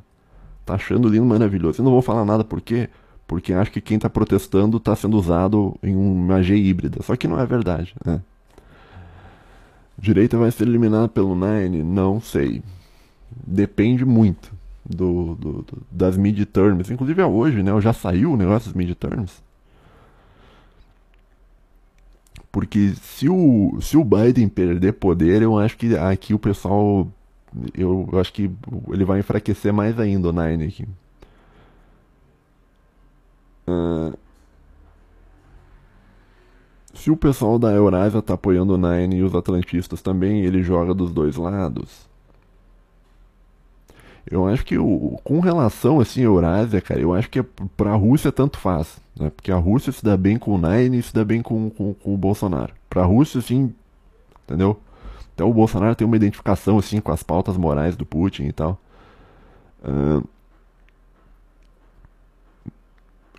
tá 0.68 0.74
achando 0.74 1.08
lindo, 1.08 1.24
maravilhoso. 1.24 1.80
Eu 1.80 1.84
não 1.84 1.92
vou 1.92 2.02
falar 2.02 2.24
nada 2.24 2.44
por 2.44 2.60
quê? 2.60 2.88
Porque 3.26 3.52
acho 3.52 3.70
que 3.70 3.80
quem 3.80 3.96
está 3.96 4.08
protestando 4.08 4.78
está 4.78 4.96
sendo 4.96 5.16
usado 5.16 5.76
em 5.82 5.94
uma 5.94 6.42
G 6.42 6.56
híbrida. 6.56 7.02
Só 7.02 7.16
que 7.16 7.28
não 7.28 7.38
é 7.38 7.44
verdade, 7.44 7.94
né? 8.04 8.22
Direita 9.98 10.38
vai 10.38 10.50
ser 10.50 10.66
eliminada 10.66 11.08
pelo 11.08 11.34
Nine? 11.34 11.82
Não 11.82 12.20
sei. 12.20 12.62
Depende 13.46 14.04
muito 14.04 14.52
do, 14.88 15.34
do, 15.34 15.52
do 15.62 15.82
das 15.90 16.16
midterms. 16.16 16.90
Inclusive 16.90 17.20
é 17.20 17.26
hoje, 17.26 17.62
né? 17.62 17.78
Já 17.80 17.92
saiu 17.92 18.32
o 18.32 18.36
negócio 18.36 18.68
das 18.68 18.76
midterms. 18.76 19.42
Porque 22.50 22.94
se 23.02 23.28
o, 23.28 23.78
se 23.80 23.96
o 23.96 24.04
Biden 24.04 24.48
perder 24.48 24.94
poder, 24.94 25.42
eu 25.42 25.58
acho 25.58 25.76
que 25.76 25.96
aqui 25.96 26.32
o 26.32 26.38
pessoal. 26.38 27.06
Eu, 27.74 28.08
acho 28.20 28.32
que 28.32 28.50
ele 28.88 29.04
vai 29.04 29.20
enfraquecer 29.20 29.72
mais 29.72 29.98
ainda 29.98 30.28
o 30.28 30.32
Nine 30.32 30.64
aqui. 30.64 30.86
Uh, 33.66 34.16
se 36.94 37.10
o 37.10 37.16
pessoal 37.16 37.58
da 37.58 37.70
Eurásia 37.70 38.20
tá 38.20 38.34
apoiando 38.34 38.74
o 38.74 38.78
Nine 38.78 39.16
e 39.16 39.22
os 39.22 39.34
atlantistas 39.34 40.02
também, 40.02 40.42
ele 40.42 40.62
joga 40.62 40.92
dos 40.92 41.12
dois 41.12 41.36
lados. 41.36 42.08
Eu 44.30 44.46
acho 44.46 44.64
que 44.64 44.76
o, 44.76 45.18
com 45.24 45.40
relação 45.40 46.00
assim, 46.00 46.20
a 46.20 46.24
Eurásia, 46.24 46.80
cara, 46.80 47.00
eu 47.00 47.14
acho 47.14 47.30
que 47.30 47.38
é, 47.38 47.44
pra 47.76 47.94
Rússia 47.94 48.30
tanto 48.30 48.58
faz. 48.58 48.98
Né? 49.18 49.30
Porque 49.30 49.50
a 49.50 49.56
Rússia 49.56 49.90
se 49.90 50.04
dá 50.04 50.16
bem 50.16 50.38
com 50.38 50.54
o 50.54 50.58
Nine 50.58 50.98
e 50.98 51.02
se 51.02 51.14
dá 51.14 51.24
bem 51.24 51.40
com, 51.40 51.70
com, 51.70 51.94
com 51.94 52.14
o 52.14 52.16
Bolsonaro. 52.16 52.74
Pra 52.90 53.04
Rússia, 53.04 53.38
assim, 53.38 53.72
entendeu? 54.44 54.78
Até 55.38 55.44
o 55.44 55.54
Bolsonaro 55.54 55.94
tem 55.94 56.04
uma 56.04 56.16
identificação 56.16 56.78
assim 56.78 57.00
com 57.00 57.12
as 57.12 57.22
pautas 57.22 57.56
morais 57.56 57.94
do 57.96 58.04
Putin 58.04 58.46
e 58.46 58.52
tal. 58.52 58.76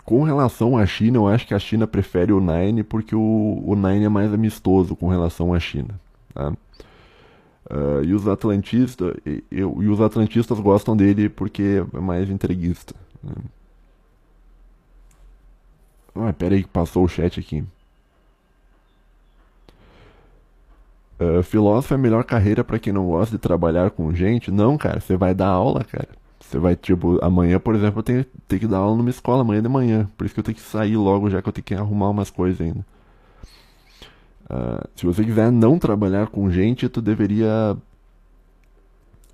Com 0.06 0.24
relação 0.24 0.78
à 0.78 0.86
China, 0.86 1.18
eu 1.18 1.28
acho 1.28 1.46
que 1.46 1.54
a 1.54 1.60
China 1.60 1.86
prefere 1.86 2.32
o 2.32 2.40
Nine 2.40 2.84
porque 2.84 3.14
o, 3.14 3.62
o 3.66 3.76
Nine 3.76 4.06
é 4.06 4.10
mais 4.10 4.34
amistoso 4.34 4.96
com 4.96 5.10
relação 5.10 5.54
à 5.54 5.60
China. 5.60 6.00
Tá? 6.34 6.54
Uh, 7.70 8.04
e 8.06 8.14
os 8.14 8.30
atlantistas 8.30 9.14
e, 9.26 9.44
e, 9.52 9.62
os 9.62 10.00
atlantistas 10.00 10.58
gostam 10.62 10.96
dele 10.96 11.28
porque 11.28 11.84
é 11.94 12.00
mais 12.00 12.30
entreguista. 12.30 12.96
Né? 13.22 13.34
Ah, 16.16 16.32
pera 16.32 16.56
aí 16.56 16.64
que 16.64 16.70
passou 16.70 17.04
o 17.04 17.10
chat 17.10 17.42
aqui. 17.42 17.66
Uh, 21.20 21.44
filósofo 21.44 21.94
é 21.94 21.96
a 21.96 22.00
melhor 22.00 22.24
carreira 22.24 22.64
para 22.64 22.80
quem 22.80 22.94
não 22.94 23.08
gosta 23.08 23.36
de 23.36 23.42
trabalhar 23.42 23.92
com 23.92 24.14
gente? 24.14 24.50
Não, 24.50 24.78
cara, 24.78 25.02
você 25.02 25.18
vai 25.18 25.34
dar 25.34 25.50
aula, 25.50 25.84
cara. 25.84 26.08
Você 26.40 26.58
vai, 26.58 26.76
tipo, 26.76 27.20
amanhã, 27.24 27.60
por 27.60 27.76
exemplo, 27.76 28.00
eu 28.00 28.04
tenho, 28.04 28.26
tenho 28.48 28.60
que 28.62 28.68
dar 28.68 28.78
aula 28.78 28.96
numa 28.96 29.10
escola 29.10 29.42
amanhã 29.42 29.62
de 29.62 29.68
manhã. 29.68 30.10
Por 30.18 30.26
isso 30.26 30.34
que 30.34 30.40
eu 30.40 30.44
tenho 30.44 30.56
que 30.56 30.62
sair 30.62 30.96
logo, 30.96 31.30
já 31.30 31.42
que 31.42 31.50
eu 31.50 31.54
tenho 31.54 31.66
que 31.66 31.76
arrumar 31.76 32.10
umas 32.10 32.30
coisas 32.30 32.62
ainda. 32.62 32.86
Uh, 34.50 34.88
se 34.96 35.06
você 35.06 35.24
quiser 35.24 35.52
não 35.52 35.78
trabalhar 35.78 36.28
com 36.28 36.50
gente, 36.50 36.88
tu 36.88 37.02
deveria 37.02 37.78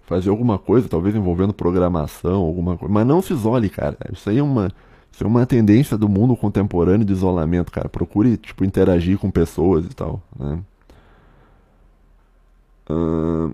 fazer 0.05 0.29
alguma 0.29 0.57
coisa, 0.57 0.89
talvez 0.89 1.15
envolvendo 1.15 1.53
programação, 1.53 2.41
alguma 2.41 2.77
coisa. 2.77 2.93
Mas 2.93 3.05
não 3.05 3.21
se 3.21 3.33
isole, 3.33 3.69
cara. 3.69 3.97
Isso 4.11 4.29
aí 4.29 4.39
é 4.39 4.43
uma, 4.43 4.71
isso 5.11 5.23
é 5.23 5.27
uma 5.27 5.45
tendência 5.45 5.97
do 5.97 6.09
mundo 6.09 6.35
contemporâneo 6.35 7.05
de 7.05 7.13
isolamento, 7.13 7.71
cara. 7.71 7.87
Procure, 7.87 8.37
tipo, 8.37 8.65
interagir 8.65 9.17
com 9.17 9.29
pessoas 9.31 9.85
e 9.85 9.89
tal, 9.89 10.21
né? 10.37 10.59
Uh... 12.89 13.53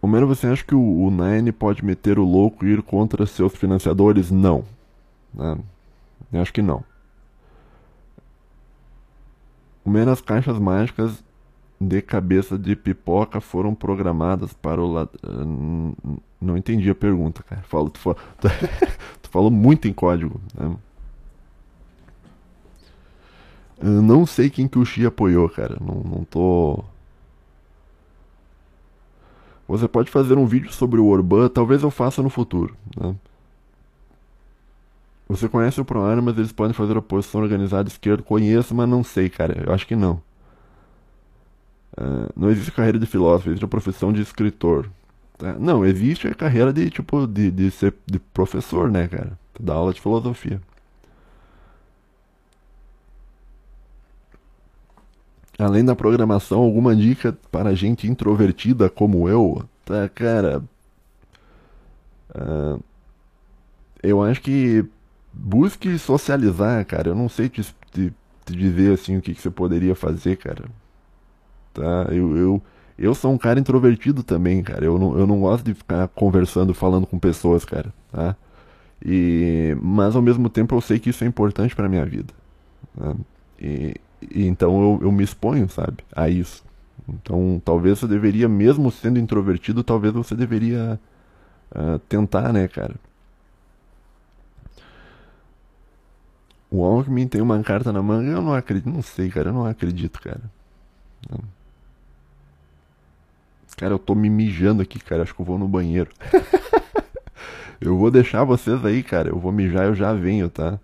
Homero, 0.00 0.26
você 0.26 0.46
acha 0.46 0.64
que 0.64 0.74
o, 0.74 0.80
o 0.80 1.10
Nine 1.10 1.50
pode 1.50 1.84
meter 1.84 2.18
o 2.18 2.24
louco 2.24 2.64
e 2.64 2.72
ir 2.72 2.82
contra 2.82 3.26
seus 3.26 3.54
financiadores? 3.56 4.30
Não. 4.30 4.64
Né? 5.34 5.58
Eu 6.32 6.42
acho 6.42 6.52
que 6.52 6.62
não. 6.62 6.84
Menos 9.84 10.20
caixas 10.20 10.58
mágicas 10.58 11.24
de 11.80 12.00
cabeça 12.02 12.58
de 12.58 12.74
pipoca 12.74 13.40
foram 13.40 13.74
programadas 13.74 14.52
para 14.52 14.80
o 14.80 14.92
lado. 14.92 15.10
Não 16.40 16.56
entendi 16.56 16.90
a 16.90 16.94
pergunta, 16.94 17.42
cara. 17.42 17.62
Falo, 17.62 17.90
tu, 17.90 17.98
falou, 17.98 18.18
tu 19.22 19.30
falou 19.30 19.50
muito 19.50 19.86
em 19.86 19.92
código. 19.92 20.40
Né? 20.54 20.76
Eu 23.78 24.02
não 24.02 24.24
sei 24.26 24.48
quem 24.48 24.66
que 24.66 24.78
o 24.78 24.84
Xi 24.84 25.04
apoiou, 25.06 25.48
cara. 25.48 25.76
Não, 25.80 25.94
não 25.96 26.24
tô. 26.24 26.82
Você 29.68 29.88
pode 29.88 30.10
fazer 30.10 30.38
um 30.38 30.46
vídeo 30.46 30.72
sobre 30.72 31.00
o 31.00 31.06
Orbán, 31.06 31.48
talvez 31.48 31.82
eu 31.82 31.90
faça 31.90 32.22
no 32.22 32.30
futuro. 32.30 32.76
Né? 32.96 33.14
Você 35.28 35.48
conhece 35.48 35.80
o 35.80 35.84
ProArmas, 35.84 36.38
eles 36.38 36.52
podem 36.52 36.72
fazer 36.72 36.96
oposição 36.96 37.40
organizada 37.42 37.88
esquerda? 37.88 38.22
Conheço, 38.22 38.74
mas 38.74 38.88
não 38.88 39.02
sei, 39.02 39.28
cara. 39.28 39.64
Eu 39.66 39.72
acho 39.74 39.86
que 39.86 39.96
não. 39.96 40.22
Uh, 41.98 42.30
não 42.36 42.50
existe 42.50 42.70
carreira 42.70 42.98
de 42.98 43.06
filósofo, 43.06 43.48
existe 43.48 43.64
a 43.64 43.68
profissão 43.68 44.12
de 44.12 44.22
escritor. 44.22 44.88
Tá? 45.36 45.54
Não, 45.54 45.84
existe 45.84 46.28
a 46.28 46.34
carreira 46.34 46.72
de 46.72 46.88
tipo 46.90 47.26
de, 47.26 47.50
de 47.50 47.70
ser 47.70 47.94
de 48.06 48.18
professor, 48.18 48.90
né, 48.90 49.08
cara? 49.08 49.38
Dar 49.58 49.74
aula 49.74 49.92
de 49.92 50.00
filosofia. 50.00 50.60
Além 55.58 55.84
da 55.84 55.96
programação, 55.96 56.60
alguma 56.60 56.94
dica 56.94 57.36
para 57.50 57.74
gente 57.74 58.06
introvertida 58.06 58.90
como 58.90 59.28
eu? 59.28 59.64
Tá, 59.84 60.08
cara. 60.08 60.62
Uh, 62.34 62.82
eu 64.02 64.22
acho 64.22 64.42
que 64.42 64.84
busque 65.32 65.98
socializar, 65.98 66.84
cara. 66.84 67.08
Eu 67.08 67.14
não 67.14 67.28
sei 67.28 67.48
te, 67.48 67.62
te, 67.90 68.12
te 68.44 68.56
dizer 68.56 68.92
assim 68.92 69.16
o 69.16 69.22
que, 69.22 69.34
que, 69.34 69.40
você 69.40 69.50
poderia 69.50 69.94
fazer, 69.94 70.36
cara. 70.36 70.64
Tá? 71.72 72.08
Eu, 72.10 72.36
eu, 72.36 72.62
eu 72.98 73.14
sou 73.14 73.32
um 73.32 73.38
cara 73.38 73.58
introvertido 73.58 74.22
também, 74.22 74.62
cara. 74.62 74.84
Eu 74.84 74.98
não, 74.98 75.18
eu 75.18 75.26
não 75.26 75.40
gosto 75.40 75.64
de 75.64 75.74
ficar 75.74 76.08
conversando, 76.08 76.74
falando 76.74 77.06
com 77.06 77.18
pessoas, 77.18 77.64
cara. 77.64 77.92
Tá? 78.12 78.36
E, 79.04 79.76
mas 79.80 80.16
ao 80.16 80.22
mesmo 80.22 80.48
tempo 80.48 80.74
eu 80.74 80.80
sei 80.80 80.98
que 80.98 81.10
isso 81.10 81.24
é 81.24 81.26
importante 81.26 81.74
para 81.74 81.88
minha 81.88 82.04
vida. 82.04 82.32
Tá? 82.98 83.14
E, 83.58 83.94
e 84.30 84.46
então 84.46 84.80
eu, 84.80 85.06
eu 85.06 85.12
me 85.12 85.24
exponho, 85.24 85.68
sabe, 85.68 85.98
a 86.14 86.28
isso. 86.28 86.64
Então 87.08 87.60
talvez 87.64 87.98
você 87.98 88.06
deveria, 88.06 88.48
mesmo 88.48 88.90
sendo 88.90 89.18
introvertido, 89.18 89.84
talvez 89.84 90.12
você 90.12 90.34
deveria 90.34 90.98
uh, 91.74 91.98
tentar, 92.00 92.52
né, 92.52 92.68
cara. 92.68 92.94
O 96.70 96.84
Alckmin 96.84 97.28
tem 97.28 97.40
uma 97.40 97.62
carta 97.62 97.92
na 97.92 98.02
manga, 98.02 98.30
eu 98.30 98.42
não 98.42 98.52
acredito, 98.52 98.90
não 98.90 99.02
sei, 99.02 99.30
cara, 99.30 99.50
eu 99.50 99.54
não 99.54 99.66
acredito, 99.66 100.20
cara. 100.20 100.42
Cara, 103.76 103.92
eu 103.92 103.98
tô 103.98 104.14
me 104.14 104.30
mijando 104.30 104.82
aqui, 104.82 104.98
cara, 104.98 105.22
acho 105.22 105.34
que 105.34 105.40
eu 105.40 105.44
vou 105.44 105.58
no 105.58 105.68
banheiro. 105.68 106.10
eu 107.80 107.96
vou 107.96 108.10
deixar 108.10 108.42
vocês 108.42 108.84
aí, 108.84 109.02
cara, 109.02 109.28
eu 109.28 109.38
vou 109.38 109.52
mijar, 109.52 109.84
eu 109.84 109.94
já 109.94 110.12
venho, 110.14 110.48
tá? 110.48 110.78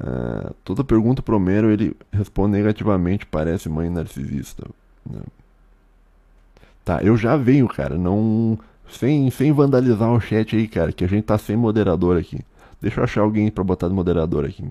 Uh, 0.00 0.54
toda 0.64 0.82
pergunta 0.82 1.22
pro 1.22 1.36
Homero 1.36 1.70
ele 1.70 1.94
responde 2.10 2.52
negativamente, 2.52 3.26
parece 3.26 3.68
mãe 3.68 3.90
narcisista. 3.90 4.66
Tá, 6.84 7.02
eu 7.02 7.16
já 7.16 7.36
venho, 7.36 7.68
cara, 7.68 7.96
não. 7.96 8.58
Sem, 8.88 9.30
sem 9.30 9.52
vandalizar 9.52 10.10
o 10.10 10.20
chat 10.20 10.54
aí, 10.56 10.68
cara, 10.68 10.92
que 10.92 11.04
a 11.04 11.08
gente 11.08 11.24
tá 11.24 11.38
sem 11.38 11.56
moderador 11.56 12.18
aqui. 12.18 12.40
Deixa 12.80 13.00
eu 13.00 13.04
achar 13.04 13.20
alguém 13.22 13.50
pra 13.50 13.64
botar 13.64 13.88
de 13.88 13.94
moderador 13.94 14.44
aqui. 14.44 14.64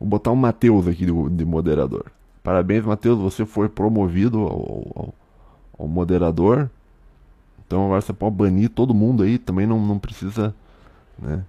Vou 0.00 0.08
botar 0.08 0.30
o 0.30 0.36
Matheus 0.36 0.88
aqui 0.88 1.06
de, 1.06 1.30
de 1.30 1.44
moderador. 1.44 2.06
Parabéns, 2.42 2.84
Matheus, 2.84 3.18
você 3.18 3.44
foi 3.44 3.68
promovido 3.68 4.38
ao, 4.38 4.92
ao, 4.96 5.14
ao, 5.78 5.88
moderador. 5.88 6.70
Então 7.66 7.84
agora 7.86 8.00
você 8.00 8.12
pode 8.12 8.36
banir 8.36 8.70
todo 8.70 8.94
mundo 8.94 9.22
aí, 9.22 9.38
também 9.38 9.66
não, 9.66 9.80
não 9.84 9.98
precisa, 9.98 10.54
né? 11.18 11.44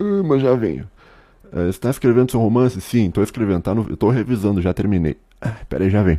Uh, 0.00 0.24
mas 0.24 0.42
já 0.42 0.54
venho. 0.54 0.88
Uh, 1.52 1.68
está 1.68 1.90
escrevendo 1.90 2.30
seu 2.30 2.40
romance? 2.40 2.80
Sim, 2.80 3.08
estou 3.08 3.22
escrevendo, 3.22 3.62
tá 3.62 3.74
no, 3.74 3.96
tô 3.96 4.10
revisando, 4.10 4.60
já 4.60 4.74
terminei. 4.74 5.16
Ah, 5.40 5.56
pera 5.68 5.84
aí, 5.84 5.90
já 5.90 6.02
vem. 6.02 6.18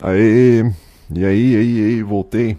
Aê, 0.00 0.62
e 1.14 1.24
aí, 1.24 1.56
aí, 1.56 1.84
aí, 1.84 2.02
voltei. 2.02 2.58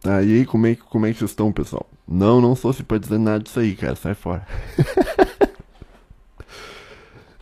Tá, 0.00 0.22
e 0.22 0.38
aí, 0.38 0.46
como 0.46 0.66
é, 0.66 0.74
que, 0.74 0.82
como 0.82 1.06
é 1.06 1.12
que 1.12 1.18
vocês 1.18 1.30
estão, 1.30 1.52
pessoal? 1.52 1.86
Não, 2.06 2.40
não 2.40 2.54
sou 2.54 2.70
assim 2.70 2.84
pra 2.84 2.98
dizer 2.98 3.18
nada 3.18 3.42
disso 3.42 3.58
aí, 3.60 3.74
cara, 3.74 3.96
sai 3.96 4.14
fora. 4.14 4.46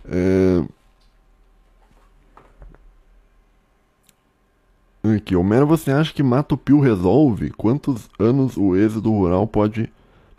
é... 0.09 0.76
Aqui, 5.27 5.35
Homero, 5.35 5.66
você 5.66 5.90
acha 5.90 6.15
que 6.15 6.23
Mato 6.23 6.57
Pio 6.57 6.78
resolve? 6.78 7.51
Quantos 7.51 8.09
anos 8.16 8.57
o 8.57 8.77
êxodo 8.77 9.11
rural 9.11 9.44
pode 9.44 9.93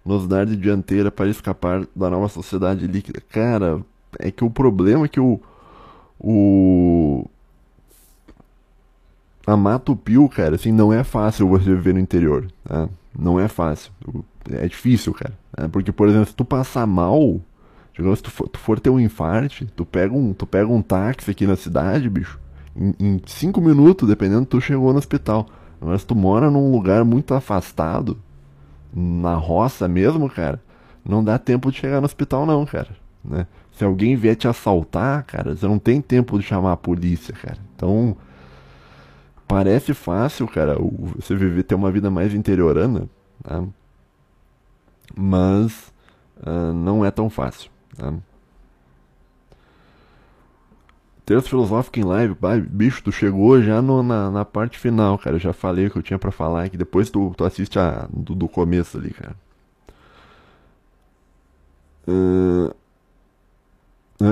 nos 0.06 0.26
dar 0.26 0.46
de 0.46 0.56
dianteira 0.56 1.12
para 1.12 1.30
escapar 1.30 1.86
da 1.94 2.10
nova 2.10 2.30
sociedade 2.30 2.88
líquida? 2.88 3.22
Cara, 3.30 3.82
é 4.18 4.32
que 4.32 4.46
o 4.46 4.50
problema 4.50 5.04
é 5.04 5.10
que 5.10 5.20
o. 5.20 5.42
O. 6.18 7.26
A 9.46 9.58
Mato 9.58 9.94
Pio, 9.94 10.30
cara, 10.30 10.56
assim, 10.56 10.72
não 10.72 10.94
é 10.94 11.04
fácil 11.04 11.50
você 11.50 11.66
viver 11.66 11.94
no 11.94 12.00
interior, 12.00 12.48
tá? 12.64 12.88
Não 13.14 13.38
é 13.38 13.50
fácil. 13.50 13.92
É 14.50 14.70
difícil, 14.70 15.14
cara. 15.14 15.38
Né? 15.58 15.68
Porque, 15.68 15.92
por 15.92 16.08
exemplo, 16.08 16.28
se 16.28 16.34
tu 16.34 16.46
passar 16.46 16.88
mal, 16.88 17.42
digamos, 17.94 18.20
se 18.20 18.24
tu 18.24 18.32
for, 18.32 18.48
tu 18.48 18.58
for 18.58 18.80
ter 18.80 18.90
um 18.90 19.02
infarte, 19.02 19.66
tu 19.76 19.86
pega 19.86 20.14
um, 20.16 20.32
tu 20.32 20.48
pega 20.48 20.72
um 20.72 20.82
táxi 20.82 21.30
aqui 21.30 21.46
na 21.46 21.58
cidade, 21.58 22.10
bicho 22.10 22.40
em, 22.78 22.94
em 22.99 23.22
cinco 23.26 23.60
minutos, 23.62 24.08
dependendo, 24.08 24.45
tu 24.45 24.62
chegou 24.62 24.91
no 24.91 24.99
hospital. 24.99 25.48
Mas 25.80 26.04
tu 26.04 26.16
mora 26.16 26.49
num 26.49 26.72
lugar 26.72 27.04
muito 27.04 27.34
afastado, 27.34 28.18
na 28.94 29.36
roça 29.36 29.88
mesmo, 29.88 30.30
cara, 30.30 30.62
não 31.06 31.24
dá 31.24 31.38
tempo 31.38 31.72
de 31.72 31.78
chegar 31.78 31.99
no 31.99 32.06
hospital 32.06 32.45
não, 32.45 32.66
cara, 32.66 32.90
né? 33.24 33.45
Se 33.72 33.84
alguém 33.84 34.16
vier 34.16 34.36
te 34.36 34.48
assaltar, 34.48 35.24
cara, 35.24 35.56
você 35.56 35.68
não 35.68 35.78
tem 35.78 36.02
tempo 36.02 36.40
de 36.40 36.44
chamar 36.44 36.72
a 36.72 36.78
polícia, 36.78 37.32
cara. 37.34 37.60
Então, 37.76 38.18
parece 39.48 39.94
fácil, 39.94 40.48
cara, 40.48 40.76
você 41.16 41.36
viver 41.36 41.62
ter 41.62 41.76
uma 41.76 41.91
vida 41.91 42.10
mais 42.10 42.34
interiorana, 42.34 43.08
tá? 43.44 43.64
mas 45.16 45.94
uh, 46.45 46.74
não 46.74 47.06
é 47.06 47.12
tão 47.12 47.30
fácil. 47.30 47.70
Tá? 47.95 48.14
Terço 51.28 51.49
filosófico 51.49 51.99
em 51.99 52.06
live, 52.06 52.38
bicho, 52.70 53.04
tu 53.04 53.12
chegou 53.12 53.62
já 53.62 53.82
no, 53.82 54.02
na, 54.02 54.32
na 54.32 54.45
parte 54.45 54.80
final, 54.80 55.18
cara. 55.18 55.36
Eu 55.36 55.40
já 55.41 55.52
falei 55.52 55.88
o 55.88 55.91
que 55.91 55.98
eu 55.98 56.02
tinha 56.02 56.18
para 56.18 56.32
falar 56.32 56.64
aqui. 56.64 56.78
Depois 56.78 57.10
tu, 57.10 57.34
tu 57.36 57.44
assiste 57.44 57.78
a, 57.78 58.08
do, 58.10 58.34
do 58.34 58.48
começo 58.48 58.98
ali, 58.98 59.12
cara. 59.12 59.36
Uh, 62.08 62.74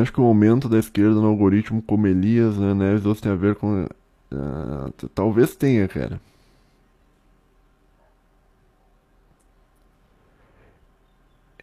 acho 0.02 0.14
que 0.14 0.22
o 0.22 0.24
aumento 0.24 0.70
da 0.70 0.80
esquerda 0.80 1.16
no 1.20 1.28
algoritmo 1.28 1.82
como 1.82 2.08
Elias, 2.08 2.58
né, 2.58 2.74
Neves, 2.74 3.06
outros 3.06 3.22
tem 3.22 3.34
a 3.34 3.36
ver 3.36 3.56
com. 3.56 3.84
Uh, 4.32 5.10
talvez 5.14 5.54
tenha, 5.54 5.90
cara. 5.90 6.22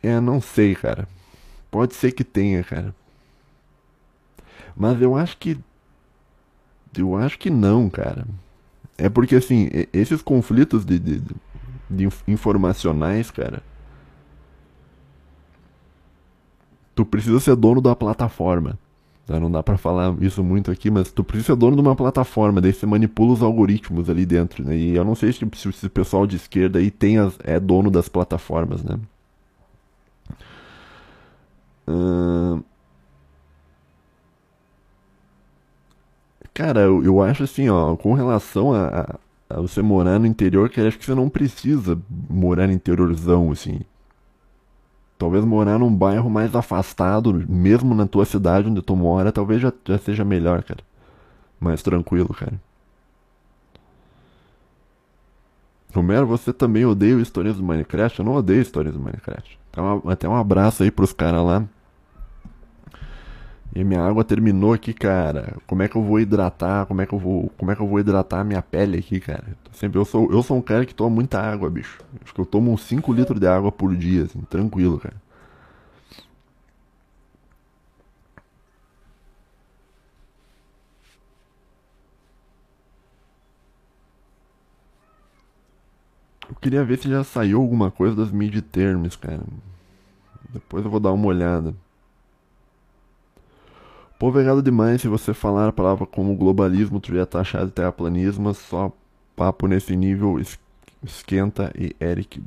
É, 0.02 0.20
não 0.20 0.40
sei, 0.42 0.74
cara. 0.74 1.08
Pode 1.70 1.94
ser 1.94 2.12
que 2.12 2.24
tenha, 2.24 2.62
cara. 2.64 2.94
Mas 4.76 5.00
eu 5.00 5.16
acho 5.16 5.36
que. 5.36 5.58
Eu 6.96 7.16
acho 7.16 7.38
que 7.38 7.50
não, 7.50 7.88
cara. 7.88 8.26
É 8.98 9.08
porque, 9.08 9.36
assim, 9.36 9.70
esses 9.92 10.20
conflitos 10.22 10.84
de, 10.84 10.98
de, 10.98 11.22
de 11.90 12.08
informacionais, 12.28 13.30
cara. 13.30 13.62
Tu 16.94 17.04
precisa 17.06 17.40
ser 17.40 17.56
dono 17.56 17.80
da 17.80 17.96
plataforma. 17.96 18.78
Não 19.28 19.50
dá 19.50 19.62
para 19.62 19.78
falar 19.78 20.14
isso 20.20 20.42
muito 20.42 20.70
aqui, 20.70 20.90
mas 20.90 21.10
tu 21.12 21.22
precisa 21.22 21.52
ser 21.52 21.56
dono 21.56 21.76
de 21.76 21.82
uma 21.82 21.94
plataforma, 21.96 22.60
daí 22.60 22.72
você 22.72 22.84
manipula 22.86 23.32
os 23.32 23.42
algoritmos 23.42 24.10
ali 24.10 24.26
dentro, 24.26 24.64
né? 24.64 24.76
E 24.76 24.94
eu 24.96 25.04
não 25.04 25.14
sei 25.14 25.32
se, 25.32 25.48
se 25.54 25.68
esse 25.68 25.88
pessoal 25.88 26.26
de 26.26 26.36
esquerda 26.36 26.78
aí 26.78 26.90
tem 26.90 27.18
as, 27.18 27.38
é 27.44 27.58
dono 27.58 27.90
das 27.90 28.08
plataformas, 28.08 28.82
né? 28.82 28.98
Uh... 31.86 32.62
Cara, 36.54 36.80
eu, 36.80 37.02
eu 37.04 37.22
acho 37.22 37.44
assim, 37.44 37.68
ó, 37.68 37.96
com 37.96 38.12
relação 38.14 38.72
a, 38.72 38.88
a, 39.50 39.56
a, 39.56 39.60
você 39.60 39.80
morar 39.82 40.18
no 40.18 40.26
interior, 40.26 40.68
que 40.68 40.80
acho 40.80 40.98
que 40.98 41.04
você 41.04 41.14
não 41.14 41.28
precisa 41.28 41.98
morar 42.28 42.66
no 42.66 42.72
interiorzão, 42.74 43.50
assim. 43.50 43.80
Talvez 45.18 45.44
morar 45.44 45.78
num 45.78 45.94
bairro 45.94 46.28
mais 46.28 46.54
afastado, 46.54 47.32
mesmo 47.48 47.94
na 47.94 48.06
tua 48.06 48.24
cidade 48.24 48.68
onde 48.68 48.82
tu 48.82 48.96
mora, 48.96 49.32
talvez 49.32 49.60
já, 49.62 49.72
já 49.86 49.96
seja 49.98 50.24
melhor, 50.24 50.62
cara. 50.62 50.80
Mais 51.60 51.82
tranquilo, 51.82 52.34
cara. 52.34 52.60
Romero, 55.94 56.26
você 56.26 56.52
também 56.52 56.84
odeia 56.86 57.14
histórias 57.20 57.56
do 57.56 57.62
Minecraft? 57.62 58.18
Eu 58.18 58.24
não 58.24 58.34
odeio 58.34 58.62
histórias 58.62 58.94
do 58.94 59.00
Minecraft. 59.00 59.58
Até 60.08 60.28
um 60.28 60.34
abraço 60.34 60.82
aí 60.82 60.90
pros 60.90 61.12
caras 61.12 61.44
lá. 61.44 61.64
E 63.74 63.82
minha 63.82 64.02
água 64.02 64.22
terminou 64.22 64.72
aqui, 64.74 64.92
cara. 64.92 65.56
Como 65.66 65.82
é 65.82 65.88
que 65.88 65.96
eu 65.96 66.02
vou 66.02 66.20
hidratar? 66.20 66.84
Como 66.86 67.00
é 67.00 67.06
que 67.06 67.14
eu 67.14 67.18
vou, 67.18 67.50
como 67.56 67.70
é 67.70 67.76
que 67.76 67.80
eu 67.80 67.86
vou 67.86 67.98
hidratar 67.98 68.40
a 68.40 68.44
minha 68.44 68.60
pele 68.60 68.98
aqui, 68.98 69.18
cara? 69.18 69.56
Sempre 69.72 69.98
eu 69.98 70.04
sou, 70.04 70.30
eu 70.30 70.42
sou 70.42 70.58
um 70.58 70.62
cara 70.62 70.84
que 70.84 70.94
toma 70.94 71.10
muita 71.10 71.40
água, 71.40 71.70
bicho. 71.70 71.98
Acho 72.22 72.34
que 72.34 72.40
eu 72.40 72.46
tomo 72.46 72.70
uns 72.70 72.82
5 72.82 73.12
litros 73.12 73.40
de 73.40 73.46
água 73.46 73.72
por 73.72 73.96
dia, 73.96 74.24
assim, 74.24 74.40
tranquilo, 74.42 74.98
cara. 74.98 75.16
Eu 86.48 86.54
queria 86.56 86.84
ver 86.84 86.98
se 86.98 87.08
já 87.08 87.24
saiu 87.24 87.60
alguma 87.60 87.90
coisa 87.90 88.14
das 88.14 88.30
midterms, 88.30 89.16
cara. 89.16 89.42
Depois 90.50 90.84
eu 90.84 90.90
vou 90.90 91.00
dar 91.00 91.12
uma 91.12 91.26
olhada. 91.26 91.74
Povo 94.22 94.38
errado 94.38 94.62
demais 94.62 95.00
se 95.00 95.08
você 95.08 95.34
falar 95.34 95.66
a 95.66 95.72
palavra 95.72 96.06
como 96.06 96.36
globalismo, 96.36 97.00
tu 97.00 97.12
já 97.12 97.26
taxado 97.26 97.66
de 97.66 97.72
terraplanismo, 97.72 98.54
só 98.54 98.92
papo 99.34 99.66
nesse 99.66 99.96
nível 99.96 100.40
esquenta 101.02 101.72
e 101.76 101.92
Eric 102.00 102.40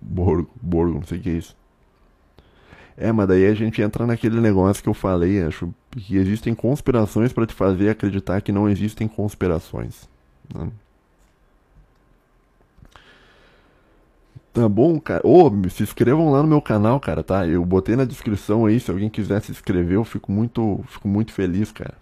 Borgo, 0.00 0.48
Borgo, 0.62 0.94
não 0.94 1.02
sei 1.02 1.18
o 1.18 1.20
que 1.20 1.30
é 1.30 1.32
isso. 1.32 1.56
É, 2.96 3.10
mas 3.10 3.26
daí 3.26 3.46
a 3.46 3.54
gente 3.54 3.82
entra 3.82 4.06
naquele 4.06 4.40
negócio 4.40 4.80
que 4.80 4.88
eu 4.88 4.94
falei, 4.94 5.42
acho 5.42 5.74
que 5.90 6.16
existem 6.16 6.54
conspirações 6.54 7.32
para 7.32 7.46
te 7.48 7.52
fazer 7.52 7.88
acreditar 7.88 8.40
que 8.40 8.52
não 8.52 8.68
existem 8.68 9.08
conspirações. 9.08 10.08
Né? 10.54 10.70
Tá 14.58 14.68
bom, 14.68 14.98
cara? 14.98 15.24
Ô, 15.24 15.46
oh, 15.46 15.70
se 15.70 15.84
inscrevam 15.84 16.32
lá 16.32 16.42
no 16.42 16.48
meu 16.48 16.60
canal, 16.60 16.98
cara, 16.98 17.22
tá? 17.22 17.46
Eu 17.46 17.64
botei 17.64 17.94
na 17.94 18.04
descrição 18.04 18.66
aí, 18.66 18.80
se 18.80 18.90
alguém 18.90 19.08
quiser 19.08 19.40
se 19.40 19.52
inscrever, 19.52 19.94
eu 19.94 20.04
fico 20.04 20.32
muito, 20.32 20.80
fico 20.88 21.06
muito 21.06 21.32
feliz, 21.32 21.70
cara. 21.70 21.94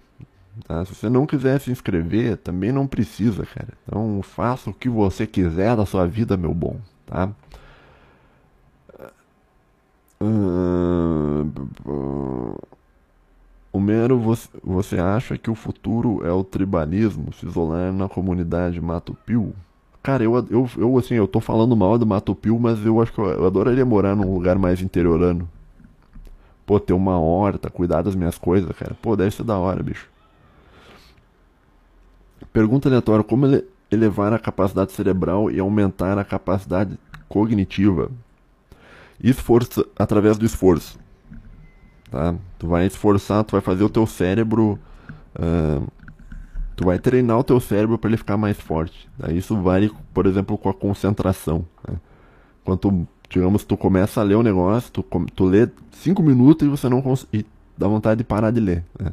Tá? 0.67 0.83
Se 0.87 0.95
você 0.95 1.11
não 1.11 1.27
quiser 1.27 1.61
se 1.61 1.71
inscrever, 1.71 2.39
também 2.39 2.73
não 2.73 2.87
precisa, 2.87 3.45
cara. 3.45 3.69
Então 3.87 4.23
faça 4.23 4.71
o 4.71 4.73
que 4.73 4.89
você 4.89 5.27
quiser 5.27 5.77
da 5.77 5.85
sua 5.85 6.07
vida, 6.07 6.35
meu 6.35 6.55
bom, 6.55 6.79
tá? 7.05 7.31
O 13.73 13.79
mero 13.79 14.19
você, 14.19 14.49
você 14.65 14.99
acha 14.99 15.37
que 15.37 15.51
o 15.51 15.55
futuro 15.55 16.27
é 16.27 16.33
o 16.33 16.43
tribalismo, 16.43 17.35
se 17.35 17.47
isolar 17.47 17.93
na 17.93 18.09
comunidade 18.09 18.81
Mato 18.81 19.15
Pio? 19.27 19.55
Cara, 20.07 20.23
eu, 20.23 20.37
eu, 20.49 20.71
eu 20.77 20.99
assim, 20.99 21.15
eu 21.15 21.27
tô 21.27 21.41
falando 21.41 21.75
mal 21.75 21.99
do 21.99 22.07
Mato 22.07 22.33
Pio, 22.33 22.61
mas 22.61 22.79
eu 22.87 23.03
acho 23.03 23.13
que 23.13 23.19
eu, 23.19 23.27
eu 23.27 23.45
adoraria 23.45 23.85
morar 23.85 24.15
num 24.15 24.35
lugar 24.35 24.57
mais 24.57 24.81
interiorano. 24.81 25.49
Pô, 26.65 26.79
ter 26.79 26.93
uma 26.93 27.19
horta, 27.19 27.69
cuidar 27.69 28.03
das 28.03 28.15
minhas 28.15 28.39
coisas, 28.39 28.71
cara. 28.77 28.97
Pô, 29.03 29.17
deve 29.17 29.33
ser 29.33 29.43
da 29.43 29.59
hora, 29.59 29.83
bicho. 29.83 30.09
Pergunta 32.53 32.89
aleatória: 32.89 33.25
como 33.25 33.47
ele 33.47 33.65
elevar 33.91 34.33
a 34.33 34.39
capacidade 34.39 34.93
cerebral 34.93 35.51
e 35.51 35.59
aumentar 35.59 36.17
a 36.19 36.25
capacidade 36.25 36.97
cognitiva? 37.29 38.09
Esforço 39.21 39.85
através 39.99 40.39
do 40.39 40.47
esforço. 40.47 41.01
Tá? 42.13 42.33
Tu 42.61 42.69
vai 42.69 42.87
esforçar, 42.87 43.43
tu 43.43 43.53
vai 43.57 43.61
fazer 43.61 43.83
o 43.83 43.91
teu 43.91 44.07
cérebro 44.07 44.79
uh, 45.35 45.85
tu 46.77 46.85
vai 46.85 46.99
treinar 46.99 47.39
o 47.39 47.45
teu 47.45 47.59
cérebro 47.59 47.99
para 47.99 48.11
ele 48.11 48.19
ficar 48.19 48.37
mais 48.37 48.59
forte. 48.59 49.09
Daí 49.19 49.39
isso 49.39 49.57
vale, 49.57 49.91
por 50.13 50.27
exemplo, 50.27 50.59
com 50.59 50.69
a 50.69 50.75
concentração. 50.75 51.65
Né? 51.89 51.97
Quando, 52.63 53.09
digamos, 53.31 53.65
tu 53.65 53.77
começa 53.77 54.21
a 54.21 54.25
ler 54.25 54.35
o 54.35 54.41
um 54.41 54.43
negócio, 54.43 54.93
tu, 54.93 55.05
tu 55.35 55.45
lê 55.47 55.69
cinco 55.91 56.23
minutos 56.23 56.67
e 56.67 56.71
você 56.71 56.89
não 56.89 57.03
dá 57.77 57.89
vontade 57.89 58.19
de 58.19 58.25
parar 58.25 58.51
de 58.51 58.61
ler. 58.61 58.85
Né? 59.01 59.13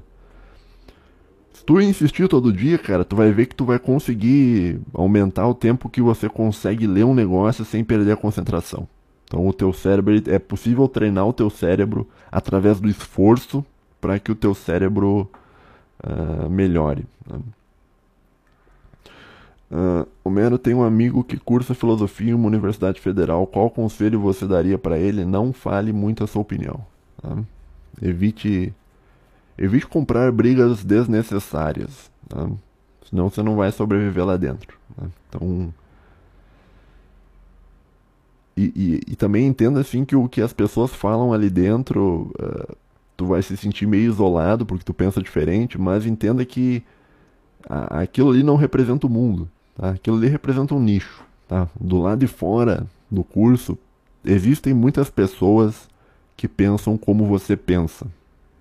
Se 1.54 1.64
tu 1.64 1.80
insistir 1.80 2.28
todo 2.28 2.52
dia, 2.52 2.78
cara, 2.78 3.06
tu 3.06 3.16
vai 3.16 3.32
ver 3.32 3.46
que 3.46 3.56
tu 3.56 3.64
vai 3.64 3.80
conseguir 3.80 4.82
aumentar 4.94 5.48
o 5.48 5.56
tempo 5.56 5.90
que 5.90 6.02
você 6.02 6.28
consegue 6.28 6.86
ler 6.86 7.06
um 7.06 7.14
negócio 7.14 7.64
sem 7.64 7.82
perder 7.82 8.12
a 8.12 8.18
concentração. 8.18 8.86
Então 9.24 9.48
o 9.48 9.54
teu 9.54 9.72
cérebro, 9.72 10.22
é 10.28 10.38
possível 10.38 10.88
treinar 10.90 11.26
o 11.26 11.32
teu 11.32 11.50
cérebro 11.50 12.08
através 12.30 12.82
do 12.82 12.90
esforço 12.90 13.66
para 14.02 14.20
que 14.20 14.32
o 14.32 14.36
teu 14.36 14.54
cérebro 14.54 15.30
uh, 16.04 16.50
melhore. 16.50 17.06
Uh, 19.74 20.08
o 20.24 20.30
Mero 20.30 20.60
tem 20.60 20.76
um 20.76 20.84
amigo 20.84 21.24
que 21.24 21.36
cursa 21.36 21.74
filosofia 21.74 22.30
em 22.30 22.34
uma 22.36 22.48
universidade 22.48 23.02
federal. 23.02 23.48
Qual 23.48 23.72
conselho 23.72 24.20
você 24.20 24.46
daria 24.46 24.78
para 24.78 25.00
ele? 25.00 25.26
Não 25.26 25.52
fale 25.52 25.92
muito 25.92 26.24
a 26.24 26.28
sua 26.28 26.44
opinião. 26.44 26.86
Tá? 27.20 27.38
Evite, 28.00 28.72
evite 29.58 29.88
comprar 29.88 30.32
brigas 30.32 30.84
desnecessárias. 30.84 32.12
Tá? 32.30 32.48
Senão 33.10 33.30
você 33.30 33.42
não 33.42 33.56
vai 33.56 33.72
sobreviver 33.72 34.24
lá 34.24 34.38
dentro. 34.38 34.78
Né? 34.96 35.10
Então. 35.28 35.74
E, 38.56 38.66
e, 38.76 39.14
e, 39.14 39.16
também 39.16 39.48
entenda 39.48 39.80
assim 39.80 40.06
que 40.06 40.16
o 40.16 40.30
que 40.30 40.40
as 40.40 40.54
pessoas 40.54 40.94
falam 40.94 41.34
ali 41.34 41.50
dentro 41.50 42.32
uh, 42.40 42.78
tu 43.24 43.28
vai 43.28 43.42
se 43.42 43.56
sentir 43.56 43.88
meio 43.88 44.12
isolado 44.12 44.66
porque 44.66 44.84
tu 44.84 44.94
pensa 44.94 45.22
diferente, 45.22 45.80
mas 45.80 46.06
entenda 46.06 46.44
que 46.44 46.84
a, 47.68 48.02
aquilo 48.02 48.32
ali 48.32 48.44
não 48.44 48.58
representa 48.58 49.08
o 49.08 49.10
mundo, 49.10 49.50
tá? 49.76 49.92
Aquilo 49.92 50.18
ali 50.18 50.28
representa 50.28 50.76
um 50.76 50.80
nicho, 50.80 51.24
tá? 51.48 51.70
Do 51.80 52.00
lado 52.02 52.20
de 52.20 52.28
fora 52.28 52.86
do 53.10 53.24
curso 53.24 53.78
existem 54.26 54.74
muitas 54.74 55.10
pessoas 55.10 55.88
que 56.36 56.48
pensam 56.48 56.98
como 56.98 57.26
você 57.26 57.56
pensa, 57.56 58.06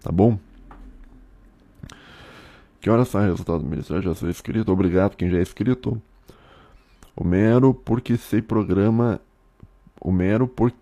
tá 0.01 0.13
bom? 0.13 0.39
Que 2.81 2.89
hora 2.89 3.05
sai 3.05 3.27
o 3.27 3.31
resultado 3.31 3.63
do 3.63 3.69
ministério? 3.69 4.03
Já 4.03 4.15
sou 4.15 4.29
inscrito, 4.29 4.71
obrigado 4.71 5.17
quem 5.17 5.29
já 5.29 5.39
é 5.39 5.43
inscrito. 5.43 6.01
Homero, 7.17 7.75
porque 7.75 8.17
sei 8.17 8.41
programa. 8.41 9.21
Homero, 10.01 10.49
por, 10.49 10.73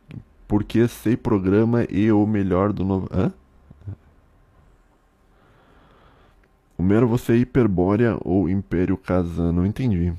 porque 0.47 0.89
sei 0.89 1.17
programa 1.17 1.87
e 1.91 2.11
o 2.11 2.27
melhor 2.27 2.73
do 2.73 2.85
novo. 2.85 3.09
Hã? 3.13 3.33
O 6.81 6.83
mero 6.83 7.07
você 7.07 7.35
é 7.35 7.37
Hiperbórea 7.37 8.17
ou 8.23 8.49
Império 8.49 8.97
Kazan? 8.97 9.53
Não 9.53 9.67
entendi. 9.67 10.15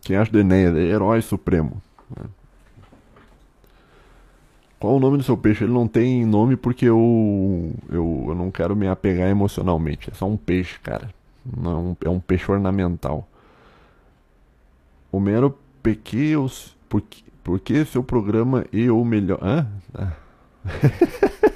Quem 0.00 0.16
acha 0.16 0.32
do 0.32 0.40
Enéas? 0.40 0.74
Herói 0.74 1.20
supremo. 1.20 1.82
Né? 2.16 2.24
Qual 4.80 4.96
o 4.96 4.98
nome 4.98 5.18
do 5.18 5.22
seu 5.24 5.36
peixe? 5.36 5.64
Ele 5.64 5.74
não 5.74 5.86
tem 5.86 6.24
nome 6.24 6.56
porque 6.56 6.86
eu, 6.86 7.74
eu, 7.90 8.24
eu 8.28 8.34
não 8.34 8.50
quero 8.50 8.74
me 8.74 8.88
apegar 8.88 9.28
emocionalmente. 9.28 10.10
É 10.10 10.14
só 10.14 10.26
um 10.26 10.38
peixe, 10.38 10.80
cara. 10.80 11.10
Não, 11.44 11.94
é 12.02 12.08
um 12.08 12.18
peixe 12.18 12.50
ornamental. 12.50 13.28
Homero 15.12 15.58
Pequeus. 15.82 16.74
Por, 16.88 17.02
por 17.42 17.60
que 17.60 17.84
seu 17.84 18.02
programa 18.02 18.64
e 18.72 18.88
o 18.88 19.04
melhor. 19.04 19.38
Hã? 19.42 19.68
Ah. 19.94 20.12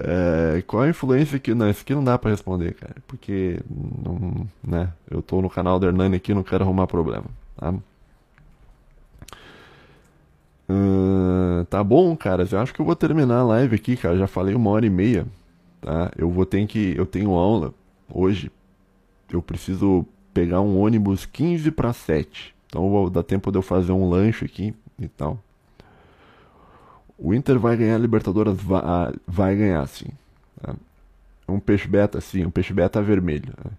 é, 0.00 0.62
qual 0.66 0.82
a 0.82 0.88
influência 0.88 1.38
que. 1.38 1.54
Não, 1.54 1.70
isso 1.70 1.82
aqui 1.82 1.94
não 1.94 2.02
dá 2.02 2.18
pra 2.18 2.30
responder, 2.30 2.74
cara. 2.74 2.96
Porque. 3.06 3.60
Não, 3.68 4.46
né? 4.62 4.92
Eu 5.10 5.22
tô 5.22 5.40
no 5.40 5.48
canal 5.48 5.78
do 5.78 5.86
Hernani 5.86 6.16
aqui 6.16 6.34
não 6.34 6.42
quero 6.42 6.64
arrumar 6.64 6.86
problema. 6.86 7.26
Tá? 7.56 7.72
Uh, 10.68 11.64
tá 11.70 11.84
bom, 11.84 12.16
cara. 12.16 12.46
Eu 12.50 12.58
acho 12.58 12.74
que 12.74 12.80
eu 12.80 12.86
vou 12.86 12.96
terminar 12.96 13.38
a 13.40 13.44
live 13.44 13.76
aqui, 13.76 13.96
cara. 13.96 14.16
Já 14.16 14.26
falei 14.26 14.54
uma 14.54 14.70
hora 14.70 14.86
e 14.86 14.90
meia. 14.90 15.26
Tá? 15.80 16.10
Eu 16.16 16.30
vou 16.30 16.44
ter 16.44 16.66
que. 16.66 16.94
Eu 16.96 17.06
tenho 17.06 17.32
aula 17.32 17.72
hoje. 18.12 18.50
Eu 19.30 19.40
preciso 19.42 20.04
pegar 20.32 20.60
um 20.60 20.78
ônibus 20.80 21.24
15 21.26 21.70
para 21.70 21.92
7. 21.92 22.54
Então 22.66 23.10
dar 23.10 23.22
tempo 23.22 23.52
de 23.52 23.58
eu 23.58 23.62
fazer 23.62 23.92
um 23.92 24.08
lanche 24.08 24.44
aqui 24.44 24.74
e 24.98 25.06
tal. 25.06 25.38
O 27.18 27.32
Inter 27.32 27.58
vai 27.58 27.76
ganhar 27.76 27.94
a 27.94 27.98
Libertadores, 27.98 28.60
vai, 28.60 29.14
vai 29.26 29.56
ganhar 29.56 29.86
sim. 29.86 30.08
Tá? 30.60 30.74
Um 31.48 31.60
peixe 31.60 31.86
beta, 31.86 32.20
sim, 32.20 32.44
um 32.44 32.50
peixe 32.50 32.72
beta 32.72 33.00
vermelho. 33.00 33.52
Né? 33.64 33.70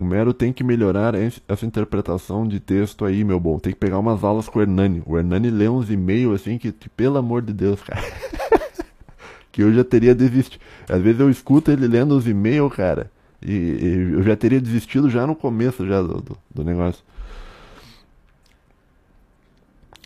O 0.00 0.04
Mero 0.04 0.32
tem 0.32 0.50
que 0.50 0.64
melhorar 0.64 1.12
essa 1.14 1.66
interpretação 1.66 2.48
de 2.48 2.58
texto 2.58 3.04
aí, 3.04 3.22
meu 3.22 3.38
bom. 3.38 3.58
Tem 3.58 3.70
que 3.70 3.78
pegar 3.78 3.98
umas 3.98 4.24
aulas 4.24 4.48
com 4.48 4.58
o 4.58 4.62
Hernani. 4.62 5.02
O 5.04 5.18
Hernani 5.18 5.50
lê 5.50 5.68
uns 5.68 5.90
e-mails 5.90 6.40
assim 6.40 6.56
que, 6.56 6.72
pelo 6.72 7.18
amor 7.18 7.42
de 7.42 7.52
Deus, 7.52 7.82
cara. 7.82 8.00
que 9.52 9.62
eu 9.62 9.70
já 9.74 9.84
teria 9.84 10.14
desistido. 10.14 10.58
Às 10.88 11.02
vezes 11.02 11.20
eu 11.20 11.28
escuto 11.28 11.70
ele 11.70 11.86
lendo 11.86 12.16
os 12.16 12.26
e-mails, 12.26 12.72
cara. 12.72 13.10
E, 13.42 13.52
e, 13.52 14.12
eu 14.14 14.22
já 14.22 14.34
teria 14.34 14.58
desistido 14.58 15.10
já 15.10 15.26
no 15.26 15.36
começo 15.36 15.86
já 15.86 16.00
do, 16.00 16.22
do, 16.22 16.38
do 16.54 16.64
negócio. 16.64 17.04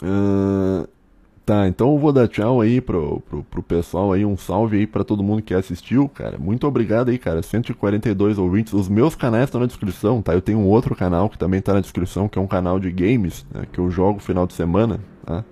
Uh, 0.03 0.89
Tá, 1.45 1.69
então 1.69 1.93
eu 1.93 1.99
vou 1.99 2.11
dar 2.11 2.27
tchau 2.27 2.63
aí 2.63 2.81
pro, 2.81 3.21
pro, 3.21 3.45
pro 3.45 3.63
pessoal 3.63 4.13
aí, 4.13 4.25
um 4.25 4.35
salve 4.35 4.79
aí 4.79 4.87
para 4.87 5.05
todo 5.05 5.23
mundo 5.23 5.43
que 5.43 5.53
assistiu, 5.53 6.09
cara. 6.09 6.39
Muito 6.39 6.67
obrigado 6.67 7.11
aí, 7.11 7.19
cara. 7.19 7.43
142 7.43 8.39
ouvintes. 8.39 8.73
Os 8.73 8.89
meus 8.89 9.15
canais 9.15 9.45
estão 9.45 9.61
na 9.61 9.67
descrição, 9.67 10.23
tá? 10.23 10.33
Eu 10.33 10.41
tenho 10.41 10.59
um 10.59 10.67
outro 10.67 10.97
canal 10.97 11.29
que 11.29 11.37
também 11.37 11.61
tá 11.61 11.75
na 11.75 11.81
descrição, 11.81 12.31
que 12.31 12.39
é 12.39 12.43
um 12.43 12.47
canal 12.47 12.81
de 12.81 12.91
games, 12.91 13.45
né? 13.53 13.67
Que 13.71 13.79
eu 13.79 13.91
jogo 13.91 14.21
final 14.21 14.47
de 14.47 14.55
semana, 14.55 15.01
tá? 15.27 15.45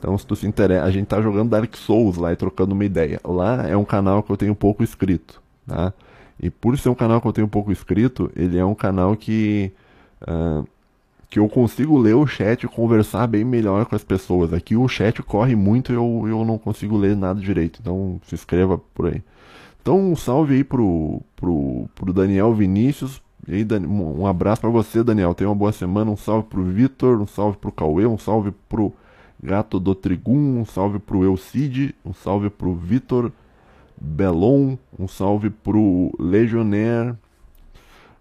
Então, 0.00 0.18
se 0.18 0.26
tu 0.26 0.34
se 0.34 0.48
interessa, 0.48 0.84
a 0.84 0.90
gente 0.90 1.06
tá 1.06 1.22
jogando 1.22 1.50
Dark 1.50 1.76
Souls 1.76 2.16
lá 2.16 2.32
e 2.32 2.36
trocando 2.36 2.74
uma 2.74 2.84
ideia. 2.84 3.20
Lá 3.24 3.68
é 3.68 3.76
um 3.76 3.84
canal 3.84 4.20
que 4.20 4.32
eu 4.32 4.36
tenho 4.36 4.54
pouco 4.54 4.82
inscrito, 4.82 5.40
tá? 5.64 5.92
E 6.40 6.50
por 6.50 6.76
ser 6.76 6.88
um 6.88 6.94
canal 6.94 7.20
que 7.20 7.28
eu 7.28 7.32
tenho 7.32 7.46
pouco 7.46 7.70
inscrito, 7.70 8.32
ele 8.34 8.58
é 8.58 8.64
um 8.64 8.74
canal 8.74 9.16
que. 9.16 9.72
Uh, 10.22 10.66
que 11.34 11.40
eu 11.40 11.48
consigo 11.48 11.98
ler 11.98 12.14
o 12.14 12.28
chat 12.28 12.62
e 12.62 12.68
conversar 12.68 13.26
bem 13.26 13.44
melhor 13.44 13.86
com 13.86 13.96
as 13.96 14.04
pessoas. 14.04 14.52
Aqui 14.52 14.76
o 14.76 14.86
chat 14.86 15.20
corre 15.20 15.56
muito 15.56 15.90
e 15.90 15.96
eu, 15.96 16.26
eu 16.28 16.44
não 16.44 16.56
consigo 16.56 16.96
ler 16.96 17.16
nada 17.16 17.40
direito. 17.40 17.80
Então 17.82 18.20
se 18.24 18.36
inscreva 18.36 18.78
por 18.78 19.08
aí. 19.08 19.20
Então 19.82 19.98
um 19.98 20.14
salve 20.14 20.54
aí 20.54 20.62
pro, 20.62 21.20
pro, 21.34 21.88
pro 21.92 22.12
Daniel 22.12 22.54
Vinícius. 22.54 23.20
E 23.48 23.54
aí, 23.56 23.66
um 23.84 24.28
abraço 24.28 24.60
para 24.60 24.70
você, 24.70 25.02
Daniel. 25.02 25.34
Tenha 25.34 25.50
uma 25.50 25.56
boa 25.56 25.72
semana. 25.72 26.08
Um 26.08 26.16
salve 26.16 26.46
pro 26.46 26.62
Vitor, 26.62 27.20
um 27.20 27.26
salve 27.26 27.58
pro 27.58 27.72
Cauê, 27.72 28.06
um 28.06 28.16
salve 28.16 28.52
pro 28.68 28.92
Gato 29.42 29.80
do 29.80 29.92
Trigum, 29.92 30.60
um 30.60 30.64
salve 30.64 31.00
pro 31.00 31.24
Elcide, 31.24 31.96
um 32.04 32.14
salve 32.14 32.48
pro 32.48 32.72
Vitor 32.72 33.32
Belon, 34.00 34.76
um 34.96 35.08
salve 35.08 35.50
pro 35.50 36.12
Legionnaire. 36.16 37.16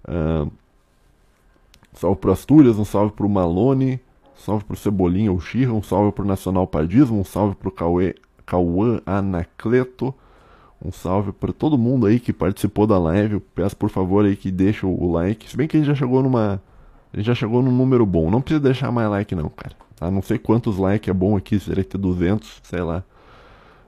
Uh, 0.03 0.51
salve 1.93 2.19
pro 2.19 2.31
Astúrias, 2.31 2.77
um 2.77 2.85
salve 2.85 3.13
pro 3.13 3.29
Malone, 3.29 3.99
um 4.35 4.41
salve 4.41 4.63
pro 4.63 4.77
Cebolinha 4.77 5.31
o 5.31 5.39
Xirra, 5.39 5.73
um 5.73 5.83
salve 5.83 6.11
pro 6.11 6.25
Nacional 6.25 6.67
Padismo, 6.67 7.19
um 7.19 7.23
salve 7.23 7.55
pro 7.55 7.71
Cauê, 7.71 8.15
Cauã 8.45 9.01
Anacleto, 9.05 10.13
um 10.83 10.91
salve 10.91 11.31
para 11.31 11.53
todo 11.53 11.77
mundo 11.77 12.05
aí 12.05 12.19
que 12.19 12.33
participou 12.33 12.85
da 12.85 12.99
live. 12.99 13.39
peço 13.39 13.77
por 13.77 13.89
favor 13.89 14.25
aí 14.25 14.35
que 14.35 14.51
deixe 14.51 14.85
o 14.85 15.11
like. 15.11 15.49
Se 15.49 15.55
bem 15.55 15.67
que 15.67 15.77
a 15.77 15.79
gente 15.79 15.87
já 15.87 15.95
chegou 15.95 16.21
numa. 16.21 16.61
A 17.13 17.17
gente 17.17 17.25
já 17.25 17.35
chegou 17.35 17.61
num 17.61 17.71
número 17.71 18.05
bom. 18.05 18.29
Não 18.29 18.41
precisa 18.41 18.59
deixar 18.59 18.91
mais 18.91 19.09
like 19.09 19.33
não, 19.33 19.49
cara. 19.49 19.75
Tá? 19.95 20.11
Não 20.11 20.21
sei 20.21 20.37
quantos 20.37 20.77
likes 20.77 21.09
é 21.09 21.13
bom 21.13 21.37
aqui, 21.37 21.59
seria 21.59 21.83
ter 21.83 21.97
200, 21.97 22.59
sei 22.63 22.81
lá. 22.81 23.03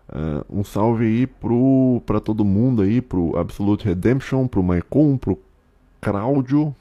Uh, 0.08 0.60
um 0.60 0.64
salve 0.64 1.04
aí 1.04 1.28
pro, 1.28 2.02
pra 2.06 2.20
todo 2.20 2.46
mundo 2.46 2.84
aí, 2.84 3.02
pro 3.02 3.38
Absolute 3.38 3.84
Redemption, 3.84 4.48
pro 4.48 4.64
Maicon, 4.64 5.18
pro 5.18 5.40
Cláudio, 6.00 6.74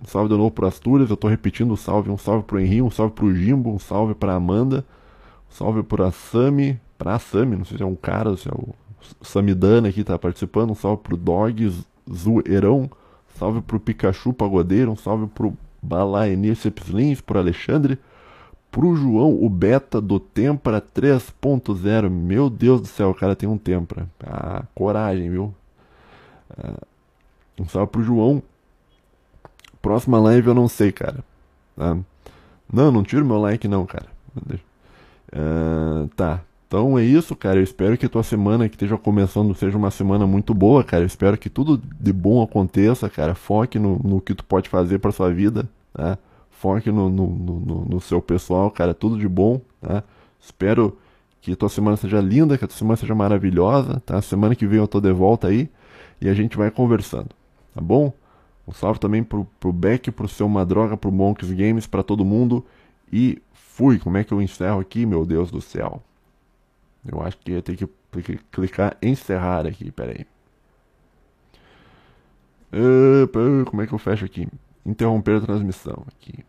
um 0.00 0.06
salve 0.06 0.28
de 0.28 0.36
novo 0.36 0.50
pro 0.50 0.66
Astúrias, 0.66 1.10
eu 1.10 1.16
tô 1.16 1.28
repetindo 1.28 1.72
o 1.72 1.76
salve. 1.76 2.10
Um 2.10 2.18
salve 2.18 2.44
pro 2.44 2.60
Henrique, 2.60 2.82
um 2.82 2.90
salve 2.90 3.14
pro 3.14 3.34
Jimbo, 3.34 3.70
um 3.70 3.78
salve 3.78 4.14
pra 4.14 4.34
Amanda, 4.34 4.84
um 5.50 5.54
salve 5.54 5.82
pra 5.82 6.10
Sami, 6.10 6.80
pra 6.96 7.18
Sami, 7.18 7.56
não 7.56 7.64
sei 7.64 7.76
se 7.76 7.82
é 7.82 7.86
um 7.86 7.96
cara, 7.96 8.36
se 8.36 8.48
é 8.48 8.52
o 8.52 8.74
Samidana 9.22 9.88
aqui 9.88 10.04
tá 10.04 10.18
participando, 10.18 10.70
um 10.70 10.74
salve 10.74 11.02
pro 11.02 11.16
Dog, 11.16 11.84
Zueirão, 12.12 12.82
um 12.82 13.38
salve 13.38 13.60
pro 13.60 13.80
Pikachu 13.80 14.32
Pagodeiro, 14.32 14.90
um 14.90 14.96
salve 14.96 15.26
pro 15.26 15.56
Balaenir 15.82 16.56
Cepslins, 16.56 17.20
pro 17.20 17.38
Alexandre, 17.38 17.98
pro 18.70 18.94
João, 18.96 19.42
o 19.42 19.48
beta 19.48 20.00
do 20.00 20.20
Tempra 20.20 20.80
3.0. 20.80 22.10
Meu 22.10 22.50
Deus 22.50 22.80
do 22.80 22.86
céu, 22.86 23.10
o 23.10 23.14
cara 23.14 23.36
tem 23.36 23.48
um 23.48 23.56
Tempra. 23.56 24.08
Ah, 24.24 24.64
coragem, 24.74 25.30
viu? 25.30 25.54
Ah, 26.56 26.82
um 27.58 27.68
salve 27.68 27.90
pro 27.90 28.02
João, 28.02 28.42
Próxima 29.88 30.20
live 30.20 30.48
eu 30.48 30.54
não 30.54 30.68
sei, 30.68 30.92
cara. 30.92 31.24
Tá? 31.74 31.96
Não, 32.70 32.92
não 32.92 33.02
tiro 33.02 33.24
meu 33.24 33.38
like 33.38 33.66
não, 33.66 33.86
cara. 33.86 34.04
Uh, 35.32 36.06
tá. 36.14 36.42
Então 36.66 36.98
é 36.98 37.02
isso, 37.02 37.34
cara. 37.34 37.58
Eu 37.58 37.62
espero 37.62 37.96
que 37.96 38.04
a 38.04 38.08
tua 38.10 38.22
semana 38.22 38.68
que 38.68 38.74
esteja 38.74 38.98
começando 38.98 39.54
seja 39.54 39.78
uma 39.78 39.90
semana 39.90 40.26
muito 40.26 40.52
boa, 40.52 40.84
cara. 40.84 41.04
Eu 41.04 41.06
espero 41.06 41.38
que 41.38 41.48
tudo 41.48 41.80
de 41.98 42.12
bom 42.12 42.42
aconteça, 42.42 43.08
cara. 43.08 43.34
Foque 43.34 43.78
no, 43.78 43.98
no 44.04 44.20
que 44.20 44.34
tu 44.34 44.44
pode 44.44 44.68
fazer 44.68 44.98
pra 44.98 45.10
sua 45.10 45.32
vida, 45.32 45.66
tá? 45.94 46.18
Foque 46.50 46.92
no, 46.92 47.08
no, 47.08 47.26
no, 47.26 47.84
no 47.86 47.98
seu 47.98 48.20
pessoal, 48.20 48.70
cara. 48.70 48.92
Tudo 48.92 49.18
de 49.18 49.26
bom, 49.26 49.58
tá? 49.80 50.04
Espero 50.38 50.98
que 51.40 51.52
a 51.52 51.56
tua 51.56 51.70
semana 51.70 51.96
seja 51.96 52.20
linda, 52.20 52.58
que 52.58 52.64
a 52.66 52.68
tua 52.68 52.76
semana 52.76 52.96
seja 52.98 53.14
maravilhosa, 53.14 54.02
tá? 54.04 54.20
Semana 54.20 54.54
que 54.54 54.66
vem 54.66 54.80
eu 54.80 54.86
tô 54.86 55.00
de 55.00 55.14
volta 55.14 55.48
aí 55.48 55.70
e 56.20 56.28
a 56.28 56.34
gente 56.34 56.58
vai 56.58 56.70
conversando, 56.70 57.30
tá 57.74 57.80
bom? 57.80 58.12
Um 58.68 58.72
salve 58.72 59.00
também 59.00 59.24
pro, 59.24 59.46
pro 59.58 59.72
Beck, 59.72 60.10
pro 60.10 60.28
Seu 60.28 60.46
Madroga, 60.46 60.94
pro 60.94 61.10
Monks 61.10 61.50
Games, 61.50 61.86
para 61.86 62.02
todo 62.02 62.22
mundo. 62.22 62.64
E 63.10 63.40
fui. 63.54 63.98
Como 63.98 64.18
é 64.18 64.24
que 64.24 64.32
eu 64.32 64.42
encerro 64.42 64.78
aqui, 64.78 65.06
meu 65.06 65.24
Deus 65.24 65.50
do 65.50 65.62
céu? 65.62 66.02
Eu 67.06 67.22
acho 67.22 67.38
que 67.38 67.52
ia 67.52 67.62
ter 67.62 67.76
que, 67.76 67.88
clicar 68.52 68.96
encerrar 69.00 69.66
aqui, 69.66 69.90
peraí. 69.90 70.26
Como 73.66 73.80
é 73.80 73.86
que 73.86 73.94
eu 73.94 73.98
fecho 73.98 74.26
aqui? 74.26 74.46
Interromper 74.84 75.36
a 75.36 75.40
transmissão 75.40 76.04
aqui. 76.08 76.44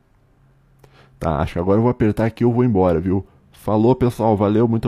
Tá, 1.17 1.39
acho 1.39 1.53
que 1.53 1.59
agora 1.59 1.77
eu 1.77 1.83
vou 1.83 1.91
apertar 1.91 2.25
aqui 2.25 2.43
e 2.43 2.45
eu 2.45 2.51
vou 2.51 2.63
embora, 2.63 2.99
viu? 2.99 3.25
Falou, 3.51 3.95
pessoal. 3.95 4.35
Valeu, 4.35 4.67
muito 4.67 4.87